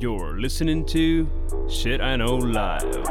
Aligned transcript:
You're 0.00 0.40
listening 0.40 0.84
to 0.86 1.26
Shit 1.68 2.00
I 2.00 2.16
Know 2.16 2.40
Live. 2.40 3.04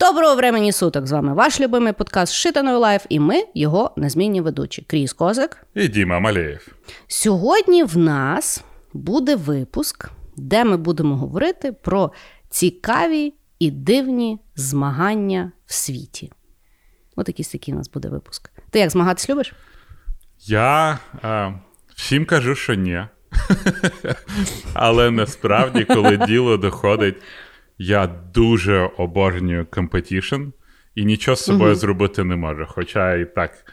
Доброго 0.00 0.36
времені 0.36 0.72
суток! 0.72 1.06
З 1.06 1.12
вами 1.12 1.34
ваш 1.34 1.60
любимий 1.60 1.92
подкаст 1.92 2.32
Shit 2.32 2.52
I 2.52 2.56
Know 2.56 2.76
Live, 2.76 3.06
і 3.08 3.20
ми 3.20 3.44
його 3.54 3.92
незмінні 3.96 4.40
ведучі. 4.40 4.82
Кріс 4.82 5.12
Козик. 5.12 5.66
І 5.74 5.88
Діма 5.88 6.20
Малеєв. 6.20 6.68
Сьогодні 7.06 7.84
в 7.84 7.98
нас 7.98 8.64
буде 8.92 9.36
випуск, 9.36 10.10
де 10.36 10.64
ми 10.64 10.76
будемо 10.76 11.16
говорити 11.16 11.72
про 11.72 12.12
цікаві 12.48 13.34
і 13.58 13.70
дивні 13.70 14.38
змагання 14.56 15.52
в 15.66 15.74
світі. 15.74 16.32
От 17.16 17.28
якийсь 17.28 17.48
такий 17.48 17.74
у 17.74 17.76
нас 17.76 17.90
буде 17.90 18.08
випуск. 18.08 18.50
Ти 18.70 18.78
як 18.78 18.90
змагатись 18.90 19.30
любиш? 19.30 19.54
Я 20.46 20.98
а, 21.22 21.52
всім 21.96 22.24
кажу, 22.24 22.54
що 22.54 22.74
ні. 22.74 23.04
Але 24.74 25.10
насправді, 25.10 25.84
коли 25.84 26.16
діло 26.16 26.56
доходить, 26.56 27.22
я 27.78 28.06
дуже 28.34 28.90
обожнюю 28.96 29.66
competition 29.70 30.42
і 30.94 31.04
нічого 31.04 31.36
з 31.36 31.44
собою 31.44 31.74
зробити 31.74 32.24
не 32.24 32.36
можу. 32.36 32.66
Хоча 32.68 33.14
і 33.14 33.34
так 33.34 33.72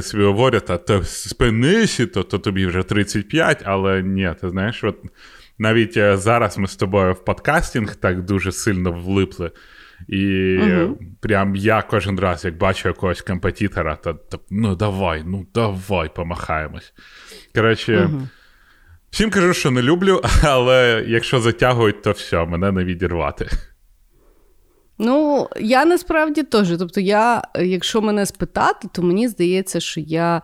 собі 0.00 0.24
говорять, 0.24 0.70
а 0.70 0.76
то 0.76 1.04
спинися, 1.04 2.06
то, 2.06 2.22
то 2.22 2.38
тобі 2.38 2.66
вже 2.66 2.82
35, 2.82 3.62
але 3.64 4.02
ні, 4.02 4.34
ти 4.40 4.50
знаєш, 4.50 4.84
от 4.84 4.98
навіть 5.58 5.96
е, 5.96 6.16
зараз 6.16 6.58
ми 6.58 6.66
з 6.66 6.76
тобою 6.76 7.12
в 7.12 7.24
подкастинг 7.24 7.96
так 7.96 8.22
дуже 8.22 8.52
сильно 8.52 8.92
влипли. 8.92 9.50
І 10.08 10.16
uh-huh. 10.16 10.94
прям 11.20 11.56
я 11.56 11.82
кожен 11.82 12.20
раз, 12.20 12.44
як 12.44 12.58
бачу 12.58 12.88
якогось 12.88 13.22
компетітора, 13.22 13.96
то, 13.96 14.14
то 14.14 14.40
ну 14.50 14.76
давай, 14.76 15.22
ну 15.26 15.46
давай, 15.54 16.14
помахаємось. 16.14 16.92
Коротше, 17.54 17.92
uh-huh. 17.96 18.28
всім 19.10 19.30
кажу, 19.30 19.54
що 19.54 19.70
не 19.70 19.82
люблю, 19.82 20.22
але 20.42 21.04
якщо 21.08 21.40
затягують, 21.40 22.02
то 22.02 22.10
все, 22.10 22.44
мене 22.44 22.72
не 22.72 22.84
відірвати. 22.84 23.48
Ну, 24.98 25.48
я 25.56 25.84
насправді 25.84 26.42
теж. 26.42 26.68
Тобто, 26.78 27.00
я, 27.00 27.42
якщо 27.58 28.00
мене 28.00 28.26
спитати, 28.26 28.88
то 28.92 29.02
мені 29.02 29.28
здається, 29.28 29.80
що 29.80 30.00
я 30.00 30.42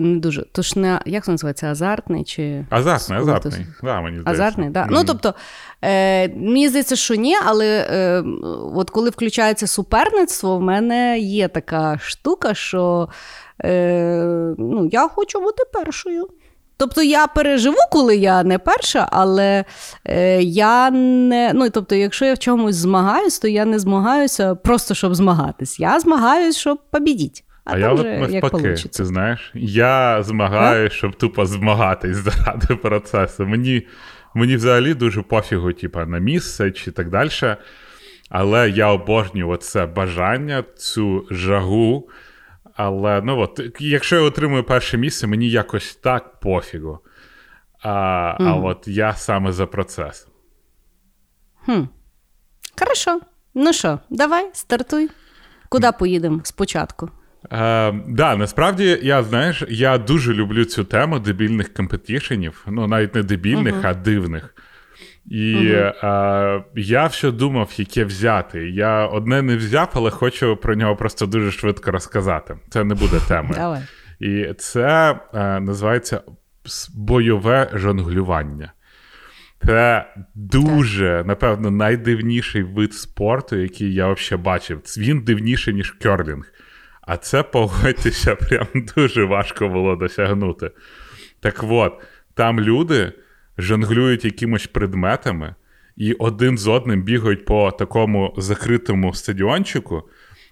не 0.00 0.18
дуже. 0.18 0.44
Тож 0.52 0.76
не 0.76 1.00
як 1.06 1.24
це 1.24 1.30
називається, 1.30 1.66
азартний 1.66 2.24
чи. 2.24 2.64
Азартний, 2.70 3.18
азартний. 3.18 3.66
Да, 3.82 4.00
мені 4.00 4.20
здається. 4.20 4.42
Азартний, 4.42 4.70
да. 4.70 4.82
Mm-hmm. 4.82 4.88
Ну, 4.90 5.04
тобто, 5.04 5.34
е, 5.82 6.28
мені 6.28 6.68
здається, 6.68 6.96
що 6.96 7.14
ні, 7.14 7.36
але 7.46 7.88
е, 7.90 8.24
от 8.74 8.90
коли 8.90 9.10
включається 9.10 9.66
суперництво, 9.66 10.58
в 10.58 10.62
мене 10.62 11.18
є 11.18 11.48
така 11.48 11.98
штука, 12.02 12.54
що 12.54 13.08
е, 13.64 14.54
ну, 14.58 14.88
я 14.92 15.08
хочу 15.08 15.40
бути 15.40 15.62
першою. 15.72 16.28
Тобто 16.80 17.02
я 17.02 17.26
переживу, 17.26 17.76
коли 17.90 18.16
я 18.16 18.42
не 18.42 18.58
перша, 18.58 19.08
але 19.12 19.64
е, 20.04 20.42
я 20.42 20.90
не. 20.90 21.52
Ну, 21.54 21.70
тобто, 21.70 21.94
якщо 21.94 22.24
я 22.24 22.34
в 22.34 22.38
чомусь 22.38 22.76
змагаюсь, 22.76 23.38
то 23.38 23.48
я 23.48 23.64
не 23.64 23.78
змагаюся 23.78 24.54
просто 24.54 24.94
щоб 24.94 25.14
змагатись. 25.14 25.80
Я 25.80 26.00
змагаюсь, 26.00 26.56
щоб 26.56 26.78
побідіть. 26.90 27.44
А, 27.64 27.74
а 27.74 27.78
я 27.78 27.92
от 27.92 28.06
навпаки, 28.06 28.74
ти 28.74 29.04
знаєш, 29.04 29.50
я 29.54 30.22
змагаюся, 30.22 30.96
щоб 30.96 31.14
тупо 31.14 31.46
змагатись 31.46 32.16
заради 32.16 32.76
процесу. 32.76 33.46
Мені 33.46 33.86
мені 34.34 34.56
взагалі 34.56 34.94
дуже 34.94 35.22
пофігу, 35.22 35.72
типу, 35.72 35.98
на 35.98 36.18
місце 36.18 36.70
чи 36.70 36.90
так 36.90 37.10
далі. 37.10 37.30
Але 38.30 38.70
я 38.70 38.88
обожнюю 38.88 39.56
це 39.56 39.86
бажання, 39.86 40.64
цю 40.76 41.26
жагу. 41.30 42.08
Але 42.76 43.22
ну 43.24 43.38
от, 43.38 43.60
якщо 43.78 44.16
я 44.16 44.22
отримую 44.22 44.64
перше 44.64 44.98
місце, 44.98 45.26
мені 45.26 45.50
якось 45.50 45.96
так 45.96 46.40
пофігу. 46.40 46.98
А 47.82 47.88
mm. 48.40 48.48
а 48.48 48.54
от 48.54 48.88
я 48.88 49.14
саме 49.14 49.52
за 49.52 49.66
процес. 49.66 50.28
Хм. 51.64 51.82
Хорошо. 52.78 53.20
Ну 53.54 53.72
що, 53.72 53.98
давай, 54.10 54.50
стартуй. 54.52 55.10
Куди 55.68 55.92
поїдемо 55.98 56.40
спочатку? 56.44 57.10
Е, 57.52 57.92
да, 58.08 58.36
насправді 58.36 58.98
я 59.02 59.22
знаєш, 59.22 59.64
я 59.68 59.98
дуже 59.98 60.34
люблю 60.34 60.64
цю 60.64 60.84
тему 60.84 61.18
дебільних 61.18 61.74
компетішенів. 61.74 62.64
Ну, 62.66 62.86
навіть 62.86 63.14
не 63.14 63.22
дебільних, 63.22 63.74
uh-huh. 63.74 63.86
а 63.86 63.94
дивних. 63.94 64.54
І 65.26 65.54
uh-huh. 65.54 66.56
е, 66.56 66.64
я 66.76 67.06
все 67.06 67.30
думав, 67.30 67.72
яке 67.76 68.04
взяти. 68.04 68.70
Я 68.70 69.06
одне 69.06 69.42
не 69.42 69.56
взяв, 69.56 69.90
але 69.92 70.10
хочу 70.10 70.56
про 70.56 70.74
нього 70.74 70.96
просто 70.96 71.26
дуже 71.26 71.50
швидко 71.50 71.90
розказати. 71.90 72.56
Це 72.68 72.84
не 72.84 72.94
буде. 72.94 73.20
Давай. 73.54 73.82
І 74.20 74.54
це 74.58 75.20
е, 75.34 75.60
називається 75.60 76.20
бойове 76.94 77.70
жонглювання. 77.74 78.72
Це 79.66 80.06
дуже, 80.34 81.24
напевно, 81.26 81.70
найдивніший 81.70 82.62
вид 82.62 82.94
спорту, 82.94 83.56
який 83.56 83.94
я 83.94 84.12
взагалі 84.12 84.42
бачив. 84.44 84.80
Він 84.98 85.20
дивніший, 85.20 85.74
ніж 85.74 85.90
керлінг. 85.90 86.52
А 87.10 87.16
це, 87.16 87.42
погодьтеся, 87.42 88.36
прям 88.48 88.66
дуже 88.96 89.24
важко 89.24 89.68
було 89.68 89.96
досягнути. 89.96 90.70
Так 91.40 91.64
от, 91.68 91.92
там 92.34 92.60
люди 92.60 93.12
жонглюють 93.58 94.24
якимось 94.24 94.66
предметами 94.66 95.54
і 95.96 96.12
один 96.12 96.58
з 96.58 96.68
одним 96.68 97.02
бігають 97.02 97.44
по 97.44 97.70
такому 97.70 98.34
закритому 98.38 99.14
стадіончику, 99.14 100.02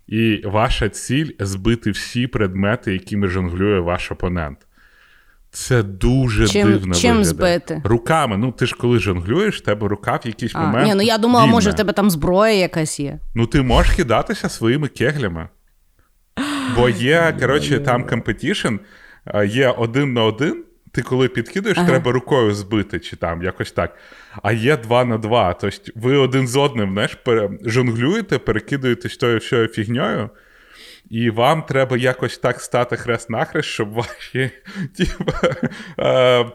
і 0.06 0.42
ваша 0.44 0.88
ціль 0.88 1.30
збити 1.38 1.90
всі 1.90 2.26
предмети, 2.26 2.92
якими 2.92 3.28
жонглює 3.28 3.80
ваш 3.80 4.12
опонент. 4.12 4.58
Це 5.50 5.82
дуже 5.82 6.48
чим, 6.48 6.72
дивно. 6.72 6.94
Чим 6.94 7.16
виглядає. 7.16 7.24
збити? 7.24 7.82
Руками. 7.84 8.36
Ну, 8.38 8.52
ти 8.52 8.66
ж 8.66 8.76
коли 8.76 8.98
жонглюєш, 8.98 9.56
в 9.56 9.64
тебе 9.64 9.88
рука 9.88 10.16
в 10.16 10.26
якийсь 10.26 10.54
а, 10.54 10.60
момент. 10.60 10.86
Ні, 10.86 10.94
ну 10.94 11.02
я 11.02 11.18
думала, 11.18 11.44
вільна. 11.44 11.54
може, 11.54 11.70
в 11.70 11.74
тебе 11.74 11.92
там 11.92 12.10
зброя 12.10 12.52
якась 12.52 13.00
є. 13.00 13.18
Ну, 13.34 13.46
ти 13.46 13.62
можеш 13.62 13.94
кидатися 13.94 14.48
своїми 14.48 14.88
кеглями. 14.88 15.48
Бо 16.76 16.88
є, 16.88 17.36
коротше, 17.40 17.80
там 17.80 18.06
competition, 18.06 18.74
є 19.44 19.68
один 19.68 20.12
на 20.12 20.24
один. 20.24 20.64
Ти 20.92 21.02
коли 21.02 21.28
підкидаєш, 21.28 21.78
ага. 21.78 21.88
треба 21.88 22.12
рукою 22.12 22.54
збити, 22.54 23.00
чи 23.00 23.16
там 23.16 23.42
якось 23.42 23.72
так. 23.72 23.96
А 24.42 24.52
є 24.52 24.76
два 24.76 25.04
на 25.04 25.18
два. 25.18 25.54
Тобто 25.54 25.92
ви 25.94 26.16
один 26.16 26.48
з 26.48 26.56
одним 26.56 26.92
знаєш, 26.92 27.14
пере... 27.14 27.50
жонглюєте, 27.64 28.38
перекидуєтесь 28.38 29.16
тою 29.16 29.38
всьою 29.38 29.68
фігньою, 29.68 30.30
і 31.10 31.30
вам 31.30 31.62
треба 31.62 31.96
якось 31.96 32.38
так 32.38 32.60
стати 32.60 32.96
хрест-нахрест, 32.96 33.62
щоб 33.62 33.92
ваші 33.92 34.50
е... 35.98 36.46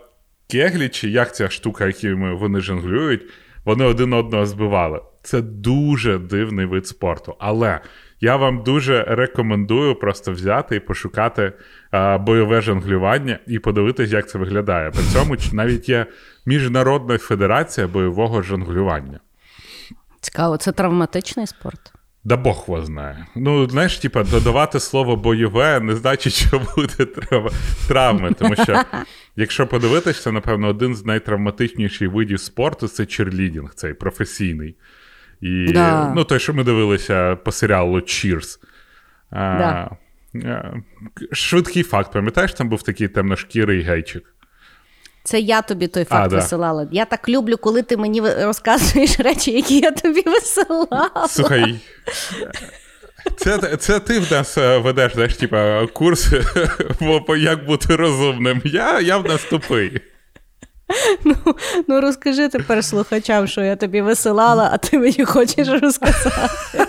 кеглі, 0.51 0.89
чи 0.89 1.09
як 1.09 1.35
ця 1.35 1.49
штука, 1.49 1.85
якими 1.85 2.35
вони 2.35 2.61
жонглюють, 2.61 3.25
вони 3.65 3.85
один 3.85 4.13
одного 4.13 4.45
збивали. 4.45 5.01
Це 5.23 5.41
дуже 5.41 6.17
дивний 6.17 6.65
вид 6.65 6.87
спорту. 6.87 7.35
Але 7.39 7.79
я 8.23 8.35
вам 8.35 8.63
дуже 8.63 9.03
рекомендую 9.03 9.95
просто 9.95 10.31
взяти 10.31 10.75
і 10.75 10.79
пошукати 10.79 11.53
а, 11.91 12.17
бойове 12.17 12.61
жонглювання 12.61 13.39
і 13.47 13.59
подивитись, 13.59 14.11
як 14.11 14.29
це 14.29 14.37
виглядає. 14.37 14.91
При 14.91 15.03
цьому 15.03 15.35
навіть 15.53 15.89
є 15.89 16.05
Міжнародна 16.45 17.17
федерація 17.17 17.87
бойового 17.87 18.41
жонглювання. 18.41 19.19
Цікаво, 20.21 20.57
це 20.57 20.71
травматичний 20.71 21.47
спорт. 21.47 21.93
Да 22.23 22.37
Бог 22.37 22.65
вас 22.67 22.85
знає. 22.85 23.25
Ну, 23.35 23.69
знаєш, 23.69 23.97
типа, 23.97 24.23
додавати 24.23 24.79
слово 24.79 25.15
бойове 25.15 25.79
не 25.79 25.95
значить, 25.95 26.33
що 26.33 26.61
буде 26.75 27.05
травми. 27.87 28.33
Тому 28.39 28.55
що, 28.55 28.83
якщо 29.35 29.67
подивитися, 29.67 30.31
напевно, 30.31 30.67
один 30.67 30.95
з 30.95 31.05
найтравматичніших 31.05 32.11
видів 32.11 32.39
спорту 32.39 32.87
це 32.87 33.05
черлідінг, 33.05 33.73
цей 33.73 33.93
професійний. 33.93 34.75
І, 35.43 35.71
да. 35.73 36.13
Ну, 36.15 36.23
той, 36.23 36.39
що 36.39 36.53
ми 36.53 36.63
дивилися 36.63 37.35
по 37.35 37.51
серіалу 37.51 37.97
Cheers. 37.97 38.57
Да. 39.31 39.91
Швидкий 41.31 41.83
факт, 41.83 42.13
пам'ятаєш, 42.13 42.53
там 42.53 42.69
був 42.69 42.83
такий 42.83 43.07
темношкірий 43.07 43.81
гейчик. 43.81 44.23
Це 45.23 45.39
я 45.39 45.61
тобі 45.61 45.87
той 45.87 46.03
факт 46.03 46.33
а, 46.33 46.35
висилала. 46.35 46.85
Да. 46.85 46.89
Я 46.93 47.05
так 47.05 47.29
люблю, 47.29 47.57
коли 47.57 47.81
ти 47.81 47.97
мені 47.97 48.21
розказуєш 48.21 49.19
речі, 49.19 49.51
які 49.51 49.79
я 49.79 49.91
тобі 49.91 50.23
висилала. 50.25 51.27
Слухай, 51.27 51.79
це 53.37 53.77
це 53.77 53.99
ти 53.99 54.19
в 54.19 54.31
нас 54.31 54.57
е, 54.57 54.77
ведеш 54.77 55.13
знаєш, 55.13 55.35
типа, 55.35 55.87
курс, 55.87 56.31
як 57.37 57.65
бути 57.65 57.95
розумним. 57.95 58.61
Я 58.65 58.99
я 58.99 59.17
в 59.17 59.27
нас 59.27 59.43
тупий. 59.43 60.01
Ну 61.25 61.35
ну 61.87 62.01
розкажи 62.01 62.49
тепер 62.49 62.83
слухачам, 62.83 63.47
що 63.47 63.61
я 63.61 63.75
тобі 63.75 64.01
висилала, 64.01 64.69
а 64.73 64.77
ти 64.77 64.99
мені 64.99 65.25
хочеш 65.25 65.67
розказати. 65.67 66.39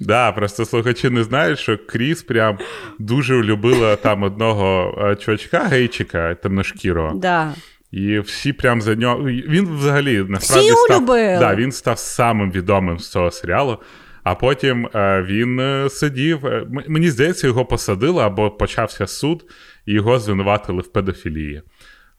Да, 0.00 0.32
просто 0.32 0.64
слухачі 0.64 1.10
не 1.10 1.24
знають, 1.24 1.58
що 1.58 1.78
Кріс 1.86 2.22
прям 2.22 2.58
дуже 2.98 3.42
любила 3.42 3.96
там 3.96 4.22
одного 4.22 4.98
е, 5.00 5.16
чувачка, 5.16 5.58
гейчика 5.58 6.34
темношкірого. 6.34 7.14
Да. 7.14 7.54
І 7.90 8.18
всі 8.18 8.52
прям 8.52 8.82
за 8.82 8.94
нього. 8.94 9.24
Він 9.24 9.76
взагалі 9.76 10.24
насправді 10.28 10.70
всі 10.70 10.76
став 10.84 11.06
да, 11.06 11.54
він 11.54 11.72
став 11.72 11.98
самим 11.98 12.52
відомим 12.52 12.98
з 12.98 13.10
цього 13.10 13.30
серіалу. 13.30 13.78
А 14.22 14.34
потім 14.34 14.88
е, 14.94 15.22
він 15.28 15.60
е, 15.60 15.90
сидів. 15.90 16.40
Мені 16.88 17.10
здається, 17.10 17.46
його 17.46 17.64
посадили 17.64 18.22
або 18.22 18.50
почався 18.50 19.06
суд, 19.06 19.44
і 19.86 19.92
його 19.92 20.18
звинуватили 20.18 20.82
в 20.82 20.92
педофілії. 20.92 21.62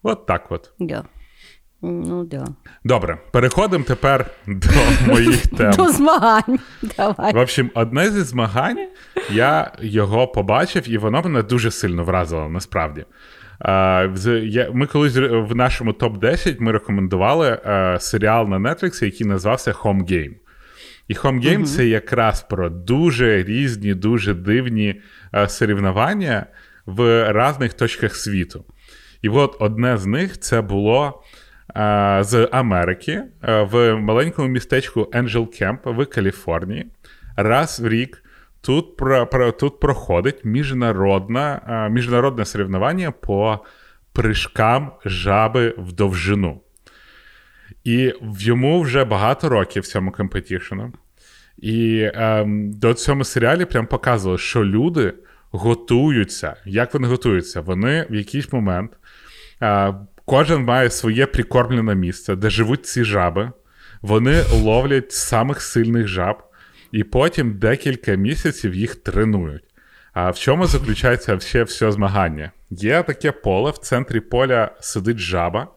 От 0.04 0.26
так 0.26 0.52
от. 0.52 0.72
Yeah. 0.80 1.02
Ну, 1.82 2.24
да. 2.24 2.44
Добре, 2.84 3.18
переходимо 3.32 3.84
тепер 3.84 4.30
до 4.46 4.68
моїх 5.06 5.46
тем. 5.46 5.70
До 5.70 5.88
змагань. 5.88 6.58
Давай. 6.96 7.34
В 7.34 7.38
общем, 7.38 7.70
одне 7.74 8.10
зі 8.10 8.20
змагань 8.20 8.88
я 9.30 9.72
його 9.80 10.28
побачив, 10.28 10.90
і 10.90 10.98
воно 10.98 11.22
мене 11.22 11.42
дуже 11.42 11.70
сильно 11.70 12.04
вразило 12.04 12.48
насправді. 12.48 13.04
Ми 14.72 14.86
колись 14.92 15.16
в 15.16 15.54
нашому 15.54 15.92
топ-10 15.92 16.56
ми 16.60 16.72
рекомендували 16.72 17.58
серіал 18.00 18.48
на 18.48 18.58
Netflix, 18.58 19.04
який 19.04 19.26
називався 19.26 19.72
Home 19.72 20.02
Game. 20.10 20.34
І 21.08 21.14
Home 21.14 21.44
Game 21.44 21.60
uh-huh. 21.60 21.76
це 21.76 21.86
якраз 21.86 22.42
про 22.42 22.70
дуже 22.70 23.42
різні, 23.42 23.94
дуже 23.94 24.34
дивні 24.34 25.00
соревнування 25.48 26.46
в 26.86 27.32
різних 27.32 27.74
точках 27.74 28.16
світу. 28.16 28.64
І 29.24 29.28
от 29.28 29.56
одне 29.60 29.96
з 29.96 30.06
них 30.06 30.40
це 30.40 30.60
було 30.60 31.22
з 32.20 32.48
Америки 32.52 33.22
в 33.42 33.94
маленькому 33.94 34.48
містечку 34.48 35.00
Angel 35.00 35.62
Camp 35.62 35.94
в 35.94 36.06
Каліфорнії. 36.06 36.86
Раз 37.36 37.80
в 37.80 37.88
рік 37.88 38.24
тут 38.60 38.96
про, 38.96 39.26
про, 39.26 39.52
тут 39.52 39.80
проходить 39.80 40.44
міжнародне, 40.44 41.60
міжнародне 41.90 42.44
соревнування 42.44 43.10
по 43.10 43.58
прыжкам 44.14 44.88
жаби 45.04 45.74
в 45.78 45.92
довжину. 45.92 46.60
І 47.84 48.12
йому 48.38 48.80
вже 48.80 49.04
багато 49.04 49.48
років 49.48 49.86
цьому 49.86 50.12
компетішену. 50.12 50.92
І 51.58 52.10
ем, 52.14 52.72
до 52.72 52.94
цьому 52.94 53.24
серіалі 53.24 53.64
прям 53.64 53.86
показували, 53.86 54.38
що 54.38 54.64
люди 54.64 55.14
готуються. 55.54 56.56
Як 56.64 56.94
вони 56.94 57.08
готуються? 57.08 57.60
Вони 57.60 58.06
в 58.10 58.14
якийсь 58.14 58.52
момент. 58.52 58.92
Е, 59.62 59.94
Кожен 60.24 60.62
має 60.62 60.90
своє 60.90 61.26
прикормлене 61.26 61.94
місце, 61.94 62.36
де 62.36 62.50
живуть 62.50 62.86
ці 62.86 63.04
жаби. 63.04 63.52
Вони 64.02 64.42
ловлять 64.52 65.12
самих 65.12 65.62
сильних 65.62 66.08
жаб, 66.08 66.36
і 66.92 67.04
потім 67.04 67.58
декілька 67.58 68.14
місяців 68.14 68.74
їх 68.74 68.96
тренують. 68.96 69.64
А 70.12 70.30
в 70.30 70.38
чому 70.38 70.66
заключається 70.66 71.40
ще 71.40 71.62
все 71.62 71.92
змагання? 71.92 72.50
Є 72.70 73.02
таке 73.02 73.32
поле, 73.32 73.70
в 73.70 73.78
центрі 73.78 74.20
поля 74.20 74.70
сидить 74.80 75.18
жаба, 75.18 75.68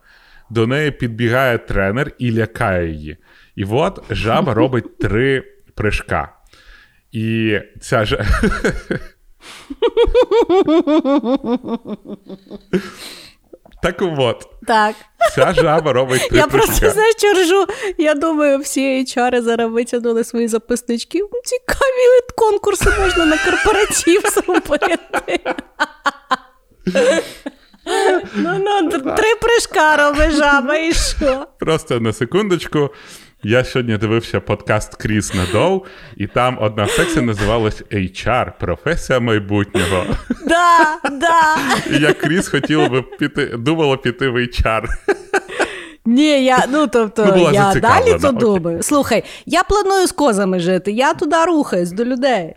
до 0.50 0.68
неї 0.68 0.92
підбігає 0.92 1.58
тренер 1.58 2.12
і 2.18 2.32
лякає 2.32 2.90
її. 2.90 3.18
І 3.56 3.66
от 3.70 4.04
жаба 4.10 4.54
робить 4.54 4.98
три 4.98 5.44
прыжка. 5.76 6.28
І 7.12 7.60
ця 7.80 8.06
ж. 8.06 8.26
Так 13.82 14.02
от. 14.02 14.48
Так. 14.68 14.96
Ця 15.36 15.54
жаба 15.54 15.94
робить 15.94 16.28
три 16.30 16.38
Я 16.38 16.48
просто 16.48 16.90
знаєш, 16.90 17.16
що 17.18 17.34
ржу. 17.34 17.66
Я 17.98 18.14
думаю, 18.14 18.60
всі 18.60 19.04
HR 19.04 19.42
зараз 19.42 19.72
витягнули 19.72 20.24
свої 20.24 20.48
записнички. 20.48 21.20
Цікаві 21.44 22.22
конкурси 22.38 22.90
можна 23.00 23.26
на 23.26 23.38
корпоратив 23.38 24.22
зробити. 24.34 25.40
Ну, 28.36 28.60
ну, 28.60 28.90
три 28.90 29.34
прыжка 29.36 29.98
робить 29.98 30.32
жаба, 30.32 30.76
і 30.76 30.94
що? 30.94 31.48
Просто 31.60 32.00
на 32.00 32.14
секундочку. 32.14 32.90
Я 33.44 33.64
сьогодні 33.64 33.98
дивився 33.98 34.40
подкаст 34.40 34.96
Кріс 34.96 35.34
Надов, 35.34 35.86
і 36.16 36.28
там 36.28 36.58
одна 36.62 36.88
секція 36.88 37.22
називалась 37.22 37.84
HR 37.92 38.52
професія 38.60 39.20
майбутнього. 39.20 40.06
Да, 40.48 41.00
да. 41.12 41.56
І 41.92 42.02
я 42.02 42.14
Кріс 42.14 42.48
хотіла 42.48 42.90
би 42.90 43.02
піти, 43.02 43.46
думала 43.46 43.98
піти 43.98 44.30
в 44.30 44.36
HR. 44.38 44.86
Ні, 46.06 46.46
я 46.46 46.66
ну 46.70 46.88
тобто 46.88 47.34
ну, 47.38 47.52
я 47.52 47.74
далі 47.74 48.20
то 48.22 48.32
думаю. 48.32 48.84
Слухай, 48.84 49.24
я 49.46 49.64
планую 49.64 50.08
з 50.08 50.12
козами 50.12 50.60
жити, 50.60 50.92
я 50.92 51.14
туди 51.14 51.46
рухаюсь 51.46 51.92
до 51.92 52.06
людей. 52.06 52.54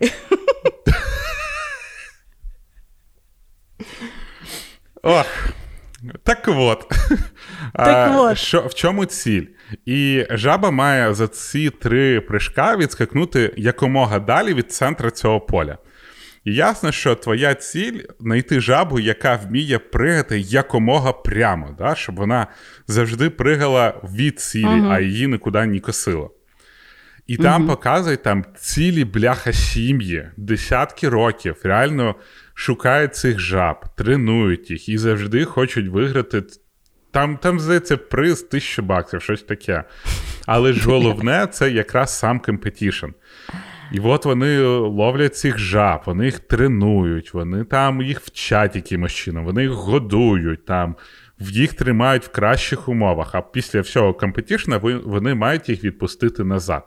Ох, 5.03 5.25
так 6.23 6.47
от. 6.47 6.91
Так 7.75 8.19
от. 8.19 8.37
Що, 8.37 8.61
В 8.61 8.73
чому 8.73 9.05
ціль? 9.05 9.45
І 9.85 10.25
жаба 10.29 10.71
має 10.71 11.13
за 11.13 11.27
ці 11.27 11.69
три 11.69 12.19
прыжка 12.19 12.77
відскакнути 12.77 13.53
якомога 13.57 14.19
далі 14.19 14.53
від 14.53 14.71
центра 14.71 15.11
цього 15.11 15.41
поля. 15.41 15.77
І 16.43 16.53
ясно, 16.53 16.91
що 16.91 17.15
твоя 17.15 17.55
ціль 17.55 17.99
знайти 18.19 18.59
жабу, 18.59 18.99
яка 18.99 19.35
вміє 19.35 19.79
пригати 19.79 20.39
якомога 20.39 21.13
прямо, 21.13 21.75
да? 21.77 21.95
щоб 21.95 22.15
вона 22.15 22.47
завжди 22.87 23.29
пригала 23.29 24.01
від 24.03 24.39
цілі, 24.39 24.65
uh-huh. 24.65 24.91
а 24.91 24.99
її 24.99 25.27
нікуди 25.27 25.65
не 25.65 25.79
косила. 25.79 26.29
І 27.27 27.37
uh-huh. 27.37 27.41
там 27.41 27.67
показують 27.67 28.23
там 28.23 28.45
цілі 28.57 29.05
бляха 29.05 29.53
сім'ї, 29.53 30.27
десятки 30.37 31.09
років, 31.09 31.55
реально 31.63 32.15
шукають 32.53 33.15
цих 33.15 33.39
жаб, 33.39 33.95
тренують 33.95 34.71
їх 34.71 34.89
і 34.89 34.97
завжди 34.97 35.45
хочуть 35.45 35.87
виграти 35.87 36.43
там, 37.11 37.37
там 37.37 37.59
здається, 37.59 37.97
приз 37.97 38.43
тисячу 38.43 38.81
баксів, 38.81 39.21
щось 39.21 39.43
таке. 39.43 39.83
Але 40.45 40.73
ж 40.73 40.89
головне, 40.89 41.47
це 41.51 41.71
якраз 41.71 42.19
сам 42.19 42.39
competition. 42.39 43.07
І 43.91 43.99
от 43.99 44.25
вони 44.25 44.59
ловлять 44.67 45.35
цих 45.35 45.57
жаб, 45.57 46.01
вони 46.05 46.25
їх 46.25 46.39
тренують, 46.39 47.33
вони 47.33 47.63
там 47.63 48.01
їх 48.01 48.19
вчать 48.19 48.75
якимось 48.75 49.13
чином, 49.13 49.45
вони 49.45 49.61
їх 49.61 49.71
годують, 49.71 50.65
там, 50.65 50.95
їх 51.39 51.73
тримають 51.73 52.23
в 52.23 52.31
кращих 52.31 52.89
умовах, 52.89 53.35
а 53.35 53.41
після 53.41 53.81
всього 53.81 54.13
competition 54.13 54.72
а 54.72 54.77
вони 55.03 55.35
мають 55.35 55.69
їх 55.69 55.83
відпустити 55.83 56.43
назад. 56.43 56.83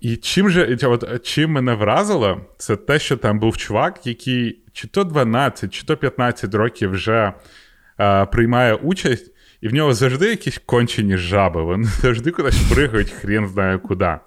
І 0.00 0.16
чим 0.16 0.50
же, 0.50 0.78
от, 0.82 1.26
чим 1.26 1.50
мене 1.50 1.74
вразило, 1.74 2.40
це 2.58 2.76
те, 2.76 2.98
що 2.98 3.16
там 3.16 3.38
був 3.38 3.56
чувак, 3.56 4.06
який 4.06 4.58
чи 4.72 4.88
то 4.88 5.04
12, 5.04 5.74
чи 5.74 5.86
то 5.86 5.96
15 5.96 6.54
років 6.54 6.90
вже 6.90 7.32
а, 7.96 8.26
приймає 8.26 8.74
участь, 8.74 9.32
і 9.60 9.68
в 9.68 9.74
нього 9.74 9.94
завжди 9.94 10.26
якісь 10.26 10.60
кончені 10.66 11.16
жаби. 11.16 11.62
Вони 11.62 11.84
завжди 12.02 12.30
кудись 12.30 12.60
пригають, 12.72 13.10
хрен 13.10 13.48
знає 13.48 13.78
куди. 13.78 14.18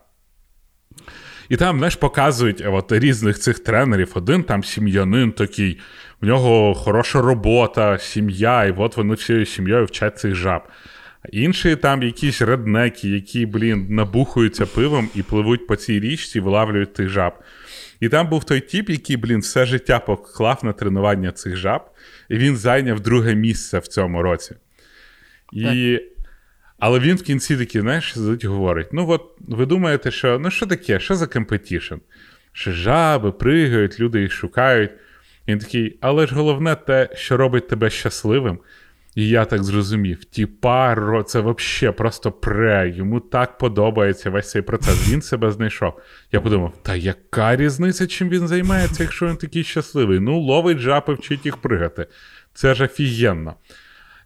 І 1.49 1.57
там, 1.57 1.77
знаєш, 1.77 1.95
показують 1.95 2.63
от, 2.67 2.91
різних 2.91 3.39
цих 3.39 3.59
тренерів. 3.59 4.11
Один 4.13 4.43
там 4.43 4.63
сім'янин 4.63 5.31
такий, 5.31 5.79
в 6.21 6.25
нього 6.25 6.73
хороша 6.73 7.21
робота, 7.21 7.97
сім'я, 7.97 8.65
і 8.65 8.71
от 8.71 8.97
вони 8.97 9.13
всією 9.13 9.45
сім'єю 9.45 9.85
вчать 9.85 10.19
цих 10.19 10.35
жаб. 10.35 10.61
Інші 11.31 11.75
там 11.75 12.03
якісь 12.03 12.41
реднеки, 12.41 13.09
які, 13.09 13.45
блін, 13.45 13.87
набухуються 13.89 14.65
пивом 14.65 15.09
і 15.15 15.23
пливуть 15.23 15.67
по 15.67 15.75
цій 15.75 15.99
річці, 15.99 16.39
вилавлюють 16.39 16.93
тих 16.93 17.09
жаб. 17.09 17.33
І 17.99 18.09
там 18.09 18.29
був 18.29 18.43
той 18.43 18.59
тип, 18.59 18.89
який, 18.89 19.17
блін, 19.17 19.39
все 19.39 19.65
життя 19.65 19.99
поклав 19.99 20.59
на 20.63 20.73
тренування 20.73 21.31
цих 21.31 21.55
жаб, 21.55 21.81
і 22.29 22.37
він 22.37 22.57
зайняв 22.57 22.99
друге 22.99 23.35
місце 23.35 23.79
в 23.79 23.87
цьому 23.87 24.21
році. 24.21 24.55
І... 25.53 25.99
Але 26.79 26.99
він 26.99 27.15
в 27.15 27.21
кінці 27.21 27.57
такий, 27.57 27.81
знаєш, 27.81 28.13
сидить 28.13 28.45
говорить: 28.45 28.87
ну 28.93 29.09
от 29.09 29.21
ви 29.39 29.65
думаєте, 29.65 30.11
що 30.11 30.39
ну 30.39 30.51
що 30.51 30.65
таке, 30.65 30.99
що 30.99 31.15
за 31.15 31.27
competition? 31.27 31.95
Що 32.51 32.71
жаби 32.71 33.31
пригають, 33.31 33.99
люди 33.99 34.21
їх 34.21 34.31
шукають. 34.31 34.91
І 35.45 35.51
він 35.51 35.59
такий, 35.59 35.97
але 36.01 36.27
ж 36.27 36.35
головне 36.35 36.75
те, 36.75 37.09
що 37.15 37.37
робить 37.37 37.67
тебе 37.67 37.89
щасливим. 37.89 38.59
І 39.15 39.27
я 39.27 39.45
так 39.45 39.63
зрозумів, 39.63 40.25
тіпа, 40.25 41.23
це 41.23 41.39
взагалі 41.39 41.95
просто 41.97 42.31
пре, 42.31 42.93
йому 42.95 43.19
так 43.19 43.57
подобається 43.57 44.29
весь 44.29 44.49
цей 44.49 44.61
процес. 44.61 45.09
Він 45.09 45.21
себе 45.21 45.51
знайшов. 45.51 45.99
Я 46.31 46.41
подумав, 46.41 46.73
та 46.81 46.95
яка 46.95 47.55
різниця, 47.55 48.07
чим 48.07 48.29
він 48.29 48.47
займається, 48.47 49.03
якщо 49.03 49.27
він 49.27 49.37
такий 49.37 49.63
щасливий? 49.63 50.19
Ну, 50.19 50.39
ловить 50.39 50.79
жаб 50.79 51.03
і 51.07 51.11
вчить 51.11 51.45
їх 51.45 51.57
пригати. 51.57 52.07
Це 52.53 52.73
ж 52.73 52.83
офігенно. 52.85 53.53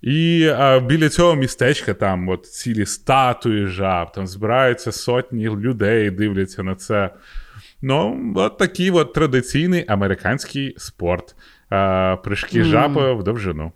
І 0.01 0.49
а, 0.57 0.79
біля 0.79 1.09
цього 1.09 1.35
містечка 1.35 1.93
там 1.93 2.29
от 2.29 2.45
цілі 2.45 2.85
статуї 2.85 3.65
жаб, 3.65 4.11
там 4.11 4.27
збираються 4.27 4.91
сотні 4.91 5.49
людей, 5.49 6.11
дивляться 6.11 6.63
на 6.63 6.75
це. 6.75 7.09
Ну, 7.81 8.33
от 8.35 8.57
такий 8.57 8.91
от 8.91 9.13
традиційний 9.13 9.85
американський 9.87 10.73
спорт. 10.77 11.35
А, 11.69 12.17
Прыжки 12.23 12.59
mm. 12.59 12.63
жаби 12.63 13.13
в 13.13 13.23
довжину. 13.23 13.71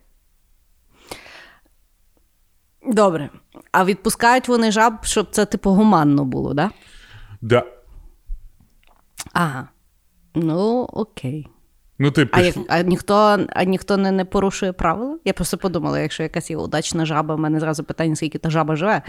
Добре. 2.88 3.30
А 3.72 3.86
відпускають 3.86 4.48
вони 4.48 4.72
жаб, 4.72 4.94
щоб 5.02 5.28
це, 5.32 5.46
типу, 5.46 5.70
гуманно 5.70 6.26
було, 6.26 6.54
да? 6.54 6.70
Да. 7.42 7.64
Ага. 9.34 9.68
Ну, 10.36 10.88
окей. 10.94 11.48
Ну, 12.00 12.12
ти 12.12 12.30
а, 12.32 12.42
як, 12.42 12.56
а 12.68 12.82
ніхто 12.82 13.46
а 13.50 13.64
ніхто 13.64 13.98
не 13.98 14.12
не 14.12 14.26
порушує 14.26 14.74
правила? 14.74 15.18
Я 15.26 15.34
просто 15.34 15.58
подумала, 15.58 16.00
якщо 16.00 16.24
якась 16.24 16.50
є 16.50 16.58
удачна 16.58 17.06
жаба, 17.06 17.36
в 17.36 17.40
мене 17.40 17.60
зразу 17.60 17.84
питання, 17.84 18.16
скільки 18.16 18.38
та 18.38 18.50
жаба 18.50 18.76
живе. 18.76 19.02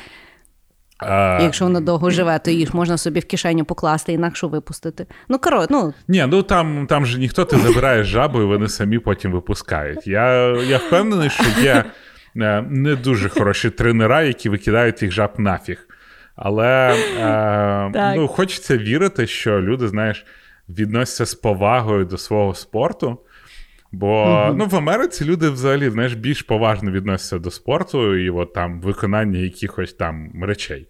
А... 0.98 1.38
Якщо 1.42 1.64
воно 1.64 1.80
довго 1.80 2.10
живе, 2.10 2.38
то 2.38 2.50
їх 2.50 2.74
можна 2.74 2.98
собі 2.98 3.20
в 3.20 3.24
кишеню 3.24 3.64
покласти, 3.64 4.12
інакше 4.12 4.46
випустити. 4.46 5.06
Ну, 5.28 5.38
коротко, 5.38 5.66
ну. 5.70 5.94
Ні, 6.08 6.26
ну 6.28 6.42
там 6.42 6.86
там 6.86 7.06
же 7.06 7.18
ніхто 7.18 7.44
ти 7.44 7.56
забирає 7.56 8.04
жабу, 8.04 8.40
і 8.40 8.44
вони 8.44 8.68
самі 8.68 8.98
потім 8.98 9.32
випускають. 9.32 10.06
Я 10.06 10.46
я 10.62 10.78
впевнений, 10.78 11.30
що 11.30 11.44
є 11.62 11.84
не 12.34 12.96
дуже 12.96 13.28
хороші 13.28 13.70
тренера, 13.70 14.22
які 14.22 14.48
викидають 14.48 15.02
їх 15.02 15.12
жаб 15.12 15.30
нафіг. 15.38 15.88
Але 16.36 16.96
е, 17.18 18.14
ну, 18.16 18.28
хочеться 18.28 18.76
вірити, 18.76 19.26
що 19.26 19.60
люди, 19.60 19.88
знаєш, 19.88 20.26
відносяться 20.68 21.26
з 21.26 21.34
повагою 21.34 22.04
до 22.04 22.18
свого 22.18 22.54
спорту. 22.54 23.18
Бо 23.92 24.24
mm 24.24 24.54
ну, 24.56 24.66
в 24.66 24.76
Америці 24.76 25.24
люди 25.24 25.50
взагалі 25.50 25.90
знаєш, 25.90 26.14
більш 26.14 26.42
поважно 26.42 26.90
відносяться 26.90 27.38
до 27.38 27.50
спорту 27.50 28.16
і 28.16 28.30
от, 28.30 28.52
там 28.52 28.80
виконання 28.80 29.38
якихось 29.38 29.92
там 29.92 30.44
речей. 30.44 30.88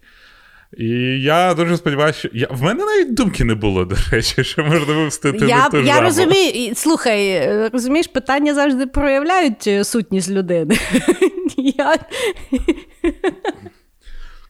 І 0.77 0.89
я 1.21 1.53
дуже 1.53 1.77
сподіваюся, 1.77 2.19
що 2.19 2.29
я... 2.33 2.47
в 2.51 2.63
мене 2.63 2.85
навіть 2.85 3.13
думки 3.13 3.43
не 3.43 3.55
було, 3.55 3.85
до 3.85 3.95
речі, 4.11 4.43
що 4.43 4.63
можна 4.63 4.93
вивстити. 4.93 5.45
Я 5.45 5.69
ту 5.69 5.81
я 5.81 6.01
розумію, 6.01 6.75
слухай, 6.75 7.49
розумієш, 7.69 8.07
питання 8.07 8.53
завжди 8.53 8.87
проявляють 8.87 9.67
е, 9.67 9.83
сутність 9.83 10.31
людини. 10.31 10.77
Я... 11.57 11.97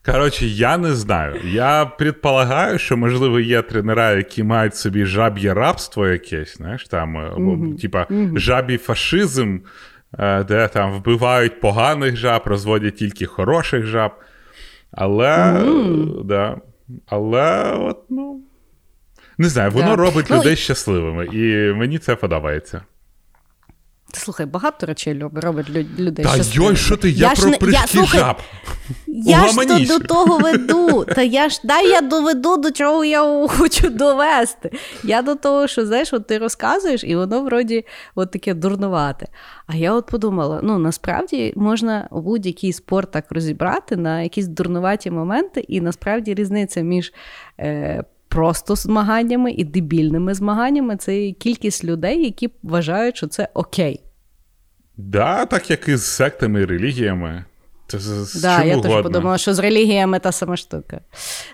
Коротше, 0.06 0.46
я 0.46 0.78
не 0.78 0.94
знаю. 0.94 1.36
Я 1.44 1.86
предполагаю, 1.86 2.80
що, 2.80 2.98
можливо, 2.98 3.40
є 3.40 3.62
тренера, 3.62 4.12
які 4.12 4.44
мають 4.44 4.76
собі 4.76 5.06
жаб'є 5.06 5.54
рабство 5.54 6.08
якесь, 6.08 6.58
знаєш, 6.58 6.88
там, 6.88 7.18
mm-hmm. 7.18 7.82
типа 7.82 8.08
mm-hmm. 8.10 8.40
жабій 8.40 8.78
фашизм, 8.78 9.58
е, 10.20 10.44
де 10.44 10.68
там 10.68 10.94
вбивають 10.94 11.60
поганих 11.60 12.16
жаб, 12.16 12.42
розводять 12.46 12.96
тільки 12.96 13.26
хороших 13.26 13.86
жаб. 13.86 14.12
Але 14.96 15.62
да, 16.24 16.58
але 17.06 17.74
от, 17.74 18.04
ну, 18.10 18.42
не 19.38 19.50
знаю, 19.50 19.72
воно 19.72 19.92
yeah. 19.92 19.96
робить 19.96 20.26
ну, 20.30 20.38
людей 20.38 20.56
щасливими, 20.56 21.26
і 21.26 21.74
мені 21.74 21.98
це 21.98 22.16
подобається. 22.16 22.82
Слухай, 24.18 24.46
багато 24.46 24.86
речей 24.86 25.24
робить 25.34 25.70
людей. 26.00 26.26
Та 26.26 26.36
йой, 26.38 26.76
що 26.76 26.98
ти? 26.98 27.10
Я, 27.10 27.28
я 27.28 27.36
про 27.36 27.52
прыжки 27.52 28.06
жаб. 28.06 28.38
Я 29.08 29.48
ж 29.48 29.56
то 29.56 29.80
до 29.80 30.00
того 30.00 30.38
веду. 30.38 31.06
Та 31.16 31.22
я 31.22 31.50
ж 31.50 31.60
дай 31.64 31.90
я 31.90 32.02
доведу, 32.02 32.58
до 32.58 32.72
чого 32.72 33.06
я 33.06 33.48
хочу 33.48 33.90
довести. 33.90 34.72
Я 35.04 35.22
до 35.22 35.36
того, 35.36 35.68
що 35.68 35.86
знаєш, 35.86 36.14
от 36.14 36.28
ти 36.28 36.38
розказуєш, 36.38 37.04
і 37.04 37.16
воно 37.16 37.42
вроді 37.42 37.86
от 38.16 38.32
таке 38.32 38.54
дурнувате. 38.54 39.28
А 39.68 39.76
я 39.76 39.94
от 39.94 40.06
подумала: 40.06 40.60
ну 40.64 40.78
насправді 40.78 41.54
можна 41.56 42.08
будь-який 42.12 42.74
спорт 42.74 43.12
так 43.12 43.26
розібрати 43.30 43.96
на 43.96 44.22
якісь 44.22 44.48
дурнуваті 44.48 45.12
моменти, 45.12 45.66
і 45.68 45.82
насправді 45.82 46.34
різниця 46.34 46.82
між. 46.82 47.14
Е, 47.60 48.04
Просто 48.28 48.76
змаганнями 48.76 49.52
і 49.52 49.64
дебільними 49.64 50.34
змаганнями 50.34 50.98
це 50.98 51.32
кількість 51.32 51.84
людей, 51.84 52.24
які 52.26 52.50
вважають, 52.64 53.18
що 53.18 53.28
це 53.28 53.50
окей. 53.54 54.05
Да, 54.98 55.46
так 55.46 55.70
як 55.70 55.88
і 55.88 55.96
з 55.96 56.06
сектами 56.06 56.62
і 56.62 56.66
релігіями. 56.66 57.46
Це 57.88 58.00
з 58.00 58.42
да, 58.42 58.58
чим 58.58 58.68
я 58.68 58.74
угодно. 58.74 58.94
теж 58.94 59.04
подумала, 59.04 59.38
що 59.38 59.54
з 59.54 59.60
релігіями 59.60 60.20
та 60.20 60.32
сама 60.32 60.58
штука. 60.58 61.00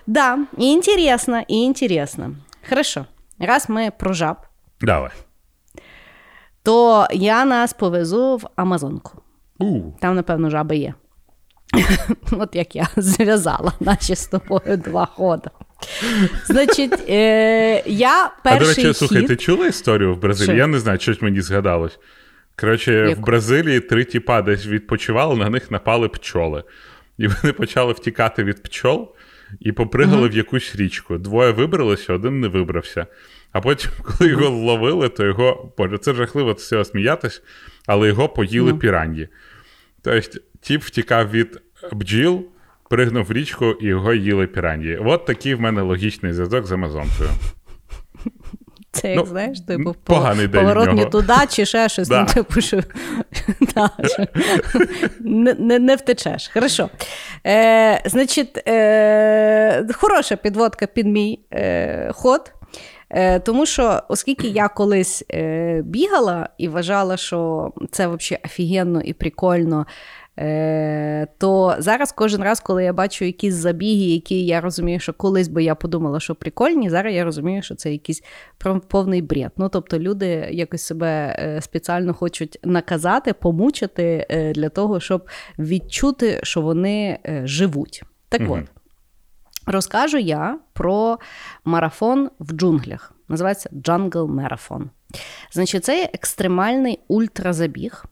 Да, 0.06 0.38
і 0.58 0.64
інтересно, 0.64 1.42
і 1.48 1.54
інтересно. 1.54 2.34
Хорошо, 2.68 3.06
раз 3.38 3.68
ми 3.68 3.92
про 3.98 4.12
жаб, 4.12 4.36
Давай. 4.80 5.10
то 6.62 7.06
я 7.12 7.44
нас 7.44 7.72
повезу 7.72 8.36
в 8.36 8.48
Амазонку. 8.56 9.22
У. 9.58 9.80
Там, 10.00 10.14
напевно, 10.16 10.50
жаби 10.50 10.76
є. 10.76 10.94
От 12.32 12.56
як 12.56 12.76
я 12.76 12.88
зв'язала 12.96 13.72
наші 13.80 14.16
з 14.16 14.26
тобою 14.26 14.76
два 14.76 15.06
ходи. 15.06 15.50
Значить, 16.46 17.08
е, 17.08 17.82
я 17.86 18.30
перший 18.44 18.60
А, 18.60 18.64
до 18.64 18.68
речі, 18.68 18.86
хід... 18.86 18.96
слухай, 18.96 19.22
ти 19.22 19.36
чула 19.36 19.66
історію 19.66 20.14
в 20.14 20.18
Бразилії? 20.20 20.54
Що? 20.54 20.58
Я 20.58 20.66
не 20.66 20.78
знаю, 20.78 20.98
щось 20.98 21.22
мені 21.22 21.40
згадалось. 21.40 21.98
Коротше, 22.62 22.92
Яку? 22.92 23.20
в 23.20 23.24
Бразилії 23.24 23.80
три 23.80 24.04
тіпа 24.04 24.42
десь 24.42 24.66
відпочивали, 24.66 25.36
на 25.36 25.50
них 25.50 25.70
напали 25.70 26.08
пчоли. 26.08 26.64
І 27.18 27.26
вони 27.26 27.52
почали 27.52 27.92
втікати 27.92 28.44
від 28.44 28.62
пчол 28.62 29.14
і 29.60 29.72
попригали 29.72 30.26
uh-huh. 30.26 30.32
в 30.32 30.36
якусь 30.36 30.76
річку. 30.76 31.18
Двоє 31.18 31.50
вибралися, 31.50 32.12
один 32.12 32.40
не 32.40 32.48
вибрався. 32.48 33.06
А 33.52 33.60
потім, 33.60 33.90
коли 34.02 34.30
його 34.30 34.48
ловили, 34.48 35.08
то 35.08 35.24
його. 35.24 35.72
Боже, 35.78 35.98
це 35.98 36.14
жахливо 36.14 36.52
все 36.52 36.84
сміятись, 36.84 37.42
але 37.86 38.08
його 38.08 38.28
поїли 38.28 38.72
uh-huh. 38.72 38.78
піранді. 38.78 39.28
Тобто, 40.02 40.38
тіп 40.60 40.82
втікав 40.82 41.30
від 41.30 41.62
бджіл, 41.92 42.46
пригнув 42.90 43.24
в 43.24 43.32
річку 43.32 43.76
і 43.80 43.86
його 43.86 44.14
їли 44.14 44.46
піранді. 44.46 44.98
От 45.04 45.26
такий 45.26 45.54
в 45.54 45.60
мене 45.60 45.82
логічний 45.82 46.32
зв'язок 46.32 46.66
з 46.66 46.72
Амазонкою. 46.72 47.30
Це 48.94 49.08
як 49.08 49.18
ну, 49.18 49.26
знаєш, 49.26 49.60
типу 49.60 49.94
поганий 50.04 50.48
поворот 50.48 50.92
не 50.92 51.04
туди, 51.04 51.34
чи 51.48 51.66
ще 51.66 51.88
щось. 51.88 52.08
Да. 52.08 52.20
Ну, 52.20 52.26
типу, 52.34 52.60
що, 52.60 52.80
да, 53.74 53.90
що 54.04 54.26
не, 55.20 55.54
не 55.54 55.78
не, 55.78 55.96
втечеш. 55.96 56.50
Хорошо. 56.54 56.90
Е, 57.46 58.02
Значить, 58.04 58.68
е, 58.68 59.86
хороша 59.94 60.36
підводка 60.36 60.86
під 60.86 61.06
мій 61.06 61.40
е, 61.52 62.10
ход. 62.12 62.52
Е, 63.10 63.40
Тому 63.40 63.66
що, 63.66 64.02
оскільки 64.08 64.48
я 64.48 64.68
колись 64.68 65.24
е, 65.30 65.82
бігала 65.84 66.48
і 66.58 66.68
вважала, 66.68 67.16
що 67.16 67.72
це 67.90 68.06
взагалі 68.06 68.42
офігенно 68.44 69.00
і 69.00 69.12
прикольно. 69.12 69.86
Е, 70.38 71.26
То 71.38 71.76
зараз 71.78 72.12
кожен 72.12 72.42
раз, 72.42 72.60
коли 72.60 72.84
я 72.84 72.92
бачу 72.92 73.24
якісь 73.24 73.54
забіги, 73.54 74.04
які 74.04 74.46
я 74.46 74.60
розумію, 74.60 75.00
що 75.00 75.12
колись 75.12 75.48
би 75.48 75.64
я 75.64 75.74
подумала, 75.74 76.20
що 76.20 76.34
прикольні, 76.34 76.90
зараз 76.90 77.14
я 77.14 77.24
розумію, 77.24 77.62
що 77.62 77.74
це 77.74 77.92
якийсь 77.92 78.22
повний 78.88 79.22
бред. 79.22 79.52
Ну 79.56 79.68
тобто 79.68 79.98
люди 79.98 80.48
якось 80.52 80.82
себе 80.82 81.36
е, 81.38 81.60
спеціально 81.60 82.14
хочуть 82.14 82.58
наказати, 82.64 83.32
помучити 83.32 84.26
е, 84.30 84.52
для 84.52 84.68
того, 84.68 85.00
щоб 85.00 85.28
відчути, 85.58 86.40
що 86.42 86.60
вони 86.60 87.18
е, 87.26 87.42
живуть. 87.44 88.02
Так 88.28 88.40
mm 88.40 88.52
от. 88.52 88.64
Розкажу 89.66 90.18
я 90.18 90.58
про 90.72 91.18
марафон 91.64 92.30
в 92.38 92.52
джунглях. 92.52 93.12
Називається 93.28 93.70
Jungle 93.72 94.10
Marathon. 94.10 94.84
Значить, 95.52 95.84
це 95.84 96.10
екстремальний 96.14 97.00
ультразабіг. 97.08 98.04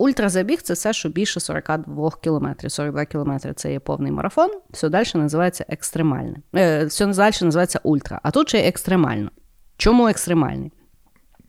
Ультразабіг 0.00 0.62
це 0.62 0.74
все, 0.74 0.92
що 0.92 1.08
більше 1.08 1.40
42 1.40 2.10
кілометрів. 2.22 2.72
42 2.72 3.04
кілометри 3.04 3.52
це 3.52 3.72
є 3.72 3.80
повний 3.80 4.12
марафон, 4.12 4.50
все 4.70 4.88
далі 4.88 5.06
називається 5.14 5.64
екстремальне. 5.68 6.36
Е, 6.56 6.84
Все 6.84 7.06
далі 7.06 7.34
називається 7.40 7.80
ультра. 7.82 8.20
А 8.22 8.30
тут 8.30 8.48
ще 8.48 8.58
екстремально. 8.58 9.30
Чому 9.76 10.08
екстремальний? 10.08 10.72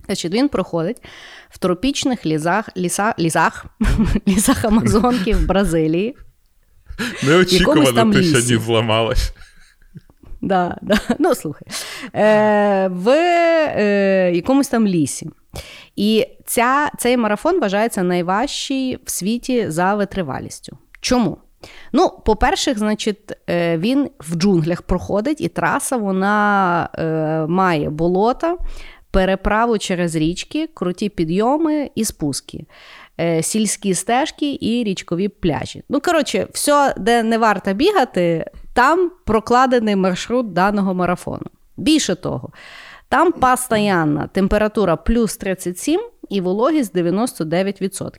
Значить, 0.05 0.33
Він 0.33 0.49
проходить 0.49 1.03
в 1.49 1.57
тропічних 1.57 2.25
лісах 2.25 2.77
ліса, 2.77 3.15
лісах, 3.19 3.65
лісах 4.27 4.65
Амазонки 4.65 5.33
в 5.33 5.45
Бразилії. 5.45 6.17
Неочікувано 7.23 8.13
ти 8.13 8.23
сьогодні 8.23 8.57
зламалась. 8.57 9.33
Да, 10.41 10.77
да. 10.81 10.99
Ну, 11.19 11.35
слухай. 11.35 11.67
Е, 12.15 12.87
В 12.87 13.09
е, 13.09 14.31
якомусь 14.35 14.67
там 14.67 14.87
лісі. 14.87 15.29
І 15.95 16.27
ця, 16.45 16.91
цей 16.97 17.17
марафон 17.17 17.59
вважається 17.59 18.03
найважчий 18.03 18.99
в 19.05 19.11
світі 19.11 19.69
за 19.69 19.95
витривалістю. 19.95 20.77
Чому? 21.01 21.37
Ну, 21.93 22.11
по-перше, 22.25 22.73
значить, 22.73 23.33
е, 23.49 23.77
він 23.77 24.09
в 24.19 24.35
джунглях 24.35 24.81
проходить, 24.81 25.41
і 25.41 25.47
траса 25.47 25.97
вона 25.97 26.89
е, 26.97 27.05
має 27.47 27.89
болота, 27.89 28.57
переправу 29.11 29.77
через 29.77 30.15
річки, 30.15 30.67
круті 30.73 31.09
підйоми 31.09 31.89
і 31.95 32.05
спуски, 32.05 32.65
е, 33.19 33.43
сільські 33.43 33.93
стежки 33.93 34.57
і 34.61 34.83
річкові 34.83 35.27
пляжі. 35.27 35.83
Ну, 35.89 36.01
коротше, 36.01 36.47
все, 36.53 36.93
де 36.97 37.23
не 37.23 37.37
варто 37.37 37.73
бігати, 37.73 38.45
там 38.73 39.11
прокладений 39.25 39.95
маршрут 39.95 40.53
даного 40.53 40.93
марафону. 40.93 41.45
Більше 41.77 42.15
того, 42.15 42.49
там 43.11 43.31
постоянна 43.31 44.27
температура 44.27 44.95
плюс 44.95 45.37
37 45.37 46.01
і 46.29 46.41
вологість 46.41 46.95
99%. 46.95 48.09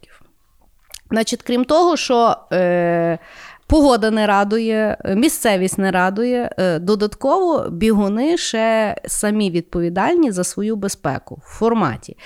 Значить, 1.10 1.42
крім 1.42 1.64
того, 1.64 1.96
що 1.96 2.36
е, 2.52 3.18
погода 3.66 4.10
не 4.10 4.26
радує, 4.26 4.96
місцевість 5.04 5.78
не 5.78 5.90
радує, 5.90 6.50
е, 6.58 6.78
додатково 6.78 7.70
бігуни 7.70 8.36
ще 8.36 8.96
самі 9.06 9.50
відповідальні 9.50 10.30
за 10.30 10.44
свою 10.44 10.76
безпеку 10.76 11.42
в 11.44 11.48
форматі 11.48 12.16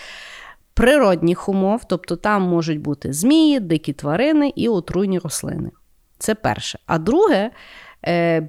природних 0.74 1.48
умов, 1.48 1.84
тобто 1.88 2.16
там 2.16 2.42
можуть 2.42 2.80
бути 2.80 3.12
змії, 3.12 3.60
дикі 3.60 3.92
тварини 3.92 4.52
і 4.56 4.68
отруйні 4.68 5.18
рослини. 5.18 5.70
Це 6.18 6.34
перше. 6.34 6.78
А 6.86 6.98
друге, 6.98 7.50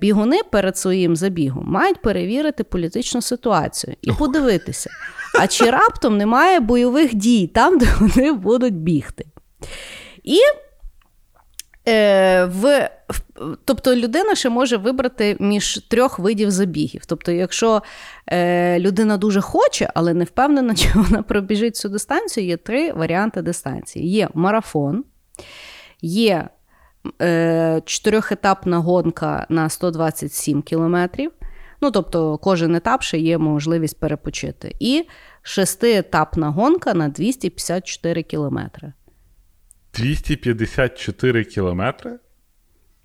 бігуни 0.02 0.40
перед 0.52 0.78
своїм 0.78 1.16
забігом 1.16 1.64
мають 1.68 2.02
перевірити 2.02 2.64
політичну 2.64 3.22
ситуацію 3.22 3.96
і 4.02 4.12
подивитися, 4.12 4.90
а 5.40 5.48
чи 5.48 5.70
раптом 5.70 6.18
немає 6.18 6.60
бойових 6.60 7.16
дій 7.16 7.48
там, 7.48 7.78
де 7.78 7.88
вони 8.00 8.32
будуть 8.32 8.76
бігти. 8.76 9.26
І 10.24 10.40
Е, 11.88 12.46
в, 12.46 12.90
Тобто 13.66 13.96
людина 13.96 14.36
ще 14.36 14.50
може 14.50 14.78
вибрати 14.78 15.38
між 15.40 15.78
трьох 15.78 16.20
видів 16.20 16.52
забігів. 16.52 17.06
Тобто, 17.06 17.32
якщо 17.32 17.84
е, 18.28 18.80
людина 18.80 19.18
дуже 19.18 19.42
хоче, 19.42 19.90
але 19.96 20.14
не 20.14 20.24
впевнена, 20.24 20.76
чи 20.76 20.90
вона 20.96 21.24
пробіжить 21.24 21.76
цю 21.76 21.90
дистанцію, 21.90 22.48
є 22.48 22.58
три 22.58 22.94
варіанти 22.94 23.42
дистанції: 23.42 24.10
є 24.10 24.30
марафон, 24.34 25.04
є 26.02 26.34
е, 26.36 26.50
чотирьохетапна 27.86 28.78
гонка 28.78 29.46
на 29.50 29.70
127 29.70 30.62
кілометрів. 30.62 31.32
Ну, 31.82 31.92
тобто, 31.92 32.38
кожен 32.38 32.76
етап 32.76 33.04
ще 33.04 33.18
є 33.18 33.38
можливість 33.38 34.00
перепочити. 34.00 34.76
І 34.80 35.08
шестиетапна 35.42 36.50
гонка 36.50 36.94
на 36.94 37.08
254 37.08 38.24
кілометри. 38.24 38.94
254 39.94 41.44
кілометри? 41.44 42.20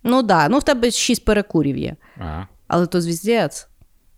Ну 0.03 0.17
так, 0.17 0.27
да. 0.27 0.49
ну 0.49 0.59
в 0.59 0.63
тебе 0.63 0.91
шість 0.91 1.25
перекурів 1.25 1.77
є. 1.77 1.97
Ага. 2.19 2.49
Але 2.67 2.87
то 2.87 3.01
звіздець. 3.01 3.69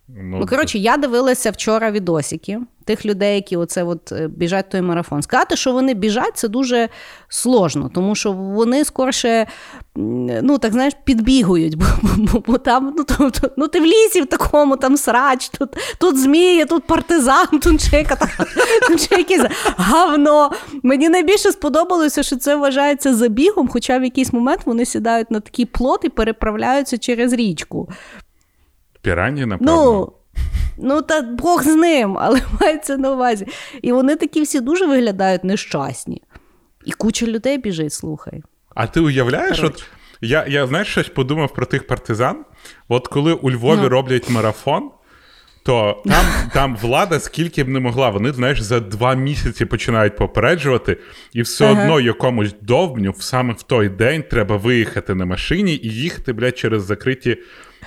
Ну, 0.09 0.39
ну 0.39 0.47
коротше, 0.47 0.79
я 0.79 0.97
дивилася 0.97 1.51
вчора 1.51 1.91
відосики 1.91 2.61
тих 2.85 3.07
людей, 3.07 3.35
які 3.35 3.57
оце 3.57 3.85
от 3.85 4.13
е, 4.13 4.29
біжать 4.29 4.69
той 4.69 4.81
марафон. 4.81 5.23
Сказати, 5.23 5.57
що 5.57 5.73
вони 5.73 5.95
біжать, 5.95 6.37
це 6.37 6.49
дуже 6.49 6.89
сложно, 7.29 7.91
тому 7.95 8.15
що 8.15 8.33
вони 8.33 8.85
скорше, 8.85 9.47
ну 9.95 10.59
так 10.59 10.73
знаєш, 10.73 10.95
підбігують, 11.05 11.75
бо, 11.79 11.85
бо, 12.03 12.43
бо 12.47 12.59
там 12.59 12.95
ну, 12.97 13.05
то, 13.05 13.31
то, 13.31 13.51
ну, 13.57 13.69
ти 13.69 13.81
в 13.81 13.85
лісі 13.85 14.21
в 14.21 14.27
такому 14.27 14.77
там 14.77 14.97
срач, 14.97 15.49
тут 15.49 15.71
тут 15.99 16.19
змії, 16.19 16.65
тут 16.65 16.85
партизан, 16.85 17.47
тут 17.63 17.83
ще 17.83 19.17
якесь 19.17 19.47
гавно. 19.77 20.51
Мені 20.83 21.09
найбільше 21.09 21.53
сподобалося, 21.53 22.23
що 22.23 22.37
це 22.37 22.57
вважається 22.57 23.15
забігом, 23.15 23.69
хоча 23.69 23.99
в 23.99 24.05
якийсь 24.05 24.33
момент 24.33 24.61
вони 24.65 24.85
сідають 24.85 25.31
на 25.31 25.41
такий 25.41 25.65
плот 25.65 26.01
і 26.05 26.09
переправляються 26.09 26.99
через 26.99 27.33
річку. 27.33 27.89
Пірані, 29.05 29.47
напевно. 29.47 29.75
Ну, 29.75 30.13
ну 30.79 31.03
та 31.03 31.23
Бог 31.23 31.63
з 31.63 31.77
ним, 31.77 32.19
але 32.19 32.41
мається 32.61 32.97
на 32.97 33.13
увазі. 33.13 33.47
І 33.83 33.93
вони 33.93 34.17
такі 34.17 34.43
всі 34.43 34.61
дуже 34.61 34.87
виглядають 34.87 35.45
нещасні. 35.45 36.23
І 36.85 36.93
куча 36.93 37.27
людей 37.27 37.59
біжить, 37.59 37.93
слухай. 37.93 38.43
А 38.75 38.87
ти 38.87 39.01
уявляєш, 39.01 39.63
от 39.63 39.85
я 40.21 40.47
я 40.49 40.67
знаєш, 40.67 40.89
щось 40.89 41.09
подумав 41.09 41.55
про 41.55 41.67
тих 41.67 41.87
партизан? 41.87 42.45
От 42.89 43.09
коли 43.09 43.33
у 43.33 43.51
Львові 43.51 43.81
ну. 43.83 43.89
роблять 43.89 44.31
марафон, 44.31 44.91
то 45.65 46.03
там 46.07 46.25
там 46.55 46.77
влада 46.77 47.21
скільки 47.21 47.65
б 47.65 47.69
не 47.69 47.81
могла, 47.81 48.11
вони, 48.11 48.33
знаєш, 48.33 48.61
за 48.61 48.81
два 48.81 49.15
місяці 49.15 49.65
починають 49.65 50.17
попереджувати, 50.17 50.97
і 51.33 51.43
все 51.43 51.65
ага. 51.65 51.83
одно 51.83 52.01
якомусь 52.01 52.55
довбню 52.61 53.15
саме 53.19 53.55
в 53.55 53.63
той 53.63 53.89
день 53.89 54.23
треба 54.31 54.57
виїхати 54.57 55.15
на 55.15 55.27
машині 55.27 55.81
і 55.83 55.89
їхати, 55.89 56.33
блядь, 56.33 56.59
через 56.59 56.83
закриті 56.83 57.37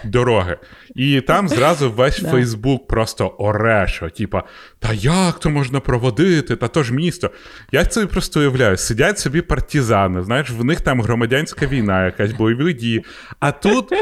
дороги. 0.03 0.57
І 0.95 1.21
там 1.21 1.49
зразу 1.49 1.91
весь 1.91 2.19
Фейсбук 2.31 2.87
просто 2.87 3.27
оре, 3.27 3.87
що, 3.87 4.09
типа, 4.09 4.43
та 4.79 4.93
як 4.93 5.39
то 5.39 5.49
можна 5.49 5.79
проводити, 5.79 6.55
та 6.55 6.67
то 6.67 6.83
ж 6.83 6.93
місто. 6.93 7.31
Я 7.71 7.85
собі 7.85 8.07
просто 8.07 8.39
уявляю, 8.39 8.77
сидять 8.77 9.19
собі 9.19 9.41
партизани, 9.41 10.23
знаєш, 10.23 10.49
в 10.49 10.63
них 10.63 10.81
там 10.81 11.01
громадянська 11.01 11.65
війна, 11.67 12.05
якась 12.05 12.31
бойові 12.31 12.73
дії, 12.73 13.05
а 13.39 13.51
тут 13.51 13.93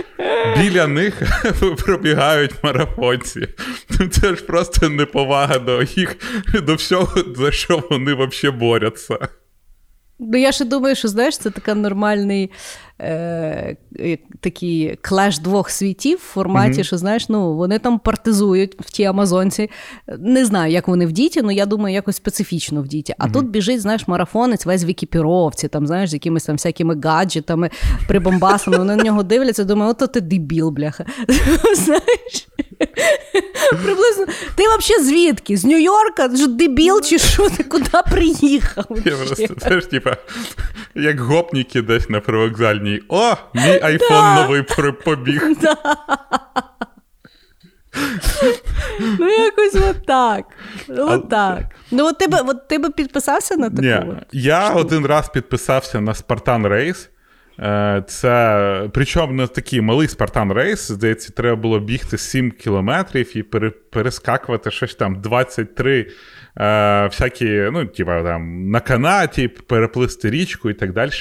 біля 0.58 0.88
них 0.88 1.22
пробігають 1.86 2.64
марафонці. 2.64 3.48
Це 4.12 4.36
ж 4.36 4.46
просто 4.46 4.90
неповага 4.90 5.60
до 5.60 5.82
їх, 5.82 6.16
до 6.54 6.76
всього, 6.76 7.12
за 7.36 7.52
що 7.52 7.84
вони 7.90 8.14
взагалі 8.14 8.58
борються. 8.58 9.18
Ну, 10.20 10.38
я 10.38 10.52
ще 10.52 10.66
думаю, 10.66 10.96
що 10.96 11.08
знаєш, 11.08 11.38
це 11.38 11.50
така 11.50 11.76
нормальний 11.76 12.52
е, 13.02 13.76
такий 14.40 14.98
клеш 15.02 15.40
двох 15.40 15.70
світів 15.70 16.18
в 16.18 16.22
форматі, 16.22 16.80
mm-hmm. 16.80 16.84
що 16.84 16.98
знаєш, 16.98 17.30
ну 17.30 17.54
вони 17.54 17.80
там 17.80 18.00
партизують 18.00 18.76
в 18.80 18.92
тій 18.92 19.04
Амазонці. 19.04 19.70
Не 20.20 20.46
знаю, 20.46 20.74
як 20.74 20.88
вони 20.88 21.06
в 21.06 21.12
діті, 21.12 21.40
але 21.44 21.54
я 21.54 21.66
думаю, 21.66 21.96
якось 21.96 22.16
специфічно 22.16 22.82
в 22.82 22.88
діті. 22.88 23.16
А 23.18 23.26
mm-hmm. 23.26 23.32
тут 23.32 23.50
біжить, 23.50 23.82
знаєш, 23.82 24.08
марафонець 24.08 24.66
весь 24.66 24.84
в 24.84 24.90
екіпіровці, 24.90 25.68
там, 25.68 25.88
знаєш, 25.88 26.10
з 26.10 26.14
якимись 26.14 26.46
там 26.46 26.56
всякими 26.56 27.02
гаджетами, 27.04 27.70
прибомбасами. 28.08 28.78
Вони 28.78 28.96
на 28.96 29.04
нього 29.04 29.24
дивляться, 29.24 29.64
думаю, 29.64 29.92
ото 29.92 30.08
ти 30.08 30.22
дебіл, 30.22 30.70
бляха. 30.70 31.06
Знаєш? 31.76 32.48
Приблизно. 33.84 34.26
Ти 34.56 34.64
взагалі 34.64 35.04
звідки? 35.04 35.58
З 35.58 35.66
Нью-Йорка? 35.66 36.36
Ж 36.36 36.48
дебіл, 36.48 37.02
чи 37.02 37.20
що 37.20 37.50
ти 37.50 37.64
куди 37.64 37.90
приїхав? 38.12 38.86
Я 39.06 39.16
просто, 39.16 39.80
ж, 39.80 39.90
типа, 39.90 40.18
як 40.96 41.20
гопніки 41.20 41.82
десь 41.82 42.10
на 42.10 42.20
привокзальній. 42.20 43.02
О, 43.10 43.34
мій 43.54 43.80
айфон 43.84 44.36
новий 44.36 44.64
побіг. 45.06 45.44
Ну, 49.20 49.30
якось 49.30 49.76
отак. 49.76 50.46
Отак. 50.90 51.64
Ну, 51.92 52.06
от 52.06 52.18
ти 52.18 52.28
би, 52.28 52.38
от 52.48 52.68
ти 52.68 52.78
би 52.78 52.90
підписався 52.90 53.56
на 53.56 53.70
таку? 53.70 53.82
Ні, 53.82 54.16
Я 54.32 54.70
один 54.70 55.06
раз 55.06 55.30
підписався 55.30 56.02
на 56.02 56.12
Spartan 56.14 56.68
Race. 56.68 57.08
Е, 57.60 58.04
це 58.08 58.90
причому 58.94 59.34
не 59.34 59.48
такий 59.48 59.82
малий 59.82 60.08
Спартан 60.08 60.52
Рейс, 60.52 60.92
здається, 60.92 61.34
треба 61.34 61.56
було 61.56 61.80
бігти 61.80 62.18
7 62.18 62.52
кілометрів 62.52 63.38
і 63.38 63.44
перескакувати 63.92 64.72
щось 64.72 64.96
там 64.96 65.22
23 65.22 66.08
е, 66.58 67.06
всякі, 67.06 67.70
ну, 67.72 67.86
типа 67.86 68.24
там 68.24 68.70
на 68.70 68.80
канаті, 68.80 69.48
переплисти 69.48 70.30
річку 70.30 70.70
і 70.70 70.74
так 70.74 70.94
далі. 70.94 71.12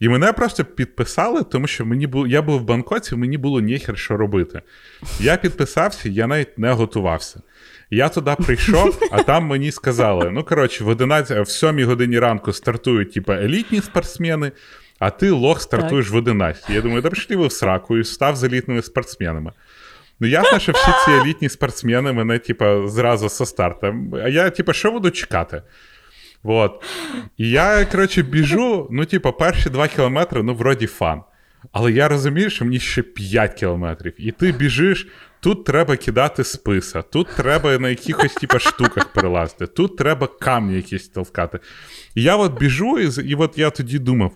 І 0.00 0.08
мене 0.08 0.32
просто 0.32 0.64
підписали, 0.64 1.42
тому 1.42 1.66
що 1.66 1.86
мені 1.86 2.06
було, 2.06 2.26
я 2.26 2.42
був 2.42 2.60
в 2.60 2.64
Бангкоці, 2.64 3.16
мені 3.16 3.38
було 3.38 3.60
ніхер 3.60 3.98
що 3.98 4.16
робити. 4.16 4.62
Я 5.20 5.36
підписався, 5.36 6.08
я 6.08 6.26
навіть 6.26 6.58
не 6.58 6.72
готувався. 6.72 7.40
Я 7.90 8.08
туди 8.08 8.34
прийшов, 8.46 9.08
а 9.12 9.22
там 9.22 9.44
мені 9.44 9.72
сказали: 9.72 10.30
ну, 10.30 10.44
коротше, 10.44 10.84
в 10.84 10.88
11, 10.88 11.46
в 11.46 11.50
7 11.50 11.84
годині 11.84 12.18
ранку 12.18 12.52
стартують 12.52 13.12
типу, 13.12 13.32
елітні 13.32 13.80
спортсмени, 13.80 14.52
а 15.00 15.10
ти 15.10 15.30
лох 15.30 15.60
стартуєш 15.62 16.06
так. 16.06 16.14
в 16.14 16.16
11. 16.16 16.70
Я 16.70 16.80
думаю, 16.80 17.02
да 17.02 17.10
пішли 17.10 17.36
ви 17.36 17.46
в 17.46 17.52
сраку 17.52 17.98
і 17.98 18.04
став 18.04 18.36
з 18.36 18.44
елітними 18.44 18.82
спортсменами. 18.82 19.52
Ну, 20.20 20.28
ясно, 20.28 20.58
що 20.58 20.72
всі 20.72 20.90
ці 21.04 21.10
елітні 21.10 21.48
спортсмени 21.48 22.12
мене, 22.12 22.38
типа, 22.38 22.88
зразу 22.88 23.28
со 23.28 23.46
старта. 23.46 23.94
А 24.24 24.28
я, 24.28 24.50
типа, 24.50 24.72
що 24.72 24.92
буду 24.92 25.10
чекати? 25.10 25.62
Вот. 26.42 26.84
І 27.36 27.50
я, 27.50 27.84
коротше, 27.84 28.22
біжу, 28.22 28.88
ну, 28.90 29.04
типа, 29.04 29.32
перші 29.32 29.70
2 29.70 29.88
кілометри, 29.88 30.42
ну, 30.42 30.54
вроді 30.54 30.86
фан. 30.86 31.22
Але 31.72 31.92
я 31.92 32.08
розумію, 32.08 32.50
що 32.50 32.64
мені 32.64 32.80
ще 32.80 33.02
5 33.02 33.54
кілометрів. 33.54 34.14
І 34.18 34.32
ти 34.32 34.52
біжиш, 34.52 35.06
тут 35.40 35.64
треба 35.64 35.96
кидати 35.96 36.44
списа, 36.44 37.02
тут 37.02 37.28
треба 37.36 37.78
на 37.78 37.88
якихось 37.88 38.34
типа, 38.34 38.58
штуках 38.58 39.12
перелазити, 39.12 39.66
тут 39.66 39.96
треба 39.96 40.26
камні 40.26 40.76
якісь 40.76 41.08
толкати. 41.08 41.58
І 42.14 42.22
я 42.22 42.36
от 42.36 42.58
біжу, 42.58 42.98
і, 42.98 43.30
і 43.30 43.34
от 43.34 43.58
я 43.58 43.70
тоді 43.70 43.98
думав. 43.98 44.32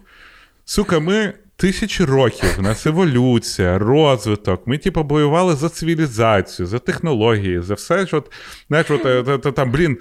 Сука, 0.66 0.98
ми 1.00 1.32
тисячі 1.56 2.04
років, 2.04 2.56
у 2.58 2.62
нас 2.62 2.86
еволюція, 2.86 3.78
розвиток. 3.78 4.66
Ми, 4.66 4.78
типу, 4.78 5.04
воювали 5.04 5.54
за 5.54 5.68
цивілізацію, 5.68 6.66
за 6.66 6.78
технології, 6.78 7.60
за 7.60 7.74
все, 7.74 8.06
що 8.06 8.24
знаєш, 8.68 8.90
от, 8.90 9.06
е, 9.06 9.52
там, 9.52 9.70
блін. 9.70 9.98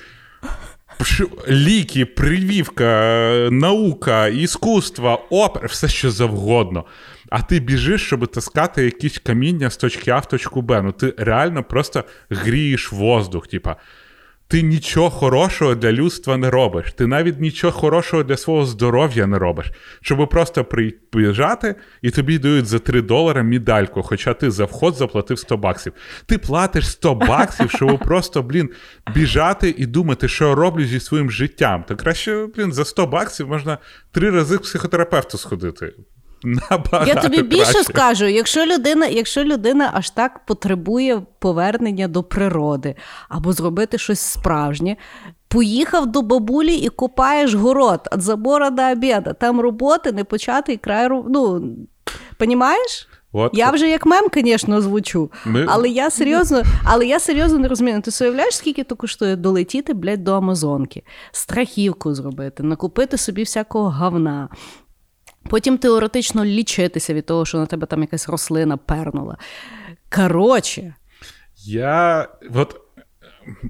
Ліки, 1.49 2.05
привівка, 2.05 3.47
наука, 3.51 4.27
іскусство, 4.27 5.27
опера, 5.29 5.67
все 5.67 5.87
що 5.87 6.11
завгодно. 6.11 6.85
А 7.29 7.41
ти 7.41 7.59
біжиш, 7.59 8.01
щоб 8.05 8.27
таскати 8.27 8.85
якісь 8.85 9.17
каміння 9.17 9.69
з 9.69 9.77
точки 9.77 10.11
А 10.11 10.17
в 10.17 10.25
точку 10.25 10.61
Б. 10.61 10.81
Ну 10.81 10.91
ти 10.91 11.13
реально 11.17 11.63
просто 11.63 12.03
грієш 12.29 12.91
воздух. 12.91 13.47
Типа, 13.47 13.75
ти 14.53 14.61
нічого 14.61 15.09
хорошого 15.09 15.75
для 15.75 15.91
людства 15.91 16.37
не 16.37 16.49
робиш. 16.49 16.93
Ти 16.93 17.07
навіть 17.07 17.39
нічого 17.39 17.73
хорошого 17.73 18.23
для 18.23 18.37
свого 18.37 18.65
здоров'я 18.65 19.27
не 19.27 19.39
робиш. 19.39 19.71
Щоб 20.01 20.29
просто 20.29 20.65
приїжджати 21.11 21.75
і 22.01 22.11
тобі 22.11 22.39
дають 22.39 22.65
за 22.65 22.79
3 22.79 23.01
долари 23.01 23.43
медальку, 23.43 24.03
хоча 24.03 24.33
ти 24.33 24.51
за 24.51 24.65
вход 24.65 24.95
заплатив 24.95 25.39
100 25.39 25.57
баксів. 25.57 25.93
Ти 26.25 26.37
платиш 26.37 26.87
100 26.89 27.15
баксів, 27.15 27.71
щоб 27.71 27.99
просто, 28.05 28.43
блін, 28.43 28.69
біжати 29.13 29.75
і 29.77 29.85
думати, 29.85 30.27
що 30.27 30.47
я 30.47 30.55
роблю 30.55 30.85
зі 30.85 30.99
своїм 30.99 31.31
життям. 31.31 31.83
То 31.87 31.95
краще, 31.95 32.47
блін, 32.55 32.73
за 32.73 32.85
100 32.85 33.07
баксів 33.07 33.47
можна 33.47 33.77
три 34.11 34.29
рази 34.29 34.57
к 34.57 34.63
психотерапевту 34.63 35.37
сходити. 35.37 35.93
Набагато 36.43 37.05
Я 37.09 37.15
тобі 37.15 37.41
більше 37.41 37.73
краще. 37.73 37.83
скажу, 37.83 38.25
якщо 38.25 38.65
людина 38.65 39.05
якщо 39.05 39.43
людина 39.43 39.91
аж 39.93 40.09
так 40.09 40.45
потребує 40.45 41.21
повернення 41.39 42.07
до 42.07 42.23
природи 42.23 42.95
або 43.29 43.53
зробити 43.53 43.97
щось 43.97 44.19
справжнє, 44.19 44.97
поїхав 45.47 46.05
до 46.05 46.21
бабулі 46.21 46.75
і 46.75 46.89
копаєш 46.89 47.53
город 47.53 48.09
від 48.13 48.21
забора 48.21 48.69
до 48.69 48.91
обіда. 48.91 49.33
Там 49.33 49.61
роботи 49.61 50.11
не 50.11 50.23
початий 50.23 50.77
край. 50.77 51.09
Ну, 51.09 51.63
Понімаєш? 52.37 53.07
От. 53.35 53.51
Я 53.53 53.71
вже 53.71 53.89
як 53.89 54.05
мем, 54.05 54.27
звісно, 54.33 54.81
звучу, 54.81 55.31
Ми... 55.45 55.65
але 55.69 55.89
я 55.89 56.09
серйозно 56.09 56.63
але 56.83 57.05
я 57.05 57.19
серйозно 57.19 57.59
не 57.59 57.67
розумію. 57.67 58.01
Ти 58.01 58.11
уявляєш, 58.25 58.57
скільки 58.57 58.83
то 58.83 58.95
коштує 58.95 59.35
долетіти, 59.35 59.93
блядь, 59.93 60.23
до 60.23 60.33
Амазонки, 60.33 61.03
страхівку 61.31 62.13
зробити, 62.13 62.63
накупити 62.63 63.17
собі 63.17 63.43
всякого 63.43 63.89
говна, 63.89 64.49
Потім 65.49 65.77
теоретично 65.77 66.45
лічитися 66.45 67.13
від 67.13 67.25
того, 67.25 67.45
що 67.45 67.57
на 67.57 67.65
тебе 67.65 67.87
там 67.87 68.01
якась 68.01 68.29
рослина 68.29 68.77
пернула. 68.77 69.37
Коротше. 70.15 70.95
Я 71.65 72.27
от 72.55 72.82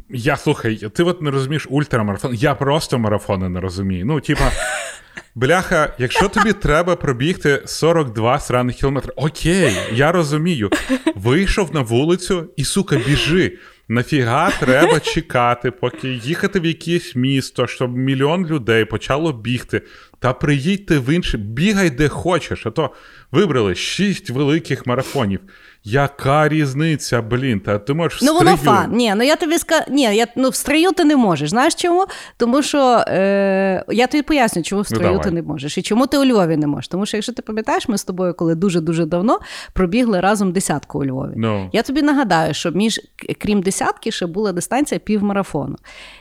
я 0.10 0.38
слухай, 0.38 0.76
ти 0.76 1.04
от 1.04 1.22
не 1.22 1.32
розумієш 1.32 1.68
ультрамарафон. 1.70 2.36
Я 2.36 2.56
просто 2.56 3.00
марафони 3.00 3.50
не 3.50 3.60
розумію. 3.60 4.06
Ну, 4.06 4.20
типа, 4.20 4.52
бляха, 5.36 5.94
якщо 5.98 6.30
тобі 6.30 6.54
треба 6.54 6.96
пробігти 6.96 7.62
42 7.66 8.40
сраних 8.40 8.76
кілометри, 8.76 9.14
окей, 9.16 9.74
я 9.94 10.12
розумію. 10.12 10.70
Вийшов 11.16 11.74
на 11.74 11.82
вулицю 11.82 12.50
і, 12.58 12.64
сука, 12.64 12.98
біжи. 13.08 13.58
Нафіга 13.88 14.52
треба 14.60 15.00
чекати, 15.14 15.72
поки 15.72 16.10
їхати 16.10 16.60
в 16.60 16.66
якесь 16.66 17.16
місто, 17.16 17.68
щоб 17.68 17.98
мільйон 17.98 18.48
людей 18.48 18.86
почало 18.86 19.34
бігти. 19.34 19.82
Та 20.20 20.34
приїдьте 20.34 21.00
в 21.00 21.10
інше, 21.10 21.38
бігай 21.38 21.90
де 21.90 22.08
хочеш, 22.08 22.66
а 22.66 22.72
то 22.72 22.94
вибрали 23.32 23.76
шість 23.76 24.30
великих 24.30 24.88
марафонів. 24.88 25.40
Яка 25.86 26.50
різниця, 26.50 27.22
блін? 27.22 27.60
Та 27.60 27.80
ти 27.80 27.94
можеш 27.94 28.22
в 28.22 28.26
Ну, 28.26 28.34
воно 28.34 28.58
фан. 28.58 28.92
Ні, 28.92 29.14
ну 29.16 29.24
я 29.24 29.36
тобі 29.36 29.58
скажу, 29.58 29.84
ні, 29.90 30.02
я, 30.02 30.28
ну, 30.36 30.50
в 30.50 30.56
стрию 30.56 30.92
ти 30.92 31.04
не 31.04 31.16
можеш. 31.16 31.50
Знаєш 31.50 31.76
чому? 31.76 32.06
Тому 32.38 32.62
що 32.62 33.04
е, 33.08 33.84
я 33.90 34.08
тобі 34.08 34.22
поясню, 34.22 34.64
чому 34.64 34.82
в 34.82 34.86
Ну, 34.92 34.96
стрию 34.96 35.12
давай. 35.12 35.24
ти 35.24 35.32
не 35.32 35.42
можеш. 35.42 35.78
І 35.78 35.82
чому 35.82 36.08
ти 36.08 36.18
у 36.18 36.26
Львові 36.26 36.58
не 36.58 36.68
можеш. 36.68 36.88
Тому 36.88 37.06
що, 37.06 37.18
якщо 37.18 37.34
ти 37.34 37.42
пам'ятаєш, 37.42 37.88
ми 37.88 37.98
з 37.98 38.04
тобою, 38.04 38.34
коли 38.34 38.56
дуже-дуже 38.56 39.06
давно 39.06 39.40
пробігли 39.74 40.20
разом 40.20 40.52
десятку 40.52 41.00
у 41.00 41.06
Львові. 41.06 41.34
Ну. 41.36 41.70
Я 41.74 41.82
тобі 41.82 42.02
нагадаю, 42.02 42.54
що 42.54 42.72
між 42.72 43.02
крім 43.42 43.62
десятки 43.62 44.12
ще 44.12 44.26
була 44.26 44.52
дистанція 44.52 45.00
півмарафону. 45.00 45.76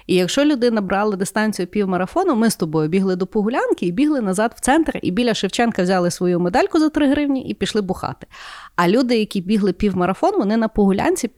І 0.06 0.14
якщо 0.14 0.44
людина 0.44 0.80
брала 0.80 1.16
дистанцію 1.16 1.66
півмарафону, 1.66 2.34
ми 2.34 2.50
з 2.50 2.56
тобою 2.56 2.88
бігли 2.88 3.16
до 3.16 3.26
Погулянки 3.26 3.86
і 3.86 3.92
бігли 3.92 4.20
назад 4.20 4.54
в 4.56 4.60
центр, 4.60 4.98
і 5.02 5.10
біля 5.10 5.34
Шевченка 5.34 5.82
взяли 5.82 6.10
свою 6.10 6.40
медальку 6.40 6.78
за 6.78 6.88
3 6.88 7.10
гривні 7.10 7.48
і 7.48 7.54
пішли 7.54 7.82
бухати. 7.82 8.26
А 8.76 8.88
люди, 8.88 9.18
які 9.18 9.40
бігли 9.52 9.72
півмарафон, 9.72 10.32
вони 10.38 10.56
на 10.56 10.68
Погулянці 10.68 11.30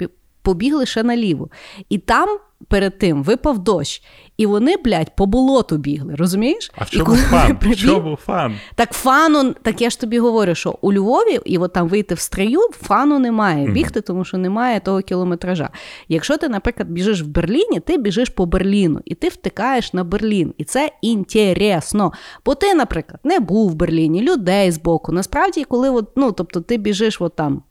побігли 0.43 0.87
ще 0.87 1.03
наліво. 1.03 1.49
І 1.89 1.99
там 1.99 2.39
перед 2.69 2.99
тим 2.99 3.23
випав 3.23 3.59
дощ. 3.59 4.03
І 4.37 4.47
вони, 4.47 4.77
блядь, 4.77 5.17
по 5.17 5.27
болоту 5.27 5.77
бігли, 5.77 6.15
розумієш? 6.15 6.73
А 6.77 6.85
в 6.85 6.91
чому 6.91 7.05
коли 7.05 7.19
фан? 7.19 7.53
В 7.53 7.59
прибіг- 7.59 7.77
чому 7.77 8.17
фан? 8.17 8.55
так 8.75 8.93
фану, 8.93 9.55
так 9.63 9.81
я 9.81 9.91
ж 9.91 10.01
тобі 10.01 10.19
говорю, 10.19 10.55
що 10.55 10.79
у 10.81 10.93
Львові, 10.93 11.41
і 11.45 11.59
от 11.59 11.73
там 11.73 11.89
вийти 11.89 12.15
в 12.15 12.21
стрию, 12.21 12.61
фану 12.73 13.19
немає 13.19 13.69
бігти, 13.69 14.01
тому 14.01 14.25
що 14.25 14.39
немає 14.39 14.81
того 14.81 15.01
кілометража. 15.01 15.71
Якщо 16.09 16.37
ти, 16.37 16.49
наприклад, 16.49 16.91
біжиш 16.91 17.23
в 17.23 17.27
Берліні, 17.27 17.81
ти 17.81 17.99
біжиш 17.99 18.29
по 18.29 18.47
Берліну, 18.47 19.01
і 19.05 19.15
ти 19.15 19.29
втикаєш 19.29 19.93
на 19.93 20.05
Берлін. 20.05 20.55
І 20.59 20.65
це 20.65 20.91
інтересно. 21.03 22.13
Бо 22.47 22.55
ти, 22.55 22.75
наприклад, 22.75 23.21
не 23.25 23.41
був 23.41 23.71
в 23.71 23.75
Берліні, 23.75 24.23
людей 24.23 24.71
збоку. 24.71 25.13
Насправді, 25.13 25.65
коли 25.65 25.91
от, 25.91 26.09
ну, 26.17 26.33
тобто, 26.33 26.61
ти 26.61 26.77
біжиш 26.77 27.21
от 27.21 27.37
там. 27.37 27.63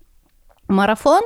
Марафон, 0.74 1.22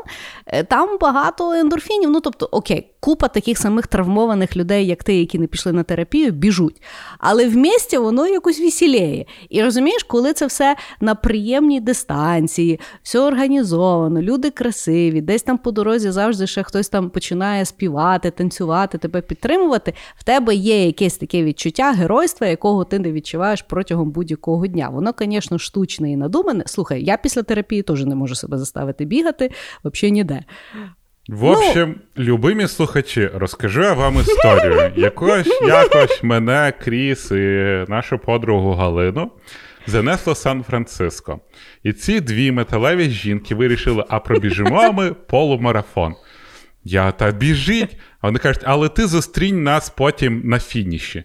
е, 0.48 0.64
там 0.64 0.98
багато 1.02 1.52
ендорфінів. 1.52 2.10
Ну, 2.10 2.22
тобто, 2.22 2.50
окей, 2.52 2.97
купа 3.00 3.28
таких 3.28 3.58
самих 3.58 3.88
травмованих 3.88 4.58
людей, 4.58 4.88
як 4.88 5.04
ти, 5.04 5.20
які 5.20 5.40
не 5.40 5.48
пішли 5.48 5.72
на 5.72 5.84
терапію, 5.84 6.32
біжуть. 6.32 6.82
Але 7.20 7.48
в 7.48 7.56
місті 7.56 7.98
воно 7.98 8.28
якось 8.28 8.60
веселіє. 8.60 9.26
І 9.50 9.64
розумієш, 9.64 10.04
коли 10.04 10.34
це 10.34 10.46
все 10.46 10.76
на 11.02 11.16
приємній 11.16 11.80
дистанції, 11.80 12.80
все 13.04 13.20
організовано, 13.20 14.22
люди 14.22 14.50
красиві, 14.50 15.22
десь 15.22 15.44
там 15.44 15.58
по 15.58 15.72
дорозі 15.72 16.12
завжди 16.12 16.48
ще 16.48 16.64
хтось 16.64 16.90
там 16.90 17.10
починає 17.10 17.66
співати, 17.66 18.32
танцювати, 18.32 18.98
тебе 18.98 19.22
підтримувати. 19.22 19.94
В 20.16 20.24
тебе 20.24 20.56
є 20.56 20.86
якесь 20.86 21.18
таке 21.18 21.44
відчуття 21.44 21.92
геройства, 21.92 22.48
якого 22.48 22.84
ти 22.84 23.00
не 23.00 23.12
відчуваєш 23.12 23.62
протягом 23.62 24.12
будь-якого 24.12 24.68
дня. 24.68 24.90
Воно, 24.90 25.14
звісно, 25.20 25.60
штучне 25.60 26.12
і 26.12 26.16
надумане. 26.16 26.64
Слухай, 26.66 27.04
я 27.04 27.18
після 27.18 27.44
терапії 27.44 27.82
теж 27.82 28.06
не 28.06 28.16
можу 28.16 28.36
себе 28.36 28.58
заставити 28.58 29.06
бігати, 29.06 29.52
взагалі 29.84 30.12
ніде. 30.12 30.44
В 31.28 31.46
общем, 31.46 31.96
любимі 32.18 32.68
слухачі, 32.68 33.30
розкажу 33.34 33.82
я 33.82 33.94
вам 33.94 34.20
історію. 34.20 34.92
Якось 34.96 35.62
якось 35.68 36.24
мене, 36.24 36.74
Кріс 36.84 37.32
і 37.32 37.86
нашу 37.88 38.20
подругу 38.20 38.74
Галину 38.74 39.32
занесло 39.88 40.36
Сан-Франциско. 40.36 41.40
І 41.84 41.94
ці 41.94 42.22
дві 42.22 42.52
металеві 42.52 43.10
жінки 43.10 43.56
вирішили, 43.56 44.06
а 44.10 44.20
пробіжимо 44.20 44.94
ми 44.94 45.14
полумарафон. 45.14 46.16
Я 46.84 47.12
та 47.12 47.32
біжіть. 47.32 47.98
А 48.22 48.28
вони 48.28 48.40
кажуть, 48.40 48.64
але 48.66 48.90
ти 48.90 49.08
зустрінь 49.08 49.64
нас 49.64 49.90
потім 49.90 50.42
на 50.46 50.60
фініші. 50.60 51.24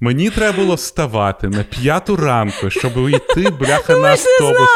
Мені 0.00 0.30
треба 0.30 0.58
було 0.58 0.74
вставати 0.74 1.48
на 1.48 1.62
п'яту 1.62 2.16
ранку, 2.16 2.70
щоб 2.70 3.08
йти, 3.08 3.50
бляха, 3.50 3.92
на 3.98 4.08
автобус. 4.08 4.68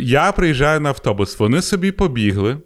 Я 0.00 0.32
приїжджаю 0.32 0.80
на 0.80 0.88
автобус, 0.88 1.38
вони 1.38 1.62
собі 1.62 1.92
побігли, 1.92 2.58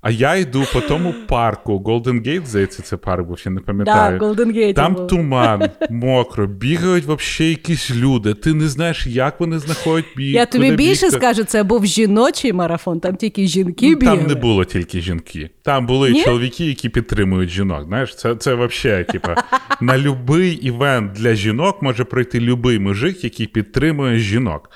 а 0.00 0.10
я 0.10 0.36
йду 0.36 0.64
по 0.72 0.80
тому 0.80 1.14
парку. 1.26 1.78
Golden 1.78 2.26
Gate, 2.26 2.46
здається, 2.46 2.82
це 2.82 2.96
парк, 2.96 3.26
бо 3.26 3.36
ще 3.36 3.50
не 3.50 3.60
пам'ятаю. 3.60 4.18
Да, 4.18 4.26
Golden 4.26 4.56
Gate 4.56 4.74
Там 4.74 4.94
був. 4.94 5.06
туман, 5.06 5.70
мокро, 5.90 6.46
бігають 6.46 7.04
взагалі 7.04 7.50
якісь 7.50 7.90
люди. 7.90 8.34
Ти 8.34 8.54
не 8.54 8.68
знаєш, 8.68 9.06
як 9.06 9.40
вони 9.40 9.58
знаходять 9.58 10.04
біг. 10.16 10.34
Я 10.34 10.46
тобі 10.46 10.70
більше 10.70 11.06
бігти. 11.06 11.10
скажу, 11.10 11.44
це 11.44 11.62
був 11.62 11.86
жіночий 11.86 12.52
марафон, 12.52 13.00
там 13.00 13.16
тільки 13.16 13.46
жінки 13.46 13.94
бігали. 13.94 14.18
Там 14.18 14.28
не 14.28 14.34
було 14.34 14.64
тільки 14.64 15.00
жінки. 15.00 15.50
Там 15.62 15.86
були 15.86 16.10
Ні? 16.10 16.24
чоловіки, 16.24 16.66
які 16.66 16.88
підтримують 16.88 17.50
жінок. 17.50 17.84
Знаєш, 17.88 18.16
це, 18.16 18.34
це 18.34 18.54
взагалі, 18.54 19.04
типа, 19.04 19.36
на 19.80 19.96
будь-який 19.96 20.66
івент 20.66 21.12
для 21.12 21.34
жінок 21.34 21.82
може 21.82 22.04
пройти 22.04 22.40
будь-який 22.40 22.78
мужик, 22.78 23.24
який 23.24 23.46
підтримує 23.46 24.18
жінок. 24.18 24.70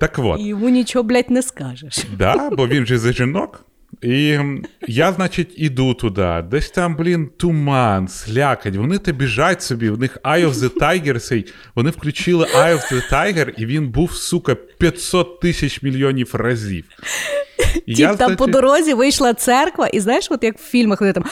Так 0.00 0.18
от. 0.18 0.40
І 0.40 0.44
йому 0.46 0.68
нічого, 0.68 1.02
блядь, 1.02 1.30
не 1.30 1.42
скажеш. 1.42 2.04
Да, 2.18 2.50
бо 2.50 2.66
він 2.68 2.86
же 2.86 2.98
за 2.98 3.12
жінок. 3.12 3.64
І 4.02 4.38
я, 4.88 5.12
значить, 5.12 5.54
іду 5.56 5.94
туди. 5.94 6.44
Десь 6.50 6.70
там, 6.70 6.96
блін, 6.96 7.30
туман, 7.36 8.08
слякать. 8.08 8.76
Вони 8.76 8.98
те 8.98 9.12
біжать 9.12 9.62
собі, 9.62 9.90
в 9.90 9.98
них 9.98 10.18
Eye 10.24 10.46
of 10.46 10.52
the 10.52 10.78
Tiger, 10.78 11.18
цей, 11.18 11.46
вони 11.74 11.90
включили 11.90 12.44
Eye 12.44 12.74
of 12.74 12.92
the 12.92 13.12
Tiger, 13.12 13.50
і 13.56 13.66
він 13.66 13.88
був, 13.88 14.12
сука, 14.12 14.54
500 14.54 15.40
тисяч 15.40 15.82
мільйонів 15.82 16.34
разів. 16.34 16.84
І 17.86 17.94
Тіп 17.94 18.16
там 18.16 18.36
по 18.36 18.46
дорозі 18.46 18.94
вийшла 18.94 19.34
церква, 19.34 19.86
і 19.86 20.00
знаєш, 20.00 20.26
от 20.30 20.44
як 20.44 20.58
в 20.58 20.62
фільмах, 20.62 21.00
вони 21.00 21.12
там 21.12 21.24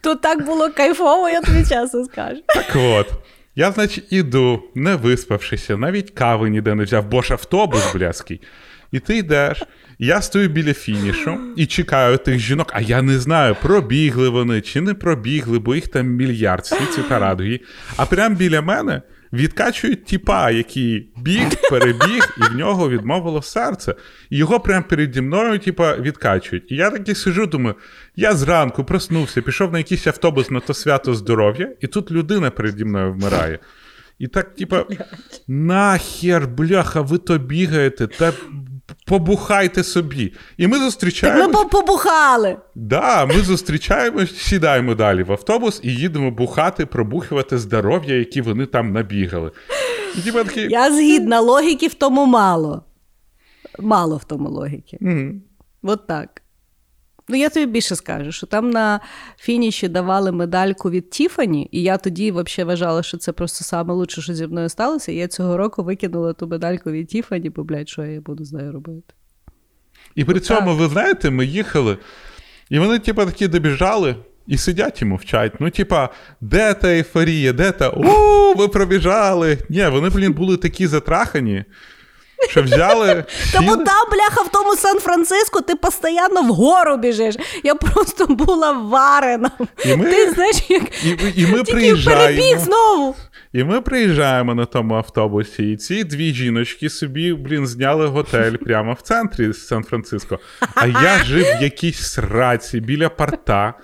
то 0.00 0.14
так 0.14 0.46
було 0.46 0.70
кайфово, 0.70 1.28
я 1.28 1.40
тобі 1.40 1.58
чесно 1.58 2.04
скажу. 2.04 2.40
Так 2.46 2.76
от. 2.76 3.06
Я, 3.56 3.72
значить, 3.72 4.04
іду, 4.10 4.62
не 4.74 4.96
виспавшися, 4.96 5.76
навіть 5.76 6.10
кави 6.10 6.50
ніде 6.50 6.74
не 6.74 6.84
взяв, 6.84 7.06
бо 7.06 7.22
ж 7.22 7.32
автобус 7.32 7.92
блязький. 7.94 8.40
І 8.92 8.98
ти 8.98 9.16
йдеш, 9.16 9.62
я 9.98 10.22
стою 10.22 10.48
біля 10.48 10.74
фінішу 10.74 11.38
і 11.56 11.66
чекаю 11.66 12.18
тих 12.18 12.38
жінок, 12.38 12.70
а 12.74 12.80
я 12.80 13.02
не 13.02 13.18
знаю, 13.18 13.56
пробігли 13.62 14.28
вони 14.28 14.60
чи 14.60 14.80
не 14.80 14.94
пробігли, 14.94 15.58
бо 15.58 15.74
їх 15.74 15.88
там 15.88 16.06
мільярд, 16.06 16.64
всі 16.64 16.86
ці 16.94 17.02
тарадуї. 17.02 17.60
А 17.96 18.06
прямо 18.06 18.36
біля 18.36 18.62
мене 18.62 19.02
відкачують 19.32 20.04
тіпа, 20.04 20.50
який 20.50 21.08
біг, 21.16 21.48
перебіг, 21.70 22.36
і 22.38 22.52
в 22.52 22.56
нього 22.56 22.90
відмовило 22.90 23.42
серце. 23.42 23.94
І 24.30 24.36
його 24.36 24.60
прямо 24.60 24.84
переді 24.88 25.20
мною, 25.20 25.58
типа, 25.58 25.96
відкачують. 25.96 26.72
І 26.72 26.76
я 26.76 26.90
таки 26.90 27.14
сижу, 27.14 27.46
думаю, 27.46 27.74
я 28.16 28.34
зранку 28.34 28.84
проснувся, 28.84 29.42
пішов 29.42 29.72
на 29.72 29.78
якийсь 29.78 30.06
автобус 30.06 30.50
на 30.50 30.60
то 30.60 30.74
свято 30.74 31.14
здоров'я, 31.14 31.68
і 31.80 31.86
тут 31.86 32.10
людина 32.10 32.50
переді 32.50 32.84
мною 32.84 33.12
вмирає. 33.12 33.58
І 34.18 34.28
так, 34.28 34.54
типа, 34.54 34.84
нахер, 35.48 36.48
бляха, 36.48 37.00
ви 37.00 37.18
то 37.18 37.38
бігаєте, 37.38 38.06
та 38.06 38.32
побухайте 39.12 39.84
собі. 39.84 40.32
І 40.56 40.66
ми 40.66 40.78
Так 40.78 41.52
ми 41.52 41.64
побухали. 41.64 42.56
Да, 42.74 43.26
ми 43.26 43.34
зустрічаємось, 43.34 44.36
сідаємо 44.36 44.94
далі 44.94 45.22
в 45.22 45.32
автобус 45.32 45.80
і 45.84 45.94
їдемо 45.94 46.30
бухати, 46.30 46.86
пробухувати 46.86 47.58
здоров'я, 47.58 48.14
які 48.14 48.40
вони 48.40 48.66
там 48.66 48.92
набігали. 48.92 49.50
І 50.26 50.30
такі, 50.30 50.66
Я 50.70 50.92
згідна, 50.92 51.40
логіки 51.40 51.86
в 51.86 51.94
тому 51.94 52.26
мало. 52.26 52.84
Мало 53.78 54.16
в 54.16 54.24
тому 54.24 54.50
логіки. 54.50 54.98
Угу. 55.00 55.32
От 55.82 56.06
так. 56.06 56.41
Ну, 57.28 57.36
я 57.36 57.48
тобі 57.48 57.66
більше 57.66 57.96
скажу, 57.96 58.32
що 58.32 58.46
там 58.46 58.70
на 58.70 59.00
фініші 59.38 59.88
давали 59.88 60.32
медальку 60.32 60.90
від 60.90 61.10
Тіфані, 61.10 61.68
і 61.72 61.82
я 61.82 61.98
тоді 61.98 62.30
взагалі 62.32 62.68
вважала, 62.68 63.02
що 63.02 63.16
це 63.16 63.32
просто 63.32 63.64
саме 63.64 63.94
лучше, 63.94 64.22
що 64.22 64.34
зі 64.34 64.46
мною 64.46 64.68
сталося. 64.68 65.12
І 65.12 65.16
я 65.16 65.28
цього 65.28 65.56
року 65.56 65.82
викинула 65.82 66.32
ту 66.32 66.46
медальку 66.46 66.90
від 66.90 67.08
Тіфані, 67.08 67.50
бо, 67.50 67.64
блядь, 67.64 67.88
що 67.88 68.04
я 68.04 68.20
буду 68.20 68.44
з 68.44 68.52
нею 68.52 68.72
робити. 68.72 69.14
І 70.14 70.24
при 70.24 70.40
цьому, 70.40 70.74
ви 70.74 70.88
знаєте, 70.88 71.30
ми 71.30 71.46
їхали, 71.46 71.98
і 72.70 72.78
вони, 72.78 72.98
типа, 72.98 73.26
такі 73.26 73.48
добіжали. 73.48 74.16
І 74.46 74.58
сидять 74.58 75.02
і 75.02 75.04
мовчать. 75.04 75.52
Ну, 75.60 75.70
типа, 75.70 76.08
де 76.40 76.74
та 76.74 76.88
ейфорія, 76.88 77.52
де 77.52 77.72
та 77.72 77.88
у, 77.88 78.54
ви 78.54 78.68
пробіжали. 78.68 79.58
Ні, 79.68 79.86
вони, 79.86 80.08
блін, 80.08 80.32
були 80.32 80.56
такі 80.56 80.86
затрахані, 80.86 81.64
що 82.50 82.62
взяли. 82.62 83.24
Бо 83.62 83.76
там, 83.76 84.08
бляха, 84.12 84.42
в 84.42 84.48
тому 84.52 84.76
Сан-Франциско 84.76 85.60
ти 85.60 85.74
постійно 85.76 86.42
вгору 86.42 86.96
біжиш. 86.96 87.34
Я 87.64 87.74
просто 87.74 88.26
була 88.26 88.72
варена. 88.72 89.50
І 89.84 89.96
ми- 89.96 90.04
Ти 90.04 90.30
знаєш, 90.32 90.56
як 90.68 90.82
І, 91.04 91.42
і 91.42 91.46
ми 91.46 91.62
приїжджаємо. 91.64 92.22
перебіг 92.22 92.58
знову. 92.58 93.16
І 93.52 93.64
ми 93.64 93.80
приїжджаємо 93.80 94.54
на 94.54 94.64
тому 94.64 94.94
автобусі, 94.94 95.72
і 95.72 95.76
ці 95.76 96.04
дві 96.04 96.34
жіночки 96.34 96.90
собі, 96.90 97.32
блін, 97.32 97.66
зняли 97.66 98.06
готель 98.06 98.52
прямо 98.56 98.92
в 98.92 99.00
центрі 99.00 99.52
Сан-Франциско. 99.52 100.38
А 100.74 100.86
я 100.86 101.24
жив 101.24 101.44
в 101.58 101.62
якійсь 101.62 102.12
сраці 102.12 102.80
біля 102.80 103.08
порта. 103.08 103.74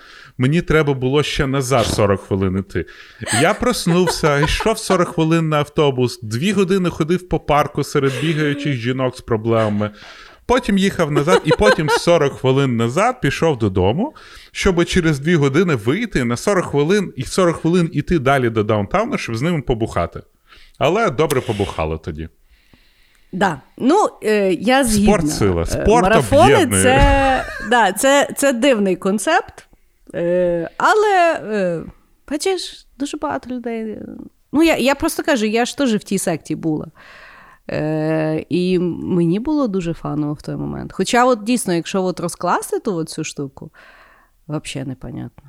Мені 0.41 0.61
треба 0.61 0.93
було 0.93 1.23
ще 1.23 1.47
назад 1.47 1.85
40 1.85 2.21
хвилин 2.21 2.57
іти. 2.59 2.85
Я 3.41 3.53
проснувся, 3.53 4.39
йшов 4.39 4.77
40 4.77 5.07
хвилин 5.07 5.49
на 5.49 5.57
автобус, 5.57 6.19
дві 6.21 6.51
години 6.51 6.89
ходив 6.89 7.29
по 7.29 7.39
парку 7.39 7.83
серед 7.83 8.13
бігаючих 8.21 8.73
жінок 8.73 9.17
з 9.17 9.21
проблемами. 9.21 9.89
Потім 10.45 10.77
їхав 10.77 11.11
назад, 11.11 11.41
і 11.45 11.49
потім 11.59 11.89
40 11.89 12.33
хвилин 12.33 12.77
назад 12.77 13.21
пішов 13.21 13.57
додому, 13.57 14.13
щоб 14.51 14.85
через 14.85 15.19
2 15.19 15.37
години 15.37 15.75
вийти 15.75 16.23
на 16.23 16.37
40 16.37 16.65
хвилин 16.65 17.13
і 17.15 17.23
40 17.23 17.55
хвилин 17.55 17.89
іти 17.93 18.19
далі 18.19 18.49
до 18.49 18.63
даунтауну, 18.63 19.17
щоб 19.17 19.35
з 19.35 19.41
ними 19.41 19.61
побухати. 19.61 20.21
Але 20.77 21.09
добре 21.09 21.41
побухали 21.41 21.97
тоді. 22.03 22.29
Да. 23.33 23.61
Ну, 23.77 23.95
е, 24.23 24.53
я 24.53 24.83
згідна. 24.83 25.13
Спорт 25.13 25.31
сила, 25.31 25.61
Е, 25.61 25.65
спорт 25.65 26.03
Марафони 26.03 26.53
об'єднує. 26.53 26.83
це, 26.83 27.45
да, 27.69 27.91
це, 27.91 28.29
це 28.37 28.53
дивний 28.53 28.95
концепт. 28.95 29.65
Е, 30.15 30.69
але, 30.77 31.33
е, 31.43 31.83
бачиш, 32.31 32.87
дуже 32.97 33.17
багато 33.17 33.49
людей. 33.49 33.91
е, 33.91 34.05
Ну, 34.51 34.63
я, 34.63 34.77
я 34.77 34.95
просто 34.95 35.23
кажу, 35.23 35.45
я 35.45 35.65
ж 35.65 35.77
теж 35.77 35.95
в 35.95 36.03
тій 36.03 36.17
секті 36.17 36.55
була. 36.55 36.87
Е, 37.69 38.45
і 38.49 38.79
мені 38.79 39.39
було 39.39 39.67
дуже 39.67 39.93
фаново 39.93 40.33
в 40.33 40.41
той 40.41 40.55
момент. 40.55 40.93
Хоча, 40.93 41.25
от 41.25 41.43
дійсно, 41.43 41.73
якщо 41.73 42.03
от 42.03 42.19
розкласти 42.19 42.79
ту 42.79 42.95
от 42.95 43.09
цю 43.09 43.23
штуку, 43.23 43.71
взагалі 44.47 44.87
непонятно. 44.89 45.43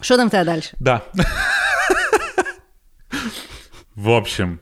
Що 0.00 0.16
там 0.16 0.28
в 0.28 0.30
тебе 0.30 0.44
далі? 0.44 0.62
Да. 0.80 1.00
В 3.94 4.08
общем, 4.08 4.58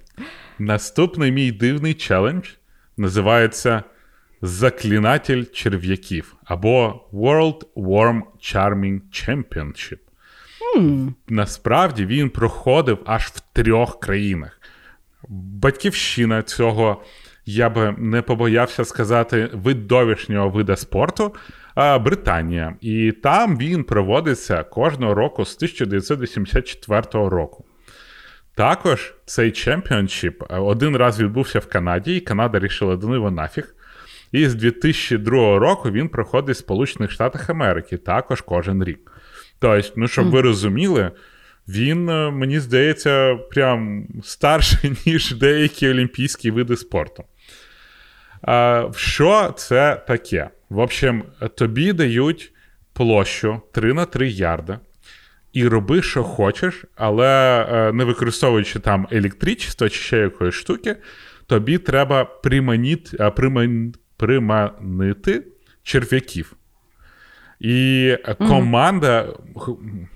наступний 0.58 1.32
мій 1.32 1.52
дивний 1.52 1.94
челендж 1.94 2.48
називається 2.96 3.82
Заклинатель 4.42 5.44
черв'яків 5.52 6.36
або 6.44 7.00
World 7.12 7.64
Worm 7.76 8.22
Charming 8.40 9.00
Championship. 9.12 9.98
Насправді 11.28 12.06
він 12.06 12.30
проходив 12.30 12.98
аж 13.06 13.24
в 13.24 13.40
трьох 13.52 14.00
країнах. 14.00 14.60
Батьківщина 15.28 16.42
цього, 16.42 17.02
я 17.46 17.70
би 17.70 17.94
не 17.98 18.22
побоявся 18.22 18.84
сказати, 18.84 19.50
видовішнього 19.52 20.48
вида 20.48 20.76
спорту 20.76 21.34
Британія. 22.00 22.76
І 22.80 23.12
там 23.12 23.58
він 23.58 23.84
проводиться 23.84 24.62
кожного 24.62 25.14
року 25.14 25.44
з 25.44 25.56
1984 25.56 27.02
року. 27.12 27.64
Також 28.54 29.14
цей 29.24 29.52
чемпіоншіп 29.52 30.42
е, 30.42 30.58
один 30.58 30.96
раз 30.96 31.20
відбувся 31.20 31.58
в 31.58 31.66
Канаді, 31.66 32.16
і 32.16 32.20
Канада 32.20 32.58
рішила 32.58 32.96
до 32.96 33.08
нього 33.08 33.30
нафіг. 33.30 33.75
І 34.36 34.48
з 34.48 34.54
2002 34.54 35.58
року 35.58 35.90
він 35.90 36.08
проходить 36.08 36.56
в 36.56 36.58
Сполучених 36.58 37.10
Штатах 37.10 37.50
Америки 37.50 37.96
також 37.96 38.40
кожен 38.40 38.84
рік. 38.84 39.12
Тобто, 39.58 39.88
ну, 39.96 40.08
щоб 40.08 40.30
ви 40.30 40.40
розуміли, 40.40 41.10
він, 41.68 42.08
е, 42.08 42.30
мені 42.30 42.60
здається, 42.60 43.34
прям 43.34 44.06
старший, 44.22 44.96
ніж 45.06 45.34
деякі 45.34 45.88
олімпійські 45.88 46.50
види 46.50 46.76
спорту. 46.76 47.24
А, 48.42 48.88
Що 48.96 49.54
це 49.56 50.02
таке? 50.08 50.50
В 50.70 50.78
общем, 50.78 51.24
тобі 51.54 51.92
дають 51.92 52.52
площу 52.92 53.60
3 53.72 53.92
на 53.92 54.04
3 54.04 54.28
ярда. 54.28 54.80
І 55.52 55.68
роби, 55.68 56.02
що 56.02 56.22
хочеш, 56.22 56.84
але 56.96 57.66
е, 57.70 57.92
не 57.92 58.04
використовуючи 58.04 58.78
там 58.78 59.08
електричество 59.10 59.88
чи 59.88 60.00
ще 60.00 60.18
якоїсь 60.18 60.54
штуки, 60.54 60.96
тобі 61.46 61.78
треба 61.78 62.24
приманіти, 62.24 63.16
а, 63.20 63.30
приман, 63.30 63.94
приманити 64.16 65.46
черв'яків. 65.82 66.56
І 67.60 68.16
команда, 68.38 69.28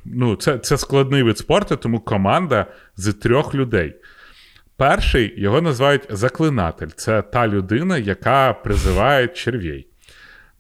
ну, 0.05 0.37
це, 0.37 0.59
це 0.59 0.79
складний 0.79 1.23
вид 1.23 1.39
спорту, 1.39 1.77
тому 1.77 2.01
команда 2.01 2.67
з 2.97 3.13
трьох 3.13 3.55
людей. 3.55 3.95
Перший 4.77 5.41
його 5.41 5.61
називають 5.61 6.07
заклинатель. 6.11 6.89
Це 6.97 7.23
та 7.23 7.49
людина, 7.49 7.99
яка 7.99 8.53
призиває 8.53 9.29
черв'ей. 9.29 9.87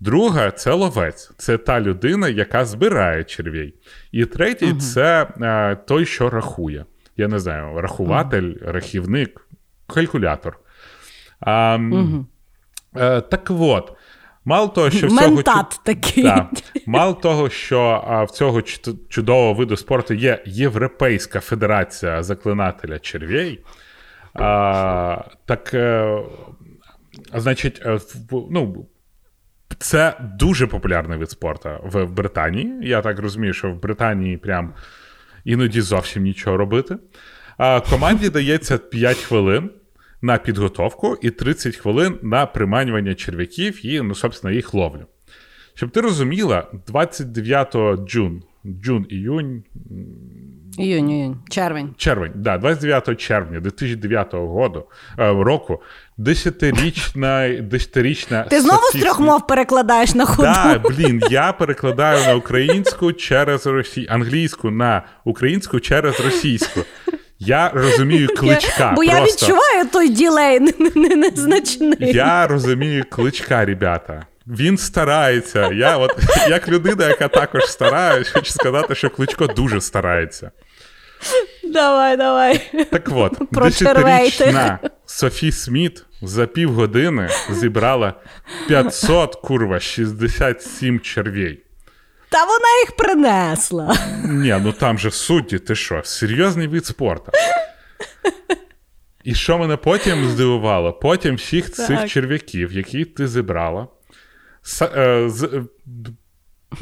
Друга 0.00 0.50
це 0.50 0.72
ловець, 0.72 1.32
це 1.36 1.58
та 1.58 1.80
людина, 1.80 2.28
яка 2.28 2.64
збирає 2.64 3.24
черв'ей. 3.24 3.74
І 4.12 4.24
третій 4.24 4.74
це 4.74 5.28
е, 5.40 5.76
той, 5.76 6.06
що 6.06 6.30
рахує. 6.30 6.84
Я 7.16 7.28
не 7.28 7.38
знаю, 7.38 7.80
рахуватель, 7.80 8.54
рахівник, 8.62 9.46
калькулятор. 9.86 10.58
А, 11.40 11.78
е, 12.96 13.20
так 13.20 13.50
от, 13.50 13.92
мало 14.44 14.68
того, 14.68 14.90
що 14.90 15.06
в 15.06 15.10
цього 15.10 15.42
такий. 15.84 16.24
Да. 16.24 16.50
Мало 16.86 17.14
того, 17.14 17.50
що 17.50 18.04
а, 18.06 18.24
в 18.24 18.30
цього 18.30 18.62
чудового 19.08 19.54
виду 19.54 19.76
спорту 19.76 20.14
є 20.14 20.42
Європейська 20.46 21.40
федерація 21.40 22.22
заклинателя 22.22 22.98
черв'ей. 22.98 23.60
А, 24.34 25.24
так, 25.46 25.74
е, 25.74 26.18
значить, 27.34 27.82
е, 27.86 27.98
ну, 28.50 28.86
це 29.78 30.14
дуже 30.20 30.66
популярний 30.66 31.18
вид 31.18 31.30
спорту 31.30 31.68
в, 31.82 32.04
в 32.04 32.12
Британії. 32.12 32.78
Я 32.82 33.02
так 33.02 33.18
розумію, 33.18 33.52
що 33.52 33.70
в 33.70 33.80
Британії 33.80 34.36
прям 34.36 34.74
іноді 35.44 35.80
зовсім 35.80 36.22
нічого 36.22 36.56
робити. 36.56 36.96
А, 37.58 37.80
команді 37.80 38.28
дається 38.30 38.78
5 38.78 39.16
хвилин 39.16 39.70
на 40.22 40.38
підготовку 40.38 41.16
і 41.22 41.30
30 41.30 41.76
хвилин 41.76 42.18
на 42.22 42.46
приманювання 42.46 43.14
черв'яків 43.14 43.86
і, 43.86 44.00
ну, 44.00 44.14
собственно, 44.14 44.54
їх 44.54 44.74
ловлю. 44.74 45.06
Щоб 45.74 45.90
ти 45.90 46.00
розуміла, 46.00 46.66
29 46.86 47.76
джун, 48.08 48.42
джун 48.66 49.06
іюнь, 49.10 49.62
Іюнь, 50.78 51.10
іюнь, 51.10 51.36
червень. 51.50 51.94
червень, 51.96 52.32
да, 52.34 52.58
29 52.58 53.20
червня 53.20 53.60
2009 53.60 54.34
году, 54.34 54.84
е, 55.18 55.32
року, 55.32 55.82
десятирічна, 56.16 57.48
десятирічна 57.62 58.42
Ти 58.42 58.60
знову 58.60 58.82
з 58.82 58.92
трьох 58.92 59.20
мов 59.20 59.46
перекладаєш 59.46 60.14
на 60.14 60.26
ходу. 60.26 60.42
Да, 60.42 60.78
блін, 60.78 61.22
я 61.30 61.52
перекладаю 61.52 62.26
на 62.26 62.34
українську 62.34 63.12
через 63.12 63.66
росі... 63.66 64.06
англійську 64.10 64.70
на 64.70 65.02
українську 65.24 65.80
через 65.80 66.20
російську. 66.20 66.80
Я 67.40 67.70
розумію 67.74 68.28
кличка. 68.36 68.92
Бо 68.96 69.04
я 69.04 69.24
відчуваю 69.24 69.86
той 69.92 70.08
ділей 70.08 70.60
не- 70.60 70.72
не- 70.78 71.08
не- 71.08 71.16
незначний. 71.16 71.96
Я 72.00 72.46
розумію 72.46 73.04
кличка, 73.10 73.64
ребята. 73.64 74.26
Він 74.46 74.78
старається. 74.78 75.70
Я, 75.72 75.96
от, 75.96 76.16
як 76.48 76.68
людина, 76.68 77.08
яка 77.08 77.28
також 77.28 77.64
старається, 77.64 78.32
хочу 78.34 78.52
сказати, 78.52 78.94
що 78.94 79.10
кличко 79.10 79.46
дуже 79.46 79.80
старається. 79.80 80.50
Давай, 81.64 82.16
давай. 82.16 82.70
Так 82.90 83.08
от, 83.14 83.32
десятирічна 83.52 84.78
Софі 85.06 85.52
Сміт 85.52 86.04
за 86.22 86.46
півгодини 86.46 87.28
зібрала 87.50 88.14
500, 88.68 89.34
курва, 89.36 89.80
67 89.80 91.00
червей. 91.00 91.62
Та 92.30 92.44
вона 92.44 92.78
їх 92.80 92.96
принесла. 92.96 93.96
Ні, 94.24 94.56
ну 94.62 94.72
там 94.72 94.98
же 94.98 95.10
судді, 95.10 95.58
ти 95.58 95.74
що, 95.74 96.02
серйозний 96.04 96.68
вид 96.68 96.86
спорту. 96.86 97.32
І 99.24 99.34
що 99.34 99.58
мене 99.58 99.76
потім 99.76 100.28
здивувало? 100.28 100.92
Потім 100.92 101.34
всіх 101.34 101.72
цих 101.72 102.06
черв'яків, 102.06 102.72
які 102.72 103.04
ти 103.04 103.28
зібрала, 103.28 103.88
е, 104.82 105.24
з 105.28 105.42
е, 105.42 105.62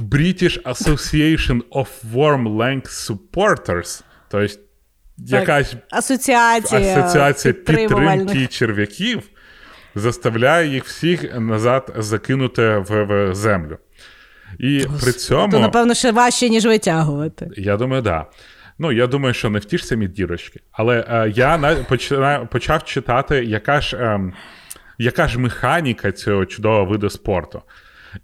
British 0.00 0.62
Association 0.62 1.62
of 1.70 1.86
Warm 2.14 2.56
Length 2.56 2.88
Supporters, 3.10 4.02
тобто 4.28 4.54
якась 5.18 5.74
Асоціація, 5.90 7.00
асоціація 7.00 7.54
підтримки 7.54 8.46
черв'яків, 8.46 9.22
заставляє 9.94 10.68
їх 10.68 10.84
всіх 10.84 11.38
назад 11.38 11.92
закинути 11.96 12.78
в, 12.78 13.04
в 13.04 13.34
землю. 13.34 13.78
І 14.58 14.86
при 15.02 15.12
цьому. 15.12 15.52
То, 15.52 15.58
напевно, 15.58 15.94
ще 15.94 16.12
важче, 16.12 16.48
ніж 16.48 16.66
витягувати. 16.66 17.50
Я 17.56 17.76
думаю, 17.76 18.02
так. 18.02 18.12
Да. 18.12 18.26
Ну, 18.78 18.92
я 18.92 19.06
думаю, 19.06 19.34
що 19.34 19.50
не 19.50 19.58
в 19.58 19.64
ті 19.64 19.78
самі 19.78 20.08
дірочки. 20.08 20.60
Але 20.72 21.04
е, 21.08 21.32
я 21.36 21.58
на, 21.58 21.74
почина, 21.74 22.48
почав 22.52 22.84
читати, 22.84 23.44
яка 23.44 23.80
ж, 23.80 23.96
е, 23.96 24.32
яка 24.98 25.28
ж 25.28 25.38
механіка 25.38 26.12
цього 26.12 26.46
чудового 26.46 26.84
виду 26.84 27.10
спорту. 27.10 27.62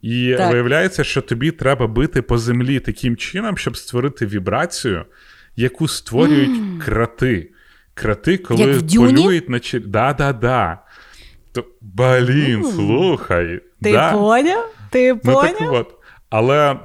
І 0.03 0.35
Так. 0.38 0.53
виявляється, 0.53 1.05
що 1.05 1.20
тобі 1.20 1.51
треба 1.51 1.87
бити 1.87 2.23
по 2.23 2.38
землі 2.38 2.81
таким 2.81 3.16
чином, 3.16 3.59
щоб 3.59 3.77
створити 3.77 4.27
вібрацію, 4.27 5.05
яку 5.57 5.88
створюють 5.88 6.85
крати. 6.85 7.51
Крати, 7.94 8.38
коли 8.38 8.61
Як 8.61 8.97
полюють 8.97 9.49
на 9.49 9.61
чер... 9.61 9.87
Да, 9.87 10.12
да, 10.12 10.33
да. 10.33 10.79
То, 11.53 11.64
блін, 11.81 12.64
слухай. 12.64 13.61
Ти 13.83 13.92
да. 13.92 14.12
поняв? 14.12 14.75
Ти 14.90 15.14
Ну, 15.25 15.42
так 15.42 15.59
поняв? 15.59 15.75
от. 15.75 15.94
Але 16.37 16.77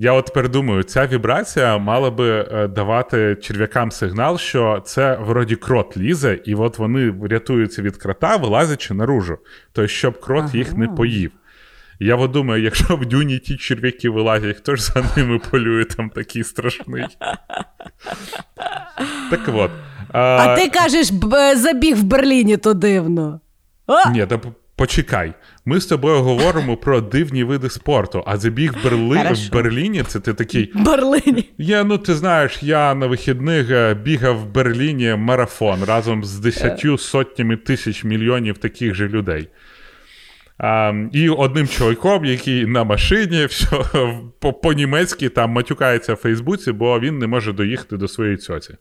я 0.00 0.12
от 0.12 0.26
тепер 0.26 0.48
думаю, 0.48 0.82
ця 0.82 1.06
вібрація 1.06 1.78
мала 1.78 2.10
би 2.10 2.48
е, 2.52 2.68
давати 2.68 3.36
черв'якам 3.42 3.90
сигнал, 3.90 4.38
що 4.38 4.82
це 4.86 5.18
вроді 5.20 5.56
крот 5.56 5.96
лізе, 5.96 6.38
і 6.44 6.54
от 6.54 6.78
вони 6.78 7.14
рятуються 7.30 7.82
від 7.82 7.96
крота, 7.96 8.36
вилазячи 8.36 8.94
наружу. 8.94 9.38
Тобто, 9.72 9.88
щоб 9.88 10.20
крот 10.20 10.44
ага. 10.44 10.58
їх 10.58 10.76
не 10.76 10.88
поїв. 10.88 11.30
Я 12.00 12.16
от 12.16 12.30
думаю, 12.30 12.62
якщо 12.62 12.96
в 12.96 13.06
дюні 13.06 13.38
ті 13.38 13.56
черв'яки 13.56 14.10
вилазять, 14.10 14.56
хто 14.56 14.76
ж 14.76 14.82
за 14.82 15.04
ними 15.16 15.40
полює 15.50 15.84
там 15.84 16.10
такий 16.10 16.44
страшний. 16.44 17.06
Так 19.30 19.40
от. 19.54 19.70
А, 20.12 20.20
а 20.20 20.56
ти 20.56 20.68
кажеш, 20.68 21.12
забіг 21.56 21.96
в 21.96 22.02
Берліні, 22.02 22.56
то 22.56 22.74
дивно. 22.74 23.40
Ні, 24.12 24.26
та 24.26 24.40
почекай. 24.76 25.34
Ми 25.64 25.80
з 25.80 25.86
тобою 25.86 26.22
говоримо 26.22 26.76
про 26.76 27.00
дивні 27.00 27.44
види 27.44 27.70
спорту, 27.70 28.22
а 28.26 28.36
забіг 28.36 28.72
в, 28.72 28.84
Берли... 28.84 29.32
в 29.32 29.52
Берліні 29.52 30.02
це 30.02 30.20
ти 30.20 30.34
такий. 30.34 30.72
Берліні. 30.74 31.50
Я, 31.58 31.84
ну 31.84 31.98
ти 31.98 32.14
знаєш, 32.14 32.62
я 32.62 32.94
на 32.94 33.06
вихідних 33.06 33.70
е, 33.70 33.94
бігав 33.94 34.36
в 34.38 34.46
Берліні 34.46 35.14
марафон 35.14 35.84
разом 35.84 36.24
з 36.24 36.38
десятью 36.38 36.98
сотнями 36.98 37.56
тисяч 37.56 38.04
мільйонів 38.04 38.58
таких 38.58 38.94
же 38.94 39.08
людей. 39.08 39.48
А, 40.58 40.92
І 41.12 41.28
одним 41.28 41.68
чоловіком, 41.68 42.24
який 42.24 42.66
на 42.66 42.84
машині 42.84 43.44
все, 43.50 43.76
по-німецьки 44.62 45.28
там 45.28 45.50
матюкається 45.50 46.14
в 46.14 46.16
Фейсбуці, 46.16 46.72
бо 46.72 47.00
він 47.00 47.18
не 47.18 47.26
може 47.26 47.52
доїхати 47.52 47.96
до 47.96 48.08
своєї 48.08 48.36
цьоці. 48.36 48.74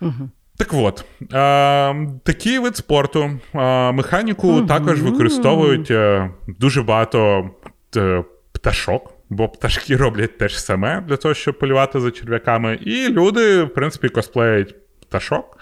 Угу. 0.00 0.30
Так 0.60 0.72
от, 0.72 1.04
а, 1.32 1.94
такий 2.22 2.58
вид 2.58 2.76
спорту. 2.76 3.30
А, 3.52 3.92
Механіку 3.92 4.48
угу. 4.48 4.66
також 4.66 5.02
використовують 5.02 5.90
а, 5.90 6.30
дуже 6.46 6.82
багато 6.82 7.50
т, 7.90 8.24
пташок, 8.52 9.12
бо 9.30 9.48
пташки 9.48 9.96
роблять 9.96 10.38
те 10.38 10.48
ж 10.48 10.60
саме 10.60 11.00
для 11.00 11.16
того, 11.16 11.34
щоб 11.34 11.58
полювати 11.58 12.00
за 12.00 12.10
черв'яками. 12.10 12.74
І 12.74 13.08
люди, 13.08 13.62
в 13.62 13.74
принципі, 13.74 14.08
косплеять 14.08 14.74
пташок 15.00 15.58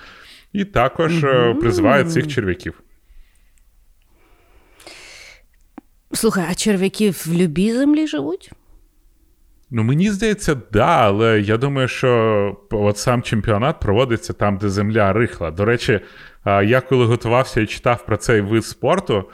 і 0.52 0.64
також 0.64 1.24
угу. 1.24 1.54
призивають 1.60 2.12
цих 2.12 2.28
черв'яків. 2.28 2.82
Слухай, 6.12 6.44
а 6.50 6.54
черв'яки 6.54 7.10
в 7.10 7.26
любій 7.32 7.72
землі 7.72 8.06
живуть? 8.06 8.50
Ну, 9.70 9.82
мені 9.82 10.10
здається, 10.10 10.56
да, 10.72 10.86
але 10.86 11.40
я 11.40 11.56
думаю, 11.56 11.88
що 11.88 12.56
от 12.70 12.98
сам 12.98 13.22
чемпіонат 13.22 13.80
проводиться 13.80 14.32
там, 14.32 14.56
де 14.56 14.68
земля 14.68 15.12
рихла. 15.12 15.50
До 15.50 15.64
речі, 15.64 16.00
я 16.46 16.80
коли 16.80 17.04
готувався 17.04 17.60
і 17.60 17.66
читав 17.66 18.06
про 18.06 18.16
цей 18.16 18.40
вид 18.40 18.64
спорту, 18.64 19.24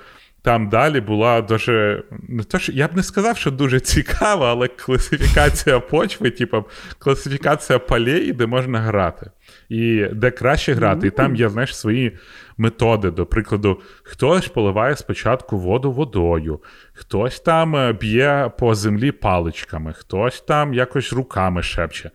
там 0.43 0.69
далі 0.69 1.01
була 1.01 1.41
дуже. 1.41 2.03
Не 2.29 2.43
то, 2.43 2.59
що, 2.59 2.73
Я 2.73 2.89
б 2.89 2.97
не 2.97 3.03
сказав, 3.03 3.37
що 3.37 3.51
дуже 3.51 3.81
цікава, 3.81 4.51
але 4.51 4.69
класифікація 4.69 5.81
почви, 5.91 6.31
типу, 6.31 6.65
класифікація 6.99 7.79
полей, 7.79 8.33
де 8.33 8.47
можна 8.47 8.81
грати. 8.81 9.31
І 9.69 10.07
де 10.13 10.31
краще 10.31 10.75
грати. 10.75 11.07
І 11.07 11.11
там 11.11 11.37
є, 11.37 11.49
знаєш, 11.49 11.77
свої 11.77 12.19
методи. 12.57 13.11
До 13.11 13.27
прикладу, 13.27 13.81
хтось 14.03 14.49
поливає 14.49 14.97
спочатку 14.97 15.59
воду 15.59 15.93
водою, 15.93 16.61
хтось 16.93 17.41
там 17.41 17.77
е, 17.77 17.93
б'є 17.93 18.51
по 18.59 18.75
землі 18.75 19.13
паличками, 19.13 19.93
хтось 19.93 20.41
там 20.41 20.75
якось 20.75 21.13
руками 21.13 21.63
шепче. 21.63 22.11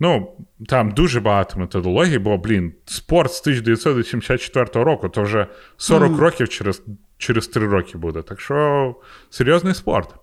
Ну, 0.00 0.36
там 0.68 0.90
дуже 0.90 1.20
багато 1.20 1.60
методологій, 1.60 2.18
бо, 2.18 2.38
блін, 2.38 2.72
спорт 2.84 3.32
з 3.32 3.40
1984 3.40 4.84
року, 4.84 5.08
то 5.08 5.22
вже 5.22 5.46
40 5.76 6.12
mm. 6.12 6.16
років 6.16 6.48
через 6.48 6.82
через 7.18 7.48
3 7.48 7.66
роки 7.66 7.98
буде. 7.98 8.22
Так 8.22 8.40
що 8.40 8.96
серйозний 9.30 9.74
спорт. 9.74 10.14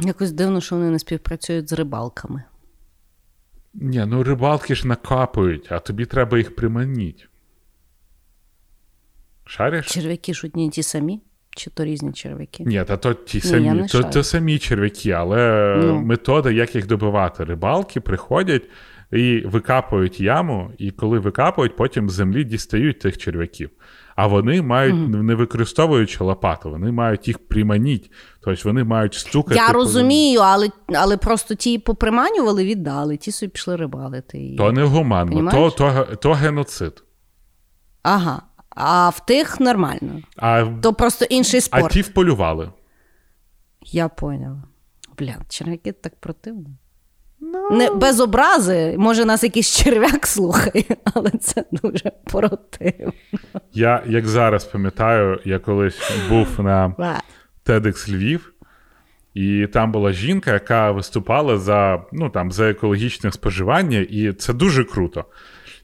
Якось 0.00 0.32
дивно, 0.32 0.60
що 0.60 0.76
вони 0.76 0.90
не 0.90 0.98
співпрацюють 0.98 1.68
з 1.68 1.72
рибалками. 1.72 2.42
Ні, 3.74 4.04
ну 4.06 4.22
рибалки 4.22 4.74
ж 4.74 4.88
накапують, 4.88 5.72
а 5.72 5.78
тобі 5.78 6.06
треба 6.06 6.38
їх 6.38 6.56
приманіть. 6.56 7.28
Шариш? 9.44 9.86
Черв'яки 9.86 10.34
ж 10.34 10.46
одні 10.46 10.70
ті 10.70 10.82
самі? 10.82 11.20
Чи 11.56 11.70
то 11.70 11.84
різні 11.84 12.12
черв'яки? 12.12 12.64
Ні, 12.64 12.84
та 12.84 12.96
то 12.96 13.14
ті 13.14 13.40
самі, 13.40 13.70
Ні, 13.70 13.86
то, 13.88 14.02
то 14.02 14.22
самі 14.22 14.58
черв'яки, 14.58 15.10
але 15.10 15.74
ну. 15.84 16.00
метода, 16.02 16.50
як 16.50 16.74
їх 16.74 16.86
добивати. 16.86 17.44
Рибалки 17.44 18.00
приходять 18.00 18.62
і 19.12 19.40
викапують 19.40 20.20
яму, 20.20 20.70
і 20.78 20.90
коли 20.90 21.18
викапують, 21.18 21.76
потім 21.76 22.10
з 22.10 22.12
землі 22.12 22.44
дістають 22.44 22.98
тих 22.98 23.18
черв'яків. 23.18 23.70
А 24.16 24.26
вони 24.26 24.62
мають, 24.62 24.94
mm 24.94 25.22
не 25.22 25.34
використовуючи 25.34 26.24
лопату, 26.24 26.70
вони 26.70 26.92
мають 26.92 27.28
їх 27.28 27.48
приманіть. 27.48 28.10
Тобто 28.40 28.62
вони 28.64 28.84
мають 28.84 29.14
стукати. 29.14 29.56
Я 29.56 29.68
розумію, 29.68 30.40
але 30.40 30.70
але 30.94 31.16
просто 31.16 31.54
ті 31.54 31.78
поприманювали, 31.78 32.64
віддали, 32.64 33.16
ті 33.16 33.32
собі 33.32 33.50
пішли 33.50 33.76
рибалити. 33.76 34.54
То 34.58 34.72
не 34.72 34.84
гуманно, 34.84 35.50
то, 35.50 35.70
то, 35.70 36.04
то 36.16 36.32
геноцид. 36.32 37.02
Ага. 38.02 38.42
А 38.70 39.08
в 39.08 39.26
тих 39.26 39.60
нормально. 39.60 40.22
А, 40.36 40.66
То 40.82 40.94
просто 40.94 41.24
інший 41.24 41.60
спорт. 41.60 41.84
А 41.84 41.88
ті 41.88 42.02
вполювали. 42.02 42.70
Я 43.82 44.08
поняла. 44.08 44.62
Бля, 45.18 45.36
черв'яки 45.48 45.92
так 45.92 46.20
противно. 46.20 46.70
No. 47.52 47.76
Не, 47.76 47.90
Без 47.90 48.20
образи, 48.20 48.94
може, 48.98 49.24
нас 49.24 49.42
якийсь 49.42 49.76
черв'як 49.76 50.26
слухає, 50.26 50.84
але 51.14 51.30
це 51.30 51.64
дуже 51.72 52.12
противно. 52.24 53.12
Я, 53.72 54.02
як 54.06 54.26
зараз 54.26 54.64
пам'ятаю, 54.64 55.40
я 55.44 55.58
колись 55.58 56.12
був 56.28 56.48
на 56.58 56.94
TEDx 57.66 58.12
Львів, 58.14 58.52
і 59.34 59.66
там 59.66 59.92
була 59.92 60.12
жінка, 60.12 60.52
яка 60.52 60.90
виступала 60.90 61.58
за 61.58 62.02
ну, 62.12 62.30
там, 62.30 62.52
за 62.52 62.70
екологічне 62.70 63.32
споживання, 63.32 63.98
і 63.98 64.32
це 64.32 64.52
дуже 64.52 64.84
круто. 64.84 65.24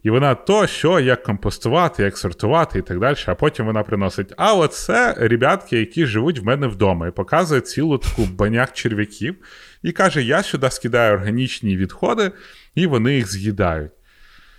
І 0.09 0.11
вона 0.11 0.35
то, 0.35 0.67
що, 0.67 1.01
як 1.01 1.23
компостувати, 1.23 2.03
як 2.03 2.19
сортувати 2.19 2.79
і 2.79 2.83
так 2.83 3.01
далі. 3.01 3.17
А 3.27 3.35
потім 3.35 3.67
вона 3.67 3.83
приносить: 3.83 4.33
а 4.37 4.55
оце 4.55 5.15
ребятки, 5.19 5.79
які 5.79 6.07
живуть 6.07 6.39
в 6.39 6.45
мене 6.45 6.67
вдома, 6.67 7.09
і 7.09 7.11
показує 7.11 7.61
цілу 7.61 7.99
таку 7.99 8.23
баняк 8.25 8.73
черв'яків, 8.73 9.37
і 9.83 9.93
каже: 9.93 10.23
Я 10.23 10.43
сюди 10.43 10.71
скидаю 10.71 11.15
органічні 11.15 11.77
відходи, 11.77 12.33
і 12.75 12.87
вони 12.87 13.15
їх 13.15 13.33
з'їдають. 13.33 13.93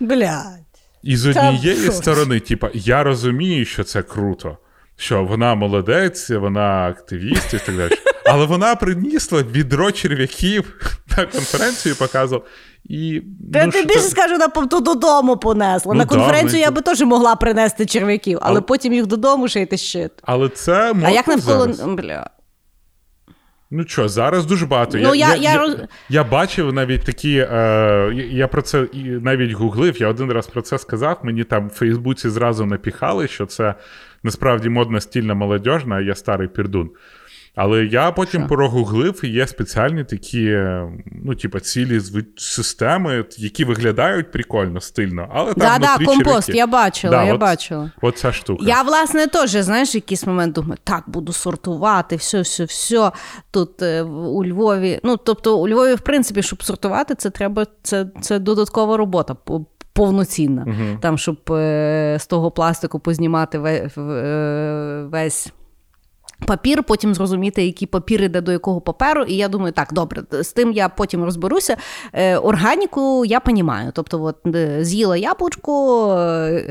Блядь. 0.00 0.80
І 1.02 1.16
з 1.16 1.26
однієї 1.26 1.92
сторони, 1.92 2.40
типа, 2.40 2.70
я 2.74 3.02
розумію, 3.02 3.64
що 3.64 3.84
це 3.84 4.02
круто, 4.02 4.58
що 5.00 5.24
вона 5.24 5.54
молодець, 5.54 6.30
вона 6.30 6.88
активіст 6.88 7.54
і 7.54 7.58
так 7.58 7.76
далі. 7.76 7.92
Але 8.26 8.46
вона 8.46 8.74
принісла 8.74 9.42
відро 9.42 9.92
черв'яків 9.92 10.94
на 11.16 11.24
конференцію 11.24 11.96
показувала. 11.96 12.46
І, 12.84 13.22
Та 13.52 13.66
ну, 13.66 13.72
ти 13.72 13.82
більше 13.82 14.00
скажу, 14.00 14.34
вона 14.34 14.48
додому 14.80 15.36
понесла. 15.36 15.94
Ну, 15.94 15.98
на 15.98 16.06
конференцію 16.06 16.60
да, 16.60 16.66
я 16.66 16.70
би 16.70 16.80
теж 16.82 17.00
могла 17.00 17.36
принести 17.36 17.86
черв'яків, 17.86 18.38
але, 18.42 18.50
але 18.50 18.60
потім 18.60 18.92
їх 18.92 19.06
додому 19.06 19.48
й 19.60 19.66
тащити. 19.66 20.14
Але 20.22 20.48
це 20.48 20.94
А 21.04 21.10
як 21.10 21.28
навколо. 21.28 21.66
Бля. 21.86 22.30
Ну 23.72 23.84
що, 23.86 24.08
зараз 24.08 24.46
дуже 24.46 24.66
багато. 24.66 24.98
Ну, 24.98 25.14
я, 25.14 25.28
я, 25.28 25.34
я, 25.34 25.52
я, 25.52 25.88
я 26.08 26.24
бачив 26.24 26.72
навіть 26.72 27.04
такі. 27.04 27.36
Е, 27.36 28.12
Я 28.30 28.48
про 28.48 28.62
це 28.62 28.86
навіть 29.22 29.52
гуглив. 29.52 30.00
Я 30.00 30.08
один 30.08 30.32
раз 30.32 30.46
про 30.46 30.62
це 30.62 30.78
сказав. 30.78 31.18
Мені 31.22 31.44
там 31.44 31.68
в 31.68 31.72
Фейсбуці 31.72 32.28
зразу 32.28 32.66
напіхали, 32.66 33.28
що 33.28 33.46
це 33.46 33.74
насправді 34.22 34.68
модна 34.68 35.00
стільна 35.00 35.34
молодіжна, 35.34 35.96
а 35.96 36.00
я 36.00 36.14
старий 36.14 36.48
пірдун. 36.48 36.90
Але 37.54 37.84
я 37.84 38.12
потім 38.12 38.46
прогуглив, 38.46 39.20
і 39.24 39.28
є 39.28 39.46
спеціальні 39.46 40.04
такі, 40.04 40.58
ну, 41.24 41.34
типу, 41.34 41.60
цілі 41.60 42.00
системи, 42.36 43.24
які 43.38 43.64
виглядають 43.64 44.32
прикольно, 44.32 44.80
стильно. 44.80 45.28
але 45.32 45.54
там 45.54 45.78
Да, 45.80 45.96
да, 45.98 46.04
компост, 46.04 46.48
я 46.48 46.66
бачила, 46.66 47.16
да, 47.16 47.24
я 47.24 47.34
от, 47.34 47.40
бачила. 47.40 47.90
От 48.02 48.18
ця 48.18 48.32
штука. 48.32 48.64
Я, 48.66 48.82
власне, 48.82 49.26
теж, 49.26 49.50
знаєш, 49.50 49.94
якийсь 49.94 50.26
момент 50.26 50.54
думаю, 50.54 50.78
так, 50.84 51.04
буду 51.06 51.32
сортувати, 51.32 52.16
все, 52.16 52.40
все, 52.40 52.64
все. 52.64 53.12
Тут 53.50 53.82
е, 53.82 54.02
у 54.02 54.44
Львові. 54.44 55.00
Ну, 55.02 55.16
тобто, 55.16 55.58
у 55.58 55.68
Львові, 55.68 55.94
в 55.94 56.00
принципі, 56.00 56.42
щоб 56.42 56.62
сортувати, 56.62 57.14
це 57.14 57.30
треба, 57.30 57.66
це, 57.82 58.06
це 58.20 58.38
додаткова 58.38 58.96
робота. 58.96 59.36
Повноцінна, 59.92 60.64
uh 60.64 60.98
там, 61.00 61.18
щоб 61.18 61.52
е, 61.52 62.16
з 62.20 62.26
того 62.26 62.50
пластику 62.50 62.98
познімати 62.98 63.58
весь, 63.58 63.96
е, 63.96 65.52
Папір, 66.46 66.82
потім 66.82 67.14
зрозуміти, 67.14 67.66
який 67.66 67.88
папір 67.88 68.22
іде 68.22 68.40
до 68.40 68.52
якого 68.52 68.80
паперу. 68.80 69.22
І 69.22 69.36
я 69.36 69.48
думаю, 69.48 69.72
так, 69.72 69.92
добре, 69.92 70.22
з 70.30 70.52
тим 70.52 70.72
я 70.72 70.88
потім 70.88 71.24
розберуся. 71.24 71.76
Е, 72.12 72.36
органіку 72.36 73.24
я 73.24 73.40
понімаю. 73.40 73.92
Тобто, 73.94 74.22
от, 74.22 74.36
е, 74.54 74.84
з'їла 74.84 75.16
яблучко, 75.16 75.72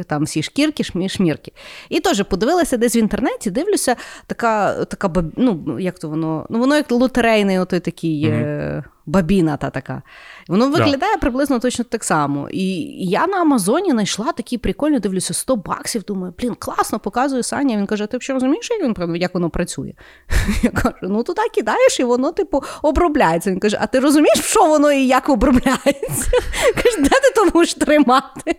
там 0.08 0.24
всі 0.24 0.44
шкірки, 0.44 0.84
шмірки. 1.10 1.52
І 1.90 2.00
теж 2.00 2.24
подивилася 2.24 2.78
десь 2.78 2.96
в 2.96 2.98
інтернеті, 2.98 3.52
дивлюся, 3.52 3.96
така, 4.28 4.86
така 4.86 5.24
ну, 5.38 5.80
як 5.80 6.00
то 6.00 6.10
воно, 6.10 6.46
ну 6.50 6.60
воно 6.60 6.76
як 6.76 6.92
лотерейний, 6.92 7.60
отой 7.60 7.80
такий. 7.80 8.26
Mm-hmm. 8.26 8.84
Бабіна 9.10 9.58
та 9.58 9.70
така. 9.70 10.02
Воно 10.48 10.70
виглядає 10.70 11.14
да. 11.14 11.20
приблизно 11.20 11.60
точно 11.60 11.86
так 11.86 12.04
само. 12.04 12.50
І 12.52 12.66
я 13.10 13.28
на 13.28 13.38
Амазоні 13.38 13.92
знайшла 13.92 14.32
такі 14.32 14.58
прикольні, 14.58 15.00
дивлюся, 15.00 15.34
100 15.34 15.56
баксів. 15.56 16.04
Думаю, 16.04 16.34
блін, 16.40 16.56
класно, 16.60 17.00
показує 17.00 17.44
Саня. 17.44 17.78
Він 17.78 17.86
каже: 17.86 18.06
ти 18.06 18.18
взагалі 18.18 18.36
розумієш, 18.36 18.70
як 18.72 18.84
він 18.84 19.16
як 19.16 19.34
воно 19.34 19.50
працює? 19.50 19.94
Я 20.64 20.70
кажу, 20.70 20.96
ну 21.02 21.24
туди 21.24 21.42
кидаєш, 21.56 22.00
і 22.00 22.04
воно, 22.04 22.32
типу, 22.32 22.64
обробляється. 22.82 23.52
Він 23.52 23.60
каже: 23.60 23.78
А 23.82 23.88
ти 23.88 24.00
розумієш, 24.00 24.40
що 24.42 24.68
воно 24.68 24.92
і 24.92 25.08
як 25.08 25.30
обробляється? 25.30 26.32
Каже, 26.76 26.98
де 26.98 27.10
ти 27.10 27.32
то 27.36 27.46
можеш 27.54 27.74
тримати? 27.74 28.56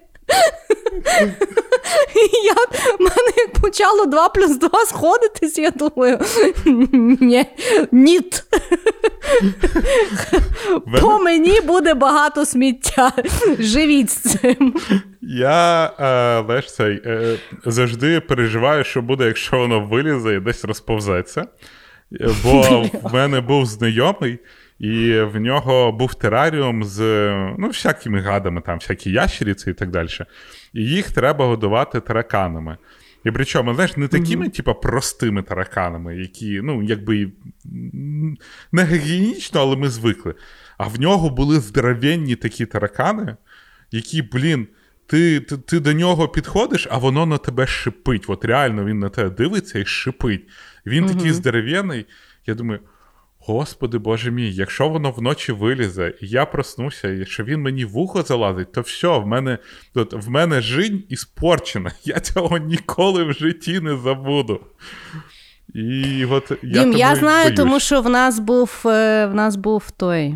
Я, 2.44 2.54
в 2.98 3.00
мене 3.00 3.32
як 3.36 3.52
почало 3.52 4.06
2 4.06 4.28
плюс 4.28 4.56
2 4.56 4.70
сходитись, 4.86 5.58
я 5.58 5.70
думаю, 5.70 6.18
ні, 7.20 7.46
ніт. 7.92 8.44
По 11.00 11.18
мені 11.18 11.60
буде 11.60 11.94
багато 11.94 12.46
сміття. 12.46 13.12
Живіть 13.58 14.10
з 14.10 14.16
цим. 14.16 14.74
Я 15.22 15.84
е, 15.86 16.42
знаєш, 16.46 16.74
цей, 16.74 17.02
е, 17.06 17.36
завжди 17.64 18.20
переживаю, 18.20 18.84
що 18.84 19.02
буде, 19.02 19.26
якщо 19.26 19.58
воно 19.58 19.80
вилізе 19.80 20.34
і 20.34 20.40
десь 20.40 20.64
розповзеться. 20.64 21.46
Бо 22.42 22.86
в 23.02 23.14
мене 23.14 23.40
був 23.40 23.66
знайомий. 23.66 24.38
І 24.80 25.20
в 25.20 25.40
нього 25.40 25.92
був 25.92 26.14
тераріум 26.14 26.84
з 26.84 27.00
ну, 27.58 27.68
всякими 27.68 28.20
гадами, 28.20 28.60
там, 28.60 28.78
всякі 28.78 29.10
ящериці 29.10 29.70
і 29.70 29.74
так 29.74 29.90
далі. 29.90 30.08
І 30.72 30.84
їх 30.84 31.10
треба 31.10 31.46
годувати 31.46 32.00
тараканами. 32.00 32.76
І 33.24 33.30
причому, 33.30 33.74
знаєш, 33.74 33.96
не 33.96 34.08
такими, 34.08 34.46
mm-hmm. 34.46 34.56
типу, 34.56 34.74
простими 34.74 35.42
тараканами, 35.42 36.16
які, 36.16 36.60
ну, 36.64 36.82
якби 36.82 37.32
не 38.72 38.84
гігієнічно, 38.84 39.60
але 39.60 39.76
ми 39.76 39.88
звикли. 39.88 40.34
А 40.78 40.86
в 40.86 41.00
нього 41.00 41.30
були 41.30 41.60
здоровенні 41.60 42.36
такі 42.36 42.66
таракани, 42.66 43.36
які, 43.90 44.22
блін, 44.22 44.66
ти 45.06 45.40
ти, 45.40 45.56
ти 45.58 45.80
до 45.80 45.92
нього 45.92 46.28
підходиш, 46.28 46.88
а 46.90 46.98
воно 46.98 47.26
на 47.26 47.38
тебе 47.38 47.66
шипить. 47.66 48.24
От 48.28 48.44
реально 48.44 48.84
він 48.84 48.98
на 48.98 49.08
тебе 49.08 49.30
дивиться 49.30 49.78
і 49.78 49.84
шипить. 49.84 50.48
Він 50.86 51.04
mm-hmm. 51.04 51.16
такий 51.16 51.32
здоровенний. 51.32 52.06
Я 52.46 52.54
думаю. 52.54 52.80
Господи 53.46 53.98
Боже 53.98 54.30
мій, 54.30 54.52
якщо 54.52 54.88
воно 54.88 55.10
вночі 55.10 55.52
вилізе, 55.52 56.14
і 56.22 56.26
я 56.28 56.46
проснуся, 56.46 57.08
і 57.08 57.18
якщо 57.18 57.44
він 57.44 57.60
мені 57.60 57.84
в 57.84 57.98
ухо 57.98 58.22
залазить, 58.22 58.72
то 58.72 58.80
все, 58.80 59.18
в 59.18 59.26
мене 59.26 59.58
от, 59.94 60.24
в 60.26 60.30
мене 60.30 60.60
жінь 60.60 61.04
іспорчена. 61.08 61.90
Я 62.04 62.20
цього 62.20 62.58
ніколи 62.58 63.24
в 63.24 63.32
житті 63.32 63.80
не 63.80 63.96
забуду. 63.96 64.60
І 65.74 66.24
от 66.24 66.52
Я 66.62 66.82
Дім, 66.82 66.92
я 66.92 67.16
знаю, 67.16 67.44
боюсь. 67.44 67.56
тому 67.56 67.80
що 67.80 68.00
в 68.00 68.08
нас 68.08 68.38
був 68.38 68.82
е, 68.86 69.26
в 69.26 69.34
нас 69.34 69.56
був 69.56 69.90
той. 69.90 70.34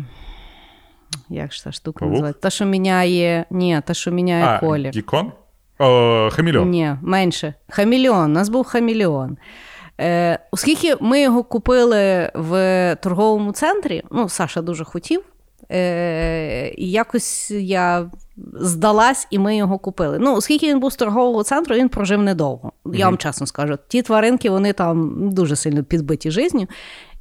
Як 1.29 1.53
ж 1.53 1.63
та 1.63 1.71
штука 1.71 1.99
Павук? 1.99 2.11
називається? 2.11 2.41
Та, 2.41 2.49
що 2.49 2.65
міняє. 2.65 3.45
Ні, 3.51 3.81
та, 3.85 3.93
що 3.93 4.11
міняє 4.11 4.45
а, 4.45 4.59
колір. 4.59 4.91
Гікон? 4.95 5.31
О, 5.79 6.29
Хамільон. 6.31 6.69
Ні, 6.69 6.95
менше. 7.01 7.53
Хамільон. 7.69 8.25
У 8.31 8.33
нас 8.33 8.49
був 8.49 8.65
хамільон. 8.65 9.37
Е, 10.01 10.39
Оскільки 10.51 10.95
ми 11.01 11.21
його 11.21 11.43
купили 11.43 12.31
в 12.33 12.95
торговому 13.01 13.51
центрі, 13.51 14.03
ну, 14.11 14.29
Саша 14.29 14.61
дуже 14.61 14.83
хотів, 14.83 15.21
е, 15.71 16.69
і 16.77 16.91
якось 16.91 17.51
я 17.51 18.11
здалась, 18.53 19.27
і 19.31 19.39
ми 19.39 19.57
його 19.57 19.77
купили. 19.79 20.19
Ну, 20.19 20.35
Оскільки 20.35 20.67
він 20.67 20.79
був 20.79 20.93
з 20.93 20.95
торгового 20.95 21.43
центру, 21.43 21.75
він 21.75 21.89
прожив 21.89 22.21
недовго. 22.21 22.71
Mm-hmm. 22.85 22.95
Я 22.95 23.05
вам 23.05 23.17
чесно 23.17 23.47
скажу. 23.47 23.77
Ті 23.87 24.01
тваринки 24.01 24.49
вони 24.49 24.73
там 24.73 25.29
дуже 25.31 25.55
сильно 25.55 25.83
підбиті 25.83 26.31
життю. 26.31 26.67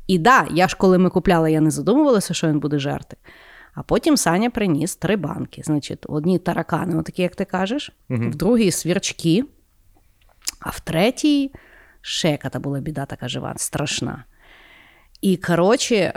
І 0.06 0.18
да, 0.18 0.46
я 0.50 0.68
ж 0.68 0.76
коли 0.76 0.98
ми 0.98 1.10
купляли, 1.10 1.52
я 1.52 1.60
не 1.60 1.70
задумувалася, 1.70 2.34
що 2.34 2.48
він 2.48 2.58
буде 2.58 2.78
жерти. 2.78 3.16
А 3.74 3.82
потім 3.82 4.16
Саня 4.16 4.50
приніс 4.50 4.96
три 4.96 5.16
банки. 5.16 5.62
Значить, 5.64 6.06
одні 6.08 6.38
таракани, 6.38 6.98
отакі, 6.98 7.22
як 7.22 7.36
ти 7.36 7.44
кажеш, 7.44 7.92
mm-hmm. 8.10 8.30
в 8.30 8.34
другій 8.34 8.70
свірчки, 8.70 9.44
а 10.60 10.70
в 10.70 10.80
третій 10.80 11.50
яка 12.30 12.58
була 12.58 12.80
біда 12.80 13.04
така 13.04 13.28
жива, 13.28 13.54
страшна. 13.56 14.24
І 15.20 15.36
коротше, 15.36 16.12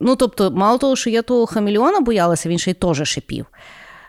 ну 0.00 0.16
тобто, 0.16 0.50
мало 0.50 0.78
того, 0.78 0.96
що 0.96 1.10
я 1.10 1.22
того 1.22 1.46
хамільйона 1.46 2.00
боялася, 2.00 2.48
він 2.48 2.58
ще 2.58 2.70
й 2.70 2.74
теж 2.74 3.08
шипів. 3.08 3.46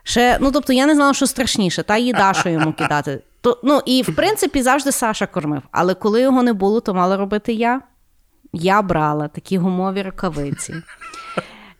Ще, 0.03 0.37
Ну, 0.41 0.51
тобто, 0.51 0.73
я 0.73 0.85
не 0.85 0.95
знала, 0.95 1.13
що 1.13 1.27
страшніше, 1.27 1.83
та 1.83 1.97
їда, 1.97 2.33
що 2.33 2.49
йому 2.49 2.73
кидати. 2.73 3.21
То, 3.41 3.59
Ну, 3.63 3.81
І 3.85 4.01
в 4.01 4.15
принципі 4.15 4.61
завжди 4.61 4.91
Саша 4.91 5.25
кормив. 5.27 5.61
Але 5.71 5.93
коли 5.93 6.21
його 6.21 6.43
не 6.43 6.53
було, 6.53 6.81
то 6.81 6.93
мала 6.93 7.17
робити 7.17 7.53
я. 7.53 7.81
Я 8.53 8.81
брала 8.81 9.27
такі 9.27 9.57
гумові 9.57 10.01
рукавиці. 10.01 10.73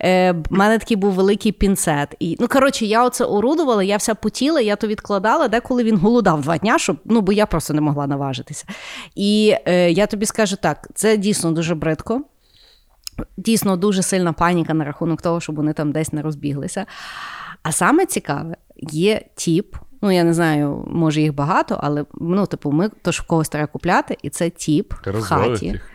Е, 0.04 0.32
в 0.32 0.44
мене 0.50 0.80
такий 0.80 0.98
був 0.98 1.12
великий 1.14 1.52
пінцет. 1.52 2.16
І, 2.20 2.38
Ну, 2.40 2.48
коротше, 2.48 2.86
я 2.86 3.06
оце 3.06 3.26
орудувала, 3.26 3.84
я 3.84 3.98
вся 3.98 4.16
потіла, 4.16 4.62
я 4.62 4.76
то 4.76 4.88
відкладала, 4.88 5.48
деколи 5.48 5.84
він 5.84 5.98
голодав 5.98 6.42
два 6.42 6.58
дня, 6.58 6.80
щоб, 6.80 6.98
ну, 7.06 7.22
бо 7.22 7.32
я 7.34 7.46
просто 7.46 7.74
не 7.74 7.82
могла 7.82 8.08
наважитися. 8.08 8.66
І 9.16 9.56
е, 9.66 9.92
я 9.92 10.08
тобі 10.08 10.26
скажу 10.26 10.56
так: 10.56 10.88
це 10.94 11.18
дійсно 11.18 11.52
дуже 11.52 11.76
бридко. 11.76 12.22
Дійсно, 13.38 13.78
дуже 13.78 14.04
сильна 14.04 14.34
паніка 14.34 14.74
на 14.74 14.86
рахунок 14.86 15.22
того, 15.22 15.42
щоб 15.42 15.56
вони 15.56 15.74
там 15.74 15.92
десь 15.92 16.14
не 16.14 16.22
розбіглися. 16.22 16.86
А 17.64 17.72
саме 17.72 18.06
цікаве, 18.06 18.56
є 18.92 19.22
тіп. 19.36 19.76
Ну, 20.02 20.12
я 20.12 20.24
не 20.24 20.34
знаю, 20.34 20.86
може 20.88 21.22
їх 21.22 21.36
багато, 21.36 21.80
але 21.84 22.06
ну, 22.14 22.46
типу, 22.46 22.72
ми 22.72 22.90
то 23.02 23.12
ж 23.12 23.22
в 23.22 23.28
когось 23.28 23.50
треба 23.50 23.68
купляти, 23.68 24.18
і 24.22 24.30
це 24.30 24.50
тіп 24.50 24.94
в 25.06 25.22
хаті, 25.22 25.66
їх. 25.66 25.90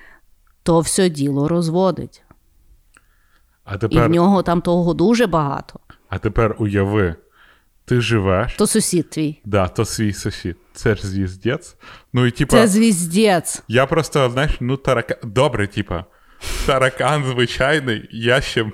то 0.62 0.80
все 0.80 1.08
діло 1.08 1.48
розводить. 1.48 2.22
А 3.70 3.76
тепер... 3.78 4.04
І 4.04 4.08
в 4.08 4.10
нього 4.10 4.42
там 4.42 4.60
того 4.60 4.94
дуже 4.94 5.26
багато. 5.26 5.80
А 6.08 6.18
тепер 6.18 6.56
уяви, 6.58 7.14
ти 7.84 8.00
живеш. 8.00 8.54
То 8.54 8.66
сусід 8.66 9.10
твій. 9.10 9.40
Да, 9.44 9.68
то 9.68 9.84
свій 9.84 10.12
сусід. 10.12 10.56
Це 10.72 10.94
ж 10.94 11.06
звіздець. 11.06 11.76
Ну 12.12 12.26
і 12.26 12.30
типа. 12.30 12.56
Це 12.56 12.66
звіздець. 12.66 13.62
Я 13.68 13.86
просто, 13.86 14.30
знаєш, 14.30 14.52
ну 14.60 14.76
таракан. 14.76 15.16
Добре, 15.22 15.66
типа. 15.66 16.04
Таракан 16.66 17.24
звичайний, 17.24 18.08
я 18.12 18.40
ще 18.40 18.66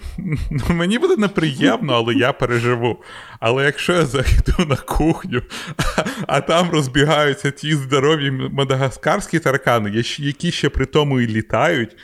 ну, 0.51 0.63
мені 0.69 0.99
буде 0.99 1.17
неприємно, 1.17 1.93
але 1.95 2.15
я 2.15 2.33
переживу. 2.33 3.03
Але 3.41 3.65
якщо 3.65 3.93
я 3.93 4.07
зайду 4.07 4.67
на 4.69 4.77
кухню, 4.77 5.43
а, 5.77 6.05
а 6.27 6.41
там 6.41 6.71
розбігаються 6.71 7.51
ті 7.51 7.75
здорові 7.75 8.31
мадагаскарські 8.31 9.39
таракани, 9.39 10.05
які 10.19 10.53
ще 10.53 10.69
при 10.69 10.87
тому 10.87 11.21
і 11.21 11.27
літають, 11.27 11.97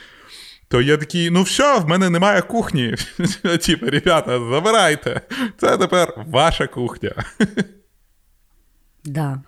то 0.71 0.81
я 0.81 0.97
такий, 0.97 1.29
ну 1.29 1.43
все, 1.43 1.79
в 1.79 1.87
мене 1.87 2.09
немає 2.09 2.41
кухні. 2.41 2.95
Типу, 3.65 3.85
ребята, 3.85 4.39
забирайте. 4.39 5.21
Це 5.57 5.77
тепер 5.77 6.13
ваша 6.27 6.67
кухня. 6.67 7.11
Да. 9.03 9.41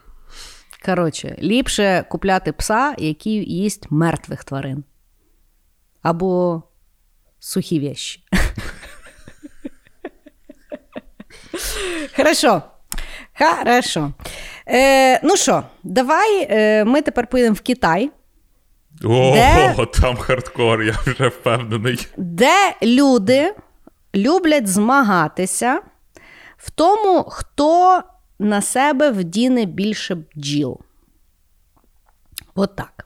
Коротше, 0.86 1.36
ліпше 1.40 2.06
купляти 2.10 2.52
пса, 2.52 2.96
який 2.98 3.54
їсть 3.54 3.88
мертвих 3.90 4.44
тварин. 4.44 4.84
Або 6.02 6.64
сухі 7.40 7.80
вещі. 7.80 8.24
Хорошо. 12.16 12.62
Хорошо. 13.40 14.14
Е, 14.68 15.20
Ну 15.24 15.36
що, 15.38 15.64
давай 15.84 16.48
е, 16.50 16.86
ми 16.86 17.02
тепер 17.02 17.28
поїдемо 17.28 17.56
в 17.56 17.62
Китай. 17.62 18.12
О, 19.04 19.32
де, 19.34 19.86
там 20.02 20.18
хардкор, 20.18 20.84
я 20.84 20.96
вже 21.06 21.28
впевнений. 21.28 22.08
Де 22.18 22.76
люди 22.84 23.56
люблять 24.16 24.68
змагатися 24.68 25.82
в 26.58 26.72
тому, 26.72 27.24
хто 27.24 28.02
на 28.40 28.62
себе 28.62 29.12
вдіне 29.12 29.66
більше 29.66 30.16
бджіл. 30.36 30.80
От 32.56 32.76
так. 32.76 33.06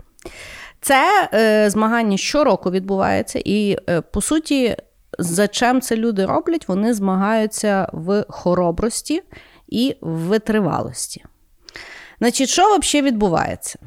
Це 0.82 1.30
е, 1.34 1.70
змагання 1.70 2.18
щороку 2.18 2.72
відбувається, 2.72 3.42
і, 3.46 3.78
е, 3.90 4.02
по 4.02 4.22
суті, 4.22 4.78
за 5.20 5.48
чим 5.48 5.82
це 5.82 5.96
люди 5.96 6.26
роблять, 6.26 6.68
вони 6.68 6.94
змагаються 6.94 7.90
в 7.94 8.26
хоробрості 8.30 9.24
і 9.68 9.96
в 10.02 10.18
витривалості. 10.18 11.24
Значить, 12.20 12.50
що 12.50 12.78
взагалі 12.78 13.08
відбувається? 13.08 13.80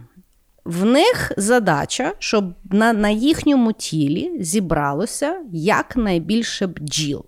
В 0.65 0.85
них 0.85 1.33
задача, 1.37 2.13
щоб 2.19 2.55
на 2.71 2.93
на 2.93 3.09
їхньому 3.09 3.73
тілі 3.73 4.33
зібралося 4.41 5.37
якнайбільше 5.53 6.67
бджіл. 6.67 7.25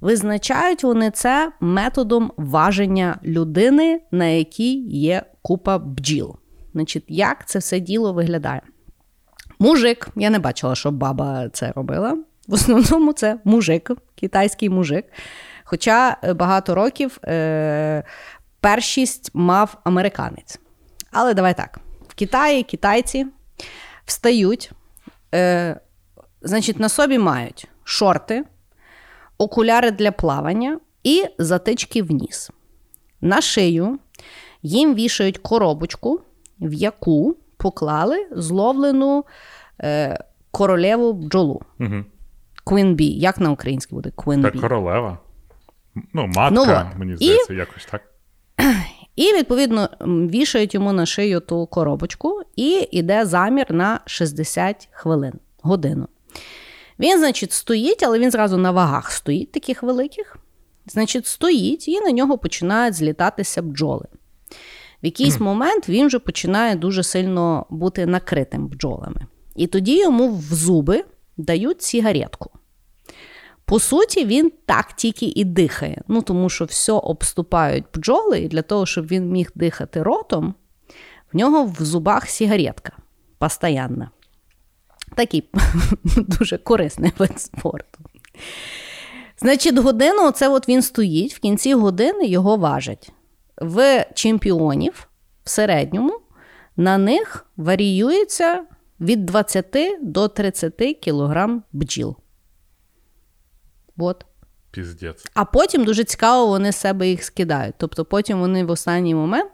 Визначають 0.00 0.84
вони 0.84 1.10
це 1.10 1.52
методом 1.60 2.32
важення 2.36 3.18
людини, 3.24 4.00
на 4.10 4.24
якій 4.24 4.74
є 4.88 5.22
купа 5.42 5.78
бджіл. 5.78 6.36
Значить, 6.72 7.04
Як 7.08 7.48
це 7.48 7.58
все 7.58 7.80
діло 7.80 8.12
виглядає? 8.12 8.60
Мужик, 9.58 10.08
я 10.16 10.30
не 10.30 10.38
бачила, 10.38 10.74
щоб 10.74 10.94
баба 10.94 11.48
це 11.52 11.72
робила. 11.72 12.18
В 12.48 12.54
основному 12.54 13.12
це 13.12 13.38
мужик, 13.44 13.90
китайський 14.14 14.68
мужик. 14.68 15.04
Хоча 15.64 16.16
багато 16.36 16.74
років 16.74 17.18
е, 17.24 18.04
першість 18.60 19.30
мав 19.34 19.78
американець. 19.84 20.60
Але 21.10 21.34
давай 21.34 21.56
так. 21.56 21.80
Китаї 22.20 22.62
китайці 22.62 23.26
встають, 24.04 24.72
е, 25.34 25.80
значить, 26.42 26.80
на 26.80 26.88
собі 26.88 27.18
мають 27.18 27.68
шорти, 27.84 28.44
окуляри 29.38 29.90
для 29.90 30.12
плавання 30.12 30.80
і 31.04 31.24
затички 31.38 32.02
в 32.02 32.10
ніс. 32.10 32.50
На 33.20 33.40
шию 33.40 33.98
їм 34.62 34.94
вішають 34.94 35.38
коробочку, 35.38 36.20
в 36.60 36.72
яку 36.72 37.36
поклали 37.56 38.28
зловлену 38.32 39.24
е, 39.80 40.18
королеву 40.50 41.12
бджолу. 41.12 41.62
Угу. 41.80 42.04
Queen 42.66 42.94
Bee. 42.96 43.16
Як 43.16 43.38
на 43.38 43.50
українській 43.50 43.94
буде? 43.94 44.10
Queen 44.16 44.40
Bee. 44.40 44.60
королева. 44.60 45.18
Ну, 46.12 46.26
матка, 46.26 46.90
Ну, 46.94 46.98
мені 46.98 47.12
І- 47.12 47.16
здається, 47.16 47.54
якось 47.54 47.86
так. 47.90 48.02
І, 49.16 49.22
відповідно, 49.22 49.88
вішають 50.06 50.74
йому 50.74 50.92
на 50.92 51.06
шию 51.06 51.40
ту 51.40 51.66
коробочку, 51.66 52.42
і 52.56 52.88
йде 52.90 53.26
замір 53.26 53.66
на 53.72 54.00
60 54.06 54.88
хвилин, 54.92 55.32
годину. 55.62 56.08
Він, 56.98 57.18
значить, 57.18 57.52
стоїть, 57.52 58.02
але 58.02 58.18
він 58.18 58.30
зразу 58.30 58.56
на 58.56 58.70
вагах 58.70 59.12
стоїть 59.12 59.52
таких 59.52 59.82
великих. 59.82 60.36
Значить, 60.86 61.26
стоїть, 61.26 61.88
і 61.88 62.00
на 62.00 62.10
нього 62.10 62.38
починають 62.38 62.94
злітатися 62.94 63.62
бджоли. 63.62 64.06
В 65.02 65.06
якийсь 65.06 65.40
момент 65.40 65.88
він 65.88 66.06
вже 66.06 66.18
починає 66.18 66.74
дуже 66.76 67.02
сильно 67.02 67.66
бути 67.70 68.06
накритим 68.06 68.68
бджолами. 68.68 69.26
І 69.56 69.66
тоді 69.66 69.98
йому 69.98 70.28
в 70.28 70.42
зуби 70.42 71.04
дають 71.36 71.82
сігаретку. 71.82 72.50
По 73.70 73.78
суті, 73.78 74.24
він 74.24 74.52
так 74.66 74.92
тільки 74.92 75.26
і 75.26 75.44
дихає. 75.44 76.02
Ну, 76.08 76.22
тому 76.22 76.48
що 76.48 76.64
все 76.64 76.92
обступають 76.92 77.84
бджоли, 77.94 78.38
і 78.38 78.48
для 78.48 78.62
того, 78.62 78.86
щоб 78.86 79.06
він 79.06 79.28
міг 79.28 79.50
дихати 79.54 80.02
ротом, 80.02 80.54
в 81.32 81.36
нього 81.36 81.64
в 81.64 81.76
зубах 81.84 82.28
сігаретка 82.28 82.92
постоянна. 83.38 84.10
Такий 85.14 85.48
дуже 86.16 86.58
корисний 86.58 87.12
вид 87.18 87.40
спорту. 87.40 87.98
Значить, 89.38 89.78
годину 89.78 90.28
оце 90.28 90.48
от 90.48 90.68
він 90.68 90.82
стоїть, 90.82 91.34
в 91.34 91.38
кінці 91.38 91.74
години 91.74 92.26
його 92.26 92.56
важать. 92.56 93.12
В 93.56 94.06
чемпіонів 94.14 95.08
в 95.44 95.50
середньому 95.50 96.20
на 96.76 96.98
них 96.98 97.46
варіюється 97.56 98.64
від 99.00 99.26
20 99.26 99.76
до 100.02 100.28
30 100.28 100.74
кілограм 101.00 101.62
бджіл. 101.72 102.16
От. 104.00 104.24
Піздець. 104.70 105.26
А 105.34 105.44
потім 105.44 105.84
дуже 105.84 106.04
цікаво, 106.04 106.46
вони 106.46 106.72
з 106.72 106.76
себе 106.76 107.08
їх 107.08 107.24
скидають. 107.24 107.74
Тобто 107.78 108.04
потім 108.04 108.40
вони 108.40 108.64
в 108.64 108.70
останній 108.70 109.14
момент, 109.14 109.50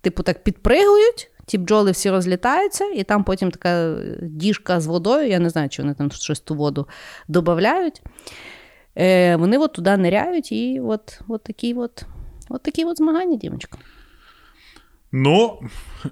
типу, 0.00 0.22
так 0.22 0.44
підпригують, 0.44 1.30
ті 1.46 1.58
бджоли 1.58 1.90
всі 1.90 2.10
розлітаються, 2.10 2.84
і 2.84 3.04
там 3.04 3.24
потім 3.24 3.50
така 3.50 3.96
діжка 4.22 4.80
з 4.80 4.86
водою, 4.86 5.28
я 5.28 5.38
не 5.38 5.50
знаю, 5.50 5.68
чи 5.68 5.82
вони 5.82 5.94
там 5.94 6.10
щось 6.10 6.40
ту 6.40 6.54
воду 6.54 6.88
додають. 7.28 8.02
Е, 8.96 9.36
вони 9.36 9.58
от 9.58 9.72
туди 9.72 9.96
ниряють, 9.96 10.52
і 10.52 10.80
от, 10.80 11.20
от 11.28 11.44
такі 11.44 11.74
от, 11.74 12.04
от 12.48 12.62
такі 12.62 12.84
от 12.84 12.96
змагання, 12.96 13.36
дівчинка. 13.36 13.78
Ну, 15.12 15.60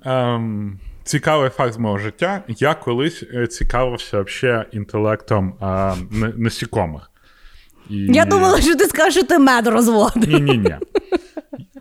ем, 0.04 0.80
цікавий 1.04 1.50
факт 1.50 1.72
з 1.72 1.78
мого 1.78 1.98
життя. 1.98 2.42
Я 2.48 2.74
колись 2.74 3.24
е, 3.34 3.46
цікавився 3.46 4.22
взагалі 4.22 4.66
інтелектом 4.72 5.54
е, 5.62 5.94
насікомих. 6.36 7.10
І... 7.90 7.96
Я 7.96 8.24
думала, 8.24 8.60
що 8.60 8.76
ти 8.76 8.84
скажеш, 8.84 9.14
що 9.14 9.22
ти 9.22 9.38
мед 9.38 9.66
розводив. 9.66 10.28
Ні-ні-ні. 10.28 10.76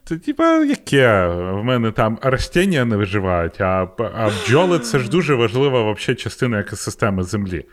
Це 0.05 0.17
типа 0.17 0.63
яке? 0.63 1.27
В 1.27 1.63
мене 1.63 1.91
там 1.91 2.19
растіння 2.21 2.85
не 2.85 2.95
виживають, 2.95 3.61
а, 3.61 3.87
а 4.15 4.29
бджоли 4.29 4.79
це 4.79 4.99
ж 4.99 5.09
дуже 5.09 5.35
важлива 5.35 5.81
вообще, 5.81 6.15
частина 6.15 6.59
екосистеми 6.59 7.23
Землі. 7.23 7.65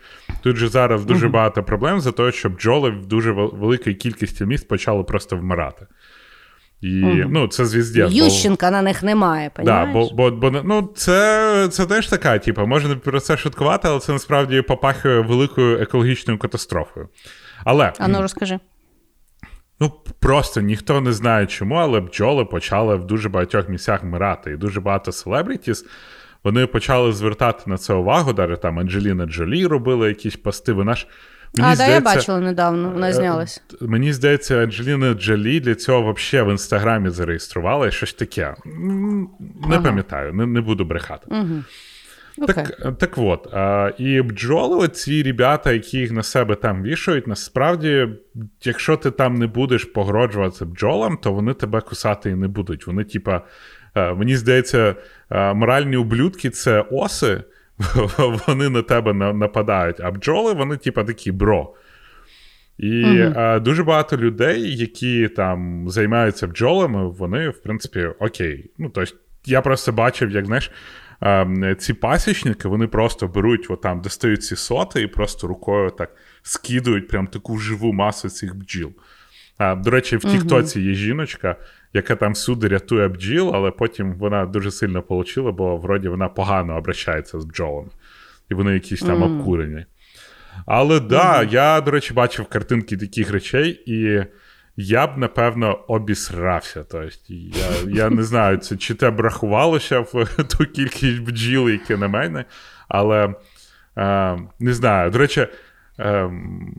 Тут 0.43 0.57
же 0.57 0.69
зараз 0.69 1.05
дуже 1.05 1.29
багато 1.29 1.63
проблем 1.63 2.01
за 2.01 2.13
те, 2.13 2.33
що 2.33 2.51
бджоли 2.51 2.91
в 2.91 3.07
дуже 3.07 3.33
великій 3.33 3.95
кількості 3.95 4.45
міст 4.45 4.69
почали 4.69 5.03
просто 5.03 5.37
вмирати. 5.37 5.87
І 6.81 7.25
ну, 7.29 7.49
це 7.49 7.67
звіздєць. 7.67 8.13
бо- 8.13 8.25
Ющенка 8.25 8.71
на 8.71 8.83
них 8.83 9.03
немає, 9.03 9.51
Да, 9.65 9.87
бо, 9.87 10.11
бо, 10.15 10.31
бо 10.31 10.51
ну, 10.51 10.91
це, 10.97 11.69
це 11.71 11.87
теж 11.87 12.07
така, 12.07 12.39
типу, 12.39 12.67
можна 12.67 12.97
про 12.97 13.21
це 13.21 13.37
шуткувати, 13.37 13.89
але 13.89 14.01
це 14.01 14.13
насправді 14.13 14.63
попахує 14.63 15.21
великою 15.21 15.79
екологічною 15.79 16.39
катастрофою. 16.39 17.09
Але 17.65 17.93
А 17.99 18.09
ну 18.09 18.23
розкажи. 18.23 18.59
ну, 19.81 19.93
просто 20.21 20.61
ніхто 20.61 21.01
не 21.01 21.13
знає 21.13 21.47
чому, 21.47 21.75
але 21.75 22.01
бджоли 22.01 22.45
почали 22.45 22.97
в 22.97 23.05
дуже 23.05 23.29
багатьох 23.29 23.69
місцях 23.69 24.03
вмирати. 24.03 24.51
І 24.51 24.57
дуже 24.57 24.81
багато 24.81 25.13
селебрітіс 25.13 25.85
вони 26.45 26.67
почали 26.67 27.13
звертати 27.13 27.63
на 27.67 27.79
це 27.79 27.95
увагу. 27.95 28.33
Даже 28.33 28.57
там 28.57 28.79
Анджеліна 28.79 29.27
Джолі 29.27 29.67
робила 29.67 30.09
якісь 30.09 30.37
пости. 30.37 30.73
Вона 30.73 30.95
ж. 30.95 31.07
Мені 31.57 31.73
а, 31.73 31.77
да, 31.77 31.87
я 31.87 32.01
бачила 32.01 32.41
недавно, 32.41 32.91
вона 32.91 33.09
е, 33.09 33.13
знялась. 33.13 33.63
Мені 33.81 34.13
здається, 34.13 34.63
Анджеліна 34.63 35.15
Джолі 35.15 35.61
для 35.61 35.75
цього 35.75 36.13
взагалі 36.13 36.49
в 36.49 36.51
інстаграмі 36.51 37.11
зареєструвала 37.11 37.87
і 37.87 37.93
щось 37.93 38.13
таке. 38.15 38.55
Не 38.67 39.27
Ага. 39.77 39.83
пам'ятаю, 39.83 40.33
не, 40.35 40.47
не 40.47 40.61
буду 40.61 40.85
брехати. 40.85 41.27
Угу. 41.31 41.63
Окей. 42.43 42.55
Так, 42.55 42.99
так 42.99 43.19
от, 43.19 43.49
а, 43.53 43.93
і 43.99 44.23
бджоли, 44.23 44.77
оці 44.77 45.23
ребята, 45.23 45.73
які 45.73 45.99
їх 45.99 46.13
на 46.13 46.23
себе 46.23 46.55
там 46.55 46.83
вішають, 46.83 47.27
насправді, 47.27 48.09
якщо 48.63 48.97
ти 48.97 49.11
там 49.11 49.35
не 49.35 49.47
будеш 49.47 49.85
погроджуватися 49.85 50.67
бджолам, 50.67 51.17
то 51.17 51.33
вони 51.33 51.55
тебе 51.55 51.81
кусати 51.81 52.31
і 52.31 52.35
не 52.35 52.49
будуть. 52.49 52.87
Вони, 52.87 53.05
типа, 53.05 53.41
е, 53.95 54.15
мені 54.15 54.37
здається, 54.37 54.95
е, 55.31 55.55
моральні 55.55 55.97
ублюдки 55.97 56.51
це 56.51 56.81
оси, 56.91 57.43
вони 58.47 58.69
на 58.69 58.83
тебе 58.83 59.13
на- 59.15 59.33
нападають, 59.33 60.01
а 60.01 60.11
бджоли, 60.11 60.53
вони, 60.53 60.77
типа, 60.77 61.05
такі 61.05 61.33
бро. 61.33 61.75
І 62.79 63.05
Мгм. 63.05 63.39
е, 63.39 63.61
дуже 63.61 63.85
багато 63.85 64.17
людей, 64.17 64.77
які 64.77 65.29
там 65.29 65.85
займаються 65.89 66.47
бджолами, 66.47 67.09
вони, 67.09 67.49
в 67.49 67.63
принципі, 67.63 68.09
окей. 68.19 68.71
Ну, 68.79 68.91
тобто, 68.95 69.15
я 69.45 69.61
просто 69.61 69.93
бачив, 69.93 70.31
як 70.31 70.47
знаєш, 70.47 70.67
е, 70.67 70.73
ці 71.79 71.95
пасічники, 71.95 72.69
вони 72.69 72.87
просто 72.87 73.29
беруть, 73.29 73.67
от 73.69 73.81
там, 73.81 74.01
достають 74.01 74.45
ці 74.45 74.57
соти 74.57 75.03
і 75.03 75.07
просто 75.07 75.47
рукою 75.47 75.91
так 75.91 76.17
скидують 76.43 77.09
прям 77.09 77.27
таку 77.27 77.59
живу 77.59 77.93
масу 77.93 78.29
цих 78.29 78.57
бджіл. 78.57 78.93
А, 79.59 79.75
до 79.75 79.91
речі, 79.91 80.17
в 80.17 80.21
Тіктоці 80.21 80.81
є 80.81 80.95
жіночка, 80.95 81.57
яка 81.93 82.17
там 82.17 82.33
всюди 82.33 82.69
рятує 82.69 83.09
бджіл, 83.09 83.51
але 83.55 83.71
потім 83.71 84.13
вона 84.13 84.47
дуже 84.47 84.71
сильно 84.71 85.05
отримала, 85.09 85.53
бо 85.53 85.77
вроді 85.77 86.09
вона 86.09 86.29
погано 86.29 86.77
обращається 86.77 87.41
з 87.41 87.45
бджолами. 87.45 87.91
І 88.51 88.55
вони 88.55 88.75
якісь 88.75 89.01
там 89.01 89.23
обкурені. 89.23 89.87
Але 90.67 91.01
да, 91.01 91.43
я, 91.43 91.81
до 91.81 91.91
речі, 91.91 92.15
бачив 92.15 92.47
картинки 92.47 92.97
таких 92.97 93.31
речей, 93.31 93.83
і 93.87 94.25
я 94.77 95.07
б, 95.07 95.19
напевно, 95.19 95.85
обісрався. 95.89 96.85
Тобто, 96.91 97.09
я, 97.29 98.05
я 98.05 98.11
не 98.11 98.23
знаю, 98.23 98.57
це, 98.57 98.77
чи 98.77 98.95
те 98.95 99.11
б 99.11 99.21
рахувалося 99.21 100.01
в 100.01 100.27
ту 100.59 100.65
кількість 100.65 101.23
бджіл, 101.23 101.69
які 101.69 101.97
на 101.97 102.09
мене, 102.09 102.45
але 102.89 103.35
е, 103.99 104.39
не 104.59 104.73
знаю. 104.73 105.11
До 105.11 105.19
речі, 105.19 105.47
е, 106.01 106.31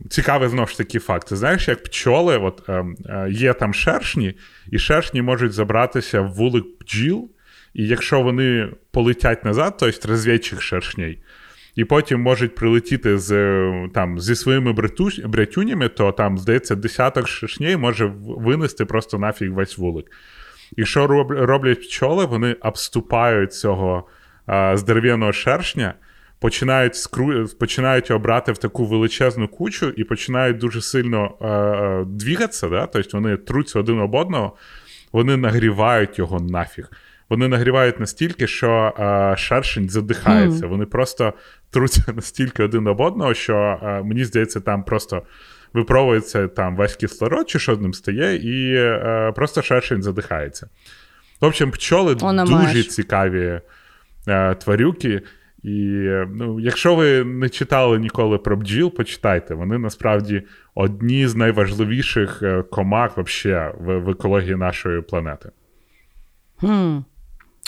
цікавий 0.09 0.49
знову 0.49 0.67
ж 0.67 0.77
таки 0.77 0.99
факт. 0.99 1.27
Ти 1.27 1.35
знаєш, 1.35 1.67
як 1.67 1.83
пчоли, 1.83 2.37
от, 2.37 2.69
е, 2.69 2.85
е, 3.05 3.27
є 3.31 3.53
там 3.53 3.73
шершні, 3.73 4.37
і 4.71 4.79
шершні 4.79 5.21
можуть 5.21 5.53
забратися 5.53 6.21
в 6.21 6.33
вулик 6.33 6.65
бджіл, 6.81 7.31
і 7.73 7.87
якщо 7.87 8.21
вони 8.21 8.69
полетять 8.91 9.45
назад, 9.45 9.77
тобто 9.79 10.07
розвідчих 10.07 10.61
шершней, 10.61 11.23
і 11.75 11.85
потім 11.85 12.21
можуть 12.21 12.55
прилетіти 12.55 13.17
з, 13.17 13.31
е, 13.31 13.89
там, 13.93 14.19
зі 14.19 14.35
своїми 14.35 14.73
братюнями, 15.25 15.89
то 15.89 16.11
там, 16.11 16.37
здається, 16.37 16.75
десяток 16.75 17.27
шершней 17.27 17.77
може 17.77 18.13
винести 18.25 18.85
просто 18.85 19.19
нафіг 19.19 19.51
весь 19.51 19.77
вулик. 19.77 20.11
І 20.77 20.85
що 20.85 21.07
роб- 21.07 21.45
роблять 21.45 21.81
пчоли? 21.81 22.25
Вони 22.25 22.53
обступають 22.53 23.53
цього 23.53 24.07
а, 24.45 24.77
здоров'яного 24.77 25.31
шершня, 25.31 25.93
починають 26.39 26.95
скру... 26.95 27.47
починають 27.59 28.09
його 28.09 28.19
брати 28.19 28.51
в 28.51 28.57
таку 28.57 28.85
величезну 28.85 29.47
кучу 29.47 29.89
і 29.89 30.03
починають 30.03 30.57
дуже 30.57 30.81
сильно 30.81 31.37
а, 31.39 31.47
а, 31.47 32.03
двігатися, 32.07 32.69
да? 32.69 32.85
тобто 32.85 33.17
вони 33.17 33.37
труться 33.37 33.79
один 33.79 33.99
об 33.99 34.15
одного, 34.15 34.55
вони 35.11 35.37
нагрівають 35.37 36.19
його 36.19 36.39
нафіг. 36.39 36.89
Вони 37.29 37.47
нагрівають 37.47 37.99
настільки, 37.99 38.47
що 38.47 38.93
а, 38.97 39.35
шершень 39.37 39.89
задихається. 39.89 40.67
Вони 40.67 40.85
просто 40.85 41.33
труться 41.69 42.03
настільки 42.15 42.63
один 42.63 42.87
об 42.87 43.01
одного, 43.01 43.33
що 43.33 43.55
а, 43.55 44.01
мені 44.03 44.25
здається, 44.25 44.59
там 44.59 44.83
просто 44.83 45.21
випробується 45.73 46.47
там 46.47 46.75
весь 46.75 46.95
кислород, 46.95 47.49
чи 47.49 47.59
що 47.59 47.75
з 47.75 47.79
ним 47.79 47.93
стає, 47.93 48.35
і 48.35 48.75
е, 48.75 49.31
просто 49.35 49.61
шершень 49.61 50.03
задихається. 50.03 50.67
В 51.41 51.45
общем, 51.45 51.71
пчоли 51.71 52.13
Вона 52.13 52.43
дуже 52.45 52.57
маєш. 52.57 52.87
цікаві 52.87 53.61
е, 54.27 54.55
тварюки. 54.55 55.21
І 55.63 56.03
е, 56.05 56.27
ну, 56.33 56.59
якщо 56.59 56.95
ви 56.95 57.23
не 57.23 57.49
читали 57.49 57.99
ніколи 57.99 58.37
про 58.37 58.57
бджіл, 58.57 58.93
почитайте. 58.93 59.53
Вони 59.53 59.77
насправді 59.77 60.43
одні 60.75 61.27
з 61.27 61.35
найважливіших 61.35 62.39
е, 62.43 62.63
комах 62.63 63.17
вообще 63.17 63.73
в, 63.79 63.97
в 63.97 64.09
екології 64.09 64.55
нашої 64.55 65.01
планети. 65.01 65.49
Хм. 66.59 66.97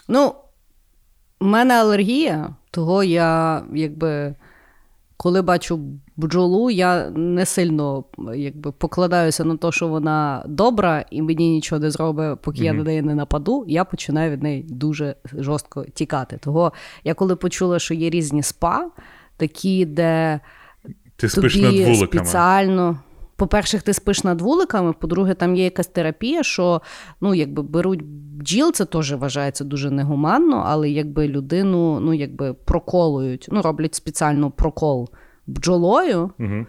Ну, 0.08 0.36
в 1.40 1.46
мене 1.46 1.74
алергія, 1.74 2.56
того 2.72 3.04
я, 3.04 3.64
якби, 3.74 4.36
коли 5.18 5.42
бачу 5.42 5.80
бджолу 6.18 6.70
я 6.70 7.10
не 7.10 7.46
сильно 7.46 8.04
якби, 8.36 8.72
покладаюся 8.72 9.44
на 9.44 9.58
те, 9.58 9.72
що 9.72 9.88
вона 9.88 10.44
добра, 10.48 11.06
і 11.12 11.22
мені 11.22 11.50
нічого 11.50 11.80
не 11.80 11.92
зробить, 11.92 12.42
поки 12.42 12.62
mm-hmm. 12.62 12.66
я 12.66 12.74
на 12.74 12.84
неї 12.84 13.02
не 13.02 13.16
нападу, 13.16 13.66
я 13.68 13.86
починаю 13.86 14.32
від 14.32 14.44
неї 14.44 14.64
дуже 14.64 15.16
жорстко 15.34 15.86
тікати. 15.94 16.38
Того 16.38 16.74
я 17.04 17.14
коли 17.14 17.36
почула, 17.36 17.80
що 17.80 17.94
є 17.94 18.10
різні 18.10 18.44
спа, 18.44 18.90
такі, 19.38 19.86
де 19.86 20.40
ти 21.16 21.30
спиш 21.30 21.54
тобі 21.54 21.66
над 21.66 21.88
вуликами. 21.88 22.26
спеціально. 22.26 23.00
По-перше, 23.38 23.80
ти 23.80 23.94
спиш 23.94 24.24
над 24.24 24.42
вуликами, 24.42 24.94
по-друге, 24.94 25.34
там 25.34 25.56
є 25.56 25.64
якась 25.64 25.88
терапія, 25.88 26.44
що 26.44 26.82
ну, 27.22 27.34
якби 27.34 27.64
беруть 27.64 28.04
бджіл, 28.06 28.72
це 28.72 28.86
теж 28.86 29.14
вважається 29.14 29.64
дуже 29.64 29.92
негуманно, 29.92 30.64
але 30.66 30.90
якби 30.90 31.28
людину 31.28 32.00
ну, 32.00 32.14
якби 32.14 32.54
проколують, 32.54 33.48
ну, 33.52 33.62
роблять 33.62 33.96
спеціально 33.96 34.52
прокол 34.52 35.10
бджолою, 35.48 36.32
угу. 36.40 36.66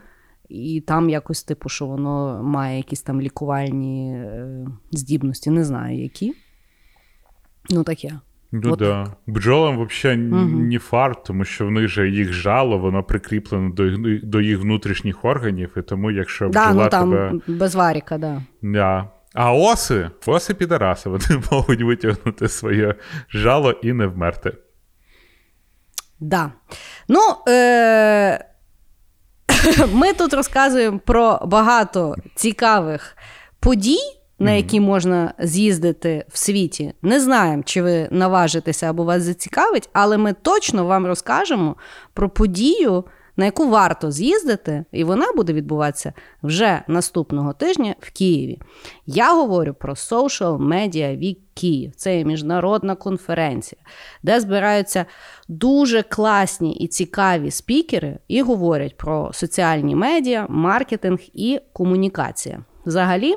і 0.48 0.80
там 0.80 1.10
якось, 1.10 1.44
типу, 1.44 1.68
що 1.68 1.86
воно 1.86 2.42
має 2.42 2.76
якісь 2.76 3.02
там 3.02 3.20
лікувальні 3.20 4.12
е, 4.12 4.66
здібності, 4.92 5.50
не 5.50 5.64
знаю 5.64 6.02
які. 6.02 6.34
Ну, 7.70 7.82
таке. 7.84 8.20
Ну 8.53 8.72
От 8.72 8.78
да. 8.78 9.07
Бджолам 9.26 9.86
взагалі 9.86 10.28
угу. 10.28 10.44
не 10.44 10.78
фарт, 10.78 11.24
тому 11.24 11.44
що 11.44 11.66
в 11.66 11.70
них 11.70 11.88
же 11.88 12.09
їх 12.09 12.32
жало, 12.32 12.78
воно 12.78 13.03
прикріплено 13.03 13.70
до 13.70 13.97
до 14.22 14.40
їх 14.40 14.59
внутрішніх 14.59 15.24
органів, 15.24 15.70
і 15.76 15.82
тому, 15.82 16.11
якщо 16.11 16.49
да, 16.49 16.72
ну, 16.72 16.88
там 16.88 17.11
тебе... 17.11 17.32
без 17.47 17.74
варіка, 17.74 18.18
да. 18.18 18.42
Да. 18.62 19.09
А 19.34 19.53
оси, 19.53 20.11
оси 20.26 20.55
підараси, 20.55 21.11
вони 21.11 21.42
можуть 21.51 21.82
витягнути 21.82 22.49
своє 22.49 22.94
жало 23.30 23.72
і 23.72 23.92
не 23.92 24.07
вмерти. 24.07 24.53
Да. 26.20 26.53
Ну, 27.09 27.20
е- 27.49 28.44
ми 29.92 30.12
тут 30.12 30.34
розказуємо 30.34 30.99
про 30.99 31.40
багато 31.47 32.16
цікавих 32.34 33.16
подій 33.61 34.16
на 34.39 34.51
які 34.51 34.80
можна 34.80 35.34
з'їздити 35.39 36.24
в 36.28 36.39
світі. 36.39 36.93
Не 37.03 37.20
знаємо, 37.20 37.62
чи 37.62 37.82
ви 37.82 38.09
наважитеся 38.11 38.91
або 38.91 39.05
вас 39.05 39.22
зацікавить, 39.22 39.89
але 39.93 40.18
ми 40.18 40.32
точно 40.32 40.84
вам 40.84 41.07
розкажемо 41.07 41.76
про 42.14 42.30
подію, 42.30 43.05
на 43.37 43.45
яку 43.45 43.68
варто 43.68 44.11
з'їздити, 44.11 44.84
і 44.93 45.05
вона 45.05 45.32
буде 45.32 45.53
відбуватися 45.53 46.12
вже 46.43 46.82
наступного 46.89 47.53
тижня 47.53 47.95
в 48.01 48.11
Києві. 48.11 48.61
Я 49.07 49.34
говорю 49.34 49.74
про 49.74 49.95
Social 49.95 50.59
Media 50.59 51.18
Week 51.18 51.37
Київ. 51.55 51.93
Це 51.97 52.18
є 52.18 52.24
міжнародна 52.24 52.95
конференція, 52.95 53.80
де 54.22 54.41
збираються 54.41 55.07
дуже 55.49 56.03
класні 56.03 56.76
і 56.76 56.87
цікаві 56.87 57.51
спікери 57.51 58.18
і 58.28 58.43
говорять 58.43 58.97
про 58.97 59.30
соціальні 59.32 59.95
медіа, 59.95 60.47
маркетинг 60.49 61.18
і 61.34 61.61
комунікація. 61.72 62.64
Взагалі. 62.87 63.34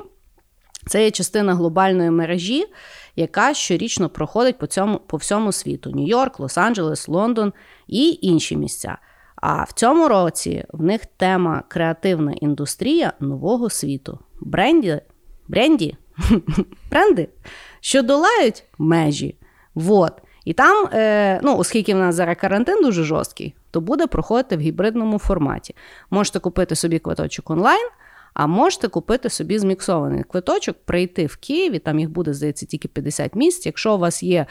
Це 0.86 1.04
є 1.04 1.10
частина 1.10 1.54
глобальної 1.54 2.10
мережі, 2.10 2.66
яка 3.16 3.54
щорічно 3.54 4.08
проходить 4.08 4.58
по 4.58 4.66
цьому, 4.66 4.98
по 4.98 5.16
всьому 5.16 5.52
світу: 5.52 5.90
Нью-Йорк, 5.90 6.38
Лос-Анджелес, 6.38 7.10
Лондон 7.10 7.52
і 7.86 8.18
інші 8.22 8.56
місця. 8.56 8.98
А 9.36 9.62
в 9.62 9.72
цьому 9.72 10.08
році 10.08 10.64
в 10.72 10.82
них 10.82 11.06
тема 11.06 11.62
креативна 11.68 12.32
індустрія 12.32 13.12
нового 13.20 13.70
світу. 13.70 14.18
Бренді, 14.40 15.00
бренді, 15.48 15.96
бренди, 16.90 17.28
що 17.80 18.02
долають 18.02 18.64
межі. 18.78 19.36
Вот. 19.74 20.12
І 20.44 20.52
там, 20.52 20.88
е, 20.92 21.40
ну, 21.42 21.56
оскільки 21.56 21.94
в 21.94 21.98
нас 21.98 22.14
зараз 22.14 22.36
карантин 22.40 22.82
дуже 22.82 23.04
жорсткий, 23.04 23.54
то 23.70 23.80
буде 23.80 24.06
проходити 24.06 24.56
в 24.56 24.60
гібридному 24.60 25.18
форматі. 25.18 25.74
Можете 26.10 26.38
купити 26.38 26.76
собі 26.76 26.98
квиточок 26.98 27.50
онлайн. 27.50 27.88
А 28.34 28.46
можете 28.46 28.88
купити 28.88 29.30
собі 29.30 29.58
зміксований 29.58 30.24
квиточок, 30.24 30.76
прийти 30.84 31.26
в 31.26 31.36
Києві, 31.36 31.78
там 31.78 31.98
їх 31.98 32.10
буде, 32.10 32.34
здається, 32.34 32.66
тільки 32.66 32.88
50 32.88 33.34
місць. 33.34 33.66
Якщо 33.66 33.94
у 33.94 33.98
вас 33.98 34.22
є 34.22 34.46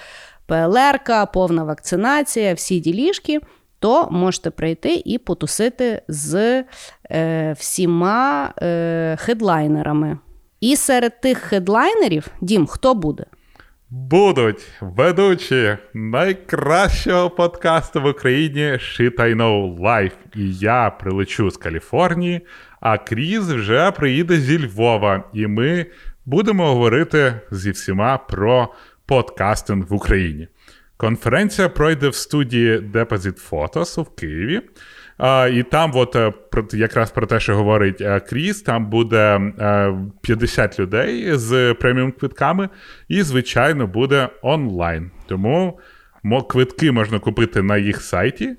ПЛР, 0.45 0.99
повна 1.34 1.63
вакцинація, 1.63 2.53
всі 2.53 2.80
діліжки, 2.80 3.39
то 3.80 4.07
можете 4.11 4.49
прийти 4.49 5.01
і 5.05 5.17
потусити 5.17 6.01
з 6.07 6.63
е, 7.11 7.55
всіма 7.59 8.53
е, 8.61 9.15
хедлайнерами. 9.19 10.17
І 10.59 10.75
серед 10.75 11.21
тих 11.21 11.38
хедлайнерів, 11.38 12.27
Дім, 12.41 12.67
хто 12.67 12.93
буде? 12.93 13.25
Будуть 13.91 14.67
ведучі 14.82 15.77
найкращого 15.93 17.30
подкасту 17.30 18.01
в 18.01 18.05
Україні 18.05 18.61
Shit 18.61 19.36
Life. 19.80 20.11
І 20.36 20.53
я 20.53 20.89
прилечу 20.89 21.49
з 21.49 21.57
Каліфорнії, 21.57 22.41
а 22.80 22.97
Кріз 22.97 23.51
вже 23.51 23.91
приїде 23.91 24.38
зі 24.38 24.65
Львова, 24.65 25.23
і 25.34 25.47
ми 25.47 25.86
будемо 26.25 26.67
говорити 26.67 27.34
зі 27.51 27.71
всіма 27.71 28.17
про 28.17 28.73
подкастинг 29.05 29.86
в 29.88 29.93
Україні. 29.93 30.47
Конференція 30.97 31.69
пройде 31.69 32.09
в 32.09 32.15
студії 32.15 32.77
Deposit 32.80 33.49
Photos 33.49 34.01
в 34.03 34.15
Києві. 34.15 34.61
А, 35.19 35.49
І 35.53 35.63
там, 35.63 35.91
от 35.95 36.15
е, 36.15 36.34
якраз 36.73 37.11
про 37.11 37.27
те, 37.27 37.39
що 37.39 37.55
говорить 37.55 38.01
е, 38.01 38.19
Кріс, 38.19 38.61
там 38.61 38.89
буде 38.89 39.41
50 40.21 40.80
е, 40.80 40.84
людей 40.84 41.36
з 41.36 41.73
преміум 41.73 42.11
квитками, 42.11 42.69
і, 43.07 43.21
звичайно, 43.21 43.88
буде 43.88 44.30
онлайн. 44.41 45.11
Тому 45.27 45.80
квитки 46.49 46.91
можна 46.91 47.19
купити 47.19 47.61
на 47.61 47.77
їх 47.77 48.01
сайті. 48.01 48.55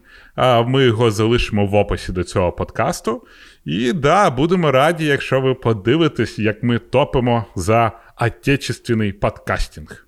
Ми 0.67 0.85
його 0.85 1.11
залишимо 1.11 1.67
в 1.67 1.75
описі 1.75 2.13
до 2.13 2.25
цього 2.25 2.53
подкасту. 2.53 3.27
І 3.65 3.93
да, 3.93 4.31
будемо 4.31 4.73
раді, 4.73 5.05
якщо 5.05 5.41
ви 5.41 5.55
подивитесь, 5.55 6.39
як 6.39 6.63
ми 6.63 6.79
топимо 6.79 7.45
за 7.55 7.93
отечественний 8.21 9.13
подкастинг. 9.13 10.07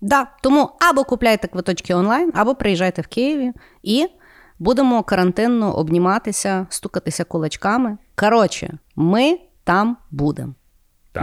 Да, 0.00 0.26
тому 0.42 0.70
або 0.90 1.04
купляйте 1.04 1.48
квиточки 1.48 1.94
онлайн, 1.94 2.32
або 2.34 2.54
приїжджайте 2.54 3.02
в 3.02 3.06
Києві 3.06 3.52
і 3.82 4.06
будемо 4.58 5.02
карантинно 5.02 5.76
обніматися, 5.76 6.66
стукатися 6.70 7.24
кулачками. 7.24 7.98
Коротше, 8.14 8.78
ми 8.96 9.38
там 9.64 9.96
будемо. 10.10 10.54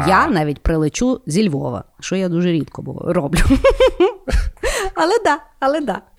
Я 0.08 0.28
навіть 0.28 0.60
прилечу 0.60 1.22
зі 1.26 1.50
Львова, 1.50 1.84
що 2.00 2.16
я 2.16 2.30
дуже 2.30 2.52
рідко 2.52 2.84
роблю. 3.06 3.40
Але 4.96 5.14
да, 5.26 5.38
але 5.60 5.82
да. 5.82 6.02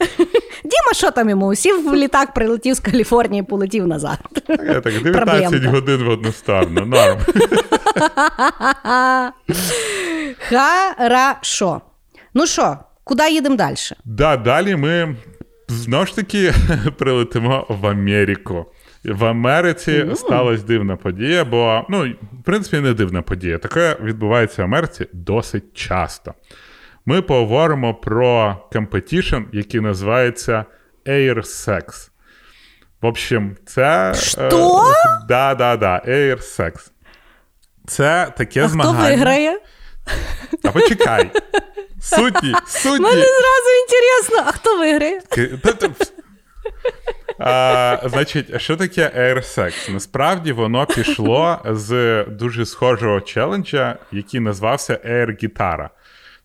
Діма, 0.65 0.93
що 0.95 1.11
там 1.11 1.31
йому? 1.31 1.55
Сів 1.55 1.91
в 1.91 1.95
літак, 1.95 2.35
прилетів 2.35 2.75
з 2.75 2.81
Каліфорнії, 2.81 3.43
полетів 3.43 3.87
назад. 3.87 4.19
Я 4.49 4.81
так 4.81 5.03
19 5.03 5.65
годин 5.65 6.05
в 6.05 6.09
одну 6.09 6.33
сторону. 6.33 6.87
Норм. 6.87 7.19
Хорошо. 10.49 11.81
Ну 12.35 12.47
що, 12.47 12.77
куди 13.05 13.31
їдемо 13.31 13.57
далі? 13.57 13.77
Да, 14.05 14.37
далі 14.37 14.77
ми 14.77 15.17
знову 15.69 16.07
ж 16.07 16.17
таки 16.17 16.53
прилетимо 16.99 17.67
в 17.69 17.87
Америку. 17.87 18.67
В 19.05 19.25
Америці 19.25 19.91
mm. 19.91 20.17
сталася 20.17 20.65
дивна 20.65 20.97
подія, 20.97 21.45
бо, 21.45 21.87
ну, 21.89 22.15
в 22.41 22.43
принципі, 22.45 22.81
не 22.81 22.95
дивна 22.95 23.23
подія. 23.23 23.59
Таке 23.59 23.97
відбувається 24.03 24.63
в 24.63 24.65
Америці 24.65 25.07
досить 25.13 25.75
часто. 25.75 26.35
Ми 27.07 27.23
поговоримо 27.23 27.95
про 27.95 28.57
competition, 28.73 29.43
який 29.53 29.81
називається 29.81 30.65
Air 31.07 31.37
Sex. 31.37 32.09
В 33.03 33.07
общем, 33.07 33.57
це. 33.67 34.15
Що? 34.15 34.41
Е, 34.41 34.51
да, 35.29 35.55
да, 35.55 35.77
да, 35.77 36.03
Air 36.09 36.39
Sex. 36.39 36.73
Це 37.87 38.33
таке 38.37 38.65
а 38.65 38.69
змагання. 38.69 38.99
Хто 38.99 39.09
виграє? 39.09 39.61
А 40.65 40.71
почекай. 40.71 41.31
Судді, 42.01 42.55
судді. 42.67 43.03
Мені 43.03 43.23
зразу 43.23 43.71
інтересно, 43.83 44.43
а 44.47 44.53
хто 44.53 44.79
виграє? 44.79 45.21
А, 47.39 47.99
Значить, 48.05 48.61
що 48.61 48.77
таке 48.77 49.13
AirSex? 49.17 49.93
Насправді 49.93 50.53
воно 50.53 50.87
пішло 50.87 51.59
з 51.65 52.25
дуже 52.25 52.67
схожого 52.67 53.21
челенджа, 53.21 53.99
який 54.13 54.41
назвався 54.41 54.95
Air 54.95 55.45
Guitar. 55.45 55.89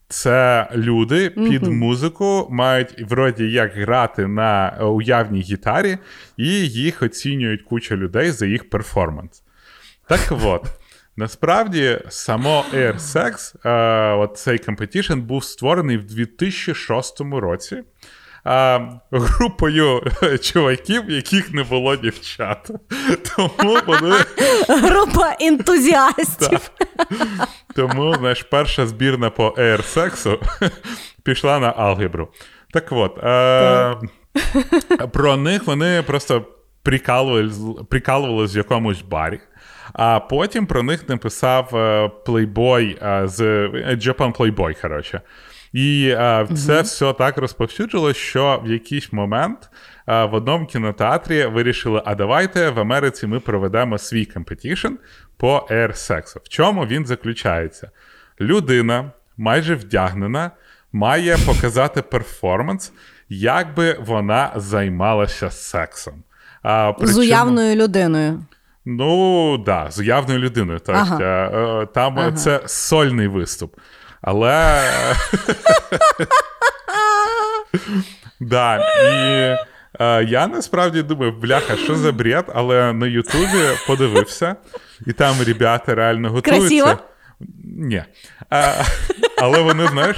Це 0.08 0.68
люди 0.74 1.30
під 1.30 1.62
mm-hmm. 1.62 1.70
музику 1.70 2.48
мають 2.50 3.02
вроді 3.08 3.50
як 3.50 3.72
грати 3.72 4.26
на 4.26 4.78
уявній 4.80 5.40
гітарі, 5.40 5.98
і 6.36 6.48
їх 6.68 7.02
оцінюють 7.02 7.62
куча 7.62 7.96
людей 7.96 8.30
за 8.30 8.46
їх 8.46 8.70
перформанс. 8.70 9.42
Так 10.08 10.20
от. 10.44 10.66
Насправді, 11.16 11.98
само 12.08 12.64
Air 12.74 12.98
Sex, 12.98 13.54
е, 13.68 14.14
от 14.14 14.38
цей 14.38 14.58
competition 14.58 15.20
був 15.20 15.44
створений 15.44 15.96
в 15.96 16.04
2006 16.04 17.20
році 17.20 17.82
а, 18.44 18.80
групою 19.10 20.02
чуваків, 20.42 21.10
в 21.10 21.16
яких 21.16 21.52
не 21.52 21.62
було 21.62 21.96
дівчат. 21.96 22.70
Тому 23.36 23.78
вони... 23.86 24.16
Група 24.68 25.36
ентузіастів. 25.40 26.70
Тому 27.76 28.14
знаєш, 28.14 28.42
перша 28.42 28.86
збірна 28.86 29.30
по 29.30 29.48
air-сексу 29.48 30.38
пішла 31.22 31.58
на 31.58 31.70
алгебру. 31.70 32.28
Так 32.72 32.86
от, 32.90 33.18
а, 33.18 33.94
про 35.12 35.36
них 35.36 35.66
вони 35.66 36.02
просто 36.02 36.44
прикалувались 37.88 38.54
в 38.54 38.56
якомусь 38.56 39.02
барі. 39.02 39.40
А 39.92 40.20
потім 40.20 40.66
про 40.66 40.82
них 40.82 41.08
написав 41.08 41.70
Playboy 42.26 42.98
з 43.24 43.40
Japan 43.96 44.36
Playboy, 44.36 44.82
коротше. 44.82 45.20
І 45.72 46.14
а, 46.18 46.46
це 46.46 46.82
все 46.82 47.12
так 47.12 47.38
розповсюджило, 47.38 48.12
що 48.12 48.62
в 48.64 48.70
якийсь 48.70 49.12
момент 49.12 49.70
а, 50.06 50.24
в 50.24 50.34
одному 50.34 50.66
кінотеатрі 50.66 51.46
вирішили: 51.46 52.02
а 52.04 52.14
давайте 52.14 52.70
в 52.70 52.80
Америці 52.80 53.26
ми 53.26 53.40
проведемо 53.40 53.98
свій 53.98 54.24
competition 54.24 54.92
по 55.36 55.66
air-сексу. 55.70 56.38
В 56.44 56.48
чому 56.48 56.86
він 56.86 57.06
заключається? 57.06 57.90
Людина, 58.40 59.10
майже 59.36 59.74
вдягнена, 59.74 60.50
має 60.92 61.36
показати 61.46 62.02
перформанс, 62.02 62.92
як 63.28 63.74
би 63.74 63.96
вона 64.00 64.52
займалася 64.56 65.50
сексом. 65.50 66.22
А, 66.62 66.92
причому... 66.92 67.14
З 67.14 67.18
уявною 67.18 67.76
людиною. 67.76 68.44
Ну, 68.84 69.52
так, 69.66 69.84
да, 69.84 69.90
з 69.90 69.98
уявною 69.98 70.40
людиною. 70.40 70.78
Тобто, 70.86 71.00
ага. 71.00 71.86
Там 71.86 72.18
ага. 72.18 72.32
це 72.32 72.60
сольний 72.66 73.26
виступ. 73.26 73.76
Але. 74.22 74.82
Да, 78.40 78.76
і 78.78 79.58
е, 80.00 80.24
я 80.24 80.46
насправді 80.46 81.02
думаю, 81.02 81.32
бляха, 81.32 81.76
що 81.76 81.94
за 81.94 82.12
бред, 82.12 82.44
але 82.54 82.92
на 82.92 83.06
Ютубі 83.06 83.62
подивився, 83.86 84.56
і 85.06 85.12
там 85.12 85.36
ребята 85.46 85.94
реально 85.94 86.30
готуються. 86.30 86.68
Красиво? 86.68 86.98
Ні. 87.64 88.02
А, 88.50 88.82
Але 89.38 89.62
вони, 89.62 89.86
знаєш, 89.86 90.16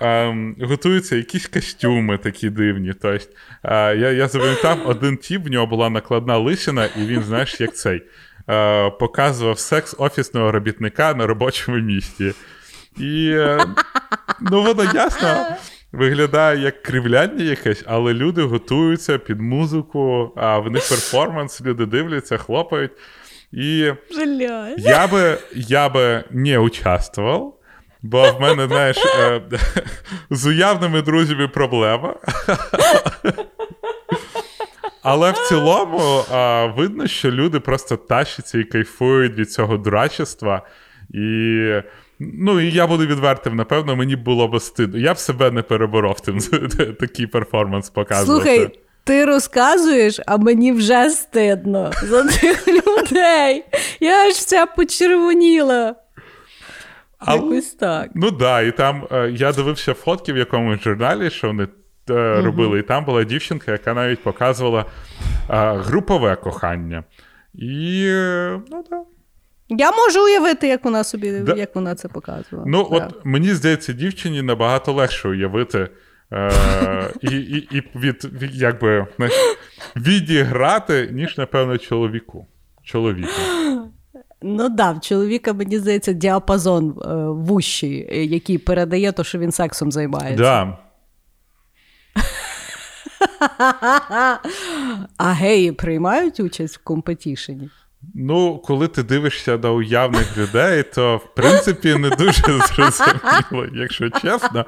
а, 0.00 0.34
готуються 0.60 1.16
якісь 1.16 1.46
костюми 1.46 2.18
такі 2.18 2.50
дивні. 2.50 2.92
Тобто, 3.02 3.26
Я 3.70 3.94
я 3.94 4.28
запам'ятав, 4.28 4.78
один 4.84 5.16
тіп, 5.16 5.46
в 5.46 5.50
нього 5.50 5.66
була 5.66 5.90
накладна 5.90 6.38
лисина, 6.38 6.86
і 6.96 7.06
він, 7.06 7.22
знаєш, 7.22 7.60
як 7.60 7.76
цей, 7.76 8.02
а, 8.46 8.90
показував 9.00 9.58
секс 9.58 9.94
офісного 9.98 10.52
робітника 10.52 11.14
на 11.14 11.26
робочому 11.26 11.78
місці. 11.78 12.32
І 12.98 13.30
е, 13.34 13.66
ну 14.40 14.62
воно 14.62 14.84
ясно 14.94 15.46
виглядає 15.92 16.60
як 16.60 16.82
кривляння 16.82 17.44
якесь, 17.44 17.84
але 17.86 18.14
люди 18.14 18.42
готуються 18.42 19.18
під 19.18 19.40
музику, 19.40 20.32
а 20.36 20.58
в 20.58 20.70
них 20.70 20.88
перформанс, 20.88 21.60
люди 21.60 21.86
дивляться, 21.86 22.36
хлопають. 22.36 22.92
І 23.52 23.92
я 24.78 25.06
би 25.06 25.38
я 25.54 25.88
би 25.88 26.24
не 26.30 26.58
участвував, 26.58 27.58
бо 28.02 28.32
в 28.32 28.40
мене, 28.40 28.66
знаєш, 28.66 28.96
е, 29.20 29.42
з 30.30 30.46
уявними 30.46 31.02
друзями 31.02 31.48
проблема. 31.48 32.14
Але 35.02 35.30
в 35.30 35.38
цілому 35.48 36.24
видно, 36.76 37.06
що 37.06 37.30
люди 37.30 37.60
просто 37.60 37.96
тащаться 37.96 38.58
і 38.58 38.64
кайфують 38.64 39.34
від 39.34 39.52
цього 39.52 39.76
дурачества. 39.76 40.66
І 41.14 41.58
Ну, 42.34 42.60
і 42.60 42.70
я 42.70 42.86
буду 42.86 43.06
відвертим, 43.06 43.56
напевно, 43.56 43.96
мені 43.96 44.16
було 44.16 44.48
б 44.48 44.60
стидно. 44.60 44.98
Я 44.98 45.14
б 45.14 45.18
себе 45.18 45.50
не 45.50 45.62
переборов 45.62 46.20
тим 46.20 46.38
такий 47.00 47.26
перформанс 47.26 47.90
показувати. 47.90 48.44
Слухай, 48.44 48.78
ти 49.04 49.24
розказуєш, 49.24 50.20
а 50.26 50.36
мені 50.36 50.72
вже 50.72 51.10
стидно 51.10 51.90
за 52.02 52.22
тих 52.22 52.68
людей. 52.68 53.64
Я 54.00 54.26
аж 54.26 54.32
вся 54.32 54.66
почервоніла. 54.66 55.94
Але, 57.18 57.36
Якось 57.36 57.70
так. 57.70 58.10
Ну 58.14 58.30
так, 58.30 58.38
да, 58.38 58.60
і 58.60 58.76
там 58.76 59.06
е, 59.12 59.30
я 59.30 59.52
дивився 59.52 59.94
фотки 59.94 60.32
в 60.32 60.36
якомусь 60.36 60.80
журналі, 60.80 61.30
що 61.30 61.46
вони 61.46 61.68
е, 62.10 62.40
робили, 62.42 62.78
і 62.78 62.82
там 62.82 63.04
була 63.04 63.24
дівчинка, 63.24 63.72
яка 63.72 63.94
навіть 63.94 64.22
показувала 64.22 64.80
е, 64.80 64.84
групове 65.76 66.36
кохання. 66.36 67.04
І 67.54 68.06
ну 68.70 68.84
так. 68.90 68.90
Да. 68.90 69.11
Я 69.78 69.92
можу 69.92 70.24
уявити, 70.24 70.68
як 70.68 70.84
вона 70.84 71.04
собі 71.04 71.30
да. 71.30 71.54
як 71.54 71.74
вона 71.74 71.94
це 71.94 72.08
показувала. 72.08 72.68
Ну, 72.68 72.84
так. 72.84 72.92
от 72.92 73.24
мені 73.24 73.54
здається, 73.54 73.92
дівчині 73.92 74.42
набагато 74.42 74.92
легше 74.92 75.28
уявити 75.28 75.88
е, 76.32 76.50
і 77.20 77.36
і, 77.36 77.68
і 77.70 77.98
від, 77.98 78.24
від, 78.24 78.54
якби, 78.54 79.06
відіграти, 79.96 81.08
ніж, 81.12 81.38
напевно, 81.38 81.78
чоловіку. 81.78 82.46
Чоловіку. 82.84 83.30
Ну 84.42 84.68
да, 84.68 84.92
в 84.92 85.00
чоловіка, 85.00 85.52
мені 85.52 85.78
здається, 85.78 86.12
діапазон 86.12 86.90
е, 86.90 87.14
вущий, 87.26 88.08
е, 88.10 88.24
який 88.24 88.58
передає 88.58 89.12
то, 89.12 89.24
що 89.24 89.38
він 89.38 89.52
сексом 89.52 89.92
займається. 89.92 90.42
Да. 90.42 90.78
А 95.16 95.32
геї 95.32 95.72
приймають 95.72 96.40
участь 96.40 96.76
в 96.76 96.84
компетішені? 96.84 97.70
Ну, 98.14 98.58
коли 98.58 98.88
ти 98.88 99.02
дивишся 99.02 99.56
до 99.56 99.74
уявних 99.74 100.38
людей, 100.38 100.82
то 100.82 101.16
в 101.16 101.34
принципі 101.34 101.94
не 101.94 102.10
дуже 102.10 102.42
зрозуміло, 102.42 103.66
якщо 103.74 104.10
чесно. 104.10 104.64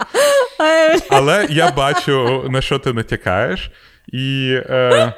Але 1.10 1.46
я 1.50 1.72
бачу, 1.72 2.44
на 2.50 2.60
що 2.60 2.78
ти 2.78 2.92
натякаєш. 2.92 3.70
І 4.12 4.58
е, 4.66 5.14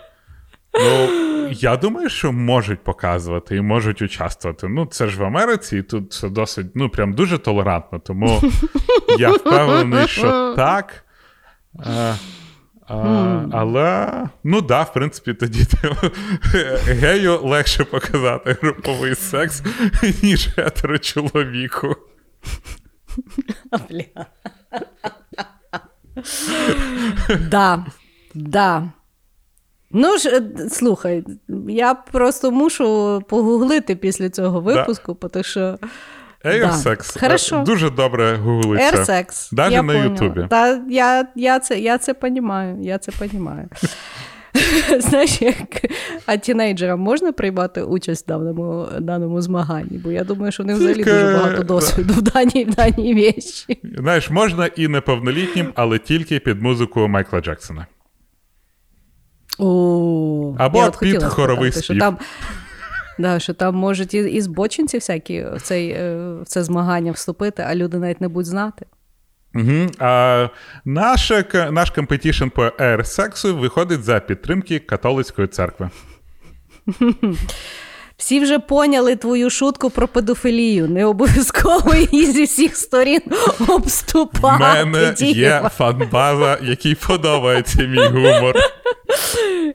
ну, 0.74 1.08
я 1.50 1.76
думаю, 1.76 2.08
що 2.08 2.32
можуть 2.32 2.84
показувати 2.84 3.56
і 3.56 3.60
можуть 3.60 4.02
участвувати. 4.02 4.68
Ну, 4.68 4.86
це 4.86 5.06
ж 5.06 5.18
в 5.18 5.24
Америці, 5.24 5.78
і 5.78 5.82
тут 5.82 6.12
це 6.12 6.28
досить 6.28 6.66
ну, 6.74 6.88
прям 6.88 7.12
дуже 7.12 7.38
толерантно. 7.38 7.98
Тому 7.98 8.42
я 9.18 9.30
впевнений, 9.30 10.08
що 10.08 10.54
так. 10.56 11.04
Е, 11.86 12.14
а, 12.88 13.46
Але, 13.52 14.28
ну 14.44 14.60
да, 14.60 14.82
в 14.82 14.92
принципі, 14.92 15.34
тоді 15.34 15.60
гею 16.86 17.40
легше 17.42 17.84
показати 17.84 18.56
груповий 18.62 19.14
секс, 19.14 19.62
ніж 20.22 20.48
чоловіку. 20.98 21.96
Бля. 23.90 24.26
Да, 27.50 27.86
да. 28.34 28.92
Ну 29.90 30.18
ж, 30.18 30.28
е, 30.28 30.68
слухай, 30.68 31.24
я 31.68 31.94
просто 31.94 32.50
мушу 32.50 33.22
погуглити 33.28 33.96
після 33.96 34.30
цього 34.30 34.60
випуску, 34.60 35.14
тому 35.14 35.44
що 35.44 35.78
Airsex 36.46 37.50
да. 37.50 37.62
дуже 37.62 37.90
добре 37.90 38.36
гуглиться. 38.36 38.96
Airsex. 38.96 39.48
Навіть 39.52 39.72
я 39.72 39.82
на 39.82 39.94
Ютубі. 39.94 40.46
Та 40.50 40.80
я 40.88 41.26
я, 41.36 41.58
це 41.58 41.78
я 41.78 41.98
це 41.98 42.14
понімаю. 42.14 42.76
Я 42.82 42.98
це 42.98 43.12
понімаю. 43.12 43.68
Знаєш, 44.98 45.42
як 45.42 45.56
а 46.26 46.36
тінейджерам 46.36 47.00
можна 47.00 47.32
приймати 47.32 47.82
участь 47.82 48.24
в 48.24 48.28
даному 48.28 48.88
даному 49.00 49.40
змаганні? 49.40 49.98
Бо 49.98 50.12
я 50.12 50.24
думаю, 50.24 50.52
що 50.52 50.62
в 50.62 50.66
них 50.66 50.76
взагалі 50.76 51.04
дуже 51.04 51.24
багато 51.24 51.62
досвіду 51.62 52.14
в 52.14 52.22
даній 52.22 52.64
в 52.64 52.74
даній 52.74 53.14
вещі. 53.14 53.80
Знаєш, 53.98 54.30
можна 54.30 54.66
і 54.66 54.88
неповнолітнім, 54.88 55.72
але 55.74 55.98
тільки 55.98 56.38
під 56.38 56.62
музику 56.62 57.08
Майкла 57.08 57.40
Джексона. 57.40 57.86
О, 59.58 60.56
Або 60.58 60.78
я 60.78 60.90
під 60.90 61.22
хоровий 61.22 61.72
спів. 61.72 61.84
Що 61.84 61.98
там 61.98 62.18
Да, 63.18 63.38
Що 63.38 63.54
там 63.54 63.74
можуть 63.74 64.14
і, 64.14 64.18
і 64.18 64.40
збочинці 64.40 64.96
всякі 64.96 65.44
в, 65.44 65.60
цей, 65.62 65.90
е, 65.90 66.16
в 66.42 66.46
це 66.46 66.64
змагання 66.64 67.12
вступити, 67.12 67.64
а 67.66 67.74
люди 67.74 67.98
навіть 67.98 68.20
не 68.20 68.28
будуть 68.28 68.46
знати. 68.46 68.86
Угу. 69.54 69.86
А 69.98 70.48
наш, 70.84 71.32
наш 71.70 71.90
competition 71.90 72.48
по 72.48 72.72
air-сексу 72.78 73.56
виходить 73.56 74.04
за 74.04 74.20
підтримки 74.20 74.78
католицької 74.78 75.48
церкви. 75.48 75.90
Всі 78.16 78.40
вже 78.40 78.58
поняли 78.58 79.16
твою 79.16 79.50
шутку 79.50 79.90
про 79.90 80.08
педофілію. 80.08 80.88
Не 80.88 81.04
обов'язково 81.04 81.94
її 81.94 82.26
зі 82.26 82.44
всіх 82.44 82.76
сторін 82.76 83.20
обступати. 83.68 84.82
У 84.82 84.86
мене 84.86 85.14
є 85.20 85.70
фанбаза, 85.76 86.58
якій 86.62 86.94
подобається 86.94 87.82
мій 87.82 88.06
гумор. 88.06 88.54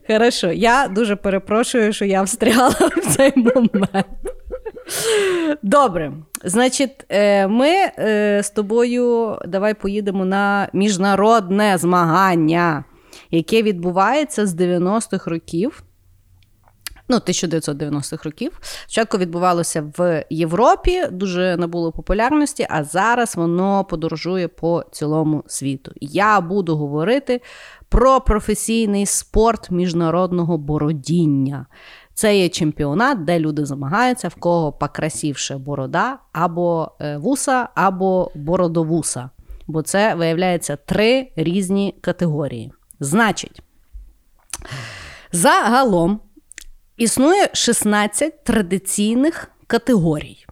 Хорошо, 0.07 0.51
я 0.51 0.87
дуже 0.87 1.15
перепрошую, 1.15 1.93
що 1.93 2.05
я 2.05 2.21
встряла 2.21 2.75
в 2.97 3.15
цей 3.15 3.33
момент. 3.35 4.07
Добре, 5.61 6.11
значить, 6.43 7.05
е, 7.09 7.47
ми 7.47 7.69
е, 7.69 8.41
з 8.43 8.49
тобою 8.49 9.37
давай 9.47 9.73
поїдемо 9.73 10.25
на 10.25 10.69
міжнародне 10.73 11.77
змагання, 11.77 12.83
яке 13.31 13.61
відбувається 13.63 14.45
з 14.45 14.55
90-х 14.55 15.31
років 15.31 15.83
ну 17.11 17.17
1990-х 17.17 18.25
років. 18.25 18.59
Спочатку 18.61 19.17
відбувалося 19.17 19.91
в 19.97 20.25
Європі, 20.29 21.03
дуже 21.11 21.57
набуло 21.57 21.91
популярності, 21.91 22.67
а 22.69 22.83
зараз 22.83 23.35
воно 23.35 23.85
подорожує 23.85 24.47
по 24.47 24.83
цілому 24.91 25.43
світу. 25.47 25.91
Я 26.01 26.41
буду 26.41 26.77
говорити 26.77 27.41
про 27.89 28.21
професійний 28.21 29.05
спорт 29.05 29.71
міжнародного 29.71 30.57
бородіння. 30.57 31.65
Це 32.13 32.37
є 32.37 32.49
чемпіонат, 32.49 33.25
де 33.25 33.39
люди 33.39 33.65
змагаються, 33.65 34.27
в 34.27 34.35
кого 34.35 34.71
покрасівше 34.71 35.57
борода, 35.57 36.17
або 36.31 36.91
е, 37.01 37.17
вуса, 37.17 37.69
або 37.75 38.31
бородовуса. 38.35 39.29
Бо 39.67 39.81
це 39.81 40.15
виявляється 40.15 40.75
три 40.75 41.31
різні 41.35 41.95
категорії. 42.01 42.71
Значить. 42.99 43.61
Загалом 45.31 46.19
існує 46.97 47.49
16 47.53 48.43
традиційних 48.43 49.51
категорій, 49.67 50.45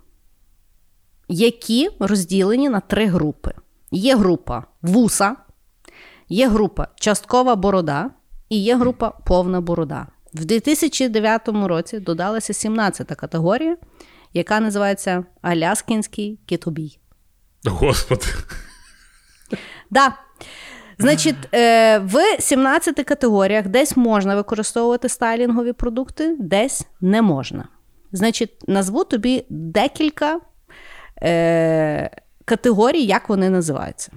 які 1.27 1.89
розділені 1.99 2.69
на 2.69 2.79
три 2.79 3.05
групи. 3.05 3.51
Є 3.91 4.15
група 4.15 4.63
вуса, 4.81 5.35
є 6.29 6.47
група 6.47 6.87
часткова 6.95 7.55
борода 7.55 8.09
і 8.49 8.63
є 8.63 8.75
група 8.75 9.09
повна 9.09 9.61
борода. 9.61 10.07
В 10.33 10.45
2009 10.45 11.47
році 11.47 11.99
додалася 11.99 12.53
17-та 12.53 13.15
категорія, 13.15 13.77
яка 14.33 14.59
називається 14.59 15.25
Аляскінський 15.41 16.39
китобій. 16.45 16.99
Господи. 17.65 18.25
Да. 19.89 20.17
Значить, 20.99 21.35
е, 21.53 21.99
в 21.99 22.19
17 22.39 23.03
категоріях 23.03 23.67
десь 23.67 23.97
можна 23.97 24.35
використовувати 24.35 25.09
стайлінгові 25.09 25.73
продукти, 25.73 26.35
десь 26.39 26.87
не 27.01 27.21
можна. 27.21 27.67
Значить, 28.11 28.67
назву 28.67 29.03
тобі 29.03 29.45
декілька 29.49 30.39
е, 31.23 32.09
категорій, 32.45 33.03
як 33.03 33.29
вони 33.29 33.49
називаються. 33.49 34.11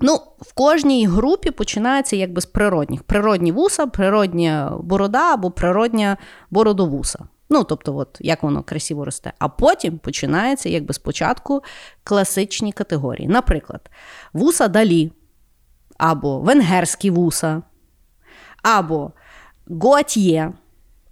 Ну, 0.00 0.20
в 0.40 0.52
кожній 0.54 1.06
групі 1.06 1.50
починається 1.50 2.16
якби 2.16 2.40
з 2.40 2.46
природних. 2.46 3.02
Природні 3.02 3.52
вуса, 3.52 3.86
природня 3.86 4.72
борода 4.82 5.34
або 5.34 5.50
природня 5.50 6.16
бородовуса. 6.50 7.18
Ну, 7.50 7.64
тобто, 7.64 7.96
от, 7.96 8.18
як 8.20 8.42
воно 8.42 8.62
красиво 8.62 9.04
росте. 9.04 9.32
А 9.38 9.48
потім 9.48 9.98
починається, 9.98 10.68
якби 10.68 10.94
спочатку, 10.94 11.62
класичні 12.04 12.72
категорії. 12.72 13.28
Наприклад, 13.28 13.90
вуса 14.32 14.68
далі, 14.68 15.12
або 16.00 16.38
венгерські 16.38 17.10
вуса, 17.10 17.62
або 18.62 19.12
Готьє, 19.68 20.52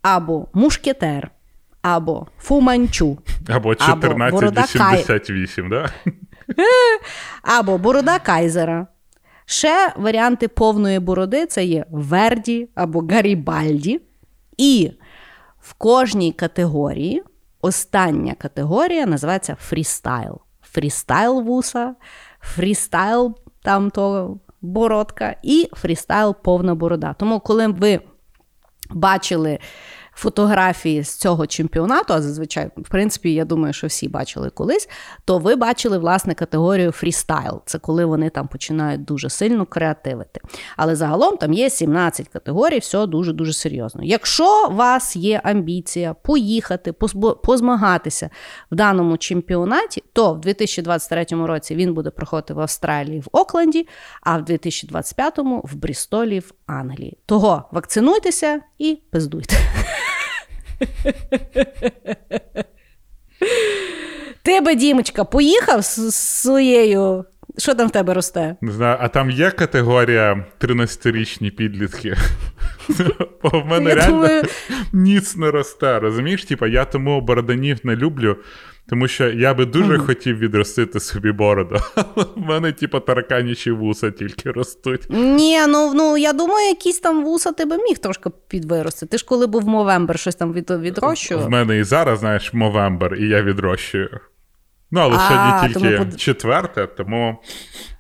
або 0.02 0.46
мушкетер, 0.54 1.30
або 1.82 2.26
фуманчу. 2.38 3.18
Або 3.48 3.68
1488, 3.68 5.70
да? 5.70 5.90
Або 7.42 7.78
борода 7.78 8.18
Кайзера. 8.18 8.86
Ще 9.44 9.92
варіанти 9.96 10.48
повної 10.48 10.98
бороди 10.98 11.46
це 11.46 11.64
є 11.64 11.84
Верді 11.90 12.68
або 12.74 13.00
Гарібальді. 13.00 14.00
І 14.56 14.92
в 15.60 15.74
кожній 15.74 16.32
категорії 16.32 17.22
остання 17.60 18.34
категорія 18.34 19.06
називається 19.06 19.56
фрістайл. 19.60 20.40
Фрістайл 20.62 21.42
вуса, 21.42 21.94
фрістайл 22.40 23.38
там 23.62 23.90
то 23.90 24.36
бородка 24.60 25.36
і 25.42 25.68
фрістайл 25.72 26.36
повна 26.42 26.74
борода. 26.74 27.14
Тому, 27.18 27.40
коли 27.40 27.66
ви 27.66 28.00
бачили 28.90 29.58
фотографії 30.18 31.02
з 31.02 31.16
цього 31.16 31.46
чемпіонату, 31.46 32.14
а 32.14 32.22
зазвичай, 32.22 32.70
в 32.76 32.88
принципі, 32.88 33.34
я 33.34 33.44
думаю, 33.44 33.72
що 33.72 33.86
всі 33.86 34.08
бачили 34.08 34.50
колись, 34.50 34.88
то 35.24 35.38
ви 35.38 35.56
бачили 35.56 35.98
власне 35.98 36.34
категорію 36.34 36.92
фрістайл. 36.92 37.62
Це 37.66 37.78
коли 37.78 38.04
вони 38.04 38.30
там 38.30 38.48
починають 38.48 39.04
дуже 39.04 39.30
сильно 39.30 39.66
креативити. 39.66 40.40
Але 40.76 40.96
загалом 40.96 41.36
там 41.36 41.52
є 41.52 41.70
17 41.70 42.28
категорій, 42.28 42.78
все 42.78 43.06
дуже-дуже 43.06 43.52
серйозно. 43.52 44.04
Якщо 44.04 44.68
у 44.68 44.74
вас 44.74 45.16
є 45.16 45.40
амбіція 45.44 46.14
поїхати, 46.14 46.92
позмагатися 47.42 48.30
в 48.70 48.74
даному 48.74 49.16
чемпіонаті, 49.16 50.02
то 50.12 50.34
в 50.34 50.40
2023 50.40 51.26
році 51.30 51.74
він 51.74 51.94
буде 51.94 52.10
проходити 52.10 52.54
в 52.54 52.60
Австралії 52.60 53.20
в 53.20 53.28
Окленді, 53.32 53.88
а 54.22 54.38
в 54.38 54.44
2025 54.44 55.38
в 55.64 55.74
Брістолі 55.74 56.38
в 56.38 56.52
Англії. 56.68 57.18
Того 57.26 57.68
вакцинуйтеся 57.72 58.60
і 58.78 58.98
пиздуйте. 59.10 59.56
Тебе, 64.42 64.74
Дімочка, 64.74 65.24
поїхав 65.24 65.84
з 65.84 66.14
своєю. 66.14 67.24
Що 67.58 67.74
там 67.74 67.88
в 67.88 67.90
тебе 67.90 68.14
росте? 68.14 68.56
Не 68.60 68.72
знаю, 68.72 68.96
а 69.00 69.08
там 69.08 69.30
є 69.30 69.50
категорія 69.50 70.44
13-річні 70.60 71.50
підлітки. 71.50 72.16
Бо 73.42 73.60
в 73.60 73.66
мене 73.66 73.94
реально 73.94 74.42
ніц 74.92 75.36
не 75.36 75.50
росте. 75.50 75.98
Розумієш? 75.98 76.44
Типа, 76.44 76.66
я 76.66 76.84
тому 76.84 77.20
бороданів 77.20 77.78
не 77.84 77.96
люблю. 77.96 78.36
Тому 78.88 79.08
що 79.08 79.30
я 79.30 79.54
би 79.54 79.66
дуже 79.66 79.96
mm. 79.96 80.06
хотів 80.06 80.38
відростити 80.38 81.00
собі 81.00 81.32
бороду. 81.32 81.76
В 82.36 82.40
мене, 82.40 82.72
типу, 82.72 83.00
тараканічі 83.00 83.70
вуса 83.70 84.10
тільки 84.10 84.50
ростуть. 84.50 85.06
Ні, 85.10 85.66
ну 85.68 85.94
ну 85.94 86.16
я 86.16 86.32
думаю, 86.32 86.68
якісь 86.68 86.98
там 86.98 87.24
вуса 87.24 87.52
ти 87.52 87.64
би 87.64 87.76
міг 87.76 87.98
трошки 87.98 88.30
підвирости. 88.48 89.06
Ти 89.06 89.18
ж 89.18 89.24
коли 89.24 89.46
був 89.46 89.68
Мовембер, 89.68 90.18
щось 90.18 90.34
там 90.34 90.52
від, 90.52 90.70
відрощував? 90.70 91.46
В 91.46 91.50
мене 91.50 91.78
і 91.78 91.84
зараз, 91.84 92.18
знаєш, 92.18 92.54
Мовембер, 92.54 93.14
і 93.14 93.28
я 93.28 93.42
відрощую. 93.42 94.20
Ну, 94.90 95.00
але 95.00 95.18
сьогодні 95.18 95.68
тільки 95.68 95.98
тому... 95.98 96.12
четверте, 96.12 96.86
тому 96.86 97.42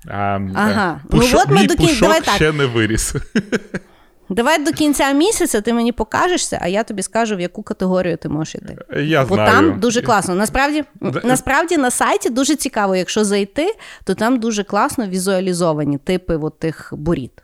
а, 0.06 0.40
ага. 0.54 1.00
Пуш... 1.10 1.32
ну, 1.32 1.40
от 1.40 1.48
ми 1.48 1.54
мій 1.54 1.66
до 1.66 1.74
кін... 1.74 1.86
пушок 1.86 2.00
Давай 2.00 2.22
ще 2.22 2.38
так. 2.38 2.54
не 2.54 2.66
виріс. 2.66 3.14
Давай 4.30 4.64
до 4.64 4.72
кінця 4.72 5.12
місяця 5.12 5.60
ти 5.60 5.72
мені 5.72 5.92
покажешся, 5.92 6.58
а 6.62 6.68
я 6.68 6.84
тобі 6.84 7.02
скажу, 7.02 7.36
в 7.36 7.40
яку 7.40 7.62
категорію 7.62 8.16
ти 8.16 8.28
можеш 8.28 8.54
йти. 8.54 8.76
Я 8.96 9.24
Бо 9.24 9.34
знаю. 9.34 9.52
там 9.52 9.80
дуже 9.80 10.02
класно. 10.02 10.34
Насправді, 10.34 10.84
насправді 11.24 11.76
на 11.76 11.90
сайті 11.90 12.30
дуже 12.30 12.56
цікаво, 12.56 12.96
якщо 12.96 13.24
зайти, 13.24 13.74
то 14.04 14.14
там 14.14 14.40
дуже 14.40 14.64
класно 14.64 15.06
візуалізовані 15.06 15.98
типи 15.98 16.36
от 16.36 16.58
тих 16.58 16.88
борід. 16.92 17.42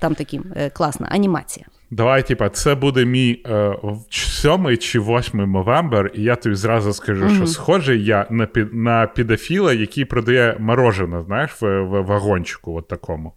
Там 0.00 0.14
такі 0.14 0.40
е, 0.56 0.70
класна 0.70 1.08
анімація. 1.10 1.66
Давай, 1.90 2.26
типа, 2.26 2.48
це 2.48 2.74
буде 2.74 3.04
мій 3.04 3.42
е, 3.46 3.76
сьомий 4.10 4.76
чи 4.76 4.98
восьмий 4.98 5.46
новембр, 5.46 6.10
і 6.14 6.22
я 6.22 6.36
тобі 6.36 6.54
зразу 6.54 6.92
скажу, 6.92 7.24
mm-hmm. 7.24 7.36
що 7.36 7.46
схожий 7.46 8.04
я 8.04 8.26
на 8.30 8.48
на 8.72 9.06
підофіла, 9.06 9.72
який 9.72 10.04
продає 10.04 10.56
морожене, 10.58 11.22
знаєш, 11.26 11.50
в, 11.60 11.80
в 11.82 12.02
вагончику 12.02 12.76
от 12.76 12.88
такому. 12.88 13.32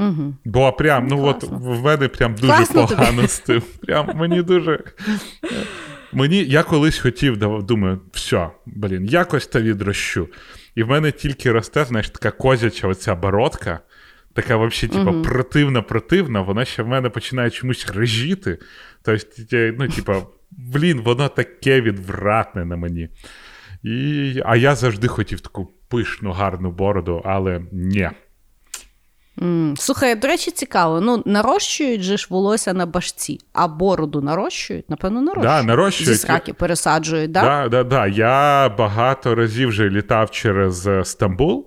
Угу. 0.00 0.34
Бо 0.44 0.72
прям, 0.72 1.06
ну 1.06 1.24
от 1.24 1.44
в 1.44 1.82
мене 1.82 2.08
прям 2.08 2.34
дуже 2.34 2.46
Класно 2.46 2.86
погано 2.86 3.16
тобі. 3.16 3.28
з 3.28 3.38
тим. 3.38 3.62
Прям 3.82 4.10
мені 4.14 4.42
дуже. 4.42 4.84
Мені 6.12 6.44
я 6.44 6.62
колись 6.62 6.98
хотів, 6.98 7.36
думаю, 7.62 8.00
все, 8.12 8.50
блін, 8.66 9.04
якось 9.04 9.46
та 9.46 9.60
відрощу. 9.60 10.28
І 10.74 10.82
в 10.82 10.88
мене 10.88 11.12
тільки 11.12 11.52
росте, 11.52 11.84
знаєш, 11.84 12.10
така 12.10 12.30
козяча 12.30 12.88
оця 12.88 13.14
бородка, 13.14 13.80
така 14.34 14.56
взагалі, 14.56 14.98
типу, 14.98 15.16
угу. 15.16 15.22
противна-противна, 15.22 16.40
вона 16.40 16.64
ще 16.64 16.82
в 16.82 16.88
мене 16.88 17.08
починає 17.08 17.50
чомусь 17.50 17.90
режіти. 17.94 18.58
Тобто, 19.02 19.26
ну, 19.78 19.88
типу, 19.88 20.12
блін, 20.50 21.00
воно 21.00 21.28
таке 21.28 21.80
відвратне 21.80 22.64
на 22.64 22.76
мені. 22.76 23.08
І, 23.82 24.42
А 24.44 24.56
я 24.56 24.74
завжди 24.74 25.08
хотів 25.08 25.40
таку 25.40 25.72
пишну, 25.88 26.32
гарну 26.32 26.70
бороду, 26.70 27.22
але 27.24 27.62
ні. 27.72 28.10
Mm. 29.40 29.76
Слухай, 29.76 30.14
до 30.14 30.28
речі, 30.28 30.50
цікаво. 30.50 31.00
Ну, 31.00 31.22
нарощують 31.26 32.02
же 32.02 32.16
ж 32.16 32.26
волосся 32.30 32.72
на 32.72 32.86
башці, 32.86 33.38
а 33.52 33.68
бороду 33.68 34.20
нарощують? 34.20 34.90
Напевно, 34.90 35.20
нарощують. 35.20 35.48
Да, 35.48 35.62
нарощують. 35.62 36.12
Зі 36.12 36.18
сраки 36.18 36.52
пересаджують, 36.52 37.30
да? 37.30 37.42
Да, 37.42 37.68
да, 37.68 37.84
да. 37.84 38.06
Я 38.06 38.68
багато 38.68 39.34
разів 39.34 39.68
вже 39.68 39.90
літав 39.90 40.30
через 40.30 40.86
е, 40.86 41.04
Стамбул. 41.04 41.66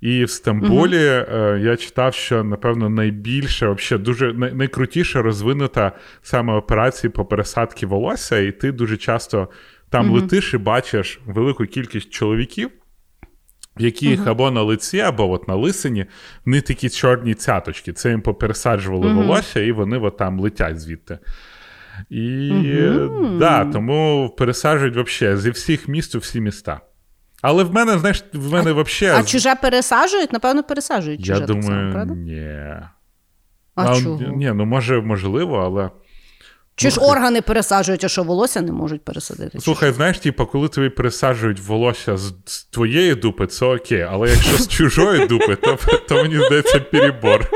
І 0.00 0.24
в 0.24 0.30
Стамбулі 0.30 0.96
uh-huh. 0.96 1.58
я 1.58 1.76
читав, 1.76 2.14
що 2.14 2.44
напевно 2.44 2.88
найбільше, 2.88 3.66
вообще 3.66 3.98
дуже 3.98 4.32
найкрутіше 4.32 5.22
розвинута 5.22 5.92
саме 6.22 6.52
операції 6.54 7.10
по 7.10 7.24
пересадці 7.24 7.86
волосся, 7.86 8.38
і 8.38 8.52
ти 8.52 8.72
дуже 8.72 8.96
часто 8.96 9.48
там 9.90 10.10
uh-huh. 10.10 10.22
летиш 10.22 10.54
і 10.54 10.58
бачиш 10.58 11.20
велику 11.26 11.64
кількість 11.64 12.10
чоловіків, 12.10 12.70
в 13.76 13.82
яких 13.82 14.20
uh-huh. 14.20 14.30
або 14.30 14.50
на 14.50 14.62
лиці, 14.62 15.00
або 15.00 15.30
от 15.30 15.48
на 15.48 15.54
лисині 15.54 16.06
них 16.44 16.62
такі 16.62 16.90
чорні 16.90 17.34
цяточки. 17.34 17.92
Це 17.92 18.10
їм 18.10 18.20
попересаджували 18.20 19.06
uh-huh. 19.06 19.14
волосся, 19.14 19.60
і 19.60 19.72
вони 19.72 19.98
от 19.98 20.16
там 20.16 20.40
летять 20.40 20.80
звідти. 20.80 21.18
І 22.10 22.50
uh-huh. 22.52 23.38
да, 23.38 23.64
тому 23.64 24.28
пересаджують 24.38 24.96
взагалі 24.96 25.36
зі 25.36 25.50
всіх 25.50 25.88
міст 25.88 26.14
у 26.14 26.18
всі 26.18 26.40
міста. 26.40 26.80
Але 27.42 27.64
в 27.64 27.74
мене, 27.74 27.98
знаєш, 27.98 28.24
в 28.32 28.52
мене 28.52 28.70
а, 28.70 28.82
взагалі. 28.82 29.20
А 29.20 29.24
чуже 29.24 29.54
пересаджують? 29.54 30.32
Напевно, 30.32 30.62
пересаджують. 30.62 31.20
чуже 31.20 31.40
Я 31.40 31.46
думаю, 31.46 31.92
само, 31.92 32.14
ні. 32.14 32.48
А, 33.74 33.92
а 33.92 34.00
чого? 34.00 34.32
Ні, 34.36 34.52
ну 34.54 34.64
може, 34.64 35.00
можливо, 35.00 35.56
але. 35.56 35.90
Чи 36.76 36.90
ж 36.90 37.00
органи 37.00 37.42
пересаджують, 37.42 38.04
а 38.04 38.08
що 38.08 38.22
волосся 38.22 38.60
не 38.60 38.72
можуть 38.72 39.04
пересадити? 39.04 39.60
Слухай, 39.60 39.92
знаєш, 39.92 40.18
типу, 40.18 40.46
коли 40.46 40.68
тобі 40.68 40.88
пересаджують 40.88 41.60
волосся 41.60 42.16
з, 42.16 42.34
з 42.44 42.64
твоєї 42.64 43.14
дупи, 43.14 43.46
це 43.46 43.66
окей, 43.66 44.02
але 44.02 44.30
якщо 44.30 44.56
з 44.56 44.68
чужої 44.68 45.26
дупи, 45.26 45.56
то, 45.56 45.78
то 46.08 46.14
мені 46.14 46.46
здається 46.46 46.80
перебор. 46.80 47.50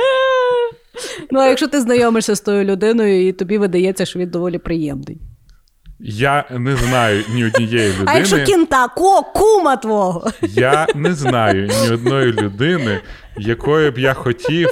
Ну, 1.30 1.40
а 1.40 1.48
якщо 1.48 1.68
ти 1.68 1.80
знайомишся 1.80 2.34
з 2.34 2.40
тою 2.40 2.64
людиною, 2.64 3.28
і 3.28 3.32
тобі 3.32 3.58
видається, 3.58 4.04
що 4.06 4.18
він 4.18 4.30
доволі 4.30 4.58
приємний. 4.58 5.20
Я 6.00 6.44
не 6.50 6.76
знаю 6.76 7.24
ні 7.34 7.44
однієї 7.44 7.88
людини. 7.92 8.04
А 8.06 8.16
якщо 8.16 8.44
кінта, 8.44 8.88
ко, 8.88 9.22
кума 9.22 9.76
твого. 9.76 10.30
Я 10.42 10.86
не 10.94 11.14
знаю 11.14 11.70
ні 11.82 11.90
одної 11.90 12.32
людини, 12.32 13.00
якою 13.36 13.92
б 13.92 13.98
я 13.98 14.14
хотів 14.14 14.68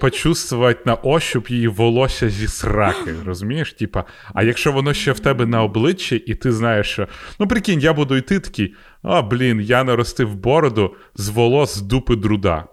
почувствувати 0.00 0.80
на 0.86 0.94
ощуп 0.94 1.50
її 1.50 1.68
волосся 1.68 2.30
зі 2.30 2.48
сраки. 2.48 3.14
Розумієш? 3.26 3.72
Типа, 3.72 4.04
а 4.34 4.42
якщо 4.42 4.72
воно 4.72 4.94
ще 4.94 5.12
в 5.12 5.20
тебе 5.20 5.46
на 5.46 5.62
обличчі, 5.62 6.16
і 6.16 6.34
ти 6.34 6.52
знаєш, 6.52 6.90
що 6.90 7.08
ну 7.38 7.48
прикинь, 7.48 7.80
я 7.80 7.92
буду 7.92 8.16
йти 8.16 8.40
такий, 8.40 8.74
а 9.02 9.22
блін, 9.22 9.60
я 9.60 9.84
наростив 9.84 10.34
бороду 10.34 10.94
з 11.14 11.28
волос 11.28 11.78
з 11.78 11.82
дупи 11.82 12.16
друда. 12.16 12.64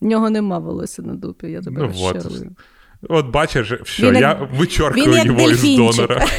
В 0.00 0.04
нього 0.04 0.30
нема 0.30 0.58
волосся 0.58 1.02
на 1.02 1.14
дупі, 1.14 1.46
я 1.46 1.62
тебе 1.62 1.80
ну, 1.80 1.86
розчарую. 1.86 2.56
От 3.02 3.26
бачиш, 3.26 3.72
все, 3.72 4.02
він 4.02 4.14
я 4.14 4.20
як... 4.20 4.52
вичоркую 4.52 5.24
його 5.24 5.50
із 5.50 5.76
донора. 5.76 6.26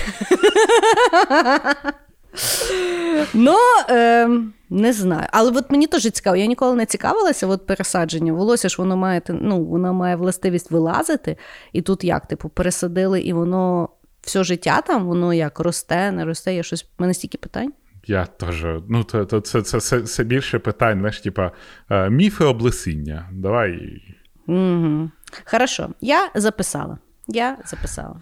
Ну, 3.34 3.56
е, 3.90 4.30
не 4.70 4.94
знаю. 4.94 5.28
Але 5.32 5.52
от 5.52 5.72
мені 5.72 5.88
теж 5.88 6.04
цікаво, 6.04 6.36
я 6.36 6.46
ніколи 6.46 6.76
не 6.76 6.86
цікавилася 6.86 7.48
от 7.48 7.66
пересадження. 7.66 8.34
Волосся 8.34 8.70
ж 8.70 8.76
воно 8.80 8.98
має 8.98 9.22
ну, 9.30 9.66
воно 9.66 9.94
має 9.94 10.16
властивість 10.16 10.72
вилазити. 10.72 11.38
І 11.74 11.82
тут 11.82 12.04
як, 12.04 12.28
типу, 12.28 12.50
пересадили, 12.50 13.22
і 13.22 13.34
воно 13.34 13.90
все 14.22 14.44
життя 14.44 14.82
там, 14.82 15.06
воно 15.06 15.34
як 15.34 15.60
росте, 15.60 16.12
не 16.12 16.26
росте. 16.26 16.54
Я 16.54 16.64
щось. 16.64 16.84
У 16.84 17.04
мене 17.04 17.14
стільки 17.14 17.38
питань. 17.38 17.74
Я 18.06 18.26
теж. 18.26 18.66
Ну, 18.90 19.04
то, 19.04 19.26
то 19.26 19.40
це 19.40 19.62
це, 19.62 19.80
це, 19.80 20.02
це 20.02 20.24
більше 20.24 20.60
питань, 20.60 21.00
знаєш, 21.00 21.22
типа 21.22 21.52
е, 21.90 22.10
міфи 22.10 22.44
облесіння. 22.44 23.30
Давай. 23.32 24.02
Угу. 24.48 25.10
Хорошо, 25.46 25.90
я 26.02 26.30
записала. 26.36 26.98
Я 27.28 27.58
записала. 27.66 28.22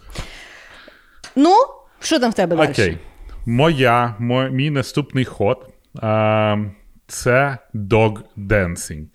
Ну, 1.35 1.55
що 1.99 2.19
там 2.19 2.31
в 2.31 2.33
тебе 2.33 2.55
далі? 2.55 2.71
Окей. 2.71 2.97
Моя, 3.45 4.15
мой, 4.19 4.51
мій 4.51 4.69
наступний 4.69 5.25
ход 5.25 5.69
а, 6.01 6.57
це 7.07 7.57
dog 7.73 8.17
dancing. 8.37 9.07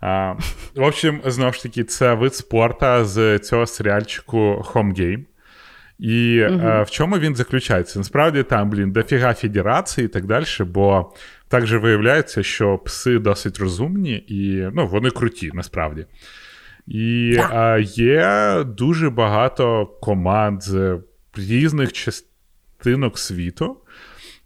А, 0.00 0.34
В 0.74 0.82
общем, 0.82 1.20
знову 1.24 1.52
ж 1.52 1.62
таки, 1.62 1.84
це 1.84 2.14
вид 2.14 2.34
спорту 2.34 3.04
з 3.04 3.38
цього 3.38 3.66
серіальчику 3.66 4.38
Home 4.38 5.00
Game. 5.00 5.24
І 5.98 6.40
uh 6.40 6.66
а, 6.66 6.82
в 6.82 6.90
чому 6.90 7.18
він 7.18 7.36
заключається? 7.36 7.98
Насправді 7.98 8.42
там, 8.42 8.70
блін, 8.70 8.92
дофіга 8.92 9.34
федерації 9.34 10.04
і 10.04 10.08
так 10.08 10.26
далі, 10.26 10.44
бо 10.60 11.12
також 11.48 11.74
виявляється, 11.74 12.42
що 12.42 12.78
пси 12.78 13.18
досить 13.18 13.58
розумні 13.58 14.24
і 14.28 14.68
ну, 14.72 14.86
вони 14.86 15.10
круті, 15.10 15.50
насправді. 15.54 16.06
І 16.86 17.38
а, 17.50 17.78
є 17.82 18.56
дуже 18.66 19.10
багато 19.10 19.86
команд 19.86 20.62
з 20.62 20.98
різних 21.34 21.92
частинок 21.92 23.18
світу, 23.18 23.76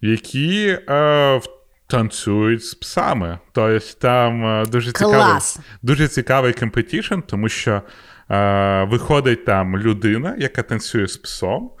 які 0.01 0.79
а, 0.87 1.39
танцюють 1.87 2.65
з 2.65 2.73
псами. 2.73 3.39
Тобто 3.51 3.85
там 3.99 4.63
дуже 4.71 4.91
цікавий 4.91 5.41
дуже 5.81 6.07
цікавий 6.07 6.53
competition, 6.53 7.19
тому 7.27 7.49
що 7.49 7.81
а, 8.27 8.83
виходить 8.83 9.45
там 9.45 9.77
людина, 9.77 10.35
яка 10.39 10.63
танцює 10.63 11.07
з 11.07 11.17
псом. 11.17 11.71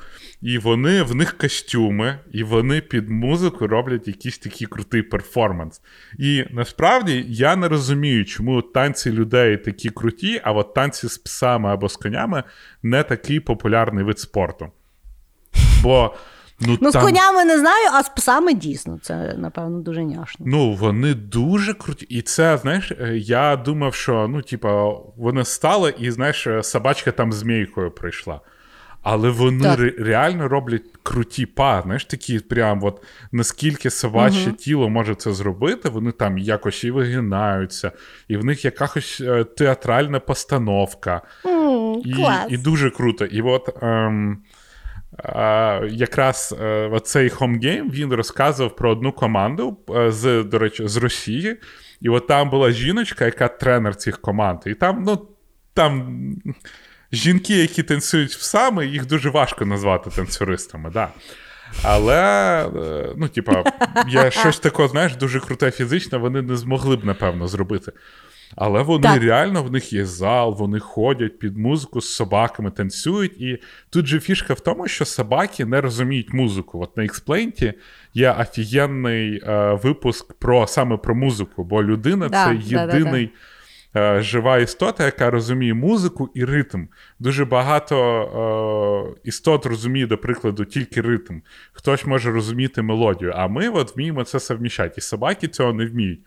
І 0.41 0.57
вони 0.57 1.03
в 1.03 1.15
них 1.15 1.37
костюми, 1.37 2.19
і 2.31 2.43
вони 2.43 2.81
під 2.81 3.09
музику 3.09 3.67
роблять 3.67 4.07
якийсь 4.07 4.37
такий 4.37 4.67
крутий 4.67 5.01
перформанс. 5.01 5.81
І 6.19 6.45
насправді 6.51 7.25
я 7.27 7.55
не 7.55 7.67
розумію, 7.67 8.25
чому 8.25 8.61
танці 8.61 9.11
людей 9.11 9.57
такі 9.57 9.89
круті, 9.89 10.41
а 10.43 10.51
от 10.51 10.73
танці 10.73 11.07
з 11.07 11.17
псами 11.17 11.69
або 11.69 11.89
з 11.89 11.95
конями 11.95 12.43
не 12.83 13.03
такий 13.03 13.39
популярний 13.39 14.03
вид 14.03 14.19
спорту. 14.19 14.71
Бо. 15.83 16.15
Ну, 16.59 16.77
ну 16.81 16.91
там... 16.91 17.01
з 17.01 17.05
конями 17.05 17.45
не 17.45 17.59
знаю, 17.59 17.89
а 17.93 18.03
з 18.03 18.09
псами 18.09 18.53
дійсно. 18.53 18.99
Це, 19.01 19.35
напевно, 19.37 19.79
дуже 19.79 20.03
няшно. 20.03 20.45
Ну, 20.49 20.73
вони 20.73 21.13
дуже 21.13 21.73
круті. 21.73 22.05
І 22.05 22.21
це, 22.21 22.57
знаєш, 22.57 22.91
е, 22.91 23.17
я 23.17 23.55
думав, 23.55 23.93
що 23.93 24.27
ну, 24.27 24.41
типа, 24.41 24.93
вони 25.17 25.45
стали, 25.45 25.93
і 25.99 26.11
знаєш, 26.11 26.47
собачка 26.61 27.11
там 27.11 27.33
змійкою 27.33 27.91
прийшла. 27.91 28.41
Але 29.09 29.29
вони 29.29 29.67
ре- 29.67 30.03
реально 30.03 30.47
роблять 30.47 30.83
круті 31.03 31.45
па, 31.45 31.81
знаєш, 31.81 32.05
такі 32.05 32.39
прям 32.39 32.83
от 32.83 33.03
наскільки 33.31 33.89
собаче 33.89 34.47
угу. 34.47 34.51
тіло 34.51 34.89
може 34.89 35.15
це 35.15 35.33
зробити, 35.33 35.89
вони 35.89 36.11
там 36.11 36.37
якось 36.37 36.83
і 36.83 36.91
вигинаються, 36.91 37.91
і 38.27 38.37
в 38.37 38.45
них 38.45 38.65
якась 38.65 39.21
е, 39.21 39.43
театральна 39.43 40.19
постановка. 40.19 41.21
Mm, 41.43 42.01
і 42.05 42.13
клас. 42.13 42.45
і 42.49 42.57
дуже 42.57 42.89
круто. 42.89 43.25
І 43.25 43.41
от 43.41 43.69
ем, 43.81 44.43
е, 45.19 45.87
якраз 45.89 46.55
е, 46.61 46.99
цей 47.03 47.29
хомгейм 47.29 47.91
він 47.91 48.13
розказував 48.13 48.75
про 48.75 48.91
одну 48.91 49.11
команду 49.11 49.77
е, 49.95 50.11
з, 50.11 50.43
до 50.43 50.59
речі, 50.59 50.87
з 50.87 50.97
Росії. 50.97 51.57
І 52.01 52.09
от 52.09 52.27
там 52.27 52.49
була 52.49 52.71
жіночка, 52.71 53.25
яка 53.25 53.47
тренер 53.47 53.95
цих 53.95 54.21
команд. 54.21 54.59
І 54.65 54.73
там, 54.73 55.03
ну, 55.07 55.27
там 55.73 56.17
жінки, 57.11 57.53
які 57.53 57.83
танцюють 57.83 58.39
псами, 58.39 58.87
їх 58.87 59.05
дуже 59.05 59.29
важко 59.29 59.65
назвати 59.65 60.09
танцюристами. 60.09 60.89
Да. 60.89 61.09
Але, 61.83 62.21
е, 62.75 63.13
ну, 63.17 63.27
типа, 63.27 63.63
я 64.07 64.31
щось 64.31 64.59
таке, 64.59 64.87
знаєш, 64.87 65.15
дуже 65.15 65.39
круте 65.39 65.71
фізично, 65.71 66.19
вони 66.19 66.41
не 66.41 66.55
змогли 66.55 66.95
б, 66.95 67.05
напевно, 67.05 67.47
зробити. 67.47 67.91
Але 68.55 68.81
вони 68.81 69.03
так. 69.03 69.21
реально, 69.21 69.63
в 69.63 69.71
них 69.71 69.93
є 69.93 70.05
зал, 70.05 70.55
вони 70.59 70.79
ходять 70.79 71.39
під 71.39 71.57
музику 71.57 72.01
з 72.01 72.13
собаками, 72.13 72.71
танцюють. 72.71 73.41
І 73.41 73.59
тут 73.89 74.05
же 74.05 74.19
фішка 74.19 74.53
в 74.53 74.59
тому, 74.59 74.87
що 74.87 75.05
собаки 75.05 75.65
не 75.65 75.81
розуміють 75.81 76.33
музику. 76.33 76.81
От 76.81 76.97
на 76.97 77.05
Експлейнті 77.05 77.73
є 78.13 78.31
офігенний 78.31 79.41
е, 79.43 79.79
випуск 79.83 80.33
про 80.33 80.67
саме 80.67 80.97
про 80.97 81.15
музику, 81.15 81.63
бо 81.63 81.83
людина 81.83 82.29
да, 82.29 82.45
це 82.45 82.55
єдиний. 82.55 83.25
Да, 83.25 83.31
да, 83.31 83.56
Е, 83.95 84.21
жива 84.21 84.57
істота, 84.57 85.05
яка 85.05 85.29
розуміє 85.29 85.73
музику 85.73 86.29
і 86.33 86.45
ритм. 86.45 86.85
Дуже 87.19 87.45
багато 87.45 87.95
е, 89.15 89.19
істот 89.23 89.65
розуміє, 89.65 90.07
до 90.07 90.17
прикладу, 90.17 90.65
тільки 90.65 91.01
ритм. 91.01 91.39
Хтось 91.71 92.05
може 92.05 92.31
розуміти 92.31 92.81
мелодію, 92.81 93.33
а 93.35 93.47
ми 93.47 93.69
от 93.69 93.95
вміємо 93.95 94.23
це 94.23 94.39
совміщати. 94.39 94.93
І 94.97 95.01
собаки 95.01 95.47
цього 95.47 95.73
не 95.73 95.85
вміють. 95.85 96.19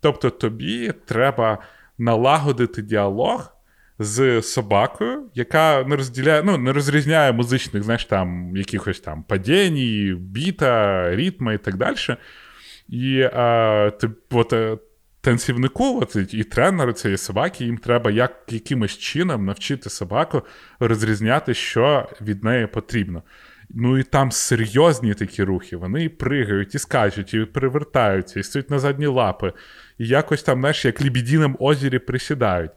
Тобто 0.00 0.30
тобі 0.30 0.92
треба 1.06 1.58
налагодити 1.98 2.82
діалог. 2.82 3.56
З 4.02 4.42
собакою, 4.42 5.26
яка 5.34 5.84
не 5.84 5.96
розділяє, 5.96 6.42
ну, 6.42 6.58
не 6.58 6.72
розрізняє 6.72 7.32
музичних, 7.32 7.82
знаєш, 7.82 8.04
там 8.04 8.56
якихось 8.56 9.00
там 9.00 9.22
падінь, 9.22 10.16
біта, 10.16 11.02
ритма 11.16 11.52
і 11.52 11.58
так 11.58 11.76
далі. 11.76 11.96
І 12.88 13.22
а, 13.22 13.90
ти, 14.00 14.10
от, 14.30 14.52
е, 14.52 14.78
танцівнику, 15.20 16.00
от, 16.02 16.34
і 16.34 16.44
тренеру 16.44 16.92
цієї 16.92 17.18
собаки, 17.18 17.64
їм 17.64 17.78
треба 17.78 18.10
як, 18.10 18.44
якимось 18.48 18.98
чином 18.98 19.44
навчити 19.44 19.90
собаку 19.90 20.42
розрізняти, 20.80 21.54
що 21.54 22.08
від 22.20 22.44
неї 22.44 22.66
потрібно. 22.66 23.22
Ну 23.70 23.98
і 23.98 24.02
там 24.02 24.32
серйозні 24.32 25.14
такі 25.14 25.42
рухи. 25.42 25.76
Вони 25.76 26.04
і 26.04 26.08
пригають, 26.08 26.74
і 26.74 26.78
скачуть, 26.78 27.34
і 27.34 27.44
перевертаються, 27.44 28.40
і 28.40 28.42
стоять 28.42 28.70
на 28.70 28.78
задні 28.78 29.06
лапи, 29.06 29.52
і 29.98 30.06
якось 30.06 30.42
там, 30.42 30.60
знаєш, 30.60 30.84
як 30.84 31.02
лібідінам 31.02 31.56
озері 31.60 31.98
присідають. 31.98 32.70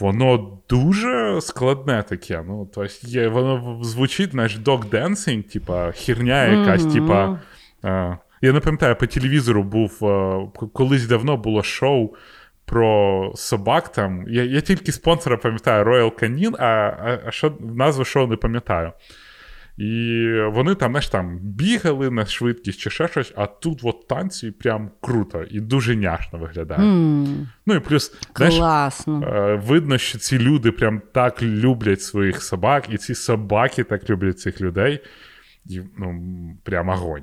Воно 0.00 0.58
дуже 0.68 1.40
складне 1.40 2.02
таке. 2.02 2.44
Ну, 2.46 2.70
тобто 2.74 2.92
є, 3.02 3.28
Воно 3.28 3.80
звучить, 3.84 4.30
знаєш, 4.30 4.58
dog-dancing, 4.58 5.42
типа 5.42 5.92
херня 5.92 6.44
якась, 6.44 6.82
mm-hmm. 6.82 7.38
типа. 7.82 8.20
Я 8.42 8.52
не 8.52 8.60
пам'ятаю, 8.60 8.96
по 8.96 9.06
телевізору 9.06 9.62
був 9.62 9.98
е, 10.02 10.68
колись 10.72 11.06
давно 11.06 11.36
було 11.36 11.62
шоу 11.62 12.14
про 12.64 13.32
собак. 13.36 13.92
там. 13.92 14.24
Я 14.28 14.44
я 14.44 14.60
тільки 14.60 14.92
спонсора 14.92 15.36
пам'ятаю 15.36 15.84
Royal 15.84 16.22
Canin, 16.22 16.56
а 16.58 16.64
а, 16.64 17.20
а 17.26 17.30
що 17.30 17.56
назву 17.60 18.04
шоу 18.04 18.26
не 18.26 18.36
пам'ятаю. 18.36 18.92
І 19.80 20.32
вони 20.52 20.74
там 20.74 20.92
знаєш, 20.92 21.08
там 21.08 21.38
бігали 21.38 22.10
на 22.10 22.26
швидкість 22.26 22.80
чи 22.80 22.90
ще 22.90 23.08
щось, 23.08 23.32
а 23.36 23.46
тут 23.46 23.80
от 23.82 24.08
танці 24.08 24.50
прям 24.50 24.90
круто 25.00 25.44
і 25.50 25.60
дуже 25.60 25.96
няшно 25.96 26.38
виглядає. 26.38 26.80
Mm. 26.80 27.46
Ну 27.66 27.74
і 27.74 27.80
плюс 27.80 28.14
знаєш, 28.36 28.58
е, 29.08 29.62
видно, 29.66 29.98
що 29.98 30.18
ці 30.18 30.38
люди 30.38 30.72
прям 30.72 31.02
так 31.12 31.42
люблять 31.42 32.02
своїх 32.02 32.42
собак, 32.42 32.84
і 32.90 32.98
ці 32.98 33.14
собаки 33.14 33.84
так 33.84 34.10
люблять 34.10 34.40
цих 34.40 34.60
людей. 34.60 35.00
І, 35.66 35.80
ну, 35.98 36.22
Прям 36.64 36.88
огонь. 36.88 37.22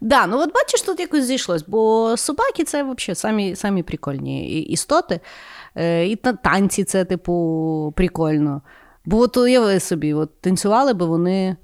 Да, 0.00 0.26
ну 0.26 0.38
от 0.38 0.54
бачиш, 0.54 0.82
тут 0.82 1.00
якось 1.00 1.24
зійшлось, 1.24 1.64
бо 1.66 2.14
собаки 2.16 2.64
це 2.64 2.82
взагалі 2.82 3.14
самі 3.14 3.56
самі 3.56 3.82
прикольні 3.82 4.62
істоти. 4.62 5.20
Е, 5.76 6.06
і 6.06 6.16
танці 6.16 6.84
це, 6.84 7.04
типу, 7.04 7.94
прикольно. 7.96 8.62
Бо 9.04 9.18
от 9.18 9.36
уяви 9.36 9.80
собі, 9.80 10.14
от 10.14 10.40
танцювали 10.40 10.94
би 10.94 11.06
вони 11.06 11.56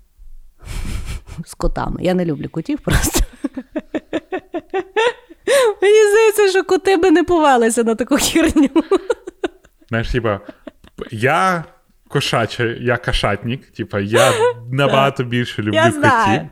з 1.45 1.55
котами. 1.55 1.97
Я 2.03 2.14
не 2.14 2.24
люблю 2.24 2.49
котів 2.49 2.78
просто. 2.80 3.20
Мені 5.82 6.11
здається, 6.11 6.49
що 6.49 6.64
коти 6.64 6.97
би 6.97 7.11
не 7.11 7.24
повелися 7.24 7.85
на 7.85 7.95
таку 7.95 8.16
херню. 8.16 8.70
Знаєш, 9.89 10.11
типа, 10.11 10.41
я 11.11 11.64
кошача, 12.09 12.64
я 12.64 12.97
кошатник. 12.97 13.66
Типа, 13.70 14.01
я 14.01 14.32
набагато 14.72 15.24
більше 15.24 15.62
люблю 15.62 15.74
Я 15.74 15.91
котів. 15.91 16.49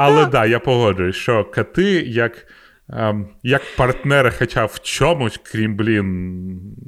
Але 0.00 0.20
так, 0.20 0.30
да, 0.30 0.46
я 0.46 0.58
погоджуюсь, 0.58 1.16
що 1.16 1.44
коти 1.44 2.00
як. 2.00 2.46
Ем, 2.92 3.28
як 3.42 3.62
партнери, 3.76 4.32
хоча 4.38 4.64
в 4.64 4.80
чомусь, 4.82 5.40
крім 5.42 5.76
блін, 5.76 6.06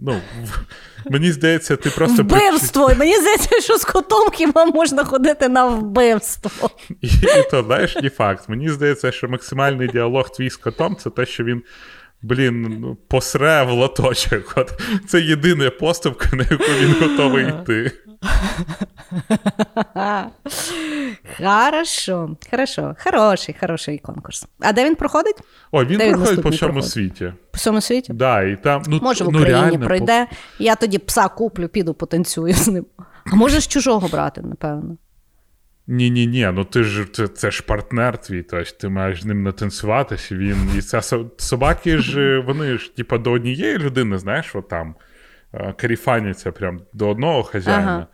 ну, 0.03 0.21
в... 0.45 1.11
мені 1.11 1.33
здається, 1.33 1.77
ти 1.77 1.91
просто. 1.91 2.23
Вбивство! 2.23 2.91
Мені 2.99 3.17
здається, 3.17 3.61
що 3.61 3.77
з 3.79 3.85
котом 3.85 4.31
хіба 4.33 4.65
можна 4.65 5.05
ходити 5.05 5.49
на 5.49 5.67
вбивство. 5.67 6.71
І, 7.01 7.07
і 7.07 7.51
то, 7.51 7.63
знаєш, 7.63 7.97
не 7.97 8.11
факт. 8.11 8.49
Мені 8.49 8.69
здається, 8.69 9.13
що 9.13 9.29
максимальний 9.29 9.89
діалог 9.89 10.31
твій 10.31 10.51
з 10.51 10.57
котом 10.57 10.97
це 10.97 11.11
те, 11.11 11.27
що 11.27 11.45
він. 11.45 11.63
Блін, 12.23 12.79
ну, 12.81 12.97
посре 13.09 13.63
в 13.63 13.71
лоточок. 13.71 14.53
От 14.57 14.81
Це 15.09 15.21
єдина 15.21 15.71
поступка, 15.71 16.37
на 16.37 16.47
яку 16.51 16.73
він 16.81 16.95
готовий 17.01 17.49
йти. 17.49 17.93
Хорошо, 21.39 22.37
хорошо, 22.51 22.97
хороший, 23.05 23.57
хороший 23.61 23.99
конкурс. 23.99 24.47
А 24.61 24.73
де 24.73 24.85
він 24.85 24.95
проходить? 24.95 25.37
О, 25.71 25.85
він 25.85 25.99
Де 25.99 26.09
він 26.09 26.15
проходить 26.15 26.43
по 26.43 26.49
всьому 26.49 26.73
проходить? 26.73 26.93
світі. 26.93 27.33
По 27.51 27.57
всьому 27.57 27.81
світі? 27.81 28.13
Да, 28.13 28.43
і 28.43 28.63
там, 28.63 28.83
ну, 28.87 29.01
Може, 29.03 29.25
в 29.25 29.33
ну, 29.33 29.39
Україні 29.39 29.63
реально, 29.63 29.87
пройде. 29.87 30.27
Я 30.59 30.75
тоді 30.75 30.99
пса 30.99 31.29
куплю, 31.29 31.69
піду 31.69 31.95
потанцюю 31.95 32.55
з 32.55 32.69
ним. 32.69 32.87
А 33.33 33.37
можеш 33.37 33.67
чужого 33.67 34.09
брати, 34.09 34.43
напевно. 34.43 34.97
Ні, 35.87 36.11
ні, 36.11 36.27
ні, 36.27 36.51
ну 36.55 36.65
ти 36.65 36.83
ж 36.83 37.07
це, 37.13 37.29
це 37.29 37.51
ж 37.51 37.63
партнер 37.63 38.19
твій, 38.19 38.43
тобто 38.43 38.71
ти 38.81 38.89
маєш 38.89 39.23
з 39.23 39.25
ним 39.25 39.43
натанцюватися. 39.43 40.35
Він 40.35 40.57
і 40.79 40.83
це 40.83 41.03
собаки 41.37 41.99
ж 41.99 42.39
вони 42.47 42.79
ж 42.79 42.97
типа 42.97 43.19
до 43.19 43.33
однієї 43.33 43.79
людини, 43.79 44.19
знаєш, 44.19 44.55
от 44.55 44.69
там 44.69 44.89
е, 44.89 44.95
каріфаняться 45.77 46.53
прям 46.53 46.81
до 46.93 47.09
одного 47.09 47.43
хазяїна. 47.43 47.93
Ага. 47.93 48.07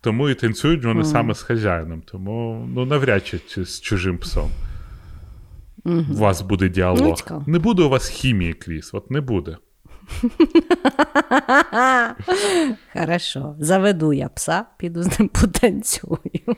Тому 0.00 0.28
і 0.28 0.34
танцюють 0.34 0.84
вони 0.84 1.04
саме 1.04 1.34
з 1.34 1.42
хазяїном. 1.42 2.02
Тому 2.02 2.66
ну 2.74 2.86
навряд 2.86 3.26
чи 3.26 3.64
з 3.64 3.80
чужим 3.80 4.18
псом. 4.18 4.50
У 5.84 6.14
вас 6.14 6.42
буде 6.42 6.64
Ну, 6.64 6.70
діалог. 6.70 7.18
Ну, 7.30 7.44
не 7.46 7.58
буде 7.58 7.82
у 7.82 7.88
вас 7.88 8.08
хімії, 8.08 8.52
Кріс, 8.52 8.94
от 8.94 9.10
не 9.10 9.20
буде. 9.20 9.56
Хорошо, 12.92 13.54
заведу 13.58 14.12
я 14.12 14.28
пса, 14.28 14.64
піду 14.76 15.02
з 15.02 15.18
ним 15.18 15.28
потанцюю. 15.28 16.56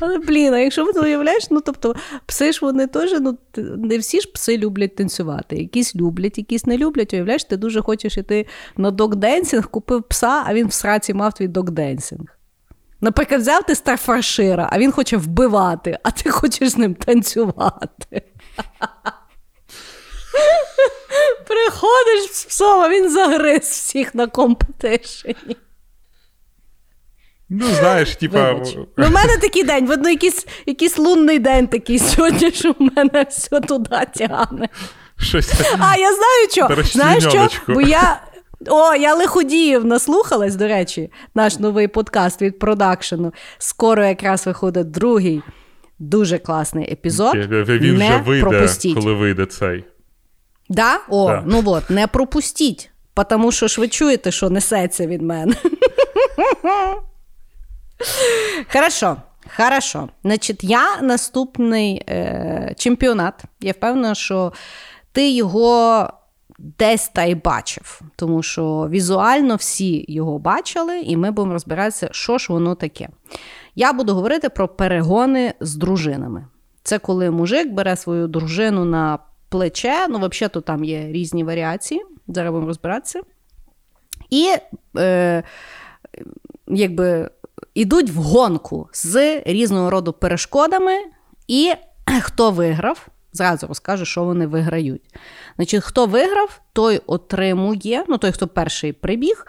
Але 0.00 0.18
блін, 0.18 0.54
а 0.54 0.58
якщо 0.58 0.92
ти 0.92 1.00
уявляєш, 1.00 1.50
ну 1.50 1.60
тобто 1.60 1.94
пси 2.26 2.52
ж 2.52 2.58
вони 2.62 2.86
теж, 2.86 3.14
ну 3.20 3.38
не 3.76 3.98
всі 3.98 4.20
ж 4.20 4.32
пси 4.32 4.58
люблять 4.58 4.96
танцювати. 4.96 5.56
Якісь 5.56 5.96
люблять, 5.96 6.38
якісь 6.38 6.66
не 6.66 6.78
люблять. 6.78 7.14
Уявляєш, 7.14 7.44
ти 7.44 7.56
дуже 7.56 7.82
хочеш 7.82 8.18
іти 8.18 8.46
на 8.76 8.90
dog 8.90 9.12
dancing, 9.12 9.70
купив 9.70 10.02
пса, 10.02 10.42
а 10.46 10.54
він 10.54 10.66
в 10.66 10.72
сраці 10.72 11.14
мав 11.14 11.34
твій 11.34 11.48
dog 11.48 11.73
dancing. 11.73 12.38
Наприклад, 13.00 13.40
взяв 13.40 13.62
ти 13.62 13.74
стафордшира, 13.74 14.68
а 14.72 14.78
він 14.78 14.92
хоче 14.92 15.16
вбивати, 15.16 15.98
а 16.02 16.10
ти 16.10 16.30
хочеш 16.30 16.68
з 16.68 16.76
ним 16.76 16.94
танцювати. 16.94 18.22
Приходиш 21.46 22.32
з 22.32 22.44
псом, 22.44 22.80
а 22.80 22.88
він 22.88 23.10
загриз 23.10 23.62
всіх 23.62 24.14
на 24.14 24.26
competition 24.26 25.28
-і. 25.28 25.56
Ну, 27.48 27.66
знаєш, 27.66 28.16
типа. 28.16 28.52
Ну, 28.96 29.06
в 29.06 29.10
мене 29.10 29.36
такий 29.36 29.62
день, 29.62 29.86
видно, 29.86 30.10
якийсь, 30.10 30.46
якийсь 30.66 30.98
лунний 30.98 31.38
день 31.38 31.66
такий 31.66 31.98
сьогодні, 31.98 32.50
що 32.50 32.72
в 32.72 32.76
мене 32.96 33.26
все 33.30 33.60
туди 33.60 34.00
тягне. 34.14 34.68
Щось. 35.18 35.52
А, 35.78 35.96
я 35.96 36.14
знаю 36.14 36.48
що. 36.50 36.84
Знаєш 36.84 37.24
що? 37.24 37.48
Бо 37.68 37.80
я. 37.80 38.20
О, 38.66 38.94
я 38.94 39.14
лиходіїв 39.14 39.84
наслухалась, 39.84 40.56
до 40.56 40.68
речі, 40.68 41.12
наш 41.34 41.58
новий 41.58 41.88
подкаст 41.88 42.42
від 42.42 42.58
продакшену. 42.58 43.32
Скоро 43.58 44.04
якраз 44.04 44.46
виходить 44.46 44.90
другий 44.90 45.42
дуже 45.98 46.38
класний 46.38 46.92
епізод. 46.92 47.36
Він 47.36 47.96
не 47.96 48.08
вже 48.08 48.18
вийде, 48.18 48.48
пропустіть. 48.48 48.94
коли 48.94 49.12
вийде 49.12 49.46
цей. 49.46 49.84
Да? 50.68 51.00
О, 51.08 51.28
Да. 51.28 51.42
ну 51.46 51.62
от, 51.66 51.90
не 51.90 52.06
пропустіть. 52.06 52.90
Тому 53.30 53.52
що 53.52 53.68
ж 53.68 53.80
ви 53.80 53.88
чуєте, 53.88 54.30
що 54.30 54.50
несеться 54.50 55.06
від 55.06 55.22
мене. 55.22 55.54
Хорошо. 58.72 59.16
Хорошо. 59.56 60.08
Значить, 60.24 60.64
я 60.64 61.02
наступний 61.02 62.02
е, 62.08 62.74
чемпіонат. 62.78 63.42
Я 63.60 63.72
впевнена, 63.72 64.14
що 64.14 64.52
ти 65.12 65.30
його 65.30 66.10
десь 66.58 67.08
та 67.08 67.24
й 67.24 67.34
бачив, 67.34 68.00
тому 68.16 68.42
що 68.42 68.88
візуально 68.90 69.56
всі 69.56 70.04
його 70.08 70.38
бачили, 70.38 71.00
і 71.00 71.16
ми 71.16 71.30
будемо 71.30 71.52
розбиратися, 71.52 72.08
що 72.12 72.38
ж 72.38 72.52
воно 72.52 72.74
таке. 72.74 73.08
Я 73.74 73.92
буду 73.92 74.14
говорити 74.14 74.48
про 74.48 74.68
перегони 74.68 75.54
з 75.60 75.74
дружинами. 75.74 76.46
Це 76.82 76.98
коли 76.98 77.30
мужик 77.30 77.72
бере 77.72 77.96
свою 77.96 78.28
дружину 78.28 78.84
на 78.84 79.18
плече. 79.56 80.06
Ну, 80.08 80.18
взагалі, 80.18 80.52
то 80.52 80.60
там 80.60 80.84
є 80.84 81.06
різні 81.06 81.44
варіації. 81.44 82.04
Зараз 82.28 82.50
будемо 82.50 82.66
розбиратися. 82.66 83.20
І 84.30 84.54
е, 84.96 85.42
якби 86.68 87.30
ідуть 87.74 88.10
в 88.10 88.16
гонку 88.16 88.88
з 88.92 89.42
різного 89.46 89.90
роду 89.90 90.12
перешкодами, 90.12 90.92
і 91.48 91.72
хто 92.22 92.50
виграв, 92.50 93.08
зразу 93.32 93.66
розкажу, 93.66 94.04
що 94.04 94.24
вони 94.24 94.46
виграють. 94.46 95.14
Значить, 95.56 95.84
хто 95.84 96.06
виграв, 96.06 96.60
той 96.72 97.00
отримує, 97.06 98.04
ну 98.08 98.18
той, 98.18 98.32
хто 98.32 98.48
перший 98.48 98.92
прибіг, 98.92 99.46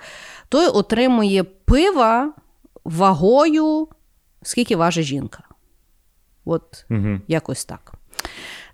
той 0.49 0.67
отримує 0.67 1.43
пива 1.43 2.33
вагою, 2.85 3.87
скільки 4.41 4.75
важить 4.75 5.05
жінка. 5.05 5.43
От 6.45 6.85
Угу. 6.89 7.19
якось 7.27 7.65
так. 7.65 7.93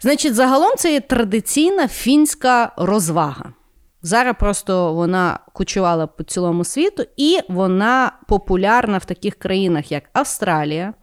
Значить, 0.04 0.36
загалом 0.36 0.72
це 0.78 0.93
є 0.93 1.01
традиційна 1.01 1.88
фінська 1.88 2.72
розвага. 2.78 3.54
Зараз 4.01 4.36
просто 4.39 4.93
вона 4.93 5.39
кочувала 5.54 6.08
по 6.08 6.24
цілому 6.24 6.64
світу, 6.64 7.04
і 7.18 7.39
вона 7.49 8.12
популярна 8.28 8.97
в 8.97 9.06
таких 9.06 9.36
країнах, 9.36 9.91
як 9.91 10.04
Австралія, 10.14 10.93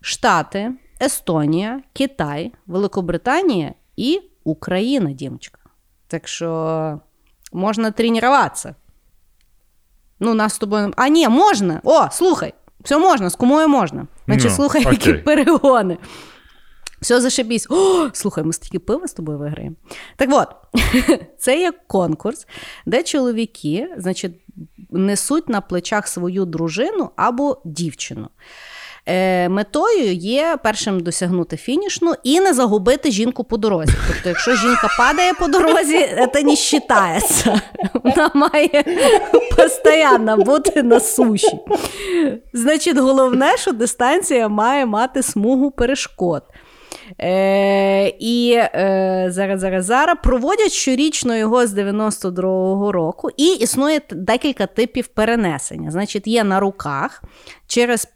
Штати, 0.00 0.72
Естонія, 1.02 1.82
Китай, 1.92 2.52
Великобританія 2.66 3.74
і 3.96 4.20
Україна, 4.44 5.12
дімочка. 5.12 5.60
Так 6.06 6.28
що 6.28 7.00
можна 7.52 7.90
тренуватися. 7.90 8.74
Ну, 10.20 10.34
нас 10.34 10.54
з 10.54 10.58
тобою. 10.58 10.92
А, 10.96 11.08
ні, 11.08 11.28
можна. 11.28 11.80
О, 11.84 12.08
слухай, 12.10 12.54
все 12.80 12.98
можна, 12.98 13.30
з 13.30 13.34
кумою 13.36 13.68
можна. 13.68 14.06
Значить, 14.26 14.50
Ну, 14.50 14.56
слухай, 14.56 14.82
окей. 14.82 14.98
які 15.00 15.12
перегони. 15.14 15.98
Все 17.00 17.20
зашибісь. 17.20 17.66
О, 17.70 18.08
слухай, 18.12 18.44
ми 18.44 18.52
стільки 18.52 18.78
пива 18.78 19.06
з 19.06 19.12
тобою 19.12 19.38
виграємо. 19.38 19.76
Так 20.16 20.28
от, 20.32 20.48
це 21.38 21.60
є 21.60 21.72
конкурс, 21.86 22.46
де 22.86 23.02
чоловіки, 23.02 23.88
значить, 23.96 24.32
несуть 24.90 25.48
на 25.48 25.60
плечах 25.60 26.08
свою 26.08 26.44
дружину 26.44 27.10
або 27.16 27.58
дівчину. 27.64 28.28
Е, 29.10 29.48
метою 29.48 30.12
є 30.12 30.58
першим 30.62 31.00
досягнути 31.00 31.56
фінішну 31.56 32.14
і 32.24 32.40
не 32.40 32.54
загубити 32.54 33.10
жінку 33.10 33.44
по 33.44 33.56
дорозі. 33.56 33.92
Тобто, 34.08 34.28
якщо 34.28 34.54
жінка 34.54 34.88
падає 34.98 35.34
по 35.34 35.48
дорозі, 35.48 35.98
це 36.32 36.42
не 36.42 36.54
вважається. 36.88 37.60
Вона 38.04 38.30
має 38.34 38.84
постійно 39.56 40.36
бути 40.36 40.82
на 40.82 41.00
суші. 41.00 41.58
Значить, 42.52 42.98
головне, 42.98 43.56
що 43.56 43.72
дистанція 43.72 44.48
має 44.48 44.86
мати 44.86 45.22
смугу 45.22 45.70
перешкод. 45.70 46.42
Е, 47.20 48.08
і 48.08 48.52
е, 48.52 49.26
зараз, 49.30 49.60
зараз, 49.60 49.84
зараз 49.84 50.16
проводять 50.22 50.72
щорічно 50.72 51.36
його 51.36 51.66
з 51.66 51.74
92-го 51.74 52.92
року, 52.92 53.28
і 53.36 53.52
існує 53.52 54.00
декілька 54.10 54.66
типів 54.66 55.06
перенесення. 55.06 55.90
Значить, 55.90 56.26
є 56.26 56.44
на 56.44 56.60
руках 56.60 57.22
через 57.66 58.08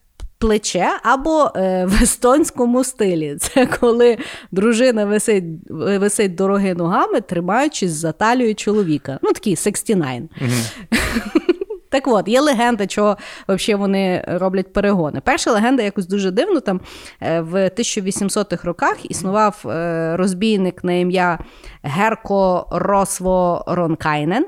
плече 0.43 0.89
або 1.03 1.51
е, 1.57 1.85
в 1.89 2.03
естонському 2.03 2.85
стилі. 2.85 3.37
Це 3.41 3.67
коли 3.67 4.19
дружина 4.53 5.05
висить, 5.05 5.45
висить 5.71 6.35
дороги 6.35 6.75
ногами, 6.75 7.21
тримаючись 7.21 7.91
за 7.93 8.13
талію 8.13 8.55
чоловіка. 8.55 9.19
Ну, 9.23 9.33
такий 9.33 9.57
69. 9.57 10.23
Так 11.93 12.09
от, 12.09 12.29
є 12.29 12.41
легенда, 12.41 12.87
чого 12.87 13.17
взагалі 13.49 13.81
вони 13.81 14.25
роблять 14.29 14.73
перегони. 14.73 15.21
Перша 15.21 15.53
легенда 15.53 15.83
якось 15.83 16.07
дуже 16.07 16.31
дивно. 16.31 16.61
Там 16.61 16.81
е, 17.21 17.41
в 17.41 17.55
1800-х 17.55 18.65
роках 18.65 19.11
існував 19.11 19.65
е, 19.67 20.17
розбійник 20.17 20.85
на 20.85 20.93
ім'я 20.93 21.39
Герко 21.83 22.67
Росво 22.71 23.65
Ронкайнен. 23.67 24.47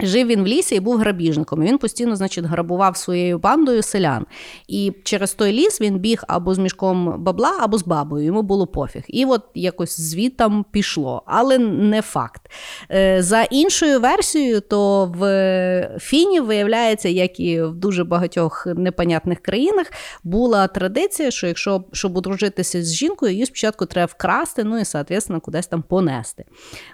Жив 0.00 0.26
він 0.26 0.42
в 0.42 0.46
лісі 0.46 0.74
і 0.74 0.80
був 0.80 0.96
грабіжником. 0.96 1.62
Він 1.62 1.78
постійно, 1.78 2.16
значить, 2.16 2.44
грабував 2.44 2.96
своєю 2.96 3.38
бандою 3.38 3.82
селян. 3.82 4.26
І 4.68 4.92
через 5.04 5.34
той 5.34 5.52
ліс 5.52 5.80
він 5.80 5.98
біг 5.98 6.22
або 6.28 6.54
з 6.54 6.58
мішком 6.58 7.22
бабла, 7.22 7.52
або 7.60 7.78
з 7.78 7.84
бабою. 7.84 8.24
Йому 8.24 8.42
було 8.42 8.66
пофіг. 8.66 9.02
І 9.08 9.24
от 9.24 9.42
якось 9.54 10.00
звітам 10.00 10.64
пішло, 10.70 11.22
але 11.26 11.58
не 11.58 12.02
факт. 12.02 12.42
Е, 12.90 13.22
за 13.22 13.42
іншою 13.42 14.00
версією, 14.00 14.60
то 14.60 15.12
в 15.18 15.98
Фіні 16.00 16.40
виявляється, 16.40 17.08
як 17.08 17.40
і 17.40 17.62
в 17.62 17.74
дуже 17.74 18.04
багатьох 18.04 18.66
непонятних 18.66 19.40
країнах, 19.40 19.92
була 20.24 20.66
традиція, 20.66 21.30
що 21.30 21.46
якщо 21.46 21.84
щоб 21.92 22.16
одружитися 22.16 22.82
з 22.82 22.94
жінкою, 22.94 23.32
її 23.32 23.46
спочатку 23.46 23.86
треба 23.86 24.06
вкрасти, 24.06 24.64
ну 24.64 24.78
і, 24.78 24.84
соответственно, 24.84 25.40
кудись 25.40 25.66
там 25.66 25.82
понести. 25.82 26.44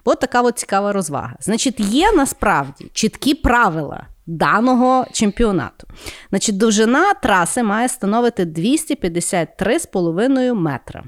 От 0.04 0.20
така 0.20 0.42
от 0.42 0.58
цікава 0.58 0.92
розвага. 0.92 1.36
Значить, 1.40 1.80
є 1.80 2.12
насправді 2.12 2.89
чіткі 2.92 3.34
правила 3.34 4.06
даного 4.26 5.06
чемпіонату. 5.12 5.86
Значить, 6.30 6.56
довжина 6.56 7.14
траси 7.14 7.62
має 7.62 7.88
становити 7.88 8.44
253,5 8.44 10.54
метра. 10.54 11.04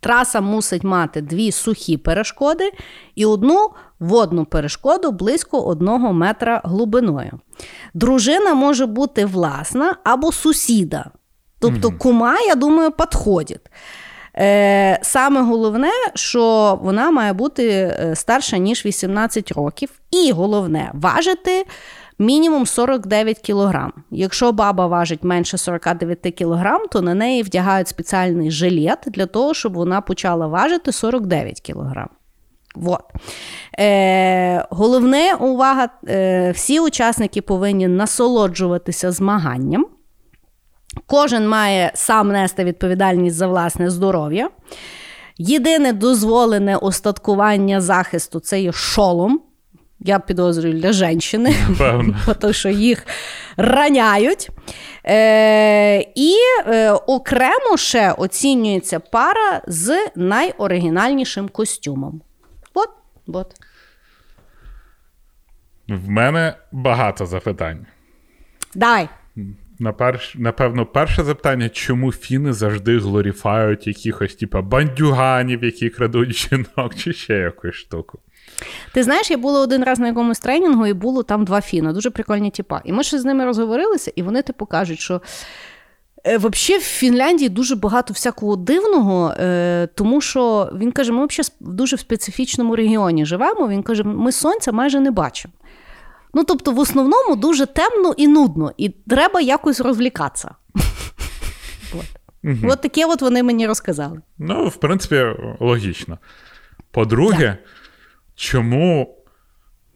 Траса 0.00 0.40
мусить 0.40 0.84
мати 0.84 1.20
дві 1.20 1.52
сухі 1.52 1.96
перешкоди 1.96 2.72
і 3.14 3.26
одну 3.26 3.70
водну 4.00 4.44
перешкоду 4.44 5.10
близько 5.10 5.60
1 5.60 6.12
метра 6.12 6.60
глибиною. 6.64 7.32
Дружина 7.94 8.54
може 8.54 8.86
бути 8.86 9.24
власна 9.24 9.96
або 10.04 10.32
сусіда. 10.32 11.10
Тобто, 11.58 11.90
кума, 11.90 12.40
я 12.40 12.54
думаю, 12.54 12.90
підходить. 12.90 13.60
Е, 14.38 14.98
Саме 15.02 15.42
головне, 15.42 15.90
що 16.14 16.78
вона 16.82 17.10
має 17.10 17.32
бути 17.32 17.68
е, 17.68 18.14
старша, 18.14 18.58
ніж 18.58 18.86
18 18.86 19.52
років, 19.52 19.90
і 20.10 20.32
головне 20.32 20.90
важити 20.94 21.64
мінімум 22.18 22.66
49 22.66 23.38
кілограм. 23.38 23.92
Якщо 24.10 24.52
баба 24.52 24.86
важить 24.86 25.24
менше 25.24 25.58
49 25.58 26.18
кілограм, 26.18 26.80
то 26.90 27.02
на 27.02 27.14
неї 27.14 27.42
вдягають 27.42 27.88
спеціальний 27.88 28.50
жилет 28.50 28.98
для 29.06 29.26
того, 29.26 29.54
щоб 29.54 29.74
вона 29.74 30.00
почала 30.00 30.46
важити 30.46 30.92
49 30.92 31.60
кілограм. 31.60 32.08
Вот. 32.74 33.00
Е, 33.78 34.66
Головне 34.70 35.34
увага: 35.34 35.88
е, 36.08 36.50
всі 36.50 36.80
учасники 36.80 37.42
повинні 37.42 37.88
насолоджуватися 37.88 39.12
змаганням. 39.12 39.86
Кожен 41.06 41.48
має 41.48 41.92
сам 41.94 42.28
нести 42.28 42.64
відповідальність 42.64 43.36
за 43.36 43.46
власне 43.46 43.90
здоров'я. 43.90 44.50
Єдине 45.38 45.92
дозволене 45.92 46.76
остаткування 46.76 47.80
захисту 47.80 48.40
це 48.40 48.60
є 48.60 48.72
шолом. 48.72 49.40
Я 50.00 50.18
підозрюю 50.18 50.74
для 50.74 50.92
жінки, 50.92 51.54
тому 52.40 52.52
що 52.52 52.68
їх 52.68 53.06
раняють. 53.56 54.50
Е, 55.06 56.00
І 56.14 56.34
е, 56.66 56.92
окремо 56.92 57.76
ще 57.76 58.12
оцінюється 58.12 59.00
пара 59.00 59.62
з 59.66 60.06
найоригінальнішим 60.16 61.48
костюмом. 61.48 62.20
От, 62.74 62.88
от. 63.26 63.54
В 65.88 66.08
мене 66.08 66.54
багато 66.72 67.26
запитань. 67.26 67.86
Давай. 68.74 69.08
Напевно, 69.78 70.86
перше 70.86 71.24
запитання, 71.24 71.68
чому 71.68 72.12
фіни 72.12 72.52
завжди 72.52 72.98
глоріфають 72.98 73.86
якихось, 73.86 74.34
типа, 74.34 74.62
бандюганів, 74.62 75.64
які 75.64 75.90
крадуть 75.90 76.32
жінок, 76.36 76.94
чи 76.94 77.12
ще 77.12 77.34
якусь 77.34 77.74
штуку. 77.74 78.18
Ти 78.94 79.02
знаєш, 79.02 79.30
я 79.30 79.36
була 79.36 79.60
один 79.60 79.84
раз 79.84 79.98
на 79.98 80.06
якомусь 80.06 80.38
тренінгу, 80.38 80.86
і 80.86 80.92
було 80.92 81.22
там 81.22 81.44
два 81.44 81.60
фіна, 81.60 81.92
дуже 81.92 82.10
прикольні 82.10 82.50
тіпа. 82.50 82.82
І 82.84 82.92
ми 82.92 83.02
ще 83.02 83.18
з 83.18 83.24
ними 83.24 83.44
розговорилися, 83.44 84.12
і 84.16 84.22
вони 84.22 84.42
типу 84.42 84.66
кажуть, 84.66 85.00
що. 85.00 85.20
Е, 86.26 86.36
взагалі, 86.36 86.82
в 86.82 86.84
Фінляндії 86.84 87.48
дуже 87.48 87.76
багато 87.76 88.12
всякого 88.14 88.56
дивного, 88.56 89.34
е, 89.38 89.88
тому 89.94 90.20
що 90.20 90.72
він 90.78 90.92
каже, 90.92 91.12
ми 91.12 91.26
взагалі 91.26 91.48
в 91.60 91.72
дуже 91.72 91.96
специфічному 91.96 92.76
регіоні 92.76 93.26
живемо. 93.26 93.68
Він 93.68 93.82
каже, 93.82 94.02
ми 94.04 94.32
сонця 94.32 94.72
майже 94.72 95.00
не 95.00 95.10
бачимо. 95.10 95.54
Ну, 96.34 96.44
тобто, 96.44 96.72
в 96.72 96.78
основному 96.78 97.36
дуже 97.36 97.66
темно 97.66 98.14
і 98.16 98.28
нудно, 98.28 98.72
і 98.76 98.88
треба 98.88 99.40
якось 99.40 99.80
розвлікатися. 99.80 100.54
Угу. 102.44 102.56
От 102.62 102.82
таке 102.82 103.06
от 103.06 103.22
вони 103.22 103.42
мені 103.42 103.66
розказали. 103.66 104.20
Ну, 104.38 104.68
в 104.68 104.76
принципі, 104.76 105.24
логічно. 105.60 106.18
По-друге, 106.90 107.44
yeah. 107.44 107.56
чому 108.34 109.18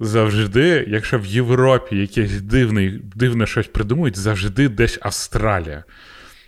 завжди, 0.00 0.84
якщо 0.88 1.18
в 1.18 1.26
Європі 1.26 1.96
якесь 1.96 2.40
дивне, 2.40 3.00
дивне 3.14 3.46
щось 3.46 3.66
придумують, 3.66 4.16
завжди 4.16 4.68
десь 4.68 4.98
Австралія. 5.02 5.84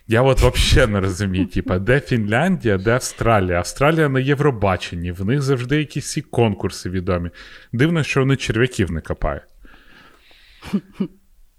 Я 0.09 0.23
от 0.23 0.41
взагалі 0.41 0.93
не 0.93 1.01
розумію, 1.01 1.47
типа, 1.55 1.79
де 1.79 2.01
Фінляндія, 2.01 2.79
де 2.79 2.91
Австралія. 2.91 3.59
Австралія 3.59 4.09
на 4.09 4.21
Євробаченні, 4.21 5.13
в 5.13 5.25
них 5.25 5.43
завжди 5.43 5.79
якісь 5.79 6.19
конкурси 6.31 6.91
відомі. 6.91 7.31
Дивно, 7.73 8.03
що 8.03 8.21
вони 8.21 8.37
черв'яків 8.37 8.91
не 8.91 9.01
копають. 9.01 9.43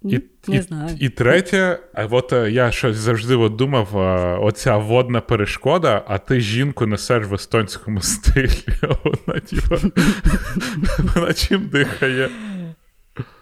І 0.01 0.21
не 0.47 0.55
і, 0.55 0.61
знаю. 0.61 0.97
і 0.99 1.09
третє, 1.09 1.79
от 2.11 2.33
е, 2.33 2.51
я 2.51 2.71
щось 2.71 2.95
завжди 2.95 3.35
от 3.35 3.55
думав: 3.55 3.97
е, 3.97 4.37
оця 4.41 4.77
водна 4.77 5.21
перешкода, 5.21 6.03
а 6.07 6.17
ти 6.17 6.39
жінку 6.39 6.85
несеш 6.85 7.27
в 7.27 7.33
естонському 7.33 8.01
стилі. 8.01 8.65
Вона 8.81 9.39
типу, 9.39 9.75
вона 11.15 11.33
чим 11.33 11.67
дихає. 11.67 12.29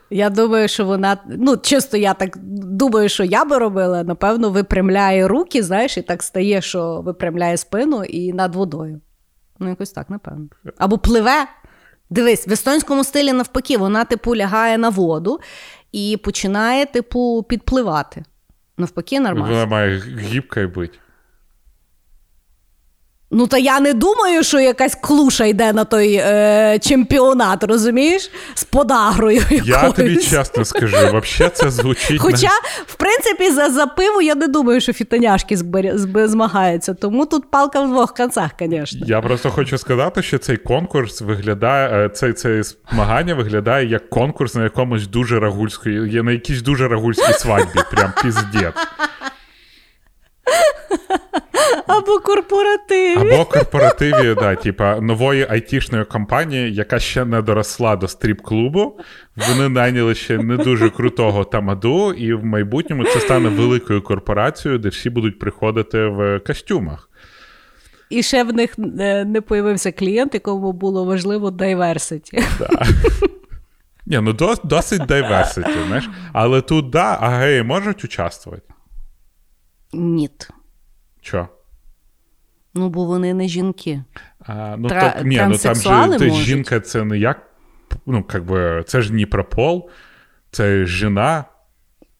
Я 0.09 0.29
думаю, 0.29 0.67
що 0.67 0.85
вона, 0.85 1.17
ну, 1.27 1.57
чисто 1.57 1.97
я 1.97 2.13
так 2.13 2.37
думаю, 2.63 3.09
що 3.09 3.23
я 3.23 3.45
би 3.45 3.57
робила, 3.57 4.03
напевно, 4.03 4.49
випрямляє 4.49 5.27
руки, 5.27 5.63
знаєш, 5.63 5.97
і 5.97 6.01
так 6.01 6.23
стає, 6.23 6.61
що 6.61 7.01
випрямляє 7.01 7.57
спину 7.57 8.03
і 8.03 8.33
над 8.33 8.55
водою. 8.55 9.01
Ну, 9.59 9.69
якось 9.69 9.91
так, 9.91 10.09
напевно. 10.09 10.47
Або 10.77 10.97
пливе. 10.97 11.45
Дивись, 12.09 12.47
в 12.47 12.51
естонському 12.51 13.03
стилі 13.03 13.33
навпаки, 13.33 13.77
вона, 13.77 14.05
типу, 14.05 14.35
лягає 14.35 14.77
на 14.77 14.89
воду 14.89 15.39
і 15.91 16.17
починає, 16.23 16.85
типу, 16.85 17.45
підпливати. 17.49 18.23
Навпаки, 18.77 19.19
нормально. 19.19 19.53
Вона 19.53 19.65
має 19.65 19.99
гібка 20.19 20.67
бути. 20.67 20.99
Ну, 23.31 23.47
та 23.47 23.57
я 23.57 23.79
не 23.79 23.93
думаю, 23.93 24.43
що 24.43 24.59
якась 24.59 24.95
клуша 24.95 25.45
йде 25.45 25.73
на 25.73 25.83
той 25.83 26.13
е, 26.13 26.79
чемпіонат, 26.81 27.63
розумієш? 27.63 28.31
З 28.53 28.63
подагрою. 28.63 29.37
якоюсь. 29.37 29.67
Я 29.67 29.91
тобі 29.91 30.17
чесно 30.17 30.65
скажу, 30.65 30.97
взагалі 30.97 31.51
це 31.53 31.69
звучить. 31.69 32.21
Хоча, 32.21 32.49
в 32.85 32.95
принципі, 32.95 33.51
за 33.51 33.69
за 33.69 33.85
пиво 33.85 34.21
я 34.21 34.35
не 34.35 34.47
думаю, 34.47 34.81
що 34.81 34.93
фітоняшки 34.93 35.57
змагаються, 36.27 36.93
тому 36.93 37.25
тут 37.25 37.51
палка 37.51 37.81
в 37.81 37.89
двох 37.89 38.13
концах, 38.13 38.51
звісно. 38.59 38.99
Я 39.07 39.21
просто 39.21 39.49
хочу 39.49 39.77
сказати, 39.77 40.21
що 40.21 40.37
цей 40.37 40.57
конкурс 40.57 41.21
виглядає, 41.21 42.05
е, 42.05 42.09
цей 42.09 42.33
цей 42.33 42.61
змагання 42.91 43.35
виглядає 43.35 43.89
як 43.89 44.09
конкурс 44.09 44.55
на 44.55 44.63
якомусь 44.63 45.07
дуже 45.07 45.39
рагульської, 45.39 46.23
на 46.23 46.31
якійсь 46.31 46.61
дуже 46.61 46.87
рагульській 46.87 47.33
свадьбі. 47.33 47.79
Прям 47.91 48.13
піздець. 48.21 48.73
Або 51.87 52.19
корпоративі. 52.19 53.33
Або 53.33 53.45
корпоративі, 53.45 54.35
да, 54.35 54.55
типа 54.55 55.01
нової 55.01 55.47
айтішної 55.49 56.05
компанії, 56.05 56.73
яка 56.73 56.99
ще 56.99 57.25
не 57.25 57.41
доросла 57.41 57.95
до 57.95 58.05
стріп-клубу. 58.05 58.99
Вони 59.35 59.69
найняли 59.69 60.15
ще 60.15 60.37
не 60.37 60.57
дуже 60.57 60.89
крутого 60.89 61.43
тамаду, 61.43 62.13
і 62.13 62.33
в 62.33 62.45
майбутньому 62.45 63.03
це 63.03 63.19
стане 63.19 63.49
великою 63.49 64.01
корпорацією, 64.01 64.79
де 64.79 64.89
всі 64.89 65.09
будуть 65.09 65.39
приходити 65.39 66.05
в 66.05 66.39
костюмах. 66.39 67.09
І 68.09 68.23
ще 68.23 68.43
в 68.43 68.53
них 68.53 68.77
не 68.77 69.41
появився 69.47 69.91
клієнт, 69.91 70.33
якому 70.33 70.71
було 70.73 71.05
важливо 71.05 71.49
diversity. 71.49 72.43
Да. 72.59 72.85
Ні, 74.05 74.19
ну 74.21 74.33
досить 74.63 75.01
diversity, 75.01 75.87
знаєш. 75.87 76.09
Але 76.33 76.61
тут, 76.61 76.89
да, 76.89 77.17
а 77.21 77.29
геї 77.29 77.63
можуть 77.63 78.03
участвувати? 78.03 78.73
Ні. 79.93 80.29
Чо? 81.21 81.47
Ну, 82.73 82.89
бо 82.89 83.05
вони 83.05 83.33
не 83.33 83.47
жінки. 83.47 84.03
А, 84.39 84.75
ну, 84.77 84.87
Тра- 84.87 85.01
так, 85.01 85.25
ні, 85.25 85.41
ну 85.47 85.57
там 85.57 85.75
же 85.75 86.17
ти 86.19 86.31
жінка 86.31 86.79
це 86.79 87.03
не 87.03 87.17
як. 87.17 87.49
Ну, 88.05 88.23
как 88.23 88.45
би, 88.45 88.83
це 88.87 89.01
ж 89.01 89.13
не 89.13 89.25
про 89.25 89.45
пол, 89.45 89.89
це 90.51 90.85
жіна. 90.85 91.45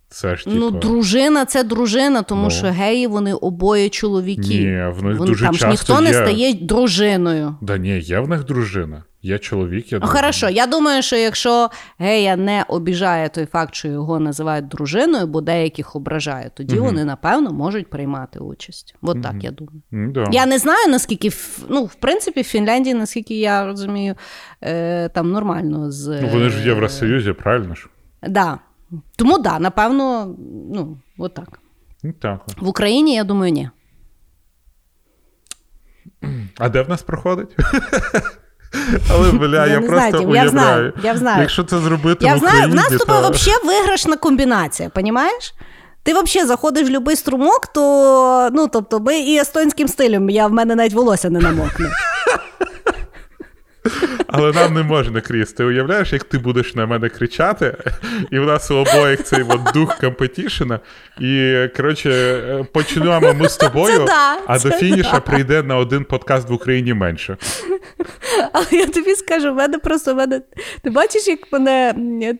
Це 0.09 0.35
ж 0.35 0.43
Ну, 0.47 0.71
типу... 0.71 0.79
дружина 0.79 1.45
це 1.45 1.63
дружина, 1.63 2.21
тому 2.21 2.43
Ну. 2.43 2.49
що 2.49 2.67
геї 2.67 3.07
вони 3.07 3.34
обоє 3.34 3.89
чоловіки. 3.89 4.41
Ні, 4.41 4.84
в 4.95 5.03
них 5.03 5.17
Вони, 5.17 5.31
дуже 5.31 5.45
там 5.45 5.53
ж 5.53 5.59
часто 5.59 5.71
ніхто 5.71 6.01
не 6.01 6.13
стає 6.13 6.53
дружиною. 6.53 7.55
Да 7.61 7.77
ні, 7.77 7.99
є 7.99 8.19
в 8.19 8.29
них 8.29 8.43
дружина. 8.45 9.03
Є 9.21 9.39
чоловік, 9.39 9.91
є 9.91 9.97
Ну, 9.97 9.99
дружина. 9.99 10.21
хорошо, 10.21 10.49
я 10.49 10.67
думаю, 10.67 11.01
що 11.01 11.15
якщо 11.15 11.69
гея 11.99 12.35
не 12.35 12.65
обіжає 12.67 13.29
той 13.29 13.45
факт, 13.45 13.75
що 13.75 13.88
його 13.88 14.19
називають 14.19 14.67
дружиною, 14.67 15.27
бо 15.27 15.41
деяких 15.41 15.95
ображає, 15.95 16.51
тоді 16.53 16.75
Мгм. 16.75 16.84
вони, 16.85 17.05
напевно, 17.05 17.51
можуть 17.53 17.89
приймати 17.89 18.39
участь. 18.39 18.95
От 19.01 19.21
так 19.23 19.35
я 19.41 19.51
думаю. 19.51 20.11
Да. 20.11 20.29
Я 20.31 20.45
не 20.45 20.57
знаю, 20.57 20.88
наскільки 20.88 21.29
ну, 21.69 21.84
в 21.85 21.95
принципі, 21.95 22.41
в 22.41 22.45
Фінляндії, 22.45 22.95
наскільки 22.95 23.39
я 23.39 23.65
розумію, 23.65 24.15
е, 24.63 25.09
там 25.09 25.31
нормально 25.31 25.91
з. 25.91 26.19
Ну, 26.21 26.27
вони 26.34 26.49
ж 26.49 26.57
в 26.57 26.61
е, 26.61 26.65
Євросоюзі, 26.65 27.34
правильно 27.34 27.75
ж? 27.75 27.88
Да. 28.27 28.59
Тому 29.15 29.38
да, 29.38 29.59
напевно, 29.59 30.35
ну, 30.73 30.97
от 31.18 31.34
так. 31.34 31.59
Ну, 32.03 32.14
так. 32.14 32.41
В 32.61 32.68
Україні, 32.68 33.15
я 33.15 33.23
думаю, 33.23 33.51
ні. 33.51 33.69
А 36.57 36.69
де 36.69 36.81
в 36.81 36.89
нас 36.89 37.01
проходить? 37.01 37.55
Але, 39.11 39.31
бля, 39.31 39.68
Я 39.68 39.73
я, 39.73 39.81
просто 39.81 40.09
знаю, 40.09 40.27
уявляю. 40.27 40.43
я 40.45 40.49
знаю, 40.49 40.93
я 41.03 41.18
знаю. 41.18 41.41
Якщо 41.41 41.64
це 41.64 41.80
зробити 41.80 42.26
Я 42.26 42.35
в 42.35 42.39
знаю, 42.39 42.55
Україні, 42.55 42.73
в 42.73 42.76
нас 42.76 42.93
з 42.93 42.97
тобою 42.97 43.22
то... 43.22 43.30
взагалі 43.30 43.65
виграшна 43.65 44.18
комбінація, 44.18 44.89
понімаєш? 44.89 45.53
Ти 46.03 46.14
взагалі 46.14 46.47
заходиш 46.47 46.84
в 46.84 46.91
будь-який 46.91 47.15
струмок, 47.15 47.68
то 47.68 48.49
ну, 48.53 48.68
тобто, 48.68 48.99
ми 48.99 49.19
і 49.19 49.38
естонським 49.38 49.88
стилем, 49.88 50.30
я 50.30 50.47
в 50.47 50.53
мене 50.53 50.76
навіть 50.76 50.93
волосся 50.93 51.30
не 51.30 51.39
намокне. 51.39 51.89
Але 54.27 54.51
нам 54.51 54.73
не 54.73 54.84
можна, 54.84 55.22
Кріс. 55.22 55.53
Ти 55.53 55.64
уявляєш, 55.64 56.14
як 56.14 56.23
ти 56.23 56.38
будеш 56.38 56.76
на 56.76 56.85
мене 56.85 57.09
кричати, 57.09 57.77
і 58.31 58.39
в 58.39 58.45
нас 58.45 58.72
у 58.72 58.76
обоїх 58.76 59.23
цей 59.23 59.43
от 59.43 59.59
дух 59.73 59.97
компетішена. 59.99 60.80
І, 61.19 61.55
коротше, 61.77 62.65
почнемо 62.73 63.34
ми 63.34 63.49
з 63.49 63.57
тобою, 63.57 63.97
Це 63.97 64.05
да, 64.05 64.38
а 64.47 64.59
це 64.59 64.69
до 64.69 64.76
фініша 64.76 65.11
да. 65.11 65.19
прийде 65.19 65.64
на 65.64 65.77
один 65.77 66.03
подкаст 66.03 66.49
в 66.49 66.53
Україні 66.53 66.93
менше. 66.93 67.38
Але 68.53 68.65
я 68.72 68.85
тобі 68.85 69.15
скажу, 69.15 69.51
в 69.51 69.55
мене 69.55 69.77
просто 69.77 70.14
в 70.14 70.18
мене. 70.18 70.41
Ти 70.84 70.89
бачиш, 70.89 71.27
як 71.27 71.39
мене 71.51 71.93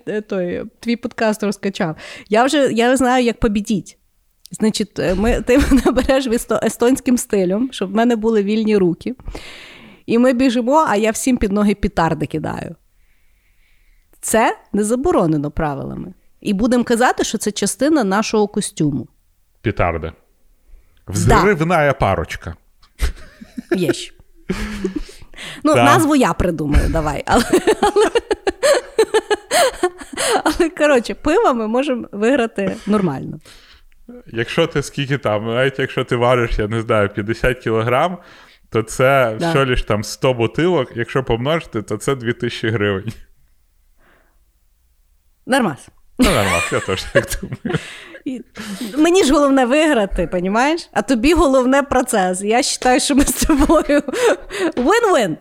е, 0.08 0.22
той, 0.22 0.64
твій 0.80 0.96
подкаст 0.96 1.44
розкачав. 1.44 1.96
Я 2.30 2.46
вже 2.46 2.70
я 2.72 2.98
знаю, 2.98 3.26
як 3.26 3.40
побідіть. 3.40 3.98
Значить, 4.52 5.00
е, 5.00 5.16
ми, 5.16 5.42
ти 5.42 5.58
мене 5.72 5.92
береш 5.92 6.28
естонським 6.64 7.18
стилем, 7.18 7.70
щоб 7.72 7.92
в 7.92 7.96
мене 7.96 8.16
були 8.16 8.44
вільні 8.44 8.78
руки. 8.78 9.16
І 10.08 10.18
ми 10.18 10.34
біжимо, 10.34 10.86
а 10.88 10.96
я 10.96 11.12
всім 11.12 11.38
під 11.38 11.52
ноги 11.52 11.76
пітарди 11.76 12.26
кидаю. 12.26 12.76
Це 14.22 14.58
не 14.74 14.84
заборонено 14.84 15.52
правилами. 15.52 16.14
І 16.42 16.54
будемо 16.54 16.84
казати, 16.84 17.24
що 17.24 17.38
це 17.38 17.52
частина 17.52 18.04
нашого 18.04 18.48
костюму. 18.48 19.08
Пітарди. 19.62 20.12
Взривна 21.08 21.94
парочка. 21.94 22.56
Є 23.76 23.94
ще. 23.94 24.14
Ну, 25.64 25.74
Да. 25.74 25.84
назву 25.84 26.16
я 26.16 26.34
придумаю, 26.34 26.90
давай. 26.90 27.24
Але, 27.26 27.44
але, 27.82 28.10
але 30.44 30.70
коротше, 30.70 31.14
пиво 31.14 31.54
ми 31.54 31.68
можемо 31.68 32.08
виграти 32.12 32.76
нормально. 32.88 33.40
Якщо 34.28 34.68
ти 34.68 34.84
скільки 34.84 35.18
там, 35.18 35.46
навіть 35.46 35.80
якщо 35.80 36.04
ти 36.04 36.16
важиш, 36.16 36.60
я 36.60 36.68
не 36.68 36.82
знаю, 36.82 37.10
50 37.10 37.60
кілограм, 37.60 38.18
то 38.70 38.82
це 38.84 39.36
Да. 39.40 39.50
всього 39.50 39.66
лиш 39.66 39.84
там 39.84 40.04
100 40.04 40.34
бутилок. 40.34 40.92
Якщо 40.96 41.24
помножити, 41.24 41.82
то 41.82 41.98
це 41.98 42.16
2000 42.16 42.70
гривень. 42.70 43.14
Нормас. 45.46 45.88
Ну, 46.20 46.26
нормально, 46.26 46.62
я 46.72 46.80
теж 46.80 47.04
так 47.04 47.26
думаю. 47.42 47.80
Мені 48.98 49.24
ж 49.24 49.34
головне 49.34 49.66
виграти, 49.66 50.28
понімаєш? 50.28 50.90
А 50.94 51.02
тобі 51.02 51.34
головне 51.34 51.84
процес. 51.84 52.42
Я 52.42 52.56
вважаю, 52.58 53.00
що 53.00 53.16
ми 53.16 53.24
з 53.24 53.46
тобою 53.46 54.02
win-win. 54.78 55.38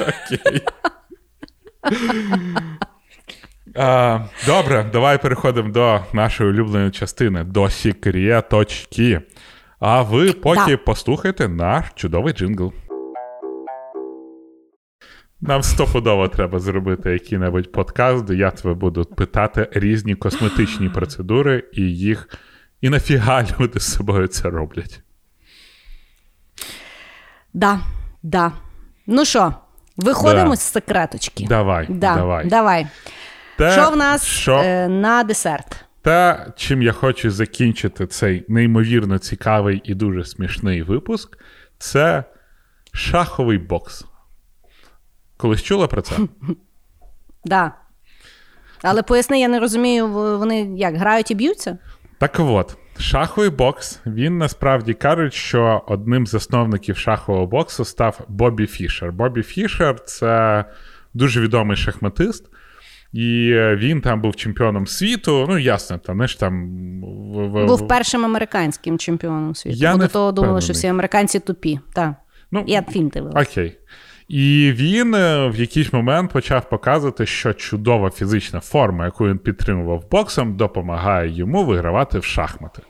Окей. 0.00 0.62
А, 3.76 4.20
добре, 4.46 4.86
давай 4.92 5.22
переходимо 5.22 5.68
до 5.72 6.00
нашої 6.12 6.50
улюбленої 6.50 6.90
частини, 6.90 7.44
до 7.44 7.70
секреточки. 7.70 9.20
А 9.86 10.02
ви 10.02 10.32
поки 10.32 10.70
Да. 10.70 10.76
послухайте 10.76 11.48
наш 11.48 11.84
чудовий 11.94 12.32
джингл. 12.32 12.72
Нам 15.40 15.62
стопудово 15.62 16.28
треба 16.28 16.58
зробити 16.58 17.10
який-небудь 17.10 17.72
подкаст, 17.72 18.24
де 18.24 18.34
я 18.34 18.50
тебе 18.50 18.74
буду 18.74 19.04
питати 19.04 19.68
різні 19.72 20.14
косметичні 20.14 20.88
процедури 20.88 21.64
і 21.72 21.82
їх. 21.82 22.28
І 22.80 22.88
нафіга 22.90 23.46
люди 23.60 23.80
з 23.80 23.92
собою 23.94 24.26
це 24.26 24.50
роблять. 24.50 25.00
Да, 27.54 27.80
да. 28.22 28.52
Ну 29.06 29.24
що, 29.24 29.54
виходимо 29.96 30.50
Да. 30.50 30.56
з 30.56 30.60
секреточки. 30.60 31.46
Давай, 31.48 31.86
Да, 31.90 32.14
давай. 32.14 32.46
давай. 32.46 32.86
Те, 33.58 33.70
Що 33.72 33.90
в 33.90 33.96
нас 33.96 34.24
що 34.26 34.56
е, 34.56 34.88
на 34.88 35.22
десерт? 35.24 35.83
Те, 36.04 36.46
чим 36.56 36.82
я 36.82 36.92
хочу 36.92 37.30
закінчити 37.30 38.06
цей 38.06 38.44
неймовірно 38.48 39.18
цікавий 39.18 39.80
і 39.84 39.94
дуже 39.94 40.24
смішний 40.24 40.82
випуск, 40.82 41.38
це 41.78 42.24
шаховий 42.92 43.58
бокс. 43.58 44.04
Колись 45.36 45.62
чула 45.62 45.86
про 45.86 46.02
це? 46.02 46.14
Да. 47.46 47.72
Але 48.82 49.02
поясни, 49.02 49.40
я 49.40 49.48
не 49.48 49.60
розумію, 49.60 50.08
вони 50.08 50.60
як 50.76 50.96
грають 50.96 51.30
і 51.30 51.34
б'ються? 51.34 51.78
Так 52.18 52.36
от, 52.38 52.76
шаховий 52.98 53.50
бокс, 53.50 54.00
він 54.06 54.38
насправді 54.38 54.94
кажуть, 54.94 55.34
що 55.34 55.82
одним 55.86 56.26
з 56.26 56.30
засновників 56.30 56.96
шахового 56.96 57.46
боксу 57.46 57.84
став 57.84 58.20
Бобі 58.28 58.66
Фішер. 58.66 59.12
Бобі 59.12 59.42
Фішер 59.42 60.00
це 60.04 60.64
дуже 61.14 61.40
відомий 61.40 61.76
шахматист. 61.76 62.50
І 63.14 63.50
е, 63.52 63.76
він 63.76 64.00
там 64.00 64.20
був 64.20 64.36
чемпіоном 64.36 64.86
світу. 64.86 65.46
Ну, 65.48 65.58
ясно, 65.58 65.98
там, 65.98 66.16
знаєш, 66.16 66.36
там. 66.36 66.64
в- 67.34 67.46
в- 67.46 67.66
Був 67.66 67.88
першим 67.88 68.24
американським 68.24 68.98
чемпіоном 68.98 69.54
світу. 69.54 69.76
Я 69.80 69.92
Бо 69.92 69.98
не 69.98 70.04
до 70.04 70.12
того 70.12 70.32
думали, 70.32 70.60
що 70.60 70.72
всі 70.72 70.86
американці 70.86 71.40
тупі. 71.40 71.80
Так. 71.92 72.14
Ну, 72.52 72.64
Я 72.66 72.82
фільм 72.82 73.08
дивилася. 73.08 73.50
Окей. 73.50 73.76
І 74.28 74.72
він 74.76 75.14
е, 75.14 75.48
в 75.48 75.56
якийсь 75.60 75.92
момент 75.92 76.32
почав 76.32 76.68
показувати, 76.68 77.26
що 77.26 77.52
чудова 77.52 78.10
фізична 78.10 78.60
форма, 78.60 79.04
яку 79.04 79.28
він 79.28 79.38
підтримував 79.38 80.04
боксом, 80.10 80.56
допомагає 80.56 81.30
йому 81.32 81.64
вигравати 81.64 82.18
в 82.18 82.24
шахмати. 82.24 82.82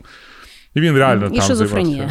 І 0.74 0.80
він 0.80 0.96
реально 0.98 1.26
І 1.26 1.36
там 1.38 1.46
шизофренія. 1.46 2.10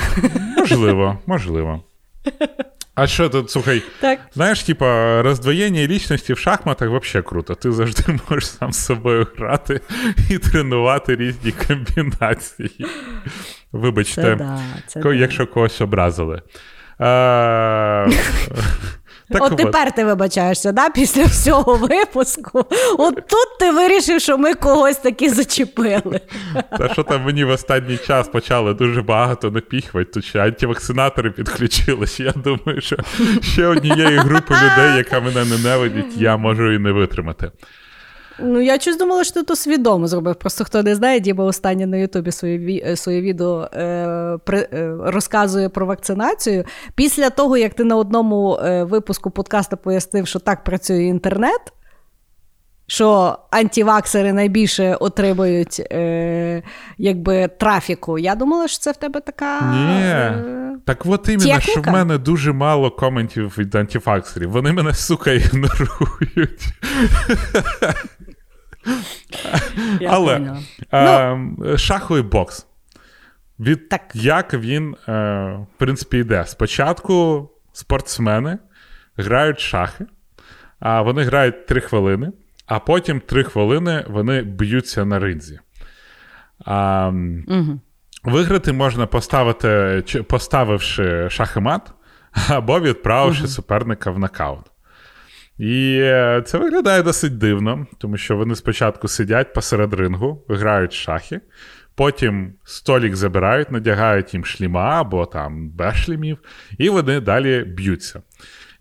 Можливо, 0.58 1.18
можливо. 1.26 1.84
А 2.96 3.08
що 3.08 3.30
тут, 3.30 3.52
слухай, 3.52 3.84
Так. 4.02 4.20
знаєш, 4.34 4.64
типа, 4.64 5.22
роздвоєння 5.22 5.88
лічності 5.88 6.34
в 6.34 6.38
шахматах 6.38 6.90
взагалі 6.90 7.26
круто. 7.28 7.56
Ти 7.56 7.72
завжди 7.72 8.04
можеш 8.30 8.50
сам 8.50 8.74
з 8.74 8.86
собою 8.86 9.28
грати 9.38 9.82
і 10.30 10.38
тренувати 10.38 11.16
різні 11.16 11.52
комбінації. 11.52 12.86
Вибачте, 13.72 14.22
Це 14.22 14.36
да, 14.36 14.60
це 14.88 15.16
якщо 15.16 15.46
да. 15.46 15.52
когось 15.52 15.82
образили. 15.82 16.42
Е, 17.02 18.10
Так 19.34 19.52
от 19.52 19.58
тепер 19.58 19.92
ти 19.92 20.06
вибачаєшся, 20.06 20.72
да, 20.72 20.90
після 20.90 21.26
всього 21.26 21.76
випуску. 21.76 22.66
От 22.98 23.16
тут 23.16 23.60
ти 23.60 23.72
вирішив, 23.72 24.22
що 24.22 24.38
ми 24.38 24.54
когось 24.54 24.98
таки 24.98 25.30
зачепили. 25.30 26.20
Та 26.78 26.90
що 26.94 27.04
там 27.04 27.24
мені 27.24 27.44
в 27.44 27.50
останній 27.50 27.98
час 27.98 28.28
почали 28.28 28.74
дуже 28.74 29.02
багато 29.02 29.52
напіхувати, 29.52 30.12
то 30.14 30.22
ще 30.22 30.40
антивакцинатори 30.40 31.32
підключились. 31.32 32.20
Я 32.20 32.32
думаю, 32.32 32.82
що 32.82 32.98
ще 33.42 33.68
однієї 33.68 34.18
групи 34.18 34.54
людей, 34.54 34.98
яка 34.98 35.20
мене 35.20 35.46
ненавидить, 35.46 36.18
я 36.18 36.38
можу 36.38 36.72
і 36.72 36.80
не 36.80 36.92
витримати. 36.92 37.52
Ну, 38.40 38.62
я 38.62 38.80
щось 38.80 38.98
думала, 38.98 39.24
що 39.24 39.34
ти 39.34 39.44
то 39.44 39.56
свідомо 39.56 40.08
зробив. 40.08 40.36
Просто 40.36 40.64
хто 40.64 40.84
не 40.84 40.96
знає, 40.96 41.20
Діма 41.20 41.44
останнє 41.44 41.86
на 41.86 41.98
Ютубі 41.98 42.32
своє, 42.32 42.84
е, 42.86 42.96
своє 42.96 43.22
відео 43.22 43.70
е, 43.74 44.38
при, 44.46 44.68
е, 44.74 44.96
розказує 45.00 45.70
про 45.70 45.86
вакцинацію. 45.86 46.64
Після 46.96 47.30
того, 47.30 47.58
як 47.58 47.74
ти 47.74 47.84
на 47.84 47.96
одному 47.96 48.56
е, 48.56 48.84
випуску 48.84 49.32
подкасту 49.32 49.78
пояснив, 49.78 50.28
що 50.28 50.40
так 50.40 50.64
працює 50.64 51.04
інтернет, 51.04 51.74
що 52.88 53.38
антиваксери 53.52 54.34
найбільше 54.34 54.96
отримують 54.96 55.80
е, 55.92 56.64
якби, 56.98 57.48
трафіку. 57.48 58.18
Я 58.18 58.36
думала, 58.36 58.68
що 58.68 58.80
це 58.80 58.92
в 58.92 58.98
тебе 58.98 59.20
така. 59.20 59.62
Ні. 59.62 60.63
Так 60.86 61.06
от 61.06 61.30
іменно, 61.30 61.60
що 61.60 61.82
в 61.82 61.88
мене 61.88 62.18
дуже 62.18 62.54
мало 62.54 62.92
коментів 62.92 63.56
від 63.58 63.76
антифаксерів. 63.76 64.52
Вони 64.52 64.74
мене, 64.74 64.94
сука, 64.94 65.32
ігнорують. 65.32 66.74
я 70.00 70.10
Але 70.10 70.58
е, 70.94 71.78
шаховий 71.78 72.24
бокс. 72.24 72.68
Від 73.60 73.90
Так. 73.90 74.02
як 74.14 74.54
він, 74.54 74.96
е, 75.08 75.14
в 75.52 75.78
принципі, 75.78 76.18
йде. 76.18 76.46
Спочатку 76.48 77.50
спортсмени 77.74 78.58
грають 79.18 79.60
шахи, 79.60 80.06
а 80.80 81.02
вони 81.02 81.24
грають 81.24 81.66
3 81.66 81.82
хвилини, 81.82 82.32
а 82.66 82.80
потім 82.80 83.20
3 83.20 83.44
хвилини 83.44 84.06
вони 84.08 84.42
б'ються 84.42 85.06
на 85.06 85.20
ринзі. 85.20 85.60
А, 86.66 87.12
угу. 87.48 87.80
Виграти 88.24 88.74
можна 88.74 89.08
поставити, 89.08 90.04
поставивши 90.30 91.30
шах 91.30 91.58
і 91.58 91.60
мат, 91.60 91.94
або 92.50 92.80
відправивши 92.80 93.48
суперника 93.48 94.12
в 94.12 94.20
нокаут. 94.20 94.66
І 95.58 96.00
е, 96.02 96.44
це 96.46 96.58
виглядає 96.58 97.04
досить 97.04 97.38
дивно, 97.38 97.88
тому 97.98 98.18
що 98.18 98.38
вони 98.38 98.56
спочатку 98.56 99.08
сидять 99.08 99.54
посеред 99.54 99.94
рингу, 99.94 100.46
грають 100.50 100.94
шахи, 100.94 101.42
потім 101.96 102.54
столік 102.64 103.16
забирають, 103.16 103.72
надягають 103.72 104.34
їм 104.34 104.46
шліма 104.46 105.02
або 105.02 105.26
там 105.26 105.70
без 105.70 105.96
шлімів, 105.96 106.38
і 106.78 106.90
вони 106.90 107.20
далі 107.20 107.64
б'ються. 107.64 108.22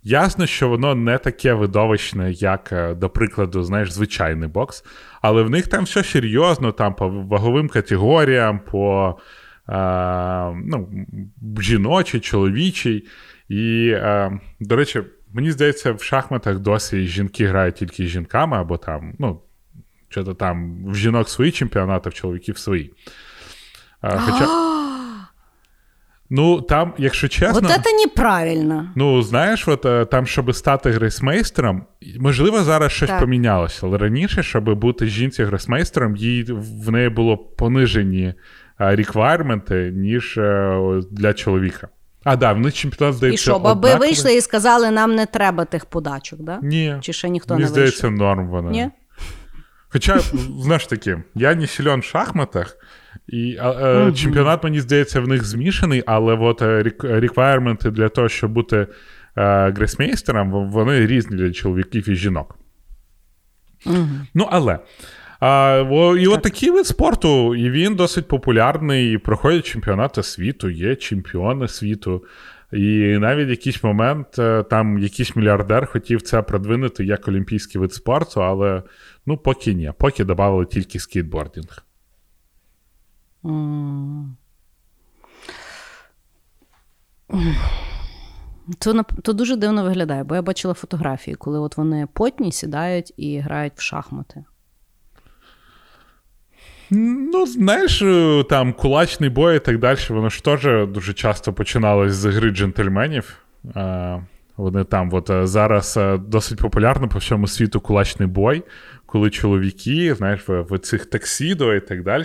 Ясно, 0.04 0.46
що 0.46 0.68
воно 0.68 0.94
не 0.94 1.18
таке 1.18 1.54
видовищне, 1.54 2.32
як, 2.32 2.72
е, 2.72 2.94
до 2.94 3.10
прикладу, 3.10 3.62
знаєш, 3.62 3.92
звичайний 3.92 4.48
бокс, 4.48 4.84
але 5.22 5.42
в 5.42 5.50
них 5.50 5.66
там 5.66 5.84
все 5.84 6.04
серйозно, 6.04 6.72
там 6.72 6.94
по 6.94 7.08
ваговим 7.08 7.68
категоріям, 7.68 8.60
по 8.70 9.18
е, 9.68 9.74
ну, 10.64 10.88
жіночий, 11.60 12.20
чоловічий. 12.20 13.08
І, 13.48 13.88
е, 13.94 14.40
до 14.60 14.76
речі, 14.76 15.02
мені 15.32 15.50
здається, 15.50 15.92
в 15.92 16.02
шахматах 16.02 16.58
досі 16.58 17.06
жінки 17.06 17.46
грають 17.46 17.74
тільки 17.74 18.06
з 18.06 18.08
жінками, 18.08 18.56
або 18.56 18.76
там, 18.76 19.14
ну, 19.18 19.40
що 20.08 20.24
то 20.24 20.34
там 20.34 20.84
в 20.86 20.94
жінок 20.94 21.28
свої 21.28 21.52
чемпіонати, 21.52 22.10
в 22.10 22.14
чоловіків 22.14 22.58
свої. 22.58 22.92
Е, 24.04 24.18
хоча... 24.18 24.81
Ну, 26.34 26.60
там, 26.60 26.94
якщо 26.98 27.28
чесно. 27.28 27.60
Вот 27.60 27.70
это 27.70 28.06
неправильно. 28.06 28.92
Ну, 28.96 29.22
знаєш, 29.22 29.68
от 29.68 29.86
е, 29.86 30.04
там, 30.04 30.26
щоб 30.26 30.54
стати 30.54 30.90
грейсмейстером, 30.90 31.84
можливо, 32.18 32.62
зараз 32.62 32.92
щось 32.92 33.08
так. 33.08 33.20
помінялося, 33.20 33.80
але 33.82 33.98
раніше, 33.98 34.42
щоб 34.42 34.74
бути 34.74 35.06
жінці 35.06 35.44
грейсмейстером, 35.44 36.16
їй 36.16 36.44
в 36.52 36.90
неї 36.90 37.08
було 37.08 37.36
понижені 37.38 38.34
реквайрменти, 38.78 39.92
ніж 39.96 40.38
е, 40.38 41.00
для 41.10 41.34
чоловіка. 41.34 41.88
А, 42.24 42.36
да, 42.36 42.52
в 42.52 42.58
них 42.58 42.74
чемпіонат 42.74 43.14
здається. 43.14 43.50
І 43.50 43.52
що, 43.52 43.58
баби 43.58 43.94
вийшли 43.94 44.34
і 44.34 44.40
сказали, 44.40 44.90
нам 44.90 45.14
не 45.14 45.26
треба 45.26 45.64
тих 45.64 45.84
подачок, 45.84 46.40
да? 46.42 46.58
Ні. 46.62 46.96
Чи 47.00 47.12
ще 47.12 47.28
ніхто 47.28 47.54
Мені 47.54 47.64
не 47.64 47.68
здається, 47.68 48.08
вийшов? 48.08 48.26
норм 48.26 48.48
вона. 48.48 48.70
Ні? 48.70 48.90
Хоча, 49.88 50.18
знаєш 50.60 50.86
таки, 50.86 51.22
я 51.34 51.54
не 51.54 51.66
силен 51.66 52.00
в 52.00 52.04
шахматах, 52.04 52.76
і 53.28 53.56
а, 53.60 53.70
mm-hmm. 53.70 54.14
чемпіонат, 54.14 54.64
мені 54.64 54.80
здається, 54.80 55.20
в 55.20 55.28
них 55.28 55.44
змішаний, 55.44 56.02
але 56.06 56.34
от 56.34 56.62
реквайрменти 57.02 57.90
для 57.90 58.08
того, 58.08 58.28
щоб 58.28 58.52
бути 58.52 58.86
гресмейстером, 59.34 60.70
вони 60.70 61.06
різні 61.06 61.36
для 61.36 61.52
чоловіків 61.52 62.08
і 62.08 62.14
жінок. 62.14 62.58
Mm-hmm. 63.86 64.20
Ну, 64.34 64.48
але. 64.50 64.78
А, 65.40 65.84
о, 65.90 66.16
І 66.16 66.26
от 66.26 66.42
такий 66.42 66.70
вид 66.70 66.86
спорту, 66.86 67.54
і 67.54 67.70
він 67.70 67.94
досить 67.94 68.28
популярний, 68.28 69.12
і 69.12 69.18
проходять 69.18 69.66
чемпіонати 69.66 70.22
світу, 70.22 70.70
є 70.70 70.96
чемпіони 70.96 71.68
світу. 71.68 72.24
І 72.72 73.18
навіть 73.18 73.48
якийсь 73.48 73.84
момент 73.84 74.38
е, 74.38 74.62
там 74.62 74.98
якийсь 74.98 75.36
мільярдер 75.36 75.86
хотів 75.86 76.22
це 76.22 76.42
продвинути 76.42 77.04
як 77.04 77.28
олімпійський 77.28 77.80
вид 77.80 77.92
спорту, 77.92 78.42
але 78.42 78.82
ну 79.26 79.36
поки 79.36 79.74
ні, 79.74 79.92
поки 79.98 80.24
додали 80.24 80.66
тільки 80.66 80.98
скейтбордінг. 80.98 81.84
То 88.78 89.02
то 89.22 89.32
дуже 89.32 89.56
дивно 89.56 89.82
виглядає, 89.82 90.24
бо 90.24 90.34
я 90.34 90.42
бачила 90.42 90.74
фотографії, 90.74 91.34
коли 91.34 91.58
от 91.58 91.76
вони 91.76 92.08
потні 92.12 92.52
сідають 92.52 93.12
і 93.16 93.38
грають 93.38 93.72
в 93.76 93.80
шахмати. 93.80 94.44
Ну, 96.90 97.46
знаєш, 97.46 98.02
е, 98.02 98.44
там 98.48 98.72
кулачний 98.72 99.30
бой 99.30 99.56
і 99.56 99.60
так 99.60 99.78
далі, 99.78 99.98
воно 100.08 100.28
ж 100.28 100.44
теж 100.44 100.88
дуже 100.88 101.14
часто 101.14 101.52
починалось 101.52 102.12
з 102.12 102.24
гри 102.24 102.50
джентльменів. 102.50 103.38
Вони 104.56 104.84
там, 104.84 105.08
от 105.12 105.30
е, 105.30 105.46
зараз 105.46 105.96
е, 105.96 106.18
досить 106.18 106.58
популярно 106.58 107.08
по 107.08 107.18
всьому 107.18 107.46
світу 107.46 107.80
кулачний 107.80 108.28
бой, 108.28 108.62
коли 109.06 109.30
чоловіки, 109.30 110.14
знаєш, 110.14 110.48
в, 110.48 110.60
в 110.60 110.78
цих 110.78 111.06
таксідо 111.06 111.74
і 111.74 111.80
так 111.80 112.02
далі, 112.02 112.24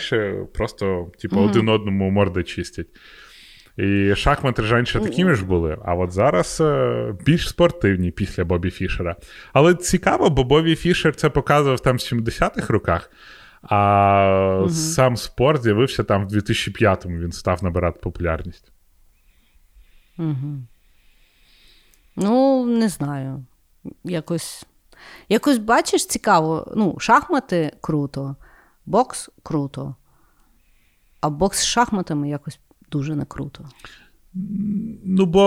просто, 0.53 1.11
типу, 1.19 1.35
mm-hmm. 1.35 1.49
один 1.49 1.69
одному 1.69 2.09
морди 2.09 2.43
чистять. 2.43 2.87
І 3.77 4.15
шахмати 4.15 4.61
раніше 4.61 4.99
такими 4.99 5.35
ж 5.35 5.45
були, 5.45 5.77
а 5.85 5.95
от 5.95 6.11
зараз 6.11 6.63
більш 7.25 7.49
спортивні 7.49 8.11
після 8.11 8.45
Бобі 8.45 8.69
Фішера. 8.69 9.15
Але 9.53 9.75
цікаво, 9.75 10.29
бо 10.29 10.43
Бобі 10.43 10.75
Фішер 10.75 11.15
це 11.15 11.29
показував 11.29 11.79
там 11.79 11.95
в 11.95 11.99
70-х 11.99 12.73
роках. 12.73 13.11
А 13.61 14.59
угу. 14.59 14.69
сам 14.69 15.17
спорт 15.17 15.63
з'явився 15.63 16.03
там 16.03 16.27
в 16.27 16.31
2005-му, 16.31 17.17
він 17.17 17.31
став 17.31 17.63
набирати 17.63 17.99
популярність. 18.03 18.71
Угу. 20.17 20.67
Ну, 22.17 22.65
не 22.65 22.89
знаю. 22.89 23.45
Якось, 24.03 24.65
якось 25.29 25.57
бачиш, 25.57 26.05
цікаво. 26.05 26.73
Ну, 26.75 26.95
шахмати 26.99 27.71
круто, 27.81 28.35
бокс 28.85 29.29
круто. 29.43 29.95
А 31.21 31.29
бокс 31.29 31.59
з 31.59 31.65
шахматами 31.65 32.29
якось 32.29 32.59
дуже 32.91 33.15
не 33.15 33.25
круто. 33.25 33.65
Ну, 35.03 35.25
бо 35.25 35.41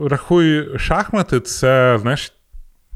рахуй, 0.00 0.78
шахмати 0.78 1.40
це, 1.40 1.98
знаєш, 2.00 2.39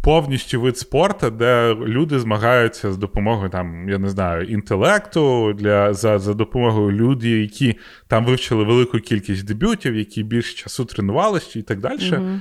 повністю 0.05 0.61
вид 0.61 0.79
спорту, 0.79 1.31
де 1.31 1.75
люди 1.75 2.19
змагаються 2.19 2.93
з 2.93 2.97
допомогою 2.97 3.51
там, 3.51 3.89
я 3.89 3.99
не 3.99 4.09
знаю, 4.09 4.47
інтелекту 4.47 5.53
для 5.53 5.95
за 5.95 6.19
за 6.19 6.35
допомогою 6.35 6.91
людей, 6.91 7.41
які 7.43 7.79
там 8.09 8.25
вивчили 8.25 8.65
велику 8.65 8.99
кількість 8.99 9.45
дебютів, 9.45 9.97
які 9.97 10.23
більше 10.23 10.55
часу 10.55 10.85
тренувалися 10.85 11.59
і 11.59 11.63
так 11.63 11.81
далі. 11.81 11.99
Mm-hmm. 11.99 12.41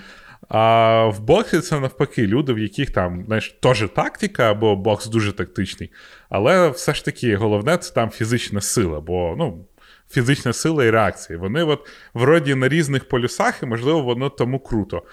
А 0.49 1.05
в 1.05 1.19
боксі 1.19 1.59
це 1.59 1.79
навпаки, 1.79 2.27
люди, 2.27 2.53
в 2.53 2.59
яких 2.59 2.91
там 2.91 3.23
знаєш, 3.25 3.55
теж 3.59 3.89
тактика, 3.95 4.51
або 4.51 4.75
бокс 4.75 5.07
дуже 5.07 5.31
тактичний. 5.31 5.91
Але 6.29 6.69
все 6.69 6.93
ж 6.93 7.05
таки 7.05 7.35
головне 7.35 7.77
це 7.77 7.93
там 7.93 8.09
фізична 8.09 8.61
сила, 8.61 8.99
бо 8.99 9.35
ну, 9.37 9.65
фізична 10.09 10.53
сила 10.53 10.85
і 10.85 10.89
реакція. 10.89 11.39
Вони 11.39 11.63
от 11.63 11.87
вроді 12.13 12.55
на 12.55 12.69
різних 12.69 13.07
полюсах, 13.07 13.63
і 13.63 13.65
можливо, 13.65 14.01
воно 14.01 14.29
тому 14.29 14.59
круто. 14.59 15.03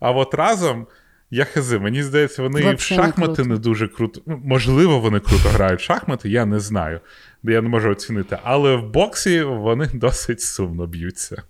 А 0.00 0.10
от 0.10 0.34
разом 0.34 0.86
я 1.34 1.44
хази, 1.44 1.78
мені 1.78 2.02
здається, 2.02 2.42
вони 2.42 2.60
і 2.60 2.74
в 2.74 2.80
шахмати 2.80 3.42
не, 3.42 3.48
не 3.48 3.56
дуже 3.56 3.88
круто. 3.88 4.20
Ну, 4.26 4.40
можливо, 4.44 5.00
вони 5.00 5.20
круто 5.20 5.48
грають 5.48 5.80
в 5.80 5.82
шахмати, 5.82 6.28
я 6.28 6.46
не 6.46 6.60
знаю, 6.60 7.00
я 7.42 7.62
не 7.62 7.68
можу 7.68 7.90
оцінити. 7.90 8.38
Але 8.42 8.76
в 8.76 8.90
боксі 8.90 9.42
вони 9.42 9.86
досить 9.94 10.40
сумно 10.40 10.86
б'ються. 10.86 11.42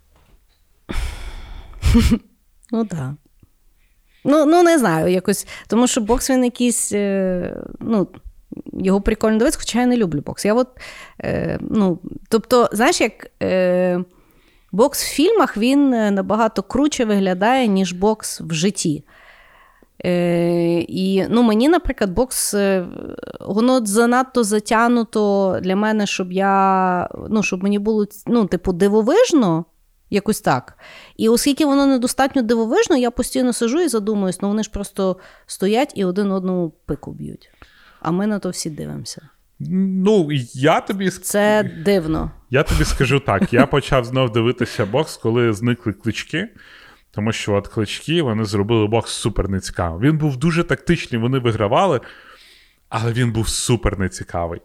Ну 2.71 2.85
так. 2.85 3.11
Ну, 4.25 4.47
ну, 4.47 4.63
не 4.63 4.79
знаю, 4.79 5.13
якось. 5.13 5.47
Тому 5.67 5.87
що 5.87 6.01
бокс 6.01 6.31
він 6.31 6.45
якийсь. 6.45 6.93
Е, 6.93 7.57
ну, 7.81 8.09
Його 8.73 9.01
прикольно 9.01 9.39
дивитися, 9.39 9.59
хоча 9.59 9.81
я 9.81 9.87
не 9.87 9.97
люблю 9.97 10.21
бокс. 10.21 10.45
Я 10.45 10.55
от, 10.55 10.69
е, 11.21 11.59
ну, 11.61 11.99
Тобто, 12.29 12.69
знаєш, 12.73 13.01
як 13.01 13.31
е, 13.43 14.05
бокс 14.73 15.05
в 15.05 15.15
фільмах 15.15 15.57
він 15.57 15.91
набагато 15.91 16.63
круче 16.63 17.05
виглядає, 17.05 17.67
ніж 17.67 17.93
бокс 17.93 18.41
в 18.41 18.53
житті. 18.53 19.05
Е, 20.05 20.81
І 20.81 21.27
ну, 21.29 21.43
мені, 21.43 21.69
наприклад, 21.69 22.11
бокс 22.11 22.55
е, 22.55 22.87
воно 23.41 23.87
занадто 23.87 24.45
затягнуто 24.45 25.59
для 25.63 25.77
мене, 25.77 26.07
щоб 26.07 26.33
я 26.33 27.09
ну, 27.31 27.43
щоб 27.43 27.63
мені 27.63 27.79
було 27.79 28.07
ну, 28.27 28.47
типу, 28.47 28.73
дивовижно. 28.73 29.65
Якось 30.11 30.41
так. 30.41 30.79
І 31.17 31.29
оскільки 31.29 31.65
воно 31.65 31.87
недостатньо 31.87 32.43
дивовижно, 32.43 32.97
я 32.97 33.11
постійно 33.11 33.53
сижу 33.53 33.81
і 33.81 33.89
задумуюсь, 33.89 34.43
ну 34.43 34.49
вони 34.49 34.63
ж 34.63 34.71
просто 34.71 35.17
стоять 35.47 35.93
і 35.97 36.05
один 36.05 36.33
одному 36.33 36.73
пику 36.87 37.13
б'ють. 37.13 37.51
А 38.01 38.11
ми 38.11 38.27
на 38.27 38.39
то 38.39 38.51
всі 38.51 38.71
дивимося. 38.71 39.29
Ну, 39.69 40.29
я 40.55 40.81
тобі 40.81 41.11
Це 41.11 41.71
дивно. 41.85 42.31
Я 42.51 42.63
тобі 42.63 42.85
скажу 42.85 43.21
так: 43.21 43.53
я 43.53 43.67
почав 43.67 44.05
знов 44.05 44.33
дивитися 44.33 44.87
бокс, 44.87 45.17
коли 45.17 45.53
зникли 45.53 45.93
клички. 45.93 46.49
Тому 47.15 47.33
що 47.33 47.55
от 47.55 47.69
клички 47.69 48.23
вони 48.23 48.45
зробили 48.45 48.87
бокс 48.87 49.13
супер 49.13 49.49
нецікавим. 49.49 50.01
Він 50.01 50.19
був 50.19 50.37
дуже 50.37 50.65
тактичний, 50.65 51.21
вони 51.21 51.39
вигравали, 51.39 52.01
але 52.89 53.13
він 53.13 53.33
був 53.33 53.49
супер 53.49 53.99
нецікавий. 53.99 54.61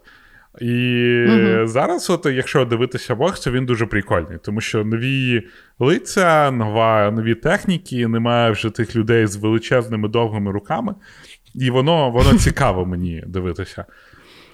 І 0.62 1.26
угу. 1.30 1.68
зараз, 1.68 2.10
от, 2.10 2.26
якщо 2.26 2.66
дивитися 2.66 3.16
бокс, 3.16 3.40
то 3.40 3.52
він 3.52 3.66
дуже 3.66 3.86
прикольний, 3.86 4.38
тому 4.44 4.62
що 4.62 4.86
нові 4.86 5.48
лиця, 5.80 6.52
нова, 6.52 7.12
нові 7.12 7.36
техніки, 7.36 8.08
немає 8.08 8.52
вже 8.52 8.70
тих 8.70 8.96
людей 8.96 9.28
з 9.28 9.36
величезними 9.36 10.10
довгими 10.10 10.52
руками, 10.52 10.96
і 11.56 11.70
воно 11.70 12.10
воно 12.10 12.34
цікаво 12.38 12.86
мені 12.86 13.24
дивитися. 13.28 13.86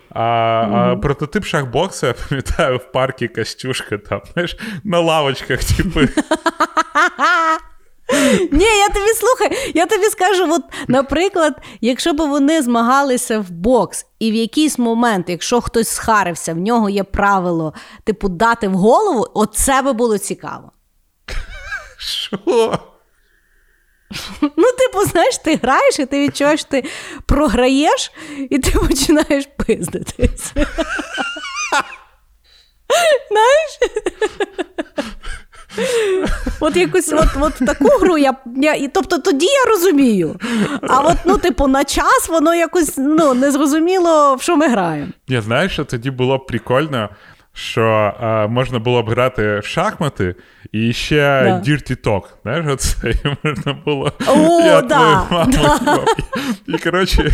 А 0.10 0.20
mm-hmm. 0.20 0.76
а 0.76 0.96
прототип 0.96 1.46
шахбокса, 1.46 2.08
я 2.08 2.14
пам'ятаю, 2.14 2.78
в 2.78 2.92
паркі 2.92 3.28
Костюшка 3.28 3.98
там, 3.98 4.22
знаєш, 4.34 4.58
на 4.84 5.00
лавочках, 5.00 5.64
типу. 5.64 6.00
Ні, 8.52 8.66
я 8.66 8.88
тобі 8.88 9.14
слухай, 9.14 9.72
я 9.76 9.86
тобі 9.86 10.06
скажу: 10.06 10.54
от, 10.54 10.62
наприклад, 10.88 11.54
якщо 11.82 12.14
б 12.14 12.18
вони 12.18 12.62
змагалися 12.62 13.40
в 13.40 13.50
бокс, 13.50 14.06
і 14.20 14.32
в 14.32 14.36
якийсь 14.36 14.80
момент, 14.80 15.30
якщо 15.30 15.62
хтось 15.62 15.88
схарився, 15.90 16.54
в 16.54 16.58
нього 16.58 16.90
є 16.90 17.04
правило, 17.04 17.74
типу, 18.04 18.30
дати 18.30 18.68
в 18.68 18.74
голову, 18.74 19.28
оце 19.34 19.82
би 19.82 19.94
було 19.94 20.18
цікаво. 20.18 20.72
Що? 21.98 22.80
Ну, 24.42 24.68
типу, 24.78 25.06
знаєш, 25.06 25.38
ти 25.38 25.56
граєш, 25.56 26.00
і 26.00 26.06
ти 26.06 26.20
відчуваєш, 26.20 26.64
ти 26.64 26.84
програєш, 27.26 28.12
і 28.50 28.60
ти 28.60 28.80
починаєш 28.80 29.48
пиздитись. 29.58 30.54
Знаєш? 33.30 33.80
От 36.60 36.76
якусь 36.76 37.14
от, 37.14 37.28
от 37.40 37.54
таку 37.54 37.88
гру 38.02 38.18
я, 38.18 38.34
я. 38.58 38.88
Тобто 38.94 39.18
тоді 39.18 39.46
я 39.46 39.72
розумію. 39.72 40.40
А 40.82 41.00
от, 41.00 41.18
ну, 41.26 41.38
типу, 41.38 41.68
на 41.68 41.84
час 41.84 42.30
воно 42.30 42.56
якось 42.56 42.94
ну, 42.98 43.34
не 43.34 43.52
зрозуміло, 43.52 44.36
в 44.36 44.42
що 44.42 44.58
ми 44.58 44.68
граємо. 44.68 45.12
Я 45.28 45.42
знаю, 45.42 45.70
що 45.70 45.86
тоді 45.86 46.12
було 46.12 46.40
прикольно, 46.40 47.10
що 47.54 48.14
а, 48.20 48.48
можна 48.48 48.80
було 48.80 49.04
б 49.04 49.10
грати 49.10 49.60
в 49.60 49.66
шахмати 49.66 50.36
і 50.72 50.94
ще 50.94 51.44
Да. 51.44 51.72
Dirty 51.72 52.04
Talk. 52.08 52.22
Знаєш, 52.44 52.66
оце 52.70 53.10
і 53.12 53.16
можна 53.48 53.74
було. 53.86 54.12
О, 54.28 54.62
я 54.62 54.82
да, 54.82 55.26
твою 55.28 55.48
маму. 55.56 56.04
І, 56.68 56.72
і 56.74 56.78
коротше, 56.78 57.32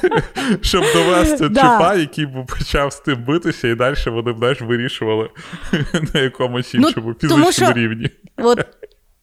щоб 0.60 0.84
довести 0.94 1.48
Да. 1.48 1.60
чіпа, 1.60 1.94
який 1.94 2.26
б 2.26 2.46
почав 2.46 2.92
з 2.92 3.00
тим 3.00 3.24
битися, 3.24 3.68
і 3.68 3.74
далі 3.74 3.94
вони 4.06 4.32
б 4.32 4.38
знаєш, 4.38 4.60
вирішували 4.60 5.30
на 6.14 6.20
якомусь 6.20 6.74
Ну, 6.74 6.88
іншому 6.88 7.14
тому 7.14 7.34
фізичному 7.44 7.52
що- 7.52 7.72
рівні. 7.72 8.10
От 8.36 8.64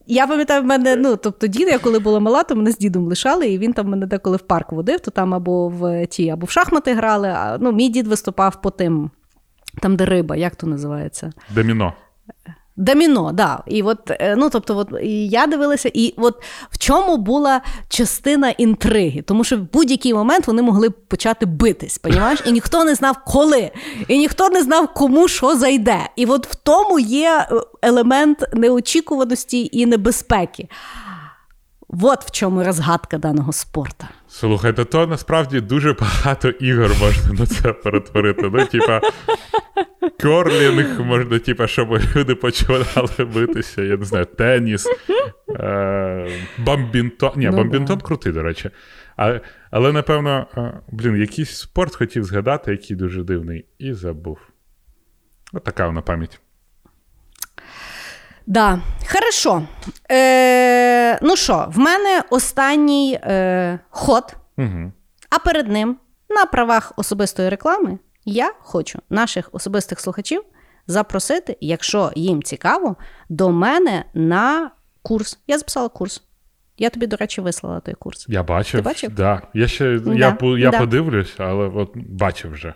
я 0.08 0.26
пам'ятаю, 0.26 0.62
в 0.62 0.64
мене, 0.64 0.96
ну, 0.96 1.16
тобто 1.16 1.46
дід, 1.46 1.68
я 1.68 1.78
коли 1.78 1.98
була 1.98 2.20
мала, 2.20 2.42
то 2.42 2.56
мене 2.56 2.70
з 2.72 2.78
дідом 2.78 3.04
лишали, 3.06 3.48
і 3.48 3.58
він 3.58 3.72
там 3.72 3.86
мене 3.88 4.06
деколи 4.06 4.36
в 4.36 4.40
парк 4.40 4.72
водив, 4.72 5.00
то 5.00 5.10
там 5.10 5.34
або 5.34 5.68
в 5.68 6.06
ті, 6.06 6.30
або 6.30 6.46
в 6.46 6.50
шахмати 6.50 6.94
грали. 6.94 7.28
А, 7.28 7.58
ну, 7.60 7.72
мій 7.72 7.88
дід 7.88 8.06
виступав 8.06 8.62
по 8.62 8.70
тим, 8.70 9.10
там, 9.80 9.96
де 9.96 10.04
риба, 10.04 10.36
як 10.36 10.56
то 10.56 10.66
називається? 10.66 11.32
Доміно. 11.50 11.92
Доміно, 12.76 13.32
да. 13.32 13.62
І 13.66 13.82
от, 13.82 14.10
е, 14.10 14.34
ну, 14.38 14.50
тобто, 14.50 14.76
от, 14.76 14.88
і 15.02 15.28
я 15.28 15.46
дивилася, 15.46 15.90
і 15.94 16.14
от 16.16 16.42
в 16.70 16.78
чому 16.78 17.16
була 17.16 17.60
частина 17.88 18.50
інтриги? 18.50 19.22
Тому 19.22 19.44
що 19.44 19.56
в 19.56 19.72
будь-який 19.72 20.14
момент 20.14 20.46
вони 20.46 20.62
могли 20.62 20.90
почати 20.90 21.46
битись, 21.46 21.98
понімаєш? 21.98 22.42
І 22.46 22.52
ніхто 22.52 22.84
не 22.84 22.94
знав, 22.94 23.16
коли, 23.26 23.70
і 24.08 24.18
ніхто 24.18 24.48
не 24.48 24.62
знав, 24.62 24.94
кому 24.94 25.28
що 25.28 25.56
зайде. 25.56 26.10
І 26.16 26.26
от 26.26 26.46
в 26.46 26.54
тому 26.54 26.98
є 26.98 27.46
е, 27.50 27.54
елемент 27.82 28.44
неочікуваності 28.52 29.68
і 29.72 29.86
небезпеки. 29.86 30.68
От 31.88 32.24
в 32.24 32.30
чому 32.30 32.64
розгадка 32.64 33.18
даного 33.18 33.52
спорту. 33.52 34.06
Слухайте, 34.28 34.84
то 34.84 35.06
насправді 35.06 35.60
дуже 35.60 35.92
багато 35.92 36.48
ігор 36.48 36.90
можна 37.00 37.32
на 37.32 37.46
це 37.46 37.72
перетворити. 37.72 38.50
Ну, 38.52 38.66
типа, 38.66 39.00
керлінг 40.22 41.00
можна, 41.00 41.38
типа, 41.38 41.66
щоб 41.66 42.00
люди 42.16 42.34
почали 42.34 42.84
битися, 43.18 43.82
я 43.82 43.96
не 43.96 44.04
знаю, 44.04 44.24
теніс, 44.24 44.86
е, 45.50 46.30
бамбінтон. 46.58 47.30
Ні, 47.36 47.46
Ну, 47.46 47.56
бамбінтон 47.56 48.00
крутий, 48.00 48.32
до 48.32 48.42
речі. 48.42 48.70
А, 49.16 49.40
але, 49.70 49.92
напевно, 49.92 50.46
е, 50.56 50.80
блін, 50.92 51.16
якийсь 51.16 51.50
спорт 51.50 51.96
хотів 51.96 52.24
згадати, 52.24 52.70
який 52.70 52.96
дуже 52.96 53.22
дивний, 53.22 53.64
і 53.78 53.92
забув. 53.92 54.38
От 55.52 55.64
така 55.64 55.86
вона 55.86 56.02
пам'ять. 56.02 56.40
Да, 58.46 58.78
хорошо. 59.12 59.62
Е, 60.10 61.18
ну 61.22 61.36
що, 61.36 61.66
в 61.68 61.78
мене 61.78 62.22
останній 62.30 63.18
е, 63.22 63.78
ход, 63.90 64.36
Угу. 64.58 64.92
а 65.30 65.38
перед 65.38 65.68
ним 65.68 65.96
на 66.30 66.46
правах 66.46 66.92
особистої 66.96 67.48
реклами 67.48 67.98
я 68.24 68.52
хочу 68.60 68.98
наших 69.10 69.48
особистих 69.52 70.00
слухачів 70.00 70.42
запросити, 70.86 71.56
якщо 71.60 72.10
їм 72.16 72.42
цікаво, 72.42 72.96
до 73.28 73.50
мене 73.50 74.04
на 74.14 74.70
курс. 75.02 75.38
Я 75.46 75.58
записала 75.58 75.88
курс. 75.88 76.22
Я 76.78 76.90
тобі, 76.90 77.06
до 77.06 77.16
речі, 77.16 77.40
вислала 77.40 77.80
той 77.80 77.94
курс. 77.94 78.26
Я 78.28 78.42
бачив. 78.42 78.80
Ти 78.80 78.84
бачив? 78.84 79.14
Да. 79.14 79.42
Я 79.54 79.68
ще 79.68 79.98
Да, 79.98 80.14
я, 80.14 80.36
я 80.58 80.70
да. 80.70 80.78
подивлюсь, 80.78 81.34
але 81.38 81.64
от 81.68 81.90
бачив 81.96 82.52
вже. 82.52 82.74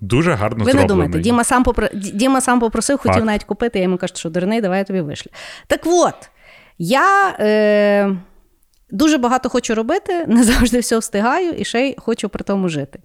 Дуже 0.00 0.32
гарно 0.32 0.64
Ви 0.64 0.72
не 0.72 0.78
зроблений. 0.78 0.88
думайте, 0.88 1.18
Діма 1.18 1.44
сам, 1.44 1.62
попро... 1.62 1.88
Діма 1.94 2.40
сам 2.40 2.60
попросив, 2.60 2.98
хотів 2.98 3.14
Факт. 3.14 3.26
навіть 3.26 3.44
купити. 3.44 3.78
Я 3.78 3.82
йому 3.82 3.96
кажу, 3.96 4.12
що 4.16 4.30
дурний, 4.30 4.60
давай 4.60 4.78
я 4.78 4.84
тобі 4.84 5.00
вишлю. 5.00 5.30
Так 5.66 5.80
от, 5.84 6.30
я 6.78 7.36
е... 7.40 8.16
дуже 8.90 9.18
багато 9.18 9.48
хочу 9.48 9.74
робити, 9.74 10.24
не 10.28 10.44
завжди 10.44 10.78
все 10.78 10.98
встигаю 10.98 11.52
і 11.52 11.64
ще 11.64 11.88
й 11.88 11.94
хочу 11.98 12.28
при 12.28 12.44
тому 12.44 12.68
жити. 12.68 12.98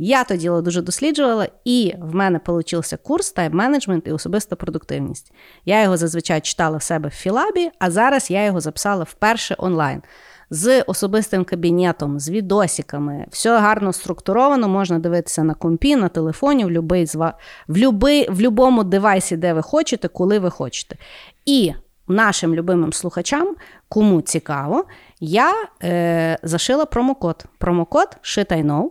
Я 0.00 0.24
то 0.24 0.36
діло 0.36 0.62
дуже 0.62 0.82
досліджувала, 0.82 1.48
і 1.64 1.94
в 2.00 2.14
мене 2.14 2.38
получився 2.38 2.96
курс 2.96 3.34
тайм-менеджмент 3.34 4.08
і 4.08 4.12
особиста 4.12 4.56
продуктивність. 4.56 5.32
Я 5.64 5.82
його 5.82 5.96
зазвичай 5.96 6.40
читала 6.40 6.76
в 6.76 6.82
себе 6.82 7.08
в 7.08 7.12
Філабі, 7.12 7.70
а 7.78 7.90
зараз 7.90 8.30
я 8.30 8.44
його 8.44 8.60
записала 8.60 9.04
вперше 9.04 9.54
онлайн. 9.58 10.02
З 10.50 10.82
особистим 10.82 11.44
кабінетом, 11.44 12.20
з 12.20 12.30
відосиками, 12.30 13.26
все 13.30 13.58
гарно 13.58 13.92
структуровано, 13.92 14.68
можна 14.68 14.98
дивитися 14.98 15.44
на 15.44 15.54
компі, 15.54 15.96
на 15.96 16.08
телефоні, 16.08 16.64
в 16.64 16.70
любий 16.70 17.04
в, 17.04 17.76
любий, 17.76 18.30
в 18.30 18.40
любому 18.40 18.84
девайсі, 18.84 19.36
де 19.36 19.52
ви 19.52 19.62
хочете, 19.62 20.08
коли 20.08 20.38
ви 20.38 20.50
хочете. 20.50 20.96
І 21.46 21.72
нашим 22.08 22.54
любимим 22.54 22.92
слухачам, 22.92 23.56
кому 23.88 24.20
цікаво, 24.20 24.84
я 25.20 25.52
е, 25.82 26.38
зашила 26.42 26.86
промокод. 26.86 27.44
Промокод 27.58 28.16
ShitIKnow. 28.22 28.90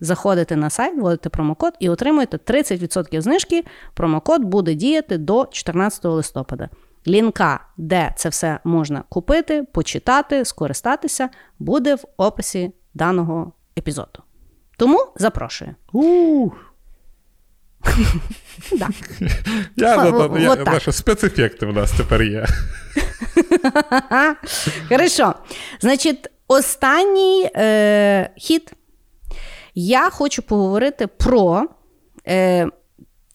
Заходите 0.00 0.56
на 0.56 0.70
сайт, 0.70 0.98
вводите 0.98 1.28
промокод 1.28 1.74
і 1.78 1.88
отримуєте 1.88 2.36
30% 2.36 3.20
знижки. 3.20 3.64
Промокод 3.94 4.42
буде 4.42 4.74
діяти 4.74 5.18
до 5.18 5.46
14 5.46 6.04
листопада. 6.04 6.68
Лінка, 7.06 7.60
де 7.76 8.12
це 8.16 8.28
все 8.28 8.58
можна 8.64 9.04
купити, 9.08 9.62
почитати, 9.62 10.44
скористатися, 10.44 11.28
буде 11.58 11.94
в 11.94 12.04
описі 12.16 12.72
даного 12.94 13.52
епізоду. 13.78 14.22
Тому 14.76 15.06
запрошую. 15.16 15.74
Наша 20.64 20.92
спецефекти 20.92 21.66
в 21.66 21.72
нас 21.72 21.92
тепер 21.92 22.22
є. 22.22 22.46
Хорошо. 24.88 25.34
Значить, 25.80 26.28
останній 26.48 27.50
е, 27.56 28.30
хід. 28.36 28.72
Я 29.74 30.10
хочу 30.10 30.42
поговорити 30.42 31.06
про 31.06 31.68
е, 32.28 32.68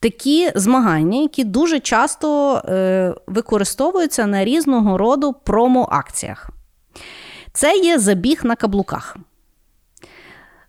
такі 0.00 0.50
змагання, 0.54 1.20
які 1.20 1.44
дуже 1.44 1.80
часто 1.80 2.54
е, 2.54 3.14
використовуються 3.26 4.26
на 4.26 4.44
різного 4.44 4.98
роду 4.98 5.34
промо-акціях. 5.44 6.50
Це 7.52 7.76
є 7.76 7.98
забіг 7.98 8.40
на 8.44 8.56
каблуках. 8.56 9.16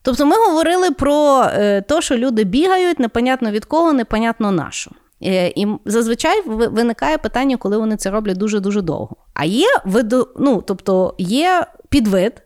Тобто 0.02 0.26
ми 0.26 0.36
говорили 0.36 0.92
про 0.92 1.44
е, 1.44 1.82
те, 1.82 2.02
що 2.02 2.18
люди 2.18 2.44
бігають, 2.44 3.00
непонятно 3.00 3.52
від 3.52 3.66
кого, 3.66 3.94
непонятно 3.94 4.52
на 4.52 4.72
що. 4.72 4.92
Е, 5.24 5.48
І 5.48 5.68
зазвичай 5.86 6.42
виникає 6.46 7.18
питання, 7.18 7.58
коли 7.58 7.78
вони 7.78 7.98
це 7.98 8.12
роблять 8.12 8.38
дуже-дуже 8.38 8.82
довго. 8.82 9.16
А 9.34 9.46
є 9.46 9.68
виду, 9.86 10.28
ну, 10.40 10.64
тобто 10.68 11.16
є 11.18 11.66
підвид. 11.90 12.42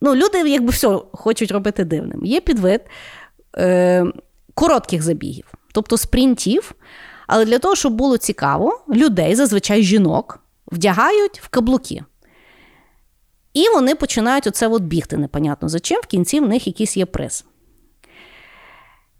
Ну, 0.00 0.14
люди, 0.14 0.50
якби 0.50 0.70
все, 0.70 0.98
хочуть 1.12 1.50
робити 1.50 1.84
дивним. 1.84 2.24
Є 2.24 2.40
підвид 2.40 2.80
е, 3.56 4.04
коротких 4.54 5.02
забігів, 5.02 5.52
тобто 5.78 5.96
спринтів. 5.96 6.74
Але 7.26 7.44
для 7.44 7.58
того, 7.58 7.74
щоб 7.74 7.92
було 7.92 8.16
цікаво, 8.16 8.80
людей, 8.88 9.34
зазвичай 9.34 9.82
жінок, 9.82 10.40
вдягають 10.66 11.40
в 11.40 11.48
каблуки. 11.48 12.04
І 13.54 13.68
вони 13.74 13.94
починають 13.94 14.46
оце 14.46 14.68
от 14.68 14.82
бігти, 14.82 15.16
непонятно 15.16 15.68
за 15.68 15.80
чим, 15.80 16.00
в 16.00 16.06
кінці 16.06 16.40
в 16.40 16.48
них 16.48 16.66
якийсь 16.66 16.96
є 16.96 17.06
приз. 17.06 17.44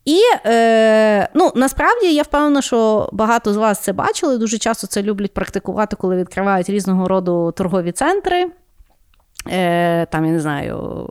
І 0.04 0.20
е, 0.46 1.28
ну, 1.34 1.52
насправді 1.54 2.14
я 2.14 2.22
впевнена, 2.22 2.62
що 2.62 3.08
багато 3.12 3.52
з 3.52 3.56
вас 3.56 3.78
це 3.78 3.92
бачили. 3.92 4.38
Дуже 4.38 4.58
часто 4.58 4.86
це 4.86 5.02
люблять 5.02 5.34
практикувати, 5.34 5.96
коли 5.96 6.16
відкривають 6.16 6.70
різного 6.70 7.08
роду 7.08 7.52
торгові 7.56 7.92
центри. 7.92 8.50
Е, 9.50 10.06
там, 10.06 10.24
я 10.24 10.32
не 10.32 10.40
знаю, 10.40 11.08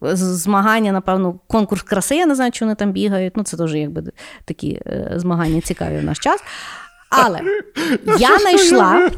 змагання, 0.00 0.92
напевно, 0.92 1.40
конкурс 1.46 1.82
краси, 1.82 2.16
я 2.16 2.26
не 2.26 2.34
знаю, 2.34 2.52
чи 2.52 2.64
вони 2.64 2.74
там 2.74 2.92
бігають. 2.92 3.36
Ну, 3.36 3.42
це 3.42 3.56
теж 3.56 3.74
якби 3.74 4.02
такі 4.44 4.80
е, 4.86 5.12
змагання 5.16 5.60
цікаві 5.60 5.98
в 5.98 6.04
наш 6.04 6.18
час. 6.18 6.40
Але 7.08 7.40
я 8.18 8.38
знайшла. 8.38 9.10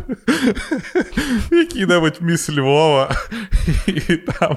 Який-небудь 1.50 2.18
міс 2.20 2.50
Львова, 2.50 3.10
і 3.86 4.16
там 4.16 4.56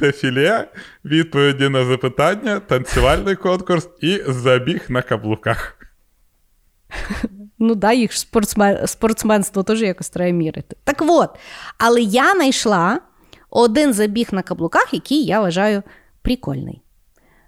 дефіле, 0.00 0.68
відповіді 1.04 1.68
на 1.68 1.84
запитання, 1.84 2.60
танцювальний 2.60 3.36
конкурс 3.36 3.88
і 4.00 4.20
забіг 4.26 4.84
на 4.88 5.02
каблуках. 5.02 5.76
ну 7.58 7.74
да, 7.74 7.92
їх 7.92 8.12
спортсмен, 8.12 8.86
спортсменство 8.86 9.62
теж 9.62 9.82
якось 9.82 10.10
треба 10.10 10.30
мірити. 10.30 10.76
Так 10.84 10.96
от, 11.00 11.30
але 11.78 12.00
я 12.00 12.32
знайшла 12.32 13.00
один 13.52 13.92
забіг 13.92 14.28
на 14.32 14.42
каблуках, 14.42 14.94
який 14.94 15.24
я 15.24 15.40
вважаю 15.40 15.82
прикольний. 16.22 16.82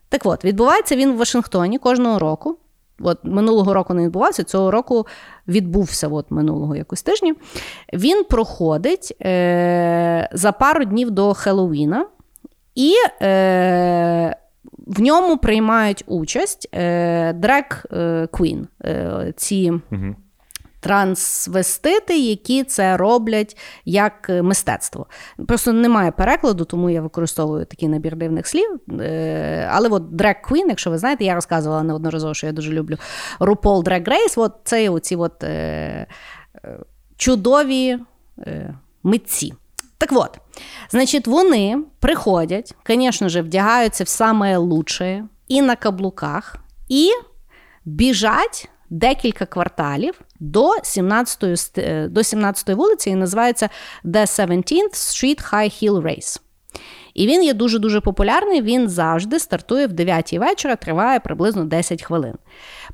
Так 0.08 0.20
от, 0.24 0.44
відбувається 0.44 0.96
він 0.96 1.12
в 1.12 1.16
Вашингтоні 1.16 1.78
кожного 1.78 2.18
року. 2.18 2.56
От 3.00 3.18
Минулого 3.24 3.74
року 3.74 3.94
не 3.94 4.04
відбувався, 4.04 4.44
цього 4.44 4.70
року 4.70 5.06
відбувся 5.48 6.08
от 6.08 6.30
минулого 6.30 6.76
якось 6.76 7.02
тижня. 7.02 7.34
Він 7.92 8.24
проходить 8.24 9.16
е, 9.22 10.28
за 10.32 10.52
пару 10.52 10.84
днів 10.84 11.10
до 11.10 11.34
Хеллоуіна, 11.34 12.06
і 12.74 12.94
е, 13.22 14.36
в 14.86 15.00
ньому 15.00 15.38
приймають 15.38 16.04
участь 16.06 16.68
е, 16.74 17.32
Дрек 17.32 17.86
Квін. 18.30 18.68
Е, 18.84 19.32
ці 19.36 19.70
угу. 19.70 20.14
Трансвестити, 20.84 22.18
які 22.18 22.64
це 22.64 22.96
роблять 22.96 23.56
як 23.84 24.28
мистецтво. 24.42 25.06
Просто 25.48 25.72
немає 25.72 26.10
перекладу, 26.10 26.64
тому 26.64 26.90
я 26.90 27.02
використовую 27.02 27.64
такий 27.64 27.88
набір 27.88 28.16
дивних 28.16 28.46
слів. 28.46 28.80
Е, 29.00 29.68
але 29.72 29.88
от 29.88 30.16
Дрек 30.16 30.42
Квін, 30.42 30.68
якщо 30.68 30.90
ви 30.90 30.98
знаєте, 30.98 31.24
я 31.24 31.34
розказувала 31.34 31.82
неодноразово, 31.82 32.34
що 32.34 32.46
я 32.46 32.52
дуже 32.52 32.72
люблю 32.72 32.96
RuPaul 33.40 33.82
Drag 33.82 34.08
Race, 34.08 34.34
от 34.36 34.52
це 34.64 34.88
оці 34.88 35.16
от, 35.16 35.44
е, 35.44 36.06
чудові 37.16 37.98
е, 38.38 38.74
митці. 39.02 39.54
Так 39.98 40.08
от, 40.12 40.38
значить, 40.90 41.26
вони 41.26 41.78
приходять, 42.00 42.74
звісно 42.88 43.28
ж, 43.28 43.42
вдягаються 43.42 44.04
в 44.04 44.08
саме 44.08 44.56
лучше 44.56 45.24
і 45.48 45.62
на 45.62 45.76
каблуках, 45.76 46.56
і 46.88 47.10
біжать 47.84 48.68
декілька 48.90 49.46
кварталів 49.46 50.20
до 50.44 50.70
17-ї 50.70 52.08
до 52.08 52.22
17 52.22 52.68
вулиці, 52.68 53.10
і 53.10 53.14
називається 53.14 53.68
The 54.04 54.22
17th 54.22 54.94
Street 54.94 55.52
High 55.52 55.82
Heel 55.82 56.02
Race. 56.02 56.40
І 57.14 57.26
він 57.26 57.42
є 57.42 57.54
дуже-дуже 57.54 58.00
популярний. 58.00 58.62
Він 58.62 58.88
завжди 58.88 59.38
стартує 59.38 59.86
в 59.86 59.92
9 59.92 60.32
вечора, 60.32 60.76
триває 60.76 61.20
приблизно 61.20 61.64
10 61.64 62.02
хвилин. 62.02 62.34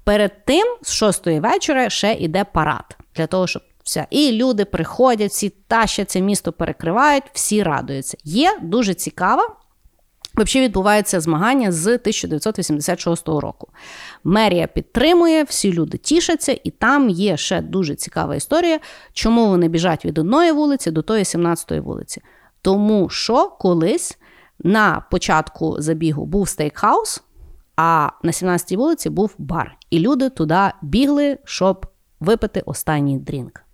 Перед 0.04 0.44
тим, 0.44 0.66
з 0.82 0.92
6 0.92 1.26
вечора, 1.26 1.90
ще 1.90 2.12
йде 2.12 2.44
парад 2.44 2.96
для 3.16 3.26
того, 3.26 3.46
щоб 3.46 3.62
все. 3.84 4.06
І 4.10 4.32
люди 4.32 4.64
приходять, 4.64 5.30
всі 5.30 5.48
тащаться, 5.48 6.18
місто 6.20 6.52
перекривають, 6.52 7.24
всі 7.32 7.62
радуються. 7.62 8.16
Є 8.24 8.58
дуже 8.62 8.94
цікава. 8.94 9.56
Взагалі 10.36 10.66
відбувається 10.66 11.20
змагання 11.20 11.72
з 11.72 11.86
1986 11.86 13.28
року. 13.28 13.68
Мерія 14.24 14.66
підтримує, 14.66 15.44
всі 15.44 15.72
люди 15.72 15.98
тішаться, 15.98 16.58
і 16.64 16.70
там 16.70 17.08
є 17.08 17.36
ще 17.36 17.60
дуже 17.60 17.94
цікава 17.94 18.36
історія, 18.36 18.80
чому 19.12 19.48
вони 19.48 19.68
біжать 19.68 20.04
від 20.04 20.18
одної 20.18 20.52
вулиці 20.52 20.90
до 20.90 21.02
тої 21.02 21.24
17-ї 21.24 21.80
вулиці. 21.80 22.22
Тому 22.62 23.08
що 23.08 23.48
колись 23.48 24.18
на 24.58 25.04
початку 25.10 25.76
забігу 25.78 26.26
був 26.26 26.48
стейкхаус, 26.48 27.22
а 27.76 28.08
на 28.22 28.30
17-й 28.30 28.76
вулиці 28.76 29.10
був 29.10 29.34
бар. 29.38 29.76
І 29.90 29.98
люди 29.98 30.30
туди 30.30 30.72
бігли, 30.82 31.38
щоб 31.44 31.86
випити 32.20 32.62
останній 32.66 33.18
drink. 33.18 33.64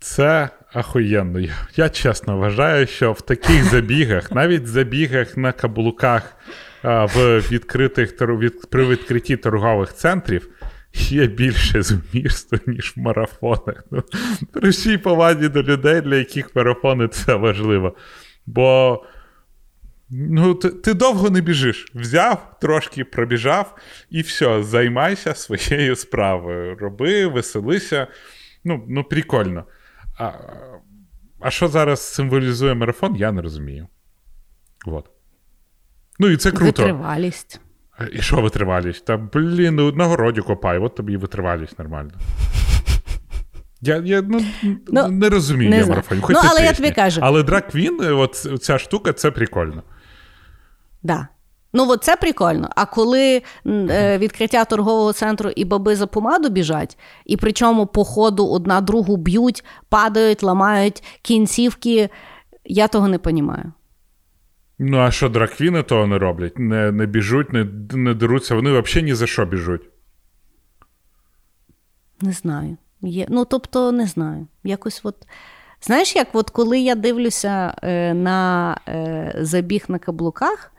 Це 0.00 0.48
ахуєнно. 0.72 1.40
Я, 1.40 1.54
я 1.76 1.88
чесно 1.88 2.38
вважаю, 2.38 2.86
що 2.86 3.12
в 3.12 3.20
таких 3.20 3.64
забігах, 3.64 4.32
навіть 4.32 4.66
забігах 4.66 5.36
на 5.36 5.52
каблуках 5.52 6.36
а, 6.82 7.04
в 7.04 7.38
відкритих 7.38 8.20
від, 8.20 8.70
при 8.70 8.86
відкритті 8.86 9.36
торгових 9.36 9.94
центрів 9.94 10.48
є 10.94 11.26
більше 11.26 11.82
змісту, 11.82 12.58
ніж 12.66 12.92
в 12.96 13.00
марафонах. 13.00 13.84
Ну, 13.90 14.02
При 14.52 14.98
повазі 14.98 15.48
до 15.48 15.62
людей, 15.62 16.00
для 16.00 16.16
яких 16.16 16.56
марафони 16.56 17.08
це 17.08 17.34
важливо. 17.34 17.96
Бо 18.46 19.02
ну, 20.10 20.54
ти, 20.54 20.68
ти 20.68 20.94
довго 20.94 21.30
не 21.30 21.40
біжиш. 21.40 21.92
Взяв, 21.94 22.56
трошки 22.60 23.04
пробіжав, 23.04 23.78
і 24.10 24.20
все, 24.20 24.62
займайся 24.62 25.34
своєю 25.34 25.96
справою. 25.96 26.76
Роби, 26.76 27.26
веселися. 27.26 28.06
Ну, 28.64 28.84
ну 28.88 29.04
прикольно. 29.04 29.64
А 30.22 30.32
а 31.40 31.50
що 31.50 31.68
зараз 31.68 32.00
символізує 32.00 32.74
марафон, 32.74 33.16
я 33.16 33.32
не 33.32 33.42
розумію. 33.42 33.86
Вот. 34.86 35.10
Ну, 36.18 36.28
і 36.28 36.36
це 36.36 36.50
круто. 36.50 36.82
Витривалість. 36.82 37.60
І 38.12 38.22
що 38.22 38.40
витривалість? 38.40 39.04
Та, 39.04 39.16
блін, 39.16 39.74
ну, 39.74 39.92
на 39.92 40.06
городі 40.06 40.40
копай, 40.40 40.78
от 40.78 40.94
тобі 40.94 41.12
і 41.12 41.16
витривалість 41.16 41.78
нормально. 41.78 42.10
Я 43.80 43.96
я 43.96 44.22
ну, 44.22 44.44
ну, 44.88 45.08
не 45.08 45.28
розумію 45.28 45.70
не 45.70 45.78
я 45.78 45.86
марафонів. 45.86 46.24
Ну, 46.30 46.40
але 46.50 46.64
я 46.64 46.72
тобі 46.72 46.90
кажу. 46.90 47.20
Але 47.24 47.42
драквін, 47.42 48.00
от 48.02 48.34
ця 48.62 48.78
штука, 48.78 49.12
це 49.12 49.30
прикольно. 49.30 49.74
Так. 49.74 49.84
Да. 51.02 51.28
Ну, 51.72 51.90
от 51.90 52.04
це 52.04 52.16
прикольно. 52.16 52.68
А 52.76 52.86
коли 52.86 53.42
е, 53.66 54.18
відкриття 54.18 54.64
торгового 54.64 55.12
центру 55.12 55.50
і 55.50 55.64
баби 55.64 55.96
за 55.96 56.06
помаду 56.06 56.48
біжать, 56.48 56.98
і 57.26 57.36
причому 57.36 57.86
по 57.86 58.04
ходу 58.04 58.46
одна 58.46 58.80
другу 58.80 59.16
б'ють, 59.16 59.64
падають, 59.88 60.42
ламають 60.42 61.02
кінцівки, 61.22 62.08
я 62.64 62.88
того 62.88 63.08
не 63.08 63.18
розумію. 63.24 63.72
Ну, 64.78 64.98
а 64.98 65.10
що 65.10 65.28
драквіни 65.28 65.82
того 65.82 66.06
не 66.06 66.18
роблять? 66.18 66.58
Не 66.58 66.92
не 66.92 67.06
біжуть, 67.06 67.52
не 67.52 67.64
не 67.92 68.14
деруться, 68.14 68.54
вони 68.54 68.80
взагалі 68.80 69.04
ні 69.04 69.14
за 69.14 69.26
що 69.26 69.46
біжуть. 69.46 69.82
Не 72.20 72.32
знаю. 72.32 72.76
Є, 73.00 73.26
Ну, 73.28 73.44
тобто, 73.44 73.92
не 73.92 74.06
знаю. 74.06 74.46
Якось 74.64 75.00
от. 75.04 75.16
Знаєш, 75.82 76.16
як 76.16 76.28
от 76.32 76.50
коли 76.50 76.80
я 76.80 76.94
дивлюся 76.94 77.74
е, 77.82 78.14
на 78.14 78.76
е, 78.88 79.34
забіг 79.40 79.84
на 79.88 79.98
каблуках, 79.98 80.71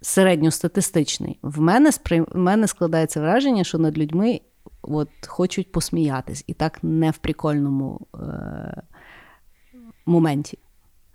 середньостатистичний, 0.00 1.38
в 1.42 1.60
мене 1.60 1.92
спри... 1.92 2.20
в 2.20 2.36
мене 2.36 2.66
складається 2.66 3.20
враження, 3.20 3.64
що 3.64 3.78
над 3.78 3.98
людьми 3.98 4.40
от, 4.82 5.08
хочуть 5.26 5.72
посміятись, 5.72 6.44
і 6.46 6.54
так 6.54 6.78
не 6.82 7.10
в 7.10 7.16
прикольному 7.16 8.06
е... 8.14 8.82
моменті. 10.06 10.58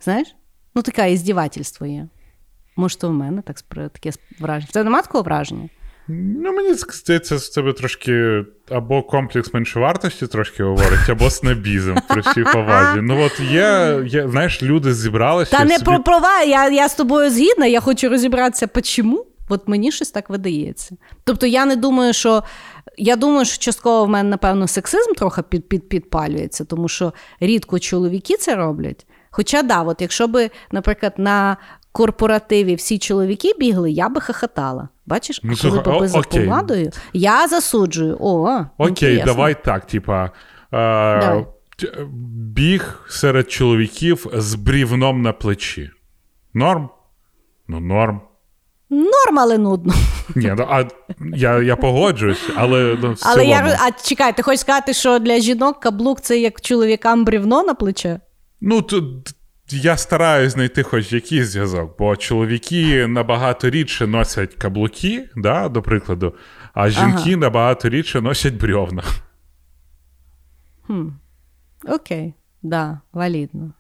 Знаєш? 0.02 0.36
Ну, 0.76 0.82
таке 0.82 1.14
іздівательство 1.14 1.88
є. 1.88 2.08
Може, 2.76 2.98
то 2.98 3.10
в 3.10 3.14
мене 3.14 3.42
так 3.42 3.62
таке 3.62 4.12
враження. 4.40 4.72
Це 4.74 4.84
нема 4.84 5.02
такого 5.02 5.24
враження? 5.24 5.70
Ну, 6.08 6.54
мені 6.54 6.74
здається, 6.74 7.40
з 7.40 7.50
тебе 7.50 7.74
трошки 7.74 8.44
або 8.70 9.04
комплекс 9.04 9.54
меншовартості 9.54 10.28
трошки 10.28 10.64
говорить, 10.64 11.10
або 11.10 11.30
снобізм 11.30 11.96
при 12.10 12.22
всій 12.22 12.44
повазі. 12.44 13.02
Ну, 13.02 13.24
от 13.24 13.40
є, 13.40 14.00
є, 14.08 14.28
знаєш, 14.30 14.64
люди 14.64 14.94
зібралися. 14.94 15.58
Та 15.58 15.66
не 15.66 15.74
собі... 15.74 15.86
про 15.86 16.04
права, 16.04 16.42
я 16.42 16.70
я 16.70 16.90
з 16.90 16.96
тобою 16.96 17.30
згідна, 17.30 17.66
я 17.66 17.80
хочу 17.80 18.10
розібратися, 18.10 18.68
чому. 18.82 19.26
От 19.50 19.68
мені 19.68 19.92
щось 19.92 20.12
так 20.12 20.30
видається. 20.30 20.98
Тобто, 21.24 21.48
я 21.48 21.66
не 21.66 21.76
думаю, 21.76 22.14
що. 22.14 22.44
Я 22.98 23.16
думаю, 23.16 23.46
що 23.46 23.58
частково 23.58 24.06
в 24.06 24.10
мене, 24.10 24.30
напевно, 24.30 24.68
сексизм 24.68 25.14
трохи 25.14 25.42
під, 25.42 25.70
під, 25.70 25.90
підпалюється, 25.90 26.66
тому 26.66 26.88
що 26.88 27.14
рідко 27.40 27.80
чоловіки 27.80 28.38
це 28.38 28.56
роблять. 28.56 29.06
Хоча, 29.32 29.64
да, 29.64 29.82
от 29.82 30.02
якщо 30.02 30.28
би, 30.28 30.50
наприклад, 30.72 31.14
на 31.18 31.58
корпоративі 31.96 32.76
всі 32.76 32.98
чоловіки 32.98 33.52
бігли, 33.60 33.92
я 33.92 34.10
би 34.10 34.22
хахатала. 34.22 34.90
Бачиш, 35.06 35.40
ну, 35.44 35.54
коли 35.62 35.80
баби 35.80 36.08
за 36.08 36.22
помадою, 36.22 36.92
я 37.14 37.48
засуджую. 37.48 38.18
О, 38.20 38.66
Окей, 38.78 38.90
інтересно. 38.90 39.26
давай 39.26 39.64
так, 39.64 39.88
типа. 39.88 40.32
Е- 40.74 41.46
Біг 42.56 43.06
серед 43.10 43.52
чоловіків 43.52 44.28
з 44.34 44.56
брівном 44.56 45.22
на 45.22 45.34
плечі. 45.34 45.90
Норм? 46.54 46.90
Ну, 47.68 47.80
норм. 47.80 48.22
Норм, 48.90 49.40
але 49.40 49.58
нудно. 49.58 49.94
Ні, 50.36 50.54
ну, 50.58 50.68
а 50.70 50.84
я 51.36 51.62
я 51.62 51.76
погоджуюсь, 51.76 52.50
але 52.56 52.98
ну, 53.02 53.14
в 53.14 53.18
Але 53.22 53.46
я, 53.46 53.80
А 53.82 53.92
чекай, 53.92 54.36
ти 54.36 54.42
хочеш 54.44 54.60
сказати, 54.60 54.94
що 54.94 55.20
для 55.20 55.40
жінок 55.40 55.80
каблук 55.80 56.22
це 56.22 56.40
як 56.40 56.62
чоловікам 56.62 57.26
брівно 57.26 57.64
на 57.64 57.74
плече? 57.74 58.20
Ну, 58.62 58.82
то 58.82 59.04
я 59.70 59.98
стараюсь 59.98 60.54
знайти 60.54 60.84
хоч 60.84 61.14
якийсь 61.14 61.48
зв'язок, 61.48 61.96
бо 62.00 62.16
чоловіки 62.16 63.08
набагато 63.08 63.70
рідше 63.70 64.08
носять 64.08 64.54
каблуки, 64.54 65.30
да, 65.36 65.70
до 65.70 65.82
прикладу, 65.82 66.36
а 66.74 66.90
жінки 66.90 67.30
ага. 67.30 67.36
набагато 67.36 67.90
рідше 67.90 68.22
носять 68.22 68.54
брьовна. 68.54 69.04
Хм. 70.88 71.08
Окей, 71.88 72.34
да, 72.64 73.00
валідно. 73.14 73.72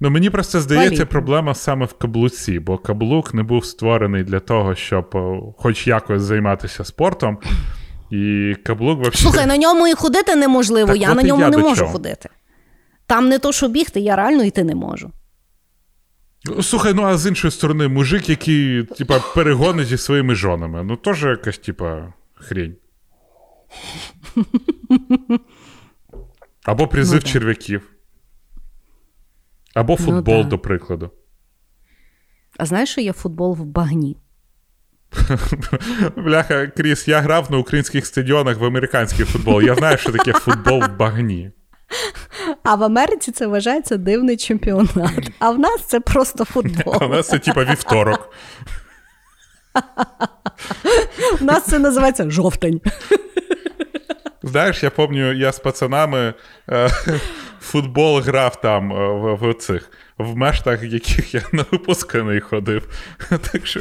Ну, 0.00 0.10
мені 0.10 0.30
просто 0.30 0.60
здається, 0.60 0.90
Валідно. 0.90 1.06
проблема 1.06 1.54
саме 1.54 1.86
в 1.86 1.92
каблуці, 1.92 2.58
бо 2.58 2.78
каблук 2.78 3.34
не 3.34 3.42
був 3.42 3.64
створений 3.64 4.24
для 4.24 4.40
того, 4.40 4.74
щоб 4.74 5.16
хоч 5.58 5.86
якось 5.86 6.22
займатися 6.22 6.84
спортом. 6.84 7.38
І 8.10 8.54
каблук 8.64 9.00
взагалі... 9.00 9.16
Слухай, 9.16 9.46
на 9.46 9.56
ньому 9.56 9.88
і 9.88 9.94
ходити 9.94 10.36
неможливо, 10.36 10.92
так, 10.92 11.00
я 11.00 11.14
на 11.14 11.22
ньому 11.22 11.42
я 11.42 11.50
не 11.50 11.58
можу 11.58 11.76
чого. 11.76 11.92
ходити. 11.92 12.28
Там 13.06 13.28
не 13.28 13.38
то, 13.38 13.52
що 13.52 13.68
бігти, 13.68 14.00
я 14.00 14.16
реально 14.16 14.44
йти 14.44 14.64
не 14.64 14.74
можу. 14.74 15.10
Слухай, 16.62 16.94
ну 16.94 17.02
а 17.02 17.16
з 17.18 17.26
іншої 17.26 17.50
сторони, 17.50 17.88
мужик, 17.88 18.28
який, 18.28 18.82
типа, 18.84 19.18
перегонить 19.34 19.86
зі 19.86 19.98
своїми 19.98 20.34
жонами. 20.34 20.84
Ну, 20.84 20.96
теж 20.96 21.22
якась, 21.24 21.58
типа, 21.58 22.12
хрень. 22.34 22.76
Або 26.64 26.86
призив 26.88 27.20
Ну, 27.24 27.30
черв'яків. 27.32 27.90
Або 29.74 29.96
футбол, 29.96 30.42
Ну, 30.42 30.44
до 30.44 30.58
прикладу. 30.58 31.10
А 32.56 32.66
знаєш, 32.66 32.88
що 32.90 33.00
є 33.00 33.12
футбол 33.12 33.54
в 33.54 33.64
багні? 33.64 34.16
Бляха, 36.16 36.66
Кріс, 36.66 37.08
я 37.08 37.20
грав 37.20 37.50
на 37.50 37.58
українських 37.58 38.06
стадіонах 38.06 38.58
в 38.58 38.64
американський 38.64 39.24
футбол. 39.24 39.62
Я 39.62 39.74
знаю, 39.74 39.98
що 39.98 40.12
таке 40.12 40.32
футбол 40.32 40.82
в 40.82 40.96
багні. 40.96 41.50
А 42.62 42.74
в 42.74 42.82
Америці 42.82 43.32
це 43.32 43.46
вважається 43.46 43.96
дивний 43.96 44.36
чемпіонат. 44.36 45.30
А 45.38 45.50
в 45.50 45.58
нас 45.58 45.80
це 45.86 46.00
просто 46.00 46.44
футбол. 46.44 46.94
А 46.94 46.98
футбол. 46.98 47.16
нас 47.16 47.28
це 47.28 47.38
типа 47.38 47.64
вівторок. 47.64 48.30
У 51.40 51.44
нас 51.44 51.64
це 51.64 51.78
називається 51.78 52.30
жовтень. 52.30 52.80
Знаєш, 54.42 54.82
я 54.82 54.90
пам'ятаю, 54.90 55.38
я 55.38 55.52
з 55.52 55.58
пацанами 55.58 56.34
е, 56.70 56.88
футбол 57.60 58.20
грав 58.20 58.60
там 58.60 58.92
е, 58.92 59.08
в, 59.34 59.50
в 59.50 59.54
цих 59.54 59.90
в 60.18 60.36
мештах, 60.36 60.82
яких 60.82 61.34
я 61.34 61.42
на 61.52 61.64
випусканий 61.70 62.40
ходив. 62.40 62.88
Так 63.52 63.66
що, 63.66 63.80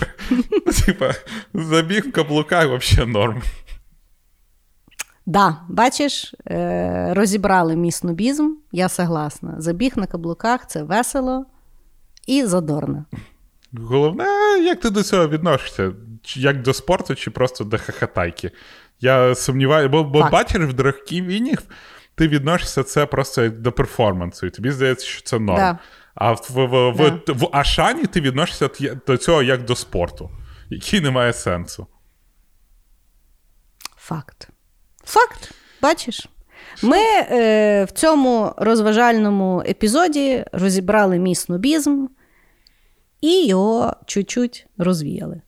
типа, 0.86 1.14
забіг 1.54 2.08
в 2.08 2.12
каблуках 2.12 2.68
взагалі 2.68 3.12
норм. 3.12 3.42
Да, 5.28 5.58
бачиш, 5.70 6.36
е, 6.48 7.14
розібрали 7.14 7.76
мій 7.76 7.92
снобізм, 7.92 8.52
я 8.72 8.90
согласна. 8.90 9.56
Забіг 9.58 9.94
на 9.96 10.08
каблуках 10.08 10.68
це 10.68 10.84
весело 10.84 11.46
і 12.28 12.46
задорно. 12.46 13.06
Головне, 13.74 14.26
як 14.64 14.80
ти 14.80 14.90
до 14.90 15.04
цього 15.04 15.28
відносишся? 15.28 15.94
Як 16.36 16.62
до 16.62 16.74
спорту, 16.74 17.16
чи 17.16 17.32
просто 17.32 17.64
до 17.64 17.78
хахатайки? 17.78 18.52
Я 19.00 19.36
сумніваюся, 19.36 19.90
бо, 19.90 20.04
бо 20.04 20.30
бачиш, 20.32 20.58
в 20.58 20.74
дорогій 20.74 21.22
війні 21.22 21.56
ти 22.16 22.28
відносишся 22.28 22.84
це 22.84 23.06
просто 23.06 23.44
як 23.44 23.62
до 23.62 23.72
перформансу, 23.72 24.46
і 24.48 24.50
тобі 24.50 24.72
здається, 24.72 25.06
що 25.06 25.22
це 25.22 25.40
норм. 25.40 25.58
Да. 25.58 25.80
А 26.16 26.32
в, 26.32 26.46
в, 26.50 26.68
в, 26.68 27.22
в, 27.28 27.34
в 27.34 27.50
Ашані 27.52 28.06
ти 28.06 28.22
відносишся 28.22 28.70
до 29.08 29.18
цього 29.18 29.44
як 29.44 29.66
до 29.66 29.76
спорту, 29.76 30.32
який 30.70 31.02
не 31.02 31.12
має 31.12 31.34
сенсу. 31.34 31.88
Факт. 33.98 34.50
Факт. 35.08 35.52
Бачиш? 35.82 36.28
Ми 36.82 36.98
е, 36.98 37.86
в 37.86 37.92
цьому 37.92 38.54
розважальному 38.58 39.64
епізоді 39.68 40.46
розібрали 40.52 41.18
мій 41.20 41.36
снобізм 41.36 42.06
і 43.22 43.46
його 43.46 43.94
чуть-чуть 44.06 44.68
розвіяли. 44.78 45.42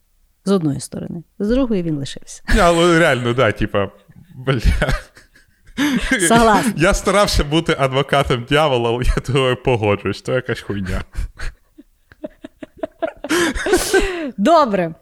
З 0.46 0.52
одної 0.52 0.80
сторони, 0.80 1.24
з 1.40 1.50
другої 1.50 1.84
він 1.84 1.98
лишився. 1.98 2.44
Але 2.62 3.00
реально, 3.00 3.34
да, 3.34 3.52
типа, 3.52 3.92
бля. 4.36 4.60
Согласна. 6.28 6.74
Я 6.78 6.94
старався 6.94 7.44
бути 7.44 7.76
адвокатом 7.80 8.46
дьявола, 8.50 8.90
але 8.90 9.04
я 9.04 9.14
тобою 9.14 9.64
погоджуюсь, 9.64 10.22
то 10.22 10.34
якась 10.34 10.62
хуйня. 10.62 11.04
Добре. 14.38 14.96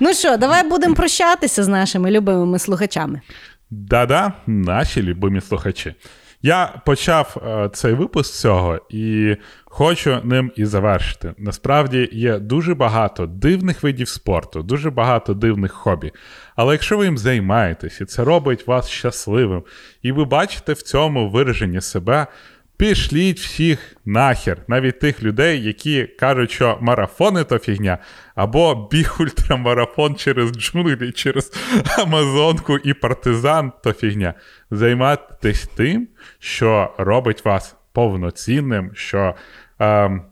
Ну 0.00 0.14
що, 0.14 0.36
давай 0.36 0.68
будемо 0.68 0.94
прощатися 0.94 1.64
з 1.64 1.68
нашими 1.68 2.10
любимими 2.10 2.58
слухачами. 2.58 3.20
Да-да, 3.70 4.32
наші 4.46 5.02
любимі 5.02 5.40
слухачі. 5.40 5.94
Я 6.42 6.82
почав 6.86 7.36
е, 7.46 7.70
цей 7.72 7.94
випуск 7.94 8.34
цього 8.34 8.80
і 8.90 9.36
хочу 9.64 10.20
ним 10.24 10.52
і 10.56 10.64
завершити. 10.64 11.34
Насправді 11.38 12.08
є 12.12 12.38
дуже 12.38 12.74
багато 12.74 13.26
дивних 13.26 13.82
видів 13.82 14.08
спорту, 14.08 14.62
дуже 14.62 14.90
багато 14.90 15.34
дивних 15.34 15.72
хобі. 15.72 16.12
Але 16.56 16.74
якщо 16.74 16.98
ви 16.98 17.04
їм 17.04 17.18
займаєтесь, 17.18 18.00
і 18.00 18.04
це 18.04 18.24
робить 18.24 18.66
вас 18.66 18.88
щасливим, 18.88 19.62
і 20.02 20.12
ви 20.12 20.24
бачите 20.24 20.72
в 20.72 20.82
цьому 20.82 21.30
вираження 21.30 21.80
себе, 21.80 22.26
пішліть 22.80 23.40
всіх 23.40 23.96
нахер, 24.04 24.58
навіть 24.68 25.00
тих 25.00 25.22
людей, 25.22 25.62
які 25.62 26.04
кажуть, 26.06 26.50
що 26.50 26.78
марафони 26.80 27.44
то 27.44 27.58
фігня, 27.58 27.98
або 28.34 28.88
біг 28.92 29.16
ультрамарафон 29.20 30.14
через 30.14 30.52
джунглі, 30.52 31.12
через 31.12 31.52
Амазонку 31.98 32.78
і 32.78 32.94
партизан 32.94 33.72
то 33.84 33.92
фігня. 33.92 34.34
Займайтесь 34.70 35.66
тим, 35.66 36.08
що 36.38 36.94
робить 36.98 37.44
вас 37.44 37.76
повноцінним, 37.92 38.90
що 38.94 39.34
ем, 39.78 40.22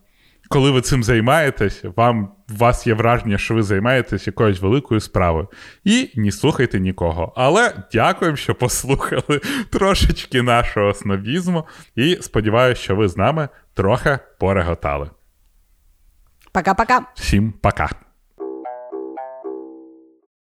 коли 0.49 0.71
ви 0.71 0.81
цим 0.81 1.05
займаєтесь, 1.05 1.85
вам 1.97 2.31
у 2.51 2.55
вас 2.55 2.87
є 2.87 2.95
враження, 2.95 3.39
що 3.39 3.55
ви 3.55 3.63
займаєтесь 3.63 4.27
якоюсь 4.27 4.61
великою 4.61 5.01
справою. 5.01 5.49
І 5.85 6.11
не 6.15 6.33
слухайте 6.33 6.81
нікого. 6.81 7.33
Але 7.37 7.75
дякуємо, 7.93 8.37
що 8.37 8.55
послухали 8.55 9.41
трошечки 9.71 10.43
нашого 10.43 10.95
снобізму, 10.95 11.67
і 11.97 12.19
сподіваюся, 12.21 12.83
що 12.83 12.97
ви 12.97 13.09
з 13.09 13.17
нами 13.17 13.49
трохи 13.75 14.19
пореготали. 14.39 15.11
Пока-пока. 16.53 17.01
Всім 17.15 17.53
пока! 17.53 18.08